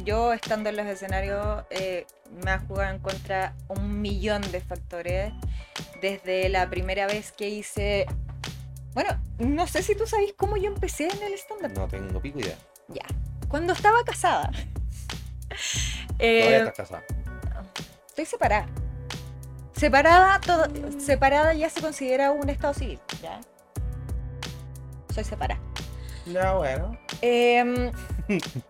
[0.05, 2.07] Yo estando en los escenarios eh,
[2.45, 5.33] me ha jugado en contra un millón de factores.
[6.01, 8.07] Desde la primera vez que hice
[8.95, 11.73] Bueno, no sé si tú sabes cómo yo empecé en el stand-up.
[11.75, 12.57] No tengo pico idea.
[12.89, 13.03] Ya.
[13.49, 14.51] Cuando estaba casada.
[16.19, 17.05] Todavía Eh, estás casada.
[18.09, 18.67] estoy separada.
[19.75, 20.67] Separada, todo,
[21.01, 22.99] separada ya se considera un estado civil.
[23.23, 23.41] Ya.
[25.15, 25.61] Soy separada.
[26.27, 26.99] Ya, bueno.
[27.23, 27.91] Em,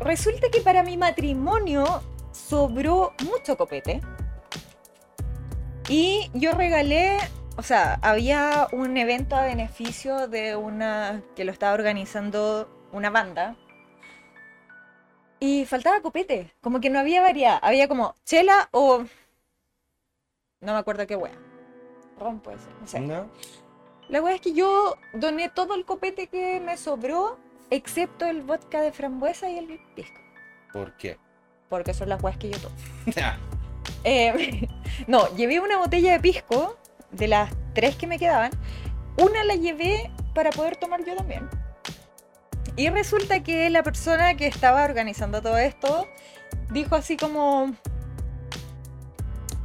[0.00, 4.00] resulta que para mi matrimonio sobró mucho copete.
[5.88, 7.18] Y yo regalé,
[7.56, 13.56] o sea, había un evento a beneficio de una que lo estaba organizando una banda.
[15.40, 17.58] Y faltaba copete, como que no había variedad.
[17.60, 19.04] Había como chela o.
[20.60, 21.34] No me acuerdo qué wea.
[22.18, 23.00] Ron puede ser, no sé.
[23.00, 23.28] ¿No?
[24.08, 27.38] La wea es que yo doné todo el copete que me sobró,
[27.70, 30.20] excepto el vodka de frambuesa y el pisco.
[30.72, 31.18] ¿Por qué?
[31.68, 32.76] Porque son las weas que yo tomo.
[34.02, 34.68] Eh,
[35.06, 36.76] no, llevé una botella de pisco,
[37.10, 38.50] de las tres que me quedaban.
[39.16, 41.48] Una la llevé para poder tomar yo también.
[42.76, 46.06] Y resulta que la persona que estaba organizando todo esto
[46.70, 47.74] dijo así como...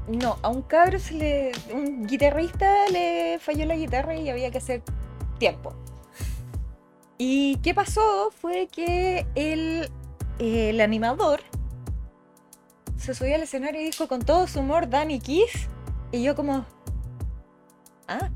[0.07, 1.51] No, a un cabro se le...
[1.73, 4.83] Un guitarrista le falló la guitarra y había que hacer
[5.37, 5.75] tiempo.
[7.21, 8.31] ¿Y qué pasó?
[8.31, 9.91] Fue que el,
[10.39, 11.41] el animador
[12.95, 15.67] se subió al escenario y dijo con todo su humor Danny Kiss.
[16.13, 16.65] Y yo como...
[18.07, 18.29] Ah,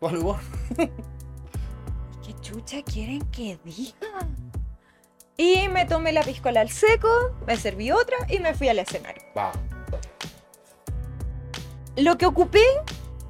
[0.00, 0.40] ¿Cuál humor?
[2.24, 4.28] ¿qué chucha quieren que diga?
[5.36, 7.08] Y me tomé la piscola al seco,
[7.46, 9.22] me serví otra y me fui al escenario.
[11.94, 12.64] Lo que ocupé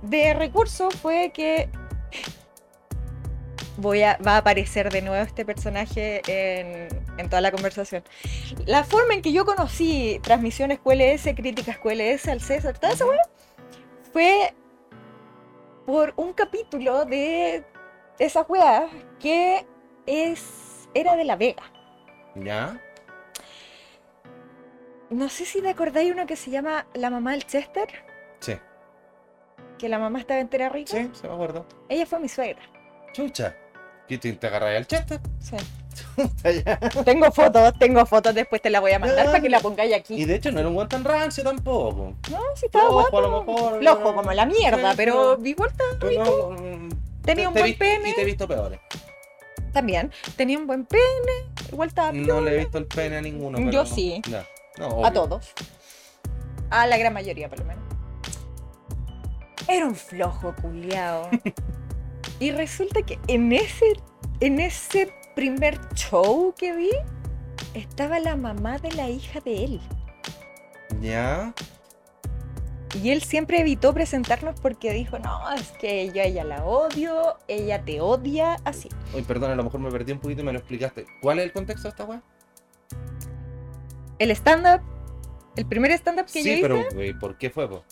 [0.00, 1.68] de recurso fue que
[3.78, 6.88] voy a, va a aparecer de nuevo este personaje en,
[7.18, 8.02] en toda la conversación.
[8.66, 13.22] La forma en que yo conocí transmisiones QLS, críticas QLS al César, toda esa weá,
[14.12, 14.54] fue
[15.84, 17.64] por un capítulo de
[18.18, 18.88] esa weá
[19.20, 19.66] que
[20.06, 21.62] es, era de La Vega.
[22.34, 22.80] ¿Ya?
[25.10, 27.86] No sé si te acordáis uno que se llama La mamá del Chester,
[28.40, 28.56] Sí.
[29.78, 30.90] que la mamá estaba entera rica.
[30.96, 31.64] Sí, se me acuerdo.
[31.88, 32.62] Ella fue mi suegra.
[33.12, 33.56] Chucha.
[34.08, 35.20] ¿Qué te, te agarras al chester?
[35.40, 35.56] Sí.
[36.44, 36.78] Ya.
[37.04, 39.94] Tengo fotos, tengo fotos, después te la voy a mandar para que la pongáis Y
[39.94, 40.24] aquí.
[40.26, 42.14] de hecho no era un guan tan rancio tampoco.
[42.30, 43.18] No, sí estaba Flojo, guapo.
[43.18, 46.56] a lo mejor, Flojo como la mierda, Sí, pero pero- igual no,
[47.22, 48.10] Tenía un te buen pene.
[48.10, 48.78] Y te he visto peores.
[49.72, 50.12] también.
[50.36, 51.02] Tenía un buen pene,
[51.72, 53.58] igual estaba No le he visto el pene a ninguno.
[53.58, 53.86] Yo pero no.
[53.86, 54.22] sí.
[55.02, 55.52] A todos.
[56.70, 57.82] A la gran mayoría, por lo menos.
[59.66, 61.30] Era un flojo culiao.
[62.38, 63.94] y resulta que en ese,
[64.40, 66.90] en ese primer show que vi,
[67.74, 69.80] estaba la mamá de la hija de él.
[71.00, 71.54] Ya.
[73.02, 77.36] Y él siempre evitó presentarnos porque dijo, no, es que yo a ella la odio,
[77.48, 78.88] ella te odia, así.
[79.14, 81.04] Uy, perdón, a lo mejor me perdí un poquito y me lo explicaste.
[81.20, 82.22] ¿Cuál es el contexto de esta weá?
[84.18, 84.80] El stand-up,
[85.56, 87.84] el primer stand-up que yo Sí, hice, pero güey, ¿por qué fue, po?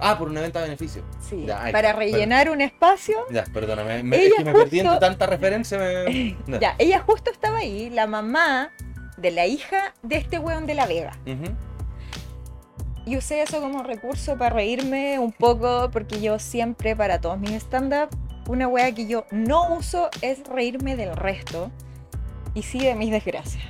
[0.00, 1.02] Ah, por un evento a beneficio.
[1.20, 4.02] sí, Ya, ay, para rellenar un espacio, Ya, perdóname.
[4.02, 5.78] me- es que me perdí entre tanta referencia.
[5.78, 6.36] Me...
[6.46, 6.60] Ya.
[6.60, 8.70] ya, ella justo estaba ahí, la mamá
[9.16, 11.12] de la hija de este weón de La Vega.
[11.26, 11.52] Ujú.
[13.06, 17.52] Y usé eso como recurso para reírme un poco, porque yo siempre, para todos mis
[17.52, 18.10] stand-up,
[18.48, 21.70] una wea que yo no uso es reírme del resto
[22.54, 23.64] y sí de mis desgracias.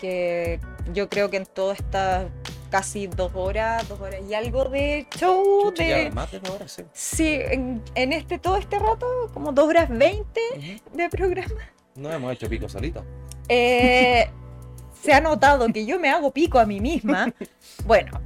[0.00, 0.60] Que
[0.92, 2.26] yo creo que en todas estas
[2.74, 6.10] casi dos horas, dos horas y algo de show, Chucha, de...
[6.10, 6.82] más de dos horas, sí.
[6.92, 10.96] Sí, en, en este, todo este rato, como dos horas veinte Ujú.
[10.96, 11.60] de programa,
[11.94, 13.04] No hemos hecho pico solito.
[13.48, 14.28] eh,
[15.00, 17.32] se ha notado que yo me hago pico a mí misma.
[17.86, 18.20] Bueno,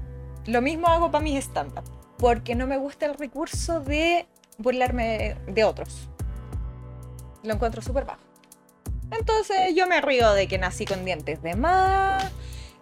[0.47, 1.85] lo mismo hago para mis stand-up,
[2.17, 6.09] porque no me gusta el recurso de burlarme de otros.
[7.43, 8.21] Lo encuentro súper bajo.
[9.11, 12.31] Entonces yo me río de que nací con dientes de más,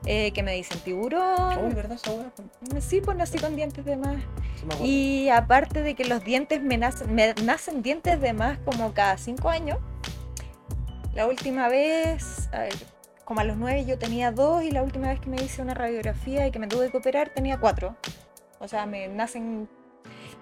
[0.06, 1.74] eh, que me dicen Oh, tiburón.
[1.74, 2.80] ¿verdad esa weá?
[2.80, 4.16] Sí, pues nací con dientes de más.
[4.78, 4.84] Sí.
[4.84, 9.18] Y aparte de que los dientes me nacen, me nacen dientes de más como cada
[9.18, 9.78] cinco años.
[11.14, 12.74] La última vez, a ver,
[13.24, 15.74] como a los nueve yo tenía dos y la última vez que me hice una
[15.74, 17.96] radiografía y que me tuve que operar tenía cuatro.
[18.60, 19.68] O sea, me nacen,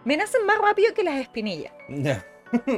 [0.05, 1.73] me nacen más rápido que las espinillas.
[1.89, 2.25] Ya.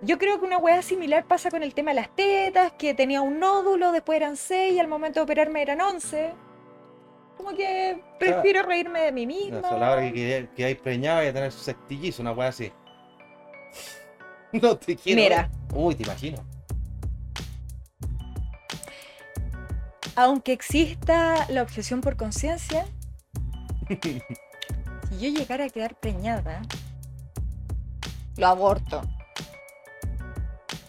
[0.00, 3.20] Yo creo que una hueá similar pasa con el tema de las tetas, que tenía
[3.20, 6.32] un nódulo, después eran seis y al momento de operarme eran once.
[7.36, 9.60] Como que prefiero reírme de mí misma.
[9.60, 12.32] No, a la hora que, que, que hay preñado y a tener su sextillizo, una
[12.32, 12.72] weá así.
[14.52, 15.20] No te quiero.
[15.20, 15.50] Mira.
[15.74, 16.38] Uy, te imagino.
[20.16, 22.86] Aunque exista la obsesión por conciencia,
[24.00, 26.62] si yo llegara a quedar preñada,
[28.36, 29.02] lo aborto.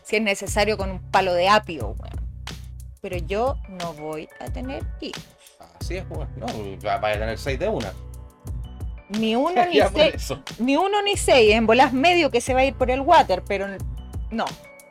[0.09, 2.29] Si es necesario con un palo de apio, weón.
[2.99, 5.23] Pero yo no voy a tener hijos.
[5.79, 6.27] Así es, weón.
[6.35, 6.47] No,
[6.83, 7.93] va- vaya a tener seis de una.
[9.09, 10.33] Ni uno ni seis.
[10.57, 11.53] Ni uno ni seis.
[11.53, 13.67] En bolas medio que se va a ir por el water, pero
[14.31, 14.45] no.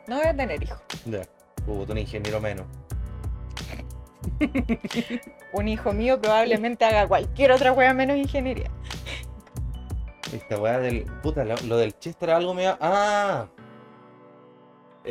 [0.07, 0.79] No voy a tener hijos.
[1.05, 1.19] Ya.
[1.67, 2.65] Un ingeniero menos.
[5.51, 8.71] Un hijo mío probablemente haga cualquier otra wea menos ingeniería.
[10.31, 11.03] Esta weá del.
[11.21, 12.67] Puta, lo, lo del Chester algo me.
[12.79, 13.47] Ah.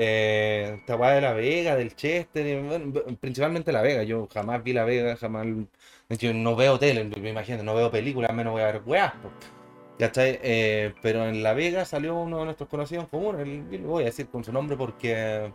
[0.00, 4.04] Eh, weá de la Vega, del Chester, y, bueno, principalmente la Vega.
[4.04, 5.46] Yo jamás vi la Vega, jamás.
[6.08, 9.30] Hecho, no veo tele, me imagino, no veo películas, menos voy a ver po.
[9.98, 10.38] ¿Cachai?
[10.42, 14.06] Eh, pero en La Vega salió uno de nuestros conocidos en común, el, voy a
[14.06, 15.52] decir con su nombre porque.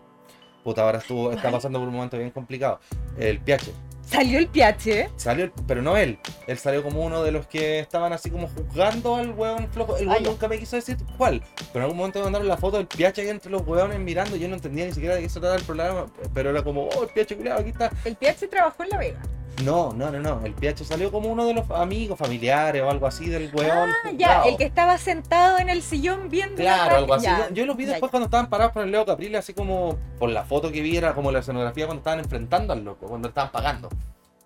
[0.63, 2.79] Puta, ahora estuvo, está pasando por un momento bien complicado.
[3.17, 3.92] El PH.
[4.05, 5.09] Salió el piache.
[5.15, 6.19] Salió, pero no él.
[6.47, 9.97] Él salió como uno de los que estaban así como juzgando al hueón flojo.
[9.97, 11.41] El hueón nunca me quiso decir cuál.
[11.71, 14.35] Pero en algún momento me mandaron la foto del PH ahí entre los hueones mirando.
[14.35, 16.05] Yo no entendía ni siquiera de qué se trataba el programa.
[16.33, 17.91] Pero era como, oh, el PH culiado, aquí está.
[18.05, 19.21] El piache trabajó en La Vega.
[19.63, 20.41] No, no, no, no.
[20.45, 23.89] El PH salió como uno de los amigos, familiares o algo así del hueón.
[23.89, 27.27] Ah, ya, el que estaba sentado en el sillón viendo la Claro, algo así.
[27.27, 28.11] Yo, yo los vi Ya, después ya.
[28.11, 31.13] cuando estaban parados por el Leo Caprile, así como por la foto que vi, era
[31.13, 33.89] como la escenografía cuando estaban enfrentando al loco, cuando estaban pagando.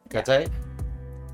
[0.10, 0.46] ¿Cachai?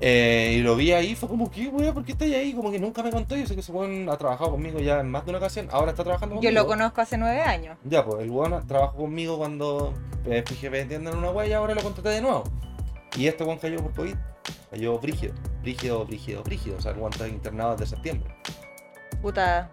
[0.00, 1.94] Eh, y lo vi ahí, fue como, ¿qué weón?
[1.94, 2.52] ¿Por qué estáis ahí?
[2.52, 3.36] Como que nunca me contó.
[3.36, 5.68] Yo sé que ese weón ha trabajado conmigo ya en más de una ocasión.
[5.70, 6.62] Ahora está trabajando Yo conmigo.
[6.62, 7.76] lo conozco hace nueve años.
[7.84, 9.94] Ya, pues el weón trabajó conmigo cuando
[10.26, 12.44] eh, vendiendo en una wea y ahora lo contraté de nuevo.
[13.16, 14.14] Y este weón cayó por COVID.
[14.70, 16.76] Cayó brígido, brígido, brígido, brígido.
[16.78, 18.34] O sea, el weón está internado desde septiembre.
[19.22, 19.70] Puta.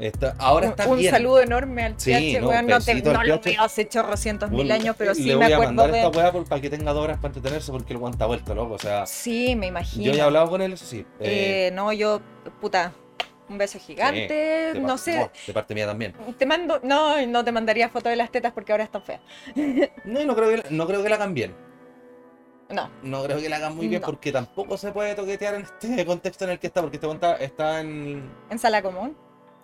[0.00, 1.10] Está, ahora está un, un bien.
[1.10, 2.66] saludo enorme al Sí, no, weón.
[2.66, 5.44] No, te- no lo veo hace chorrocientos mil Bueno, años, pero le sí voy me
[5.44, 5.98] a acuerdo mandar de.
[6.06, 8.54] esta weá por- para que tenga dos horas para entretenerse porque el weón está vuelto
[8.54, 8.74] loco.
[8.74, 10.04] O sea, Sí, me imagino.
[10.06, 11.04] yo ya he hablado con él, eso sí.
[11.20, 12.22] Eh, Eh, no, yo,
[12.60, 12.92] puta,
[13.50, 14.32] un beso gigante.
[14.74, 16.14] de no sé, no, de parte mía también.
[16.38, 16.80] te mando.
[16.82, 19.20] No, no te mandaría foto de las tetas porque ahora están feas.
[20.04, 21.54] No, no creo que, no creo que la hagan bien.
[22.72, 22.90] No.
[23.02, 24.06] No creo que la hagan muy bien No.
[24.06, 27.36] porque tampoco se puede toquetear en este contexto en el que está, porque este está,
[27.36, 28.30] está en.
[28.50, 29.16] En sala común.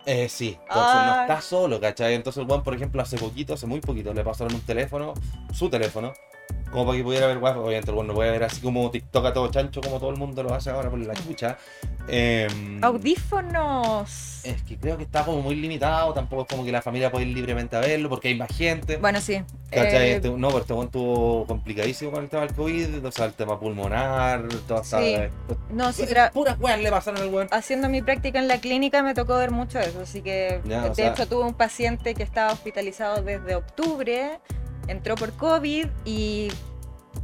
[0.06, 1.20] Eh, sí, entonces no Ay.
[1.22, 2.14] está solo, ¿cachai?
[2.14, 5.12] Entonces el weón, por ejemplo, hace poquito, hace muy poquito, le pasaron un teléfono,
[5.52, 6.12] su teléfono,
[6.70, 7.60] como para que pudiera ver guapo.
[7.60, 10.42] Obviamente weón no puede ver así como TikTok a todo chancho, como todo el mundo
[10.42, 11.56] lo hace ahora por la chucha.
[12.10, 14.40] Em, Audífonos.
[14.44, 17.26] Es que creo que está como muy limitado, tampoco es como que la familia puede
[17.26, 18.96] ir libremente a verlo porque hay más gente.
[18.96, 19.42] Bueno, sí.
[19.70, 20.10] ¿Cachai?
[20.12, 23.26] eh, Este- no, pero este weón estuvo complicadísimo con el tema del COVID, o sea,
[23.26, 24.96] el tema pulmonar, todas Sí.
[25.14, 25.30] esas-
[25.70, 27.48] no, sí, tra- Puras weas le pasaron al weón.
[27.50, 30.94] haciendo mi práctica en la clínica me tocó ver mucho eso, así que Ya, de
[30.94, 34.40] sea- hecho tuve un paciente que estaba hospitalizado desde octubre,
[34.88, 36.48] entró por COVID y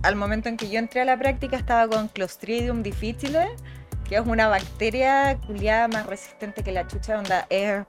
[0.02, 3.48] al momento en que yo entré a la práctica estaba con Clostridium difficile,
[4.08, 7.84] que es una bacteria culiada más resistente que la chucha, onda es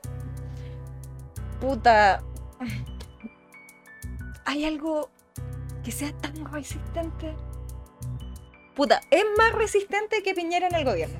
[1.59, 2.23] puta.
[4.45, 5.09] ¿Hay algo
[5.83, 7.35] que sea tan resistente?
[8.75, 11.19] Puta, es más resistente que Piñera en el gobierno.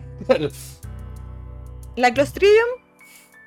[1.95, 2.85] La Clostridium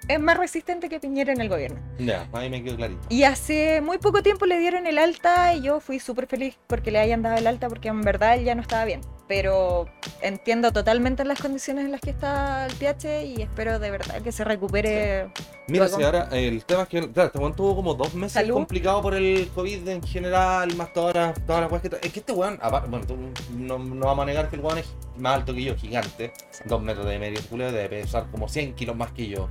[0.08, 1.80] es más resistente que Piñera en el gobierno.
[1.98, 3.00] ya, ahí me quedó clarito.
[3.10, 6.90] Y hace muy poco tiempo le dieron el alta y yo fui súper feliz porque
[6.90, 9.02] le hayan dado el alta porque en verdad él ya no estaba bien.
[9.28, 9.86] Pero
[10.22, 14.32] entiendo totalmente las condiciones en las que está el PH y espero de verdad que
[14.32, 15.30] se recupere.
[15.68, 15.98] Mira, Luego.
[15.98, 18.54] si ahora el tema es que, claro, este weón tuvo como dos meses Salud.
[18.54, 21.88] complicado por el COVID en general, más todas las, todas las weas que.
[22.00, 23.18] Es que este weón, aparte, bueno, tú
[23.54, 24.86] no, no vamos a negar que el weón es
[25.18, 26.32] más alto que yo, gigante,
[26.64, 29.46] dos metros de medio, debe pesar como 100 kilos más que yo,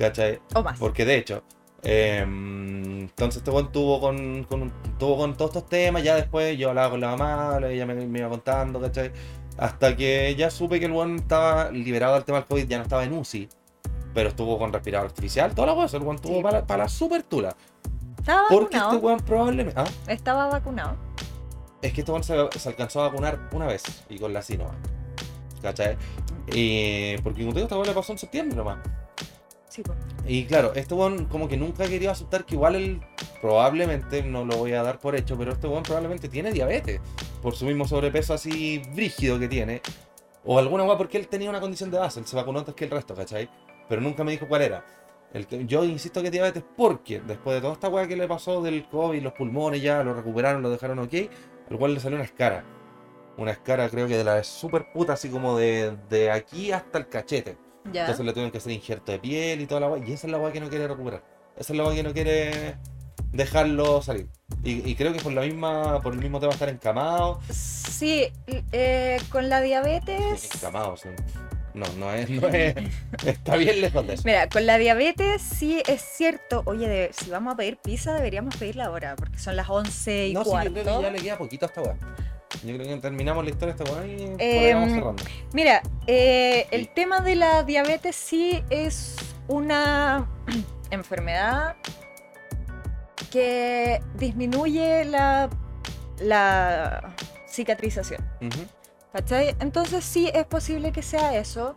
[0.00, 0.40] ¿cachai?
[0.54, 0.78] O más.
[0.78, 1.42] Porque de hecho,
[1.82, 6.70] eh, entonces este weón tuvo con, con, tuvo con todos estos temas, ya después yo
[6.70, 9.12] hablaba con la mamá, ella me, me iba contando, ¿cachai?
[9.58, 12.82] Hasta que ya supe que el weón estaba liberado del tema del COVID, ya no
[12.84, 13.48] estaba en UCI,
[14.14, 16.42] pero estuvo con respirador artificial, toda la cosa, el estuvo Sí.
[16.42, 17.54] para, para la super tula.
[18.18, 18.92] Estaba Porque vacunado.
[18.96, 19.80] este weón probablemente...
[19.80, 20.96] Ah, Estaba vacunado.
[21.82, 24.74] es que este weón se, se alcanzó a vacunar una vez y con la Sinovac,
[25.62, 25.96] ¿cachai?
[26.46, 28.78] Porque como te digo, esta weón le pasó en septiembre nomás.
[30.26, 33.00] Y claro, este weón como que nunca quería aceptar que igual él
[33.40, 37.00] probablemente, no lo voy a dar por hecho, pero este weón probablemente tiene diabetes
[37.42, 39.80] por su mismo sobrepeso así brígido que tiene.
[40.44, 42.84] O alguna weá porque él tenía una condición de base, él se vacunó antes que
[42.84, 43.48] el resto, ¿cachai?
[43.88, 44.84] Pero nunca me dijo cuál era.
[45.66, 48.88] Yo insisto que es diabetes porque después de toda esta weá que le pasó del
[48.88, 51.14] COVID, los pulmones ya lo recuperaron, lo dejaron ok,
[51.70, 52.64] al cual le salió una escara.
[53.36, 57.08] Una escara creo que de la super puta, así como de, de aquí hasta el
[57.08, 57.56] cachete.
[57.92, 58.02] Ya.
[58.02, 60.02] Entonces le tuvieron que hacer injerto de piel y toda la weá.
[60.06, 61.22] Y esa es la weá que no quiere recuperar.
[61.56, 62.76] Esa es la weá que no quiere
[63.32, 64.28] dejarlo salir.
[64.62, 67.40] Y, y creo que por la misma, por el mismo tema estar encamado.
[67.50, 68.26] Sí,
[68.72, 70.54] eh, con la diabetes.
[70.54, 71.08] Encamado, sí.
[71.72, 72.74] No, no es, no es.
[73.24, 74.22] Está bien lejos de eso.
[74.26, 76.62] Mira, con la diabetes sí es cierto.
[76.66, 80.34] Oye, de- si vamos a pedir pizza, deberíamos pedirla ahora, porque son las 11 y
[80.34, 80.72] No, sí, yo cuarto.
[80.72, 81.96] creo que ya le queda poquito a esta weá.
[82.64, 85.22] Yo creo que terminamos la historia de esta y Em, vamos cerrando.
[85.52, 86.90] Mira, eh, el Sí.
[86.94, 89.16] tema de la diabetes sí es
[89.48, 90.28] una
[90.90, 91.76] enfermedad
[93.30, 95.48] que disminuye la,
[96.18, 97.14] la
[97.48, 98.28] cicatrización.
[98.40, 98.66] Ujú.
[99.12, 99.56] ¿Cachai?
[99.60, 101.76] Entonces sí es posible que sea eso.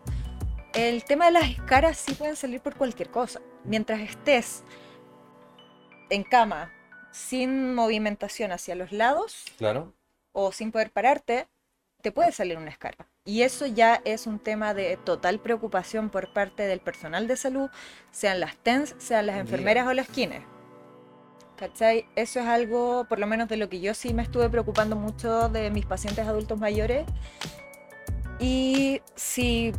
[0.74, 3.40] El tema de las escaras sí pueden salir por cualquier cosa.
[3.64, 4.64] Mientras estés
[6.10, 6.72] en cama
[7.12, 9.94] sin movimentación hacia los lados Claro.
[10.34, 11.48] O sin poder pararte,
[12.02, 13.08] te puede salir una escara.
[13.24, 17.70] Y eso ya es un tema de total preocupación por parte del personal de salud,
[18.12, 20.44] sean las TENS, sean las enfermeras o las kines.
[21.56, 22.06] ¿Cachai?
[22.18, 25.48] Eso es algo, por lo menos de lo que yo sí me estuve preocupando mucho
[25.48, 27.06] de mis pacientes adultos mayores.
[28.38, 29.72] Y si,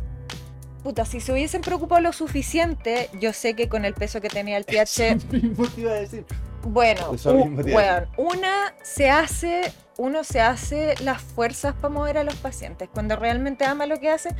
[0.83, 4.57] puta, si se hubiesen preocupado lo suficiente, yo sé que con el peso que tenía
[4.57, 5.17] el pH,
[5.77, 6.25] iba a decir.
[6.65, 12.35] Bueno, u- weón, una se hace, uno se hace las fuerzas para mover a los
[12.35, 12.89] pacientes.
[12.93, 14.35] Cuando realmente ama lo que hace,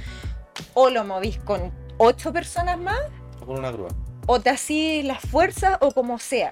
[0.74, 3.00] o lo movís con ocho personas más,
[3.42, 3.90] O con una grúa.
[4.28, 6.52] o te hacís las fuerzas, o como sea.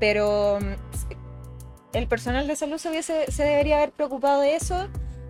[0.00, 4.88] Pero mm, el personal de salud se, hubiese- se debería haber preocupado de eso.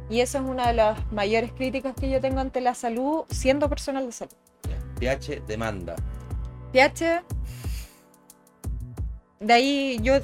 [0.09, 3.69] Y eso es una de las mayores críticas que yo tengo ante la salud, siendo
[3.69, 4.33] personal de salud.
[5.01, 5.97] PH demanda.
[6.73, 7.23] PH,
[9.40, 10.15] de ahí yo,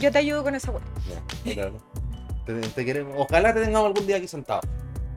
[0.00, 0.72] yo te ayudo con esa.
[1.44, 1.76] Ya, claro.
[2.44, 3.14] Te, te queremos.
[3.16, 4.60] Ojalá te tengamos algún día aquí sentado.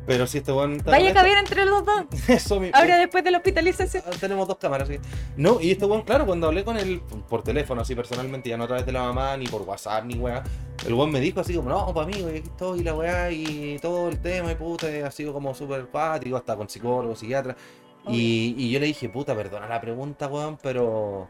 [0.05, 0.81] Pero si este weón.
[0.83, 2.05] Vaya a caber entre los dos.
[2.27, 2.75] Eso mismo.
[2.75, 4.03] Ahora después de la hospitalización.
[4.05, 4.97] Ah, Tenemos dos cámaras, sí.
[5.37, 8.63] No, y este weón, claro, cuando hablé con él por teléfono, así personalmente, ya no
[8.63, 10.43] a través de la mamá, ni por WhatsApp, ni weá,
[10.85, 13.31] el weón me dijo así como, no, pues amigo, y aquí estoy, y la weá,
[13.31, 17.55] y todo el tema, y puta, ha sido como súper pátrico, hasta con psicólogo, psiquiatra.
[18.07, 21.29] Y, y yo le dije, puta, perdona la pregunta, weón, pero.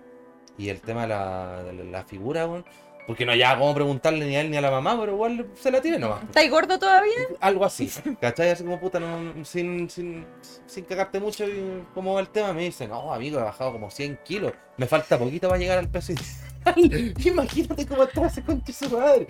[0.57, 2.65] Y el tema de la, de la figura, weón.
[3.07, 5.71] Porque no ya cómo preguntarle ni a él ni a la mamá, pero igual se
[5.71, 6.21] la tiene nomás.
[6.23, 7.13] ¿Estáis gordo todavía?
[7.39, 7.89] Algo así,
[8.21, 8.51] ¿cachai?
[8.51, 10.25] Así como puta, no- sin, sin,
[10.67, 13.89] sin cagarte mucho y cómo va el tema, me dice, no, amigo, he bajado como
[13.89, 17.13] 100 kilos, me falta poquito para llegar al peso ideal.
[17.25, 19.27] Imagínate cómo está ese conche su madre.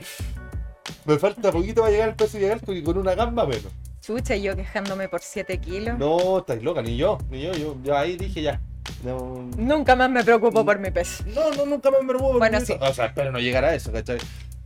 [1.06, 3.72] Me falta poquito para llegar al peso ideal y con una gamba menos.
[4.02, 5.98] Chucha, y yo quejándome por 7 kilos.
[5.98, 8.60] No, estáis loca, ni yo, ni yo, yo, yo ahí dije ya.
[9.04, 11.24] No, Nunca más me preocupo por mi peso.
[11.34, 12.38] no, no, nunca me envergüenzo.
[12.40, 12.74] Bueno, por sí.
[12.74, 12.84] eso.
[12.84, 14.18] O sea, espero no llegar a eso, ¿cachai?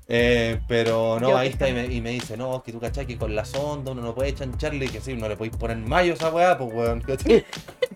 [0.07, 2.79] Eh, pero no, Yo ahí está y me, y me dice, no, es que tú
[2.79, 5.57] cachai que con la sonda uno no puede chancharle y que sí, no le podéis
[5.57, 7.43] poner mayo a esa weá, pues weón, ¿cachai?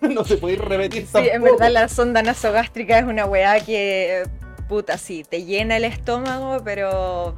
[0.00, 1.34] no se puede repetir Sí, tampoco.
[1.36, 4.24] en verdad la sonda nasogástrica es una weá que,
[4.68, 7.36] puta, sí, te llena el estómago, pero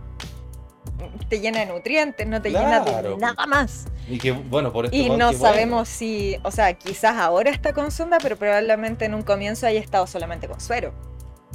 [1.28, 3.84] te llena de nutrientes, no te llena de nada más.
[4.08, 5.39] Y que, bueno, por esto Y weón, no bueno.
[5.39, 9.81] sabemos si, o sea, quizás ahora está con sonda, pero probablemente en un comienzo haya
[9.81, 10.92] estado solamente con suero,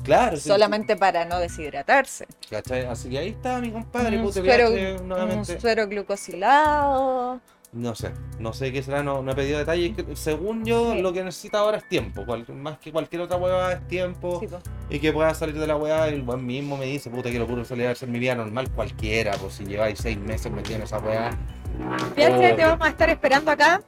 [0.03, 2.27] Claro, sí, solamente para no deshidratarse.
[2.50, 2.85] ¿cachai?
[2.85, 5.59] Así que ahí está mi compadre, Un suero, VH, un nuevamente.
[5.59, 7.42] suero glucosilado.
[7.74, 9.96] No sé, no sé qué será, no, no he pedido detalles.
[9.96, 11.02] que Según yo, Sí.
[11.02, 12.26] lo que necesita ahora es tiempo.
[12.26, 14.40] cual- más que cualquier otra hueá es tiempo.
[14.40, 14.48] Sí.
[14.90, 17.66] Y que pueda salir de la weá, el buen mismo me dice, puta, que locura
[17.66, 20.98] salir a hacer mi vida normal cualquiera, pues si lleváis seis meses metido en esa
[21.00, 21.32] weá.
[22.16, 22.56] Fíjate, Oh.
[22.56, 23.82] te vamos a estar esperando acá.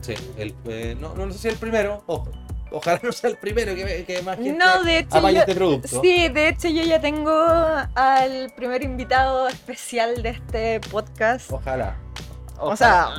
[0.00, 2.30] Sí, el, eh, no, no sé si el primero, ojo,
[2.70, 6.00] ojalá no sea el primero que, que más gente No, de hecho, yo, este producto.
[6.00, 7.34] sí, de hecho yo ya tengo
[7.94, 11.50] al primer invitado especial de este podcast.
[11.52, 11.96] Ojalá.
[12.60, 13.10] O sea,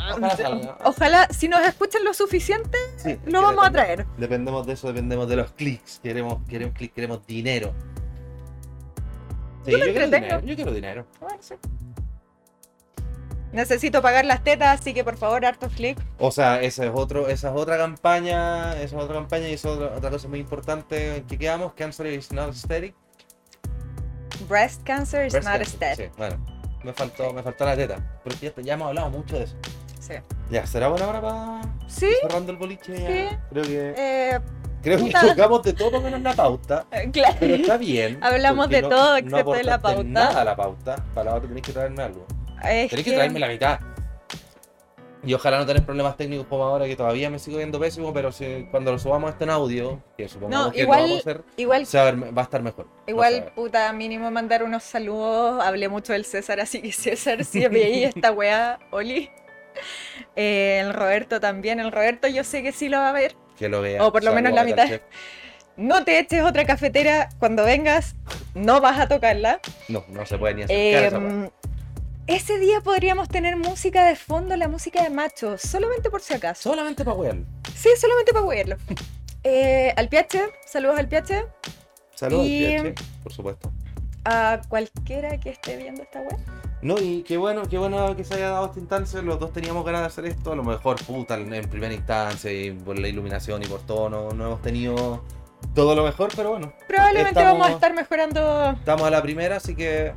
[0.83, 4.05] ojalá si nos escuchan lo suficiente, Sí, lo vamos a traer.
[4.17, 5.99] Dependemos de eso, dependemos de los clics.
[6.03, 7.73] Queremos, queremos clics, queremos dinero.
[9.65, 10.39] Sí, Yo quiero dinero.
[10.41, 11.05] Yo quiero dinero.
[11.19, 11.55] Bueno, sí.
[13.51, 16.01] Necesito pagar las tetas, así que por favor, hartos clics.
[16.19, 19.69] O sea, esa es otro, esa es otra campaña, esa es otra campaña y esa
[19.69, 22.93] es otra, otra cosa muy importante en que quedamos, cancer is not aesthetic.
[24.47, 26.11] Breast cancer is Breast not cancer, aesthetic.
[26.11, 29.43] Sí, bueno, me faltó, me faltó la teta, porque ya, ya hemos hablado mucho de
[29.43, 29.55] eso.
[29.99, 30.13] Sí.
[30.49, 32.93] Ya, ¿será buena hora para Sí, cerrando el boliche?
[32.93, 33.07] ya?
[33.29, 33.37] Sí.
[33.51, 34.39] Creo que, eh,
[34.81, 37.35] creo que tocamos de todo menos la pauta, claro.
[37.39, 38.17] pero está bien.
[38.21, 40.03] Hablamos de todo excepto de aportaste la pauta.
[40.03, 42.25] nada a la pauta, para la otra tenés que traerme algo.
[42.63, 43.79] Es Tenés que traerme la mitad.
[45.23, 48.31] Y ojalá no tener problemas técnicos como ahora, que todavía me sigo viendo pésimo, pero
[48.31, 51.29] si, cuando lo subamos esto en audio, que supongamos No, que igual- lo vamos a
[51.29, 52.87] hacer, Igual, se va, a ver- va a estar mejor.
[53.05, 55.61] Igual, puta, mínimo mandar unos saludos.
[55.63, 59.29] Hablé mucho del César, así que César, si veí esta weá, Oli.
[60.35, 61.79] Eh, el Roberto también.
[61.79, 63.35] El Roberto yo sé que sí lo va a ver.
[63.57, 64.05] Que lo vea.
[64.05, 64.87] o por lo menos la mitad.
[64.87, 65.01] chef.
[65.75, 68.15] No te eches otra cafetera cuando vengas.
[68.53, 69.59] No vas a tocarla.
[69.87, 71.07] No, no se puede ni weá.
[71.07, 71.49] Em,
[72.29, 76.61] Ese día podríamos tener música de fondo, la música de machos, solamente por si acaso.
[76.69, 77.47] Solamente para weón.
[77.75, 78.75] Sí, solamente para huirlo.
[79.43, 81.45] Eh, al Piache, saludos al Piache,
[82.13, 83.71] Saludos, Y- Piache, por supuesto.
[84.25, 86.37] a cualquiera que esté viendo esta web.
[86.83, 89.21] No, y qué bueno, qué bueno que se haya dado esta instancia.
[89.23, 90.51] Los dos teníamos ganas de hacer esto.
[90.51, 94.07] A lo mejor, puta, en en primera instancia y por la iluminación y por todo,
[94.09, 95.23] no, no hemos tenido
[95.73, 98.71] todo lo mejor, pero bueno, Probablemente Estamos- vamos a estar mejorando.
[98.71, 100.13] estamos a la primera, así que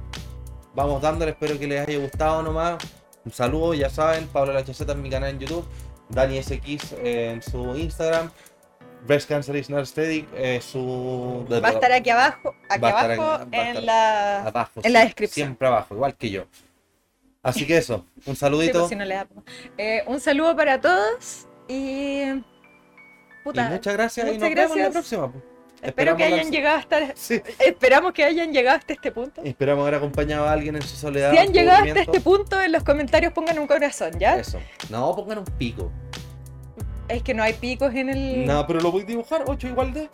[0.75, 1.33] vamos dándole.
[1.33, 2.83] Espero que les haya gustado nomás.
[3.25, 5.65] Un saludo, ya saben, Pablo LHZ en mi canal en YouTube,
[6.09, 8.31] Dani SX en su Instagram,
[9.07, 11.47] Breast Cancer is not steady, eh, su.
[11.51, 14.43] Va a estar aquí abajo, aquí abajo en la.
[14.47, 15.47] abajo, en la descripción.
[15.49, 16.45] Siempre abajo, igual que yo.
[17.45, 18.79] Así que eso, un Sí, saludito.
[18.81, 19.27] pues, si no le da-
[19.79, 22.23] Eh, un saludo para todos y.
[22.25, 22.43] Y
[23.45, 24.93] Puta, muchas gracias y muchas nos vemos la gracias.
[24.93, 25.33] próxima.
[25.83, 27.13] Espero que hayan la- llegado hasta.
[27.17, 29.43] Sí, Esperamos que hayan llegado hasta este punto.
[29.45, 31.33] esperamos haber acompañado a alguien en su soledad.
[31.33, 34.37] Si han llegado hasta este punto, en los comentarios pongan un corazón, ¿ya?
[34.37, 34.59] Eso.
[34.91, 35.91] No, pongan un pico.
[37.09, 38.47] Es que no hay picos en el.
[38.47, 39.43] No, pero lo voy a dibujar.
[39.47, 40.09] 8 igual de.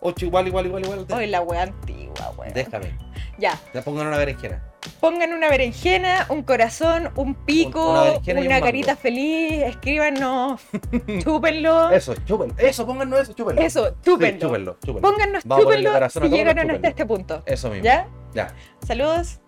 [0.00, 1.06] 8 igual, igual, igual, igual.
[1.10, 2.52] Hoy la wea antigua, wea.
[2.52, 2.96] Déjame.
[3.38, 3.58] Ya.
[3.74, 4.62] Ya pongan una berenjena.
[5.00, 8.64] Pongan una berenjena, un corazón, un pico, Una una, berenjena y un mango.
[8.64, 10.60] carita feliz, escríbanos,
[11.24, 11.90] chúpenlo.
[11.90, 12.54] Eso, chúpenlo.
[12.58, 13.60] Eso, pónganos eso, chúpenlo.
[13.60, 14.40] Eso, Sí, chúpenlo.
[14.40, 15.00] chúpenlo, chúpenlo.
[15.10, 16.76] Pónganos, Vamos a ponerle chúpenlo corazón a si todo, llegaron chúpenlo.
[16.76, 17.42] hasta este punto.
[17.46, 17.84] Eso mismo.
[17.84, 18.08] ¿Ya?
[18.34, 18.54] Ya.
[18.86, 19.40] Saludos.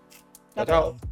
[0.55, 0.95] Chao, vemos.
[0.99, 1.10] chao.